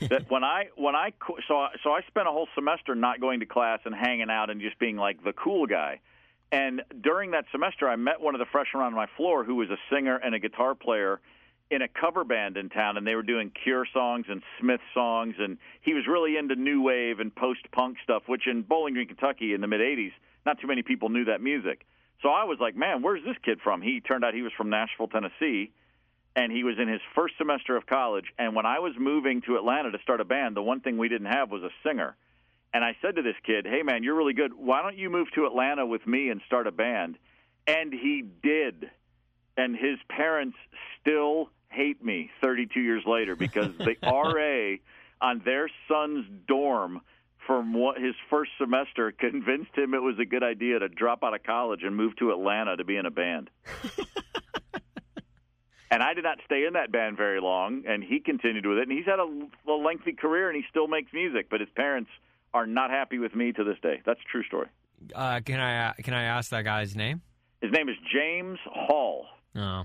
that 0.00 0.30
when 0.30 0.44
I 0.44 0.68
when 0.76 0.94
I 0.94 1.12
so 1.48 1.66
so 1.82 1.90
I 1.90 2.02
spent 2.06 2.28
a 2.28 2.30
whole 2.30 2.48
semester 2.54 2.94
not 2.94 3.20
going 3.20 3.40
to 3.40 3.46
class 3.46 3.80
and 3.84 3.94
hanging 3.94 4.30
out 4.30 4.50
and 4.50 4.60
just 4.60 4.78
being 4.78 4.96
like 4.96 5.24
the 5.24 5.32
cool 5.32 5.66
guy. 5.66 6.00
And 6.52 6.82
during 7.00 7.30
that 7.30 7.44
semester, 7.52 7.88
I 7.88 7.96
met 7.96 8.20
one 8.20 8.34
of 8.34 8.40
the 8.40 8.46
freshmen 8.50 8.82
on 8.82 8.92
my 8.92 9.06
floor 9.16 9.44
who 9.44 9.54
was 9.54 9.70
a 9.70 9.76
singer 9.92 10.16
and 10.16 10.34
a 10.34 10.38
guitar 10.38 10.74
player 10.74 11.20
in 11.70 11.82
a 11.82 11.88
cover 11.88 12.24
band 12.24 12.56
in 12.56 12.68
town, 12.68 12.96
and 12.96 13.06
they 13.06 13.14
were 13.14 13.22
doing 13.22 13.50
Cure 13.62 13.86
songs 13.92 14.26
and 14.28 14.42
Smith 14.60 14.80
songs, 14.92 15.36
and 15.38 15.58
he 15.82 15.94
was 15.94 16.06
really 16.06 16.36
into 16.36 16.56
new 16.56 16.82
wave 16.82 17.20
and 17.20 17.34
post 17.34 17.60
punk 17.70 17.96
stuff, 18.02 18.24
which 18.26 18.46
in 18.46 18.62
Bowling 18.62 18.94
Green, 18.94 19.06
Kentucky, 19.06 19.54
in 19.54 19.60
the 19.60 19.68
mid 19.68 19.80
'80s, 19.80 20.12
not 20.44 20.60
too 20.60 20.66
many 20.66 20.82
people 20.82 21.08
knew 21.08 21.26
that 21.26 21.40
music. 21.40 21.86
So 22.22 22.28
I 22.28 22.44
was 22.44 22.58
like, 22.60 22.76
man, 22.76 23.02
where's 23.02 23.24
this 23.24 23.36
kid 23.44 23.60
from? 23.62 23.80
He 23.80 24.00
turned 24.00 24.24
out 24.24 24.34
he 24.34 24.42
was 24.42 24.52
from 24.56 24.68
Nashville, 24.68 25.08
Tennessee, 25.08 25.72
and 26.36 26.52
he 26.52 26.64
was 26.64 26.76
in 26.78 26.88
his 26.88 27.00
first 27.14 27.34
semester 27.38 27.76
of 27.76 27.86
college. 27.86 28.26
And 28.38 28.54
when 28.54 28.66
I 28.66 28.78
was 28.80 28.92
moving 28.98 29.40
to 29.42 29.56
Atlanta 29.56 29.90
to 29.90 29.98
start 30.02 30.20
a 30.20 30.24
band, 30.24 30.56
the 30.56 30.62
one 30.62 30.80
thing 30.80 30.98
we 30.98 31.08
didn't 31.08 31.32
have 31.32 31.50
was 31.50 31.62
a 31.62 31.70
singer. 31.82 32.16
And 32.72 32.84
I 32.84 32.96
said 33.02 33.16
to 33.16 33.22
this 33.22 33.36
kid, 33.44 33.66
hey, 33.66 33.82
man, 33.82 34.02
you're 34.02 34.14
really 34.14 34.34
good. 34.34 34.52
Why 34.54 34.82
don't 34.82 34.96
you 34.96 35.10
move 35.10 35.28
to 35.34 35.46
Atlanta 35.46 35.86
with 35.86 36.06
me 36.06 36.28
and 36.28 36.40
start 36.46 36.66
a 36.66 36.72
band? 36.72 37.16
And 37.66 37.92
he 37.92 38.22
did. 38.42 38.90
And 39.56 39.74
his 39.74 39.98
parents 40.08 40.56
still 41.00 41.50
hate 41.70 42.04
me 42.04 42.30
32 42.42 42.80
years 42.80 43.02
later 43.06 43.36
because 43.36 43.70
the 43.78 43.96
RA 44.02 44.76
on 45.20 45.42
their 45.44 45.68
son's 45.88 46.26
dorm 46.46 47.00
from 47.46 47.72
what 47.72 48.00
his 48.00 48.14
first 48.28 48.50
semester 48.58 49.12
convinced 49.12 49.76
him 49.76 49.94
it 49.94 50.02
was 50.02 50.18
a 50.20 50.24
good 50.24 50.42
idea 50.42 50.78
to 50.78 50.88
drop 50.88 51.24
out 51.24 51.34
of 51.34 51.42
college 51.42 51.80
and 51.82 51.96
move 51.96 52.14
to 52.16 52.30
Atlanta 52.30 52.76
to 52.76 52.84
be 52.84 52.96
in 52.96 53.06
a 53.06 53.10
band. 53.10 53.50
and 55.90 56.02
I 56.02 56.14
did 56.14 56.24
not 56.24 56.38
stay 56.44 56.64
in 56.66 56.74
that 56.74 56.92
band 56.92 57.16
very 57.16 57.40
long, 57.40 57.84
and 57.86 58.04
he 58.04 58.20
continued 58.20 58.66
with 58.66 58.78
it. 58.78 58.88
And 58.88 58.92
he's 58.92 59.06
had 59.06 59.18
a, 59.18 59.70
a 59.70 59.72
lengthy 59.72 60.12
career, 60.12 60.48
and 60.48 60.56
he 60.56 60.62
still 60.70 60.86
makes 60.86 61.12
music. 61.12 61.48
But 61.50 61.60
his 61.60 61.70
parents 61.74 62.10
are 62.52 62.66
not 62.66 62.90
happy 62.90 63.18
with 63.18 63.34
me 63.34 63.52
to 63.52 63.64
this 63.64 63.78
day. 63.82 64.00
That's 64.04 64.20
a 64.20 64.30
true 64.30 64.44
story. 64.44 64.68
Uh, 65.14 65.40
can 65.44 65.60
I 65.60 65.94
can 66.02 66.14
I 66.14 66.24
ask 66.24 66.50
that 66.50 66.64
guy's 66.64 66.94
name? 66.94 67.22
His 67.62 67.72
name 67.72 67.88
is 67.88 67.96
James 68.12 68.58
Hall. 68.66 69.26
Oh. 69.56 69.84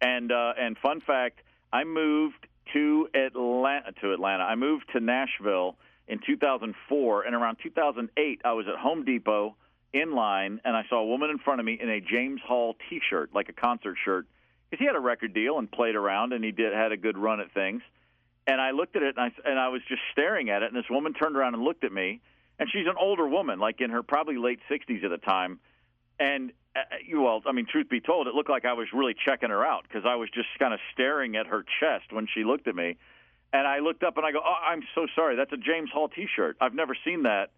And 0.00 0.30
uh, 0.32 0.52
and 0.58 0.76
fun 0.78 1.00
fact, 1.00 1.40
I 1.72 1.84
moved 1.84 2.46
to 2.72 3.08
Atlanta. 3.14 3.92
To 4.00 4.12
Atlanta, 4.12 4.44
I 4.44 4.54
moved 4.54 4.84
to 4.92 5.00
Nashville 5.00 5.76
in 6.06 6.20
2004, 6.26 7.22
and 7.22 7.34
around 7.34 7.56
2008, 7.62 8.40
I 8.44 8.52
was 8.52 8.66
at 8.68 8.78
Home 8.78 9.04
Depot 9.04 9.56
in 9.94 10.12
line, 10.12 10.60
and 10.64 10.76
I 10.76 10.82
saw 10.90 10.96
a 10.96 11.06
woman 11.06 11.30
in 11.30 11.38
front 11.38 11.60
of 11.60 11.66
me 11.66 11.78
in 11.80 11.88
a 11.88 12.00
James 12.00 12.40
Hall 12.46 12.74
T-shirt, 12.90 13.30
like 13.34 13.48
a 13.48 13.52
concert 13.52 13.96
shirt. 14.04 14.26
because 14.68 14.82
he 14.82 14.86
had 14.86 14.96
a 14.96 15.00
record 15.00 15.32
deal 15.32 15.58
and 15.58 15.70
played 15.70 15.94
around 15.94 16.32
and 16.32 16.44
he 16.44 16.50
did 16.50 16.72
had 16.72 16.90
a 16.92 16.96
good 16.96 17.16
run 17.16 17.40
at 17.40 17.52
things. 17.52 17.80
And 18.46 18.60
I 18.60 18.72
looked 18.72 18.96
at 18.96 19.02
it 19.02 19.16
and 19.16 19.32
I 19.32 19.48
and 19.48 19.58
I 19.58 19.68
was 19.68 19.80
just 19.88 20.02
staring 20.12 20.50
at 20.50 20.62
it. 20.62 20.72
And 20.72 20.76
this 20.76 20.90
woman 20.90 21.14
turned 21.14 21.36
around 21.36 21.54
and 21.54 21.62
looked 21.62 21.84
at 21.84 21.92
me, 21.92 22.20
and 22.58 22.68
she's 22.70 22.86
an 22.86 22.96
older 23.00 23.26
woman, 23.26 23.58
like 23.58 23.80
in 23.80 23.90
her 23.90 24.02
probably 24.02 24.36
late 24.36 24.60
60s 24.70 25.02
at 25.02 25.10
the 25.10 25.18
time. 25.18 25.60
And 26.18 26.52
well, 27.12 27.42
I 27.46 27.52
mean, 27.52 27.66
truth 27.70 27.88
be 27.88 28.00
told, 28.00 28.26
it 28.26 28.34
looked 28.34 28.50
like 28.50 28.64
I 28.64 28.72
was 28.72 28.88
really 28.92 29.14
checking 29.14 29.50
her 29.50 29.64
out 29.64 29.84
because 29.84 30.04
I 30.06 30.16
was 30.16 30.28
just 30.30 30.48
kind 30.58 30.74
of 30.74 30.80
staring 30.92 31.36
at 31.36 31.46
her 31.46 31.64
chest 31.80 32.12
when 32.12 32.26
she 32.32 32.44
looked 32.44 32.66
at 32.68 32.74
me. 32.74 32.96
And 33.52 33.68
I 33.68 33.78
looked 33.78 34.02
up 34.02 34.16
and 34.16 34.26
I 34.26 34.32
go, 34.32 34.40
"Oh, 34.44 34.56
I'm 34.66 34.82
so 34.96 35.06
sorry. 35.14 35.36
That's 35.36 35.52
a 35.52 35.56
James 35.56 35.88
Hall 35.90 36.08
T-shirt. 36.08 36.56
I've 36.60 36.74
never 36.74 36.96
seen 37.04 37.22
that." 37.22 37.50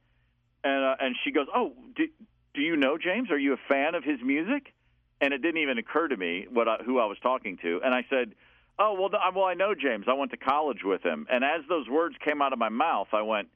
And 0.62 0.84
uh, 0.84 0.96
and 1.00 1.16
she 1.24 1.30
goes, 1.30 1.46
"Oh, 1.54 1.72
do, 1.94 2.06
do 2.52 2.60
you 2.60 2.76
know 2.76 2.98
James? 2.98 3.30
Are 3.30 3.38
you 3.38 3.54
a 3.54 3.60
fan 3.68 3.94
of 3.94 4.04
his 4.04 4.20
music?" 4.22 4.74
And 5.22 5.32
it 5.32 5.40
didn't 5.40 5.62
even 5.62 5.78
occur 5.78 6.08
to 6.08 6.16
me 6.16 6.46
what 6.50 6.68
I, 6.68 6.76
who 6.84 6.98
I 6.98 7.06
was 7.06 7.16
talking 7.22 7.56
to. 7.62 7.80
And 7.82 7.94
I 7.94 8.04
said, 8.10 8.34
"Oh, 8.78 8.92
well, 9.00 9.08
well, 9.34 9.46
I 9.46 9.54
know 9.54 9.74
James. 9.74 10.04
I 10.06 10.12
went 10.12 10.32
to 10.32 10.36
college 10.36 10.84
with 10.84 11.02
him." 11.02 11.26
And 11.30 11.42
as 11.42 11.62
those 11.66 11.88
words 11.88 12.16
came 12.22 12.42
out 12.42 12.52
of 12.52 12.58
my 12.58 12.68
mouth, 12.68 13.08
I 13.14 13.22
went, 13.22 13.48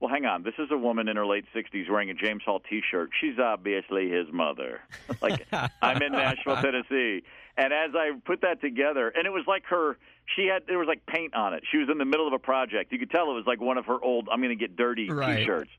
"Well, 0.00 0.10
hang 0.10 0.24
on. 0.26 0.42
This 0.42 0.54
is 0.58 0.68
a 0.70 0.76
woman 0.78 1.08
in 1.08 1.16
her 1.16 1.26
late 1.26 1.44
60s 1.54 1.88
wearing 1.90 2.10
a 2.10 2.14
James 2.14 2.42
Hall 2.44 2.60
T-shirt. 2.60 3.10
She's 3.20 3.38
obviously 3.38 4.08
his 4.10 4.26
mother. 4.32 4.80
like 5.22 5.46
I'm 5.82 6.02
in 6.02 6.12
Nashville, 6.12 6.56
Tennessee." 6.62 7.22
And 7.56 7.72
as 7.72 7.90
I 7.94 8.12
put 8.24 8.42
that 8.42 8.60
together, 8.60 9.08
and 9.08 9.26
it 9.26 9.30
was 9.30 9.44
like 9.46 9.64
her 9.66 9.98
she 10.36 10.46
had 10.46 10.62
there 10.68 10.78
was 10.78 10.88
like 10.88 11.04
paint 11.06 11.34
on 11.34 11.54
it. 11.54 11.62
She 11.70 11.78
was 11.78 11.88
in 11.90 11.98
the 11.98 12.04
middle 12.04 12.26
of 12.26 12.32
a 12.32 12.38
project. 12.38 12.92
You 12.92 12.98
could 12.98 13.10
tell 13.10 13.30
it 13.30 13.34
was 13.34 13.46
like 13.46 13.60
one 13.60 13.78
of 13.78 13.86
her 13.86 13.98
old 14.02 14.28
I'm 14.30 14.40
going 14.40 14.56
to 14.56 14.56
get 14.56 14.76
dirty 14.76 15.10
Right. 15.10 15.38
t-shirts. 15.38 15.70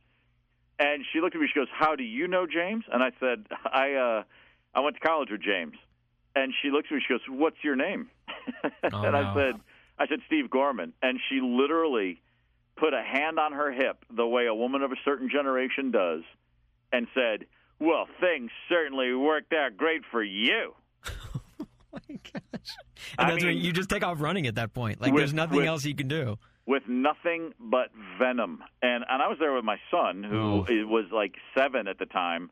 And 0.79 1.03
she 1.11 1.19
looked 1.21 1.35
at 1.35 1.41
me. 1.41 1.47
She 1.53 1.59
goes, 1.59 1.67
"How 1.73 1.95
do 1.95 2.03
you 2.03 2.27
know 2.27 2.45
James?" 2.47 2.85
And 2.91 3.03
I 3.03 3.11
said, 3.19 3.45
"I 3.65 3.93
uh, 3.93 4.23
I 4.73 4.79
went 4.81 4.95
to 4.95 5.01
college 5.01 5.29
with 5.31 5.41
James." 5.41 5.75
And 6.35 6.53
she 6.61 6.69
looks 6.69 6.87
at 6.91 6.95
me. 6.95 7.01
She 7.05 7.13
goes, 7.13 7.21
"What's 7.29 7.57
your 7.63 7.75
name?" 7.75 8.09
Oh, 8.91 9.03
and 9.03 9.15
I 9.15 9.33
no. 9.33 9.33
said, 9.35 9.61
"I 9.97 10.07
said 10.07 10.19
Steve 10.27 10.49
Gorman." 10.49 10.93
And 11.01 11.19
she 11.29 11.39
literally 11.41 12.21
put 12.79 12.93
a 12.93 13.01
hand 13.03 13.39
on 13.39 13.53
her 13.53 13.71
hip 13.71 14.03
the 14.15 14.25
way 14.27 14.45
a 14.47 14.53
woman 14.55 14.81
of 14.81 14.91
a 14.91 14.95
certain 15.05 15.29
generation 15.29 15.91
does, 15.91 16.21
and 16.91 17.07
said, 17.13 17.45
"Well, 17.79 18.07
things 18.19 18.51
certainly 18.69 19.13
worked 19.13 19.53
out 19.53 19.77
great 19.77 20.01
for 20.11 20.23
you." 20.23 20.73
Oh 21.91 21.97
my 22.07 22.19
gosh. 22.23 22.77
I 23.17 23.23
And 23.23 23.31
that's 23.31 23.43
when 23.43 23.55
mean- 23.55 23.65
you 23.65 23.71
just 23.73 23.89
take 23.89 24.03
off 24.03 24.21
running 24.21 24.45
at 24.45 24.55
that 24.55 24.75
point. 24.75 25.01
Like 25.01 25.11
With- 25.11 25.21
there's 25.21 25.33
nothing 25.33 25.57
with- 25.57 25.65
else 25.65 25.85
you 25.85 25.95
can 25.95 26.07
do. 26.07 26.37
with 26.67 26.87
nothing 26.87 27.51
but 27.59 27.89
venom. 28.19 28.63
And 28.83 29.03
and 29.09 29.23
I 29.23 29.27
was 29.27 29.37
there 29.39 29.53
with 29.53 29.65
my 29.65 29.77
son, 29.89 30.23
who 30.23 30.65
Oh. 30.69 30.85
was 30.85 31.05
like 31.11 31.33
seven 31.57 31.87
at 31.87 31.97
the 31.97 32.05
time, 32.05 32.51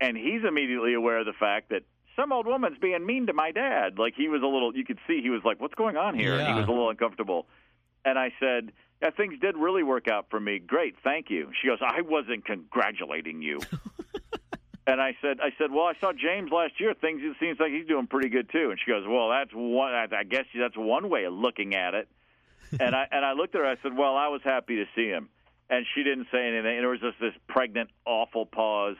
and 0.00 0.16
he's 0.16 0.42
immediately 0.46 0.94
aware 0.94 1.18
of 1.18 1.26
the 1.26 1.32
fact 1.32 1.68
that 1.68 1.82
some 2.16 2.32
old 2.32 2.46
woman's 2.46 2.76
being 2.78 3.06
mean 3.06 3.26
to 3.28 3.32
my 3.32 3.52
dad. 3.52 4.00
Like 4.00 4.14
he 4.16 4.28
was 4.28 4.42
a 4.42 4.46
little, 4.46 4.76
you 4.76 4.84
could 4.84 4.98
see 5.06 5.22
he 5.22 5.30
was 5.30 5.42
like, 5.44 5.60
"What's 5.60 5.74
going 5.74 5.96
on 5.96 6.18
here?" 6.18 6.34
And 6.36 6.48
he 6.48 6.54
was 6.54 6.66
a 6.66 6.72
little 6.72 6.90
uncomfortable. 6.90 7.46
And 8.04 8.18
I 8.18 8.32
said. 8.40 8.72
Yeah, 9.02 9.10
things 9.10 9.38
did 9.40 9.56
really 9.56 9.82
work 9.82 10.08
out 10.08 10.26
for 10.30 10.40
me. 10.40 10.58
Great, 10.58 10.94
thank 11.02 11.28
you. 11.28 11.50
She 11.60 11.66
goes, 11.66 11.78
I 11.82 12.00
wasn't 12.02 12.46
congratulating 12.46 13.42
you. 13.42 13.58
and 14.86 15.00
I 15.00 15.16
said, 15.20 15.40
I 15.40 15.50
said, 15.58 15.72
well, 15.72 15.86
I 15.86 15.94
saw 16.00 16.12
James 16.12 16.50
last 16.52 16.80
year. 16.80 16.94
Things 16.94 17.20
it 17.22 17.36
seems 17.40 17.58
like 17.58 17.72
he's 17.72 17.86
doing 17.86 18.06
pretty 18.06 18.28
good 18.28 18.48
too. 18.50 18.70
And 18.70 18.78
she 18.82 18.90
goes, 18.90 19.04
well, 19.06 19.30
that's 19.30 19.50
one. 19.52 19.92
I 19.92 20.06
I 20.16 20.24
guess 20.24 20.44
that's 20.56 20.76
one 20.76 21.10
way 21.10 21.24
of 21.24 21.34
looking 21.34 21.74
at 21.74 21.94
it 21.94 22.08
and 22.80 22.94
I 22.94 23.06
and 23.10 23.24
I 23.24 23.32
looked 23.32 23.54
at 23.54 23.60
her. 23.60 23.66
I 23.66 23.76
said, 23.82 23.96
"Well, 23.96 24.16
I 24.16 24.28
was 24.28 24.40
happy 24.42 24.76
to 24.76 24.86
see 24.94 25.08
him." 25.08 25.28
And 25.68 25.86
she 25.94 26.02
didn't 26.02 26.26
say 26.32 26.48
anything. 26.48 26.76
And 26.76 26.80
there 26.80 26.88
was 26.88 27.00
just 27.00 27.20
this 27.20 27.34
pregnant, 27.48 27.90
awful 28.06 28.46
pause. 28.46 28.96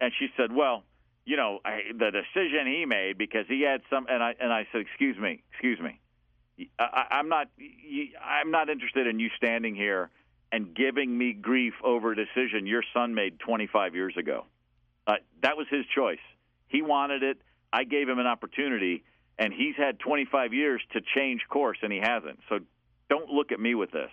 And 0.00 0.12
she 0.18 0.28
said, 0.36 0.52
"Well, 0.52 0.82
you 1.24 1.36
know, 1.36 1.60
I, 1.64 1.80
the 1.96 2.10
decision 2.10 2.66
he 2.66 2.84
made 2.86 3.16
because 3.16 3.46
he 3.48 3.62
had 3.62 3.82
some." 3.88 4.06
And 4.08 4.22
I 4.22 4.34
and 4.40 4.52
I 4.52 4.66
said, 4.72 4.80
"Excuse 4.80 5.16
me, 5.16 5.42
excuse 5.52 5.78
me. 5.80 6.00
I, 6.78 6.84
I- 6.84 7.06
I'm 7.18 7.28
not. 7.28 7.48
I'm 8.24 8.50
not 8.50 8.68
interested 8.68 9.06
in 9.06 9.18
you 9.20 9.28
standing 9.36 9.74
here 9.74 10.10
and 10.52 10.74
giving 10.74 11.16
me 11.16 11.32
grief 11.32 11.74
over 11.82 12.12
a 12.12 12.16
decision 12.16 12.66
your 12.66 12.84
son 12.92 13.14
made 13.14 13.38
25 13.40 13.94
years 13.94 14.14
ago. 14.16 14.44
Uh, 15.06 15.14
that 15.42 15.56
was 15.56 15.66
his 15.70 15.84
choice. 15.94 16.18
He 16.68 16.80
wanted 16.82 17.22
it. 17.22 17.38
I 17.72 17.84
gave 17.84 18.08
him 18.08 18.18
an 18.20 18.26
opportunity, 18.26 19.02
and 19.38 19.52
he's 19.52 19.74
had 19.76 19.98
25 19.98 20.52
years 20.54 20.80
to 20.92 21.00
change 21.14 21.42
course, 21.48 21.78
and 21.82 21.92
he 21.92 21.98
hasn't. 21.98 22.38
So 22.48 22.60
don't 23.10 23.28
look 23.30 23.50
at 23.52 23.58
me 23.60 23.74
with 23.74 23.90
this. 23.90 24.10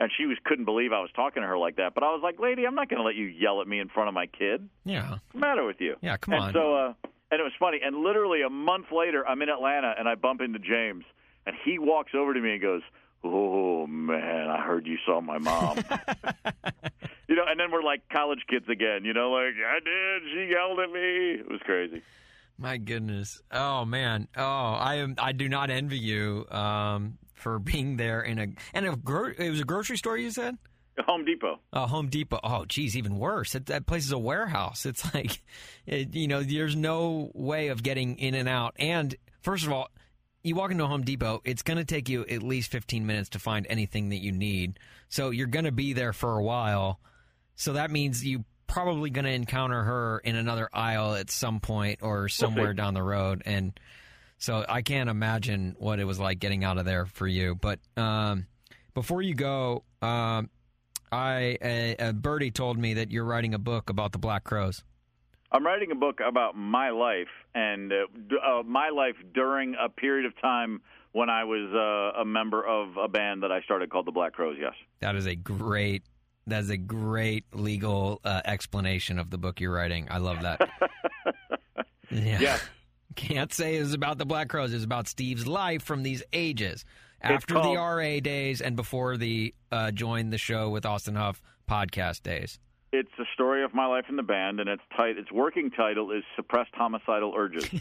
And 0.00 0.10
she 0.16 0.24
was 0.26 0.38
couldn't 0.44 0.64
believe 0.64 0.92
I 0.92 1.00
was 1.00 1.10
talking 1.14 1.42
to 1.42 1.46
her 1.46 1.58
like 1.58 1.76
that. 1.76 1.94
But 1.94 2.02
I 2.02 2.08
was 2.12 2.20
like, 2.22 2.40
lady, 2.40 2.66
I'm 2.66 2.74
not 2.74 2.88
going 2.88 2.98
to 3.00 3.04
let 3.06 3.14
you 3.16 3.26
yell 3.26 3.60
at 3.60 3.68
me 3.68 3.78
in 3.80 3.88
front 3.88 4.08
of 4.08 4.14
my 4.14 4.26
kid. 4.26 4.68
Yeah. 4.84 5.10
What's 5.10 5.22
the 5.32 5.38
matter 5.38 5.64
with 5.64 5.80
you? 5.80 5.96
Yeah, 6.00 6.16
come 6.16 6.34
and 6.34 6.42
on. 6.44 6.52
So, 6.54 6.74
uh, 6.74 6.92
and 7.30 7.38
it 7.40 7.42
was 7.44 7.52
funny. 7.60 7.80
And 7.84 7.96
literally 8.02 8.42
a 8.42 8.48
month 8.50 8.86
later, 8.90 9.26
I'm 9.28 9.40
in 9.42 9.50
Atlanta, 9.50 9.94
and 9.96 10.08
I 10.08 10.14
bump 10.16 10.40
into 10.40 10.58
James, 10.58 11.04
and 11.46 11.56
he 11.64 11.78
walks 11.78 12.12
over 12.14 12.34
to 12.34 12.40
me 12.40 12.52
and 12.52 12.62
goes, 12.62 12.82
"Oh 13.24 13.86
man, 13.86 14.48
I 14.48 14.62
heard 14.62 14.86
you 14.86 14.98
saw 15.06 15.20
my 15.20 15.38
mom." 15.38 15.76
you 17.28 17.36
know, 17.36 17.44
and 17.48 17.58
then 17.58 17.70
we're 17.72 17.82
like 17.82 18.02
college 18.12 18.40
kids 18.48 18.66
again. 18.68 19.04
You 19.04 19.14
know, 19.14 19.30
like 19.30 19.54
I 19.54 19.78
did. 19.84 20.22
She 20.32 20.52
yelled 20.52 20.78
at 20.80 20.90
me. 20.90 21.40
It 21.40 21.50
was 21.50 21.60
crazy. 21.64 22.02
My 22.58 22.76
goodness. 22.76 23.40
Oh 23.50 23.84
man. 23.84 24.28
Oh, 24.36 24.42
I 24.42 24.96
am. 24.96 25.14
I 25.18 25.32
do 25.32 25.48
not 25.48 25.70
envy 25.70 25.98
you 25.98 26.46
um, 26.50 27.18
for 27.34 27.58
being 27.58 27.96
there 27.96 28.20
in 28.20 28.38
a 28.38 28.46
and 28.74 28.86
a 28.86 28.96
gro- 28.96 29.32
it 29.36 29.50
was 29.50 29.60
a 29.60 29.64
grocery 29.64 29.96
store. 29.96 30.16
You 30.16 30.30
said. 30.30 30.58
Home 31.06 31.24
Depot. 31.24 31.60
Uh, 31.72 31.86
Home 31.86 32.08
Depot. 32.08 32.40
Oh, 32.42 32.64
geez, 32.66 32.96
even 32.96 33.18
worse. 33.18 33.52
That, 33.52 33.66
that 33.66 33.86
place 33.86 34.04
is 34.04 34.12
a 34.12 34.18
warehouse. 34.18 34.84
It's 34.84 35.14
like, 35.14 35.40
it, 35.86 36.14
you 36.14 36.28
know, 36.28 36.42
there's 36.42 36.76
no 36.76 37.30
way 37.34 37.68
of 37.68 37.82
getting 37.82 38.18
in 38.18 38.34
and 38.34 38.48
out. 38.48 38.74
And 38.78 39.14
first 39.40 39.64
of 39.64 39.72
all, 39.72 39.88
you 40.42 40.54
walk 40.54 40.70
into 40.70 40.84
a 40.84 40.86
Home 40.86 41.02
Depot, 41.02 41.40
it's 41.44 41.62
going 41.62 41.78
to 41.78 41.84
take 41.84 42.08
you 42.08 42.24
at 42.26 42.42
least 42.42 42.70
15 42.70 43.06
minutes 43.06 43.30
to 43.30 43.38
find 43.38 43.66
anything 43.68 44.10
that 44.10 44.18
you 44.18 44.32
need. 44.32 44.78
So 45.08 45.30
you're 45.30 45.46
going 45.46 45.66
to 45.66 45.72
be 45.72 45.92
there 45.92 46.12
for 46.12 46.38
a 46.38 46.42
while. 46.42 47.00
So 47.56 47.74
that 47.74 47.90
means 47.90 48.24
you 48.24 48.44
probably 48.66 49.10
going 49.10 49.24
to 49.24 49.32
encounter 49.32 49.82
her 49.82 50.20
in 50.24 50.36
another 50.36 50.68
aisle 50.72 51.14
at 51.14 51.30
some 51.30 51.60
point 51.60 51.98
or 52.02 52.28
somewhere 52.28 52.72
down 52.72 52.94
the 52.94 53.02
road. 53.02 53.42
And 53.44 53.78
so 54.38 54.64
I 54.66 54.82
can't 54.82 55.10
imagine 55.10 55.76
what 55.78 55.98
it 55.98 56.04
was 56.04 56.18
like 56.18 56.38
getting 56.38 56.64
out 56.64 56.78
of 56.78 56.84
there 56.84 57.04
for 57.04 57.26
you. 57.26 57.54
But 57.54 57.80
um, 57.96 58.46
before 58.94 59.20
you 59.20 59.34
go, 59.34 59.84
um, 60.00 60.48
I 61.12 61.58
uh, 61.60 62.02
uh, 62.02 62.12
Birdie 62.12 62.52
told 62.52 62.78
me 62.78 62.94
that 62.94 63.10
you're 63.10 63.24
writing 63.24 63.54
a 63.54 63.58
book 63.58 63.90
about 63.90 64.12
the 64.12 64.18
Black 64.18 64.44
Crowes. 64.44 64.82
I'm 65.52 65.66
writing 65.66 65.90
a 65.90 65.94
book 65.96 66.20
about 66.26 66.56
my 66.56 66.90
life 66.90 67.28
and 67.54 67.92
uh, 67.92 67.96
uh, 68.36 68.62
my 68.62 68.90
life 68.90 69.16
during 69.34 69.74
a 69.80 69.88
period 69.88 70.26
of 70.26 70.40
time 70.40 70.80
when 71.12 71.28
I 71.28 71.42
was 71.44 71.72
uh, 71.74 72.20
a 72.20 72.24
member 72.24 72.64
of 72.64 72.96
a 72.96 73.08
band 73.08 73.42
that 73.42 73.50
I 73.50 73.60
started 73.62 73.90
called 73.90 74.06
the 74.06 74.12
Black 74.12 74.32
Crowes. 74.32 74.56
Yes. 74.60 74.74
That 75.00 75.16
is 75.16 75.26
a 75.26 75.34
great. 75.34 76.04
That 76.46 76.60
is 76.62 76.70
a 76.70 76.76
great 76.76 77.44
legal 77.52 78.20
uh, 78.24 78.40
explanation 78.44 79.18
of 79.18 79.30
the 79.30 79.38
book 79.38 79.60
you're 79.60 79.72
writing. 79.72 80.08
I 80.10 80.18
love 80.18 80.40
that. 80.42 80.68
yeah. 82.10 82.40
Yes. 82.40 82.68
Can't 83.16 83.52
say 83.52 83.74
it's 83.76 83.92
about 83.92 84.18
the 84.18 84.24
Black 84.26 84.48
Crowes. 84.48 84.72
It's 84.72 84.84
about 84.84 85.06
Steve's 85.08 85.46
life 85.46 85.82
from 85.82 86.02
these 86.02 86.22
ages, 86.32 86.84
after 87.20 87.54
called- 87.54 87.76
the 87.76 87.80
RA 87.80 88.20
days 88.20 88.60
and 88.60 88.76
before 88.76 89.16
the 89.16 89.54
uh, 89.72 89.90
join 89.90 90.30
the 90.30 90.38
show 90.38 90.70
with 90.70 90.86
Austin 90.86 91.16
Huff 91.16 91.42
podcast 91.68 92.22
days. 92.22 92.58
It's 92.92 93.12
a 93.18 93.24
story 93.34 93.62
of 93.64 93.72
my 93.72 93.86
life 93.86 94.06
in 94.08 94.16
the 94.16 94.22
band, 94.22 94.60
and 94.60 94.68
its 94.68 94.82
tit- 94.98 95.18
its 95.18 95.30
working 95.30 95.70
title 95.70 96.10
is 96.10 96.24
"Suppressed 96.36 96.74
Homicidal 96.74 97.34
Urges." 97.36 97.68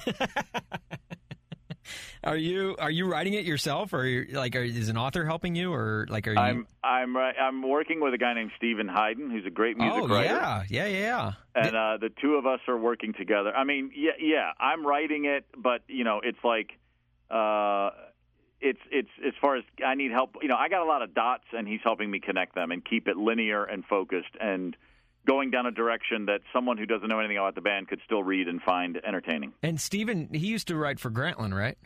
Are 2.23 2.35
you 2.35 2.75
are 2.77 2.91
you 2.91 3.05
writing 3.05 3.33
it 3.33 3.45
yourself, 3.45 3.93
or 3.93 4.05
you're, 4.05 4.25
like 4.37 4.55
are, 4.55 4.63
is 4.63 4.89
an 4.89 4.97
author 4.97 5.25
helping 5.25 5.55
you, 5.55 5.73
or 5.73 6.05
like 6.09 6.27
are 6.27 6.33
you? 6.33 6.39
I'm 6.39 6.67
I'm 6.83 7.15
I'm 7.15 7.67
working 7.67 8.01
with 8.01 8.13
a 8.13 8.17
guy 8.17 8.33
named 8.33 8.51
Steven 8.57 8.87
Hyden, 8.87 9.29
who's 9.29 9.45
a 9.45 9.49
great 9.49 9.77
music 9.77 10.03
oh 10.03 10.07
writer. 10.07 10.33
yeah, 10.33 10.63
yeah, 10.69 10.87
yeah. 10.87 11.31
and 11.55 11.75
uh, 11.75 11.97
the 11.97 12.09
two 12.21 12.35
of 12.35 12.45
us 12.45 12.59
are 12.67 12.77
working 12.77 13.13
together. 13.13 13.55
I 13.55 13.63
mean, 13.63 13.91
yeah, 13.95 14.11
yeah, 14.19 14.51
I'm 14.59 14.85
writing 14.85 15.25
it, 15.25 15.45
but 15.57 15.81
you 15.87 16.03
know, 16.03 16.19
it's 16.21 16.43
like, 16.43 16.71
uh, 17.31 17.91
it's 18.59 18.81
it's 18.91 19.09
as 19.25 19.33
far 19.39 19.55
as 19.55 19.63
I 19.85 19.95
need 19.95 20.11
help. 20.11 20.35
You 20.41 20.49
know, 20.49 20.57
I 20.57 20.67
got 20.67 20.81
a 20.81 20.89
lot 20.89 21.01
of 21.01 21.13
dots, 21.13 21.45
and 21.53 21.67
he's 21.67 21.81
helping 21.83 22.11
me 22.11 22.19
connect 22.19 22.53
them 22.53 22.71
and 22.71 22.83
keep 22.83 23.07
it 23.07 23.15
linear 23.15 23.63
and 23.63 23.85
focused 23.85 24.35
and 24.41 24.75
going 25.29 25.51
down 25.51 25.65
a 25.67 25.71
direction 25.71 26.25
that 26.25 26.41
someone 26.51 26.77
who 26.77 26.85
doesn't 26.87 27.07
know 27.07 27.19
anything 27.19 27.37
about 27.37 27.53
the 27.53 27.61
band 27.61 27.87
could 27.87 27.99
still 28.05 28.23
read 28.23 28.47
and 28.47 28.59
find 28.63 28.99
entertaining. 29.05 29.53
And 29.61 29.79
Steven, 29.79 30.29
he 30.33 30.47
used 30.47 30.67
to 30.69 30.75
write 30.75 30.99
for 30.99 31.11
Grantland, 31.11 31.53
right? 31.55 31.77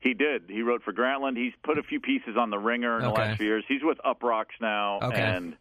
He 0.00 0.12
did. 0.14 0.42
He 0.48 0.62
wrote 0.62 0.82
for 0.82 0.92
Grantland. 0.92 1.36
He's 1.36 1.52
put 1.62 1.78
a 1.78 1.82
few 1.82 2.00
pieces 2.00 2.36
on 2.36 2.50
the 2.50 2.58
Ringer 2.58 2.96
in 2.98 3.02
the 3.04 3.10
last 3.10 3.38
few 3.38 3.46
years. 3.46 3.64
He's 3.68 3.82
with 3.82 3.98
Uproxx 4.04 4.46
now, 4.60 4.98
Okay. 5.00 5.20
and 5.20 5.56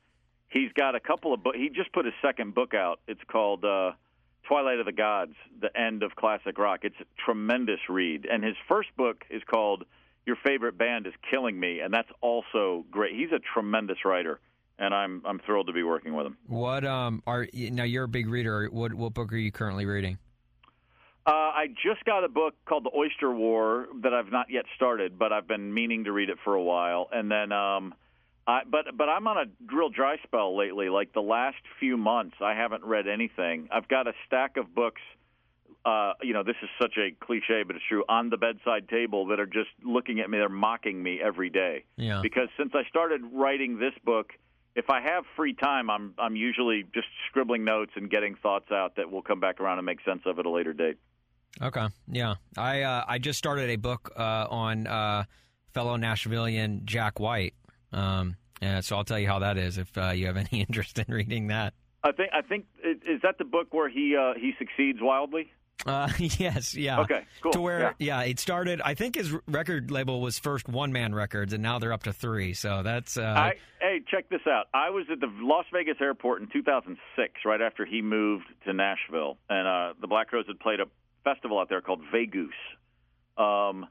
he's 0.49 0.71
got 0.73 0.95
a 0.95 0.99
couple 0.99 1.34
of. 1.34 1.43
books. 1.43 1.57
he 1.57 1.69
just 1.69 1.93
put 1.93 2.05
his 2.05 2.13
second 2.21 2.53
book 2.55 2.73
out. 2.73 2.99
It's 3.07 3.21
called 3.32 3.63
uh, 3.63 3.91
Twilight 4.47 4.79
of 4.79 4.88
the 4.88 4.91
Gods: 4.91 5.36
The 5.61 5.69
End 5.79 6.01
of 6.03 6.15
Classic 6.15 6.57
Rock. 6.57 6.79
It's 6.84 6.99
a 6.99 7.05
tremendous 7.23 7.79
read, 7.88 8.25
and 8.25 8.43
his 8.43 8.55
first 8.67 8.89
book 8.97 9.23
is 9.29 9.43
called 9.49 9.84
Your 10.25 10.38
Favorite 10.43 10.75
Band 10.77 11.05
Is 11.05 11.13
Killing 11.29 11.59
Me, 11.59 11.79
and 11.79 11.93
that's 11.93 12.09
also 12.19 12.84
great. 12.89 13.13
He's 13.15 13.32
a 13.32 13.39
tremendous 13.53 14.03
writer, 14.03 14.39
and 14.82 14.93
I'm 14.93 15.21
I'm 15.25 15.39
thrilled 15.45 15.67
to 15.67 15.73
be 15.73 15.84
working 15.84 16.15
with 16.15 16.25
him. 16.25 16.38
What 16.47 16.84
um 16.84 17.23
are 17.25 17.47
now? 17.53 17.84
You're 17.84 18.05
a 18.05 18.09
big 18.09 18.27
reader. 18.27 18.67
What 18.69 18.93
what 18.93 19.13
book 19.13 19.32
are 19.32 19.38
you 19.38 19.51
currently 19.51 19.86
reading? 19.86 20.17
Uh, 21.25 21.29
I 21.29 21.67
just 21.67 22.03
got 22.03 22.23
a 22.23 22.27
book 22.27 22.55
called 22.65 22.84
The 22.84 22.89
Oyster 22.97 23.32
War 23.32 23.86
that 24.01 24.11
I've 24.11 24.32
not 24.32 24.47
yet 24.49 24.65
started, 24.75 25.19
but 25.19 25.32
I've 25.32 25.47
been 25.47 25.71
meaning 25.71 26.05
to 26.05 26.11
read 26.11 26.32
it 26.32 26.39
for 26.43 26.55
a 26.55 26.63
while. 26.63 27.09
And 27.11 27.29
then, 27.29 27.51
um, 27.51 27.93
I, 28.47 28.61
but 28.67 28.97
but 28.97 29.07
I'm 29.07 29.27
on 29.27 29.38
a 29.38 29.75
real 29.75 29.89
dry 29.89 30.15
spell 30.23 30.57
lately. 30.57 30.89
Like 30.89 31.13
the 31.13 31.21
last 31.21 31.61
few 31.79 31.95
months, 31.95 32.38
I 32.41 32.55
haven't 32.55 32.84
read 32.84 33.07
anything. 33.07 33.69
I've 33.71 33.88
got 33.88 34.07
a 34.07 34.13
stack 34.25 34.57
of 34.57 34.73
books. 34.73 35.01
Uh, 35.86 36.13
you 36.23 36.34
know, 36.34 36.43
this 36.43 36.55
is 36.61 36.69
such 36.82 36.97
a 36.97 37.11
cliche, 37.23 37.63
but 37.65 37.75
it's 37.75 37.86
true. 37.88 38.03
On 38.09 38.29
the 38.29 38.38
bedside 38.38 38.89
table, 38.89 39.27
that 39.27 39.39
are 39.39 39.45
just 39.45 39.69
looking 39.84 40.19
at 40.21 40.29
me. 40.29 40.39
They're 40.39 40.49
mocking 40.49 41.01
me 41.01 41.19
every 41.23 41.51
day. 41.51 41.86
Yeah. 41.97 42.21
Because 42.23 42.49
since 42.57 42.71
I 42.73 42.84
started 42.89 43.21
writing 43.32 43.77
this 43.77 43.93
book, 44.03 44.32
if 44.76 44.89
I 44.89 45.01
have 45.01 45.24
free 45.36 45.53
time, 45.53 45.89
I'm 45.89 46.13
I'm 46.17 46.36
usually 46.36 46.86
just 46.93 47.07
scribbling 47.30 47.63
notes 47.63 47.91
and 47.95 48.09
getting 48.09 48.36
thoughts 48.36 48.72
out 48.72 48.95
that 48.95 49.11
will 49.11 49.22
come 49.22 49.39
back 49.39 49.59
around 49.59 49.80
and 49.80 49.86
make 49.86 49.99
sense 50.05 50.22
of 50.26 50.39
at 50.39 50.45
a 50.45 50.49
later 50.49 50.74
date. 50.74 50.97
Okay. 51.61 51.88
Yeah. 52.07 52.36
I 52.57 52.82
uh, 52.82 53.03
I 53.07 53.19
just 53.19 53.38
started 53.38 53.69
a 53.69 53.76
book 53.76 54.11
uh, 54.15 54.47
on 54.49 54.88
uh, 54.88 55.26
fellow 55.74 55.97
Nashvilleian 55.97 56.86
Jack 56.86 57.19
White. 57.19 57.53
Um, 57.91 58.38
so 58.82 58.95
I'll 58.95 59.03
tell 59.03 59.19
you 59.19 59.28
how 59.28 59.39
that 59.39 59.57
is 59.57 59.78
if 59.78 59.97
uh, 59.97 60.11
you 60.11 60.28
have 60.28 60.38
any 60.38 60.61
interest 60.67 60.97
in 60.99 61.05
reading 61.13 61.47
that. 61.47 61.74
I 62.03 62.11
think 62.11 62.30
I 62.34 62.41
think 62.41 62.65
is 62.84 63.22
that 63.24 63.38
the 63.38 63.45
book 63.45 63.74
where 63.74 63.89
he 63.89 64.15
uh, 64.15 64.34
he 64.39 64.53
succeeds 64.57 64.99
wildly. 65.01 65.51
Uh, 65.86 66.09
yes, 66.17 66.75
yeah. 66.75 67.01
Okay, 67.01 67.23
cool. 67.41 67.51
To 67.53 67.61
where, 67.61 67.79
Yeah. 67.99 68.21
yeah. 68.21 68.21
it 68.23 68.39
started. 68.39 68.82
I 68.84 68.93
think 68.93 69.15
his 69.15 69.34
record 69.47 69.91
label 69.91 70.21
was 70.21 70.38
first 70.39 70.69
one 70.69 70.91
man 70.91 71.13
records, 71.15 71.53
and 71.53 71.63
now 71.63 71.79
they're 71.79 71.93
up 71.93 72.03
to 72.03 72.13
three. 72.13 72.53
So 72.53 72.84
that's 72.84 73.17
uh, 73.17 73.23
I, 73.23 73.53
hey, 73.82 74.01
check 74.09 74.29
this 74.29 74.41
out. 74.47 74.67
I 74.73 74.89
was 74.91 75.05
at 75.11 75.19
the 75.19 75.29
Las 75.39 75.65
Vegoose 75.73 75.99
airport 76.01 76.41
in 76.41 76.47
2006, 76.51 77.34
right 77.45 77.61
after 77.61 77.86
he 77.86 78.01
moved 78.01 78.45
to 78.65 78.73
Nashville, 78.73 79.38
and 79.49 79.67
uh, 79.67 79.93
the 79.99 80.07
Black 80.07 80.27
Crowes 80.27 80.45
had 80.47 80.59
played 80.59 80.79
a 80.79 80.86
festival 81.23 81.59
out 81.59 81.69
there 81.69 81.82
called 81.82 82.01
Vegas. 82.11 82.49
Um, 83.38 83.88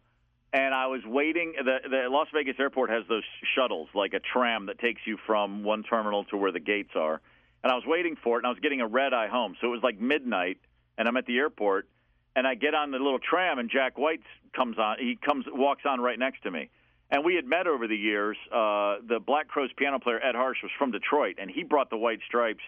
and 0.52 0.74
I 0.74 0.86
was 0.88 1.00
waiting. 1.06 1.54
The, 1.56 1.88
the 1.88 2.08
Las 2.10 2.26
Vegas 2.34 2.56
airport 2.58 2.90
has 2.90 3.04
those 3.08 3.22
shuttles, 3.54 3.88
like 3.94 4.14
a 4.14 4.20
tram 4.20 4.66
that 4.66 4.78
takes 4.80 5.00
you 5.06 5.16
from 5.26 5.62
one 5.62 5.82
terminal 5.84 6.24
to 6.24 6.36
where 6.36 6.50
the 6.52 6.60
gates 6.60 6.90
are. 6.96 7.20
And 7.62 7.70
I 7.70 7.74
was 7.74 7.84
waiting 7.86 8.16
for 8.22 8.36
it, 8.36 8.40
and 8.40 8.46
I 8.46 8.50
was 8.50 8.58
getting 8.60 8.80
a 8.80 8.86
red 8.86 9.12
eye 9.12 9.28
home. 9.28 9.54
So 9.60 9.68
it 9.68 9.70
was 9.70 9.82
like 9.82 10.00
midnight, 10.00 10.58
and 10.98 11.08
I'm 11.08 11.16
at 11.16 11.26
the 11.26 11.38
airport, 11.38 11.88
and 12.36 12.46
I 12.46 12.54
get 12.54 12.74
on 12.74 12.90
the 12.90 12.98
little 12.98 13.18
tram, 13.18 13.58
and 13.58 13.70
Jack 13.70 13.98
White 13.98 14.22
comes 14.54 14.78
on. 14.78 14.96
He 14.98 15.16
comes, 15.16 15.46
walks 15.48 15.82
on 15.86 16.00
right 16.00 16.18
next 16.18 16.42
to 16.42 16.50
me. 16.50 16.70
And 17.10 17.24
we 17.24 17.34
had 17.34 17.44
met 17.44 17.66
over 17.66 17.88
the 17.88 17.96
years. 17.96 18.36
Uh, 18.52 18.96
the 19.06 19.18
Black 19.24 19.48
Crowes 19.48 19.70
piano 19.76 19.98
player 19.98 20.20
Ed 20.22 20.36
Harsch 20.36 20.62
was 20.62 20.70
from 20.78 20.92
Detroit, 20.92 21.36
and 21.38 21.50
he 21.50 21.64
brought 21.64 21.90
the 21.90 21.96
White 21.96 22.20
Stripes 22.26 22.62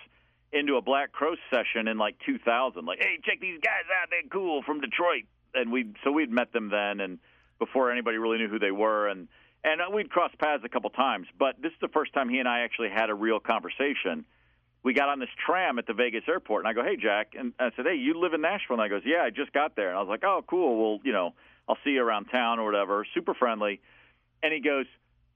into 0.53 0.77
a 0.77 0.83
Black 0.83 1.13
Crowes 1.13 1.39
session 1.49 1.87
in 1.89 1.97
like 1.97 2.17
2000. 2.27 2.85
Like, 2.85 2.99
hey, 2.99 3.19
check 3.25 3.41
these 3.41 3.61
guys 3.63 3.85
out, 4.01 4.09
they're 4.11 4.29
cool 4.31 4.63
from 4.63 4.81
Detroit. 4.81 5.25
And 5.55 5.71
we 5.71 5.93
so 6.03 6.11
we'd 6.11 6.31
met 6.31 6.53
them 6.53 6.71
then, 6.71 7.01
and 7.01 7.19
before 7.59 7.93
anybody 7.93 8.17
really 8.17 8.39
knew 8.39 8.49
who 8.49 8.59
they 8.59 8.71
were, 8.71 9.07
and 9.07 9.29
and 9.63 9.81
uh, 9.81 9.85
we'd 9.93 10.11
crossed 10.11 10.39
paths 10.39 10.63
a 10.65 10.69
couple 10.69 10.91
times. 10.91 11.27
But 11.39 11.61
this 11.61 11.73
is 11.73 11.79
the 11.81 11.89
first 11.89 12.13
time 12.15 12.29
he 12.29 12.39
and 12.39 12.49
I 12.49 12.61
actually 12.61 12.89
had 12.89 13.11
a 13.11 13.15
real 13.15 13.39
conversation. 13.39 14.25
We 14.83 14.95
got 14.95 15.09
on 15.09 15.21
this 15.21 15.29
tram 15.47 15.79
at 15.79 15.87
the 15.87 15.95
Vegas 15.95 16.25
airport, 16.29 16.65
and 16.65 16.69
I 16.69 16.73
go, 16.73 16.83
"Hey, 16.83 16.97
Jack," 16.97 17.35
and 17.39 17.53
I 17.59 17.71
said, 17.77 17.87
"Hey, 17.87 17.95
you 17.95 18.15
live 18.15 18.35
in 18.35 18.41
Nashville?" 18.41 18.75
And 18.75 18.83
I 18.83 18.89
goes, 18.89 19.03
"Yeah, 19.05 19.23
I 19.23 19.31
just 19.31 19.53
got 19.53 19.77
there." 19.77 19.91
And 19.91 19.97
I 19.97 20.01
was 20.01 20.09
like, 20.09 20.25
"Oh, 20.25 20.43
cool. 20.47 20.77
Well, 20.77 21.01
you 21.05 21.13
know, 21.13 21.35
I'll 21.69 21.79
see 21.85 21.91
you 21.91 22.03
around 22.03 22.27
town 22.27 22.59
or 22.59 22.65
whatever." 22.65 23.07
Super 23.15 23.35
friendly. 23.35 23.81
And 24.43 24.53
he 24.53 24.61
goes, 24.61 24.87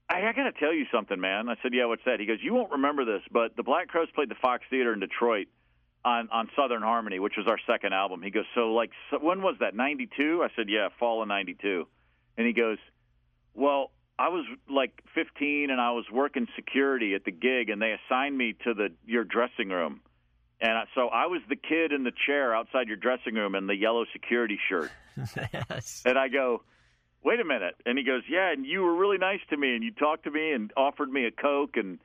I, 0.09 0.27
I 0.27 0.33
got 0.33 0.43
to 0.43 0.51
tell 0.53 0.73
you 0.73 0.85
something, 0.91 1.19
man. 1.19 1.49
I 1.49 1.55
said, 1.61 1.73
Yeah, 1.73 1.85
what's 1.85 2.03
that? 2.05 2.19
He 2.19 2.25
goes, 2.25 2.39
You 2.41 2.53
won't 2.53 2.71
remember 2.71 3.05
this, 3.05 3.21
but 3.31 3.55
the 3.55 3.63
Black 3.63 3.87
Crowes 3.87 4.07
played 4.13 4.29
the 4.29 4.35
Fox 4.35 4.63
Theater 4.69 4.93
in 4.93 4.99
Detroit 4.99 5.47
on 6.05 6.29
on 6.31 6.49
Southern 6.55 6.81
Harmony, 6.81 7.19
which 7.19 7.33
was 7.37 7.47
our 7.47 7.59
second 7.67 7.93
album. 7.93 8.21
He 8.21 8.31
goes, 8.31 8.45
So, 8.55 8.73
like, 8.73 8.91
so 9.11 9.17
when 9.19 9.41
was 9.41 9.55
that? 9.59 9.75
92? 9.75 10.43
I 10.43 10.49
said, 10.55 10.69
Yeah, 10.69 10.89
fall 10.99 11.21
of 11.21 11.27
92. 11.27 11.87
And 12.37 12.47
he 12.47 12.53
goes, 12.53 12.77
Well, 13.53 13.91
I 14.19 14.29
was 14.29 14.45
like 14.69 15.03
15 15.13 15.69
and 15.69 15.79
I 15.79 15.91
was 15.91 16.05
working 16.11 16.47
security 16.55 17.13
at 17.13 17.23
the 17.23 17.31
gig, 17.31 17.69
and 17.69 17.81
they 17.81 17.93
assigned 17.93 18.37
me 18.37 18.55
to 18.63 18.73
the 18.73 18.89
your 19.05 19.23
dressing 19.23 19.69
room. 19.69 20.01
And 20.59 20.71
I, 20.71 20.83
so 20.95 21.07
I 21.09 21.27
was 21.27 21.41
the 21.49 21.55
kid 21.55 21.91
in 21.91 22.03
the 22.03 22.11
chair 22.25 22.55
outside 22.55 22.87
your 22.87 22.97
dressing 22.97 23.35
room 23.35 23.53
in 23.53 23.67
the 23.67 23.75
yellow 23.75 24.05
security 24.11 24.59
shirt. 24.67 24.91
yes. 25.53 26.01
And 26.03 26.17
I 26.17 26.29
go, 26.29 26.63
wait 27.23 27.39
a 27.39 27.45
minute. 27.45 27.75
And 27.85 27.97
he 27.97 28.03
goes, 28.03 28.23
yeah, 28.27 28.51
and 28.51 28.65
you 28.65 28.81
were 28.81 28.95
really 28.95 29.19
nice 29.19 29.41
to 29.51 29.57
me, 29.57 29.75
and 29.75 29.83
you 29.83 29.91
talked 29.91 30.23
to 30.23 30.31
me 30.31 30.51
and 30.51 30.71
offered 30.75 31.09
me 31.09 31.25
a 31.25 31.31
Coke, 31.31 31.77
and 31.77 31.99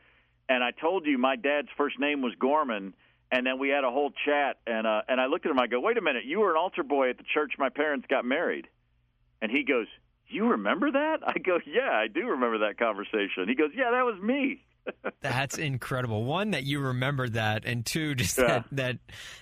and 0.48 0.62
I 0.62 0.72
told 0.72 1.06
you 1.06 1.16
my 1.16 1.36
dad's 1.36 1.68
first 1.78 1.98
name 1.98 2.20
was 2.20 2.34
Gorman, 2.38 2.92
and 3.30 3.46
then 3.46 3.58
we 3.58 3.70
had 3.70 3.84
a 3.84 3.90
whole 3.90 4.12
chat, 4.26 4.58
and 4.66 4.86
uh, 4.86 5.02
and 5.08 5.18
I 5.18 5.26
looked 5.26 5.46
at 5.46 5.50
him, 5.52 5.58
I 5.58 5.66
go, 5.66 5.80
wait 5.80 5.96
a 5.96 6.02
minute, 6.02 6.24
you 6.26 6.40
were 6.40 6.50
an 6.50 6.58
altar 6.58 6.82
boy 6.82 7.08
at 7.08 7.16
the 7.16 7.24
church 7.32 7.52
my 7.58 7.70
parents 7.70 8.06
got 8.10 8.26
married, 8.26 8.68
and 9.40 9.50
he 9.50 9.64
goes, 9.64 9.86
you 10.28 10.50
remember 10.50 10.90
that? 10.90 11.18
I 11.26 11.38
go, 11.38 11.58
yeah, 11.66 11.90
I 11.92 12.08
do 12.08 12.28
remember 12.28 12.58
that 12.58 12.78
conversation. 12.78 13.48
He 13.48 13.54
goes, 13.54 13.70
yeah, 13.74 13.90
that 13.90 14.04
was 14.04 14.20
me. 14.22 14.64
That's 15.20 15.58
incredible. 15.58 16.24
One 16.24 16.50
that 16.52 16.64
you 16.64 16.80
remember 16.80 17.28
that, 17.28 17.64
and 17.64 17.86
two, 17.86 18.14
just 18.16 18.36
Yeah. 18.38 18.46
that 18.46 18.64
that 18.72 18.98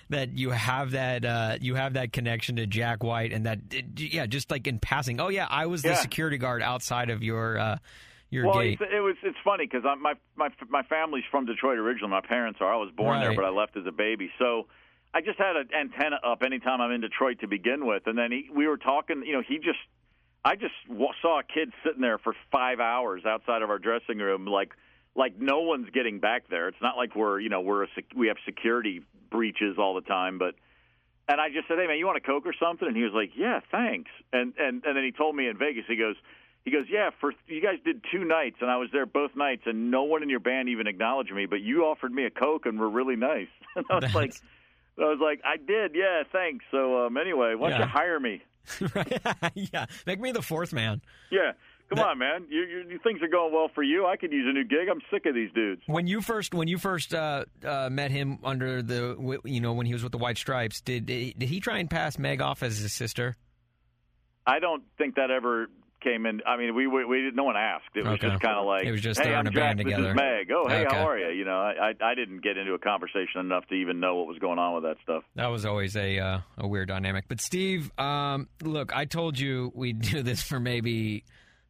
that 0.09 0.37
you 0.37 0.51
have 0.51 0.91
that 0.91 1.25
uh, 1.25 1.57
you 1.59 1.73
have 1.75 1.93
that 1.93 2.13
connection 2.13 2.57
to 2.57 2.67
Jack 2.67 3.03
White, 3.03 3.33
and 3.33 3.47
that 3.47 3.59
yeah, 3.97 4.27
just 4.27 4.51
like 4.51 4.67
in 4.67 4.77
passing. 4.77 5.19
Oh 5.19 5.29
yeah, 5.29 5.47
I 5.49 5.65
was 5.65 5.81
the 5.81 5.89
Yeah. 5.89 5.95
security 5.95 6.37
guard 6.37 6.61
outside 6.61 7.09
of 7.09 7.23
your 7.23 7.57
uh, 7.57 7.77
your 8.29 8.45
well, 8.45 8.59
gate. 8.61 8.79
it's, 8.79 8.91
it 8.93 8.99
was 8.99 9.15
it's 9.23 9.37
funny 9.43 9.65
because 9.65 9.83
my 9.99 10.13
my 10.35 10.49
my 10.69 10.83
family's 10.83 11.23
from 11.31 11.47
Detroit 11.47 11.79
originally. 11.79 12.11
My 12.11 12.21
parents 12.21 12.59
are. 12.61 12.71
I 12.71 12.77
was 12.77 12.91
born 12.95 13.19
there, 13.19 13.33
but 13.33 13.43
I 13.43 13.49
left 13.49 13.75
as 13.75 13.87
a 13.87 13.91
baby. 13.91 14.29
So 14.37 14.67
I 15.11 15.21
just 15.21 15.39
had 15.39 15.55
an 15.55 15.69
antenna 15.75 16.17
up 16.23 16.43
anytime 16.45 16.81
I'm 16.81 16.91
in 16.91 17.01
Detroit 17.01 17.39
to 17.39 17.47
begin 17.47 17.87
with. 17.87 18.03
And 18.05 18.15
then 18.15 18.31
he, 18.31 18.47
we 18.55 18.67
were 18.67 18.77
talking. 18.77 19.23
You 19.25 19.33
know, 19.33 19.41
he 19.45 19.57
just 19.57 19.79
I 20.43 20.55
just 20.55 20.73
saw 21.21 21.39
a 21.39 21.43
kid 21.43 21.71
sitting 21.85 22.01
there 22.01 22.17
for 22.17 22.35
five 22.51 22.79
hours 22.79 23.25
outside 23.25 23.61
of 23.61 23.69
our 23.69 23.79
dressing 23.79 24.17
room, 24.17 24.45
like 24.47 24.71
like 25.15 25.37
no 25.39 25.61
one's 25.61 25.89
getting 25.91 26.19
back 26.19 26.47
there. 26.49 26.67
It's 26.67 26.81
not 26.81 26.97
like 26.97 27.15
we're 27.15 27.39
you 27.39 27.49
know 27.49 27.61
we're 27.61 27.83
a, 27.83 27.87
we 28.15 28.27
have 28.27 28.37
security 28.45 29.01
breaches 29.29 29.77
all 29.77 29.93
the 29.95 30.01
time, 30.01 30.37
but. 30.37 30.55
And 31.29 31.39
I 31.39 31.47
just 31.49 31.67
said, 31.69 31.77
"Hey 31.77 31.87
man, 31.87 31.97
you 31.97 32.05
want 32.07 32.17
a 32.17 32.21
coke 32.21 32.45
or 32.45 32.53
something?" 32.59 32.85
And 32.87 32.97
he 32.97 33.03
was 33.03 33.13
like, 33.13 33.31
"Yeah, 33.37 33.61
thanks." 33.71 34.09
And 34.33 34.53
and 34.57 34.83
and 34.83 34.97
then 34.97 35.03
he 35.03 35.11
told 35.13 35.33
me 35.33 35.47
in 35.47 35.57
Vegas, 35.57 35.85
he 35.87 35.95
goes, 35.95 36.15
he 36.65 36.71
goes, 36.71 36.85
"Yeah, 36.89 37.11
for 37.21 37.31
you 37.47 37.61
guys 37.61 37.77
did 37.85 38.03
two 38.11 38.25
nights, 38.25 38.57
and 38.59 38.69
I 38.69 38.75
was 38.77 38.89
there 38.91 39.05
both 39.05 39.33
nights, 39.35 39.61
and 39.65 39.91
no 39.91 40.03
one 40.03 40.23
in 40.23 40.29
your 40.29 40.41
band 40.41 40.67
even 40.67 40.87
acknowledged 40.87 41.31
me, 41.31 41.45
but 41.45 41.61
you 41.61 41.85
offered 41.85 42.11
me 42.11 42.25
a 42.25 42.31
coke 42.31 42.65
and 42.65 42.77
were 42.77 42.89
really 42.89 43.15
nice." 43.15 43.47
And 43.77 43.85
I 43.89 43.93
was 43.95 44.01
That's- 44.01 44.15
like, 44.15 44.33
I 44.99 45.03
was 45.09 45.19
like, 45.21 45.39
"I 45.45 45.55
did, 45.55 45.95
yeah, 45.95 46.23
thanks." 46.33 46.65
So 46.71 47.05
um, 47.05 47.15
anyway, 47.15 47.53
why 47.55 47.69
don't 47.69 47.79
Yeah. 47.79 47.85
you 47.85 47.91
hire 47.91 48.19
me? 48.19 48.41
right? 48.95 49.21
yeah, 49.55 49.85
make 50.05 50.19
me 50.19 50.31
the 50.31 50.41
fourth 50.41 50.73
man. 50.73 51.01
Yeah, 51.31 51.51
come 51.89 51.97
That- 51.97 52.07
on, 52.07 52.17
man. 52.17 52.45
You, 52.49 52.61
you, 52.89 52.99
things 53.03 53.21
are 53.21 53.27
going 53.27 53.53
well 53.53 53.69
for 53.73 53.83
you. 53.83 54.05
I 54.05 54.17
could 54.17 54.31
use 54.31 54.45
a 54.49 54.53
new 54.53 54.63
gig. 54.63 54.87
I'm 54.89 55.01
sick 55.11 55.25
of 55.25 55.35
these 55.35 55.51
dudes. 55.53 55.81
When 55.87 56.07
you 56.07 56.21
first 56.21 56.53
when 56.53 56.67
you 56.67 56.77
first 56.77 57.13
uh, 57.13 57.45
uh, 57.65 57.89
met 57.91 58.11
him 58.11 58.39
under 58.43 58.81
the 58.81 59.39
you 59.45 59.61
know 59.61 59.73
when 59.73 59.85
he 59.85 59.93
was 59.93 60.03
with 60.03 60.11
the 60.11 60.17
White 60.17 60.37
Stripes, 60.37 60.81
did 60.81 61.05
did 61.05 61.41
he 61.43 61.59
try 61.59 61.79
and 61.79 61.89
pass 61.89 62.17
Meg 62.17 62.41
off 62.41 62.63
as 62.63 62.77
his 62.77 62.93
sister? 62.93 63.35
I 64.45 64.59
don't 64.59 64.83
think 64.97 65.15
that 65.15 65.29
ever 65.31 65.67
came 66.01 66.25
in. 66.25 66.41
I 66.45 66.57
mean, 66.57 66.75
we 66.75 66.87
we, 66.87 67.05
we 67.05 67.17
didn't. 67.21 67.35
No 67.35 67.43
one 67.43 67.55
asked. 67.55 67.85
It 67.95 68.03
was 68.03 68.13
Okay. 68.13 68.29
just 68.29 68.41
kind 68.41 68.57
of 68.57 68.65
like, 68.65 68.83
It 68.85 68.91
was 68.91 69.01
just 69.01 69.19
hey, 69.21 69.33
I'm 69.33 69.47
a 69.47 69.51
Jack. 69.51 69.77
band 69.77 69.79
this 69.79 69.85
together. 69.85 70.09
is 70.09 70.15
Meg. 70.15 70.51
Oh, 70.51 70.67
hey, 70.67 70.85
Okay. 70.85 70.95
how 70.95 71.07
are 71.07 71.17
you? 71.17 71.29
You 71.37 71.45
know, 71.45 71.59
I, 71.59 71.89
I 72.01 72.11
I 72.11 72.15
didn't 72.15 72.41
get 72.43 72.57
into 72.57 72.73
a 72.73 72.79
conversation 72.79 73.39
enough 73.41 73.65
to 73.67 73.75
even 73.75 73.99
know 73.99 74.15
what 74.15 74.27
was 74.27 74.37
going 74.39 74.59
on 74.59 74.73
with 74.75 74.83
that 74.83 74.97
stuff. 75.03 75.23
That 75.35 75.47
was 75.47 75.65
always 75.65 75.95
a 75.95 76.19
uh, 76.19 76.39
a 76.57 76.67
weird 76.67 76.87
dynamic. 76.89 77.25
But 77.27 77.39
Steve, 77.41 77.91
um, 77.99 78.49
look, 78.61 78.95
I 78.95 79.05
told 79.05 79.39
you 79.39 79.71
we'd 79.75 80.01
do 80.01 80.21
this 80.23 80.41
for 80.41 80.59
maybe 80.59 81.23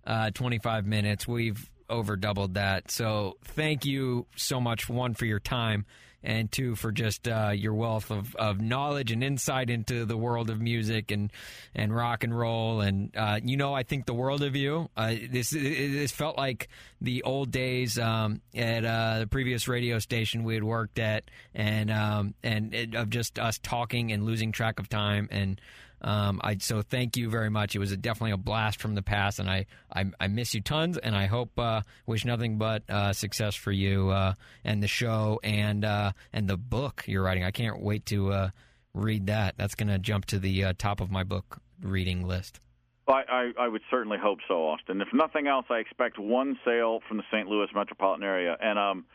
uh, 0.07 0.31
25 0.31 0.85
minutes. 0.87 1.27
We've 1.27 1.69
over 1.89 2.15
doubled 2.15 2.53
that. 2.53 2.89
So 2.89 3.37
thank 3.43 3.85
you 3.85 4.25
so 4.37 4.61
much, 4.61 4.87
one, 4.87 5.13
for 5.13 5.25
your 5.25 5.39
time, 5.41 5.85
and 6.23 6.51
two, 6.51 6.75
for 6.75 6.91
just 6.91 7.27
uh, 7.27 7.51
your 7.53 7.73
wealth 7.73 8.11
of, 8.11 8.35
of 8.35 8.61
knowledge 8.61 9.11
and 9.11 9.23
insight 9.23 9.69
into 9.69 10.05
the 10.05 10.17
world 10.17 10.49
of 10.49 10.61
music 10.61 11.11
and, 11.11 11.31
and 11.73 11.95
rock 11.95 12.23
and 12.23 12.37
roll. 12.37 12.81
And, 12.81 13.15
uh, 13.15 13.39
you 13.43 13.57
know, 13.57 13.73
I 13.73 13.83
think 13.83 14.05
the 14.05 14.13
world 14.13 14.43
of 14.43 14.55
you. 14.55 14.89
Uh, 14.95 15.15
this, 15.29 15.49
this 15.49 16.11
felt 16.11 16.37
like 16.37 16.69
the 16.99 17.23
old 17.23 17.51
days 17.51 17.97
um, 17.97 18.41
at 18.55 18.85
uh, 18.85 19.19
the 19.19 19.27
previous 19.27 19.67
radio 19.67 19.99
station 19.99 20.43
we 20.43 20.53
had 20.53 20.63
worked 20.63 20.99
at, 20.99 21.23
and, 21.55 21.89
um, 21.89 22.33
and 22.43 22.73
it, 22.73 22.95
of 22.95 23.09
just 23.09 23.39
us 23.39 23.59
talking 23.59 24.11
and 24.11 24.23
losing 24.23 24.51
track 24.51 24.79
of 24.79 24.89
time. 24.89 25.27
And, 25.31 25.59
um, 26.01 26.41
I 26.43 26.57
so 26.57 26.81
thank 26.81 27.15
you 27.15 27.29
very 27.29 27.49
much. 27.49 27.75
It 27.75 27.79
was 27.79 27.91
a, 27.91 27.97
definitely 27.97 28.31
a 28.31 28.37
blast 28.37 28.81
from 28.81 28.95
the 28.95 29.01
past, 29.01 29.39
and 29.39 29.49
I, 29.49 29.67
I, 29.93 30.05
I 30.19 30.27
miss 30.27 30.53
you 30.55 30.61
tons. 30.61 30.97
And 30.97 31.15
I 31.15 31.27
hope 31.27 31.57
uh, 31.59 31.81
wish 32.05 32.25
nothing 32.25 32.57
but 32.57 32.89
uh, 32.89 33.13
success 33.13 33.55
for 33.55 33.71
you 33.71 34.09
uh, 34.09 34.33
and 34.63 34.81
the 34.81 34.87
show 34.87 35.39
and 35.43 35.85
uh, 35.85 36.11
and 36.33 36.47
the 36.47 36.57
book 36.57 37.03
you're 37.07 37.23
writing. 37.23 37.43
I 37.43 37.51
can't 37.51 37.81
wait 37.81 38.05
to 38.07 38.31
uh, 38.31 38.49
read 38.93 39.27
that. 39.27 39.55
That's 39.57 39.75
going 39.75 39.89
to 39.89 39.99
jump 39.99 40.25
to 40.25 40.39
the 40.39 40.65
uh, 40.65 40.73
top 40.77 41.01
of 41.01 41.11
my 41.11 41.23
book 41.23 41.59
reading 41.81 42.27
list. 42.27 42.59
I, 43.07 43.23
I, 43.29 43.51
I 43.65 43.67
would 43.67 43.81
certainly 43.89 44.17
hope 44.21 44.39
so, 44.47 44.67
Austin. 44.67 45.01
If 45.01 45.09
nothing 45.13 45.47
else, 45.47 45.65
I 45.69 45.77
expect 45.77 46.17
one 46.17 46.57
sale 46.63 47.01
from 47.07 47.17
the 47.17 47.23
St. 47.31 47.47
Louis 47.47 47.67
metropolitan 47.75 48.23
area. 48.23 48.55
And 48.61 48.79
um, 48.79 49.05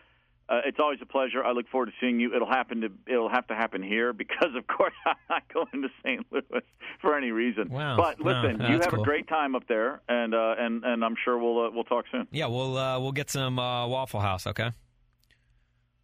Uh, 0.49 0.61
it's 0.65 0.79
always 0.79 1.01
a 1.03 1.07
pleasure. 1.07 1.43
I 1.45 1.51
look 1.51 1.69
forward 1.69 1.87
to 1.87 1.93
seeing 2.01 2.21
you. 2.21 2.33
It'll 2.35 2.47
happen 2.47 2.81
to 2.83 2.89
it'll 3.09 3.29
have 3.29 3.49
to 3.49 3.55
happen 3.57 3.83
here 3.83 4.13
because, 4.13 4.55
of 4.57 4.67
course, 4.69 4.93
I'm 5.07 5.17
not 5.29 5.43
going 5.53 5.83
to 5.83 5.89
St. 6.05 6.25
Louis 6.31 6.63
for 7.01 7.17
any 7.17 7.33
reason. 7.33 7.69
Wow. 7.69 7.97
But 7.97 8.21
listen, 8.21 8.59
Wow, 8.59 8.69
you 8.69 8.75
have 8.75 8.89
cool. 8.91 9.03
a 9.03 9.05
great 9.05 9.27
time 9.27 9.57
up 9.57 9.67
there, 9.69 10.01
and 10.09 10.35
uh, 10.35 10.55
and 10.59 10.85
and 10.85 11.05
I'm 11.05 11.17
sure 11.25 11.37
we'll 11.37 11.67
uh, 11.67 11.71
we'll 11.71 11.85
talk 11.85 12.05
soon. 12.13 12.29
Yeah, 12.31 12.47
we'll 12.47 12.79
uh, 12.79 13.01
we'll 13.01 13.13
get 13.13 13.29
some 13.29 13.59
uh, 13.59 13.89
Waffle 13.89 14.21
House. 14.21 14.47
Okay. 14.47 14.71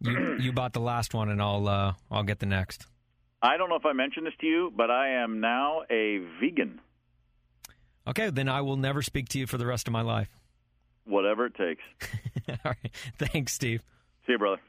You 0.01 0.37
you 0.39 0.51
bought 0.51 0.73
the 0.73 0.81
last 0.81 1.13
one, 1.13 1.29
and 1.29 1.41
I'll 1.41 1.67
uh, 1.67 1.93
I'll 2.11 2.23
get 2.23 2.39
the 2.39 2.45
next. 2.45 2.85
I 3.41 3.55
don't 3.57 3.69
know 3.69 3.75
if 3.75 3.85
I 3.85 3.93
mentioned 3.93 4.25
this 4.25 4.33
to 4.41 4.45
you, 4.47 4.73
but 4.75 4.91
I 4.91 5.21
am 5.23 5.39
now 5.39 5.83
a 5.89 6.19
vegan. 6.41 6.81
Okay, 8.07 8.29
then 8.29 8.49
I 8.49 8.59
will 8.61 8.75
never 8.77 9.01
speak 9.01 9.29
to 9.29 9.39
you 9.39 9.47
for 9.47 9.57
the 9.57 9.65
rest 9.65 9.87
of 9.87 9.93
my 9.93 10.01
life. 10.01 10.29
Whatever 11.05 11.45
it 11.45 11.55
takes. 11.55 11.81
All 12.49 12.71
right. 12.71 12.91
Thanks, 13.17 13.53
Steve. 13.53 13.81
See 14.25 14.33
you, 14.33 14.37
brother. 14.37 14.61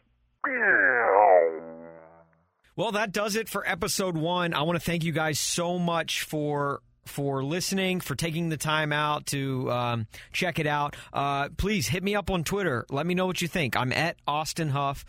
Well, 2.76 2.92
that 2.92 3.12
does 3.12 3.36
it 3.36 3.48
for 3.48 3.66
episode 3.68 4.16
one. 4.16 4.52
I 4.52 4.62
want 4.62 4.76
to 4.76 4.84
thank 4.84 5.04
you 5.04 5.12
guys 5.12 5.38
so 5.38 5.78
much 5.78 6.22
for 6.22 6.80
for 7.06 7.44
listening, 7.44 8.00
for 8.00 8.14
taking 8.14 8.48
the 8.48 8.56
time 8.56 8.92
out 8.92 9.26
to 9.26 9.70
um, 9.70 10.06
check 10.32 10.58
it 10.58 10.66
out. 10.66 10.96
Uh, 11.12 11.50
please 11.56 11.86
hit 11.86 12.02
me 12.02 12.14
up 12.16 12.30
on 12.30 12.44
Twitter. 12.44 12.86
Let 12.90 13.06
me 13.06 13.14
know 13.14 13.26
what 13.26 13.42
you 13.42 13.48
think. 13.48 13.76
I'm 13.76 13.92
at 13.92 14.16
Austin 14.26 14.70
Huff, 14.70 15.04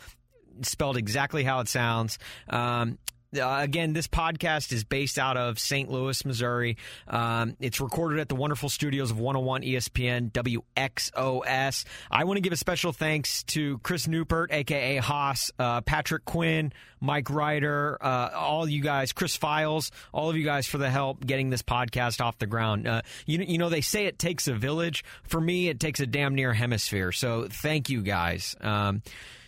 spelled 0.62 0.98
exactly 0.98 1.44
how 1.44 1.62
it 1.62 1.70
sounds. 1.70 2.20
Um, 2.50 3.00
uh, 3.38 3.58
again, 3.60 3.94
this 3.94 4.08
podcast 4.08 4.72
is 4.72 4.84
based 4.84 5.18
out 5.18 5.38
of 5.38 5.60
St. 5.60 5.90
Louis, 5.90 6.24
Missouri. 6.26 6.78
Um, 7.08 7.56
it's 7.60 7.80
recorded 7.80 8.20
at 8.20 8.30
the 8.30 8.36
wonderful 8.36 8.70
studios 8.70 9.12
of 9.12 9.20
101 9.20 9.62
ESPN 9.62 10.32
WXOS. 10.32 11.86
I 12.12 12.24
want 12.24 12.38
to 12.38 12.42
give 12.42 12.54
a 12.54 12.58
special 12.58 12.92
thanks 12.92 13.44
to 13.44 13.80
Chris 13.80 14.08
Newpert, 14.08 14.52
aka 14.52 14.98
Haas, 14.98 15.52
uh, 15.60 15.82
Patrick 15.82 16.26
Quinn, 16.26 16.74
Mike 17.00 17.30
Ryder, 17.30 17.98
uh, 18.02 18.32
all 18.34 18.68
you 18.68 18.82
guys, 18.82 19.14
Chris 19.14 19.36
Files, 19.36 19.92
all 20.14 20.30
of 20.30 20.36
you 20.36 20.44
guys 20.44 20.68
for 20.68 20.78
the 20.78 20.90
help 20.90 21.26
getting 21.26 21.50
this 21.50 21.62
podcast 21.62 22.22
off 22.22 22.38
the 22.38 22.48
ground. 22.48 22.88
Uh, 22.88 23.02
you, 23.26 23.40
you 23.40 23.58
know, 23.58 23.70
they 23.70 23.82
say 23.82 24.06
it 24.06 24.20
takes 24.20 24.48
a 24.48 24.54
village. 24.54 25.04
For 25.24 25.40
me, 25.40 25.70
it 25.70 25.80
takes 25.80 26.00
a 26.00 26.08
damn 26.08 26.36
near 26.36 26.54
hemisphere. 26.54 27.12
So 27.12 27.48
thank 27.50 27.90
you 27.90 28.02
guys. 28.02 28.56
Um, 28.62 29.02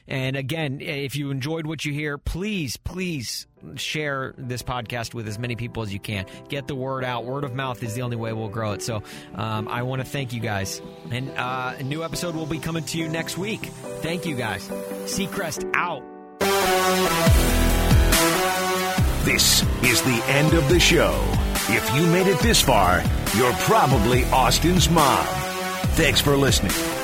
and 0.08 0.38
again, 0.38 0.80
if 0.80 1.16
you 1.16 1.32
enjoyed 1.32 1.68
what 1.68 1.84
you 1.84 1.94
hear, 1.94 2.18
please, 2.18 2.78
please 2.78 3.46
share 3.76 4.34
this 4.38 4.62
podcast 4.62 5.14
with 5.14 5.28
as 5.28 5.40
many 5.40 5.56
people 5.56 5.84
as 5.84 5.94
you 5.94 6.00
can. 6.00 6.26
Get 6.50 6.68
the 6.68 6.76
word 6.76 7.04
out. 7.04 7.26
Word 7.26 7.44
of 7.44 7.54
mouth 7.54 7.82
is 7.84 7.96
the 7.96 8.02
only 8.02 8.18
way 8.18 8.34
we'll 8.34 8.50
grow 8.50 8.74
it. 8.74 8.82
So 8.82 9.04
um, 9.36 9.68
I 9.68 9.84
want 9.84 10.02
to 10.02 10.08
thank 10.08 10.34
you 10.34 10.40
guys. 10.40 10.82
And 11.12 11.30
uh, 11.38 11.76
a 11.78 11.84
new 11.84 12.04
episode 12.04 12.36
will 12.36 12.46
be 12.46 12.60
coming 12.60 12.84
to 12.86 12.98
you 12.98 13.10
next 13.10 13.38
week. 13.38 13.66
Thank 14.02 14.26
you 14.26 14.36
guys. 14.36 14.68
Seacrest 15.06 15.70
out. 15.74 16.04
This 19.26 19.62
is 19.84 20.02
the 20.04 20.24
end 20.28 20.54
of 20.54 20.70
the 20.70 20.80
show. 20.80 21.22
If 21.70 21.94
you 21.96 22.08
made 22.08 22.28
it 22.28 22.40
this 22.40 22.62
far, 22.62 23.04
you're 23.36 23.54
probably 23.54 24.24
Austin's 24.26 24.90
mom. 24.90 25.26
Thanks 25.96 26.22
for 26.22 26.38
listening. 26.38 26.97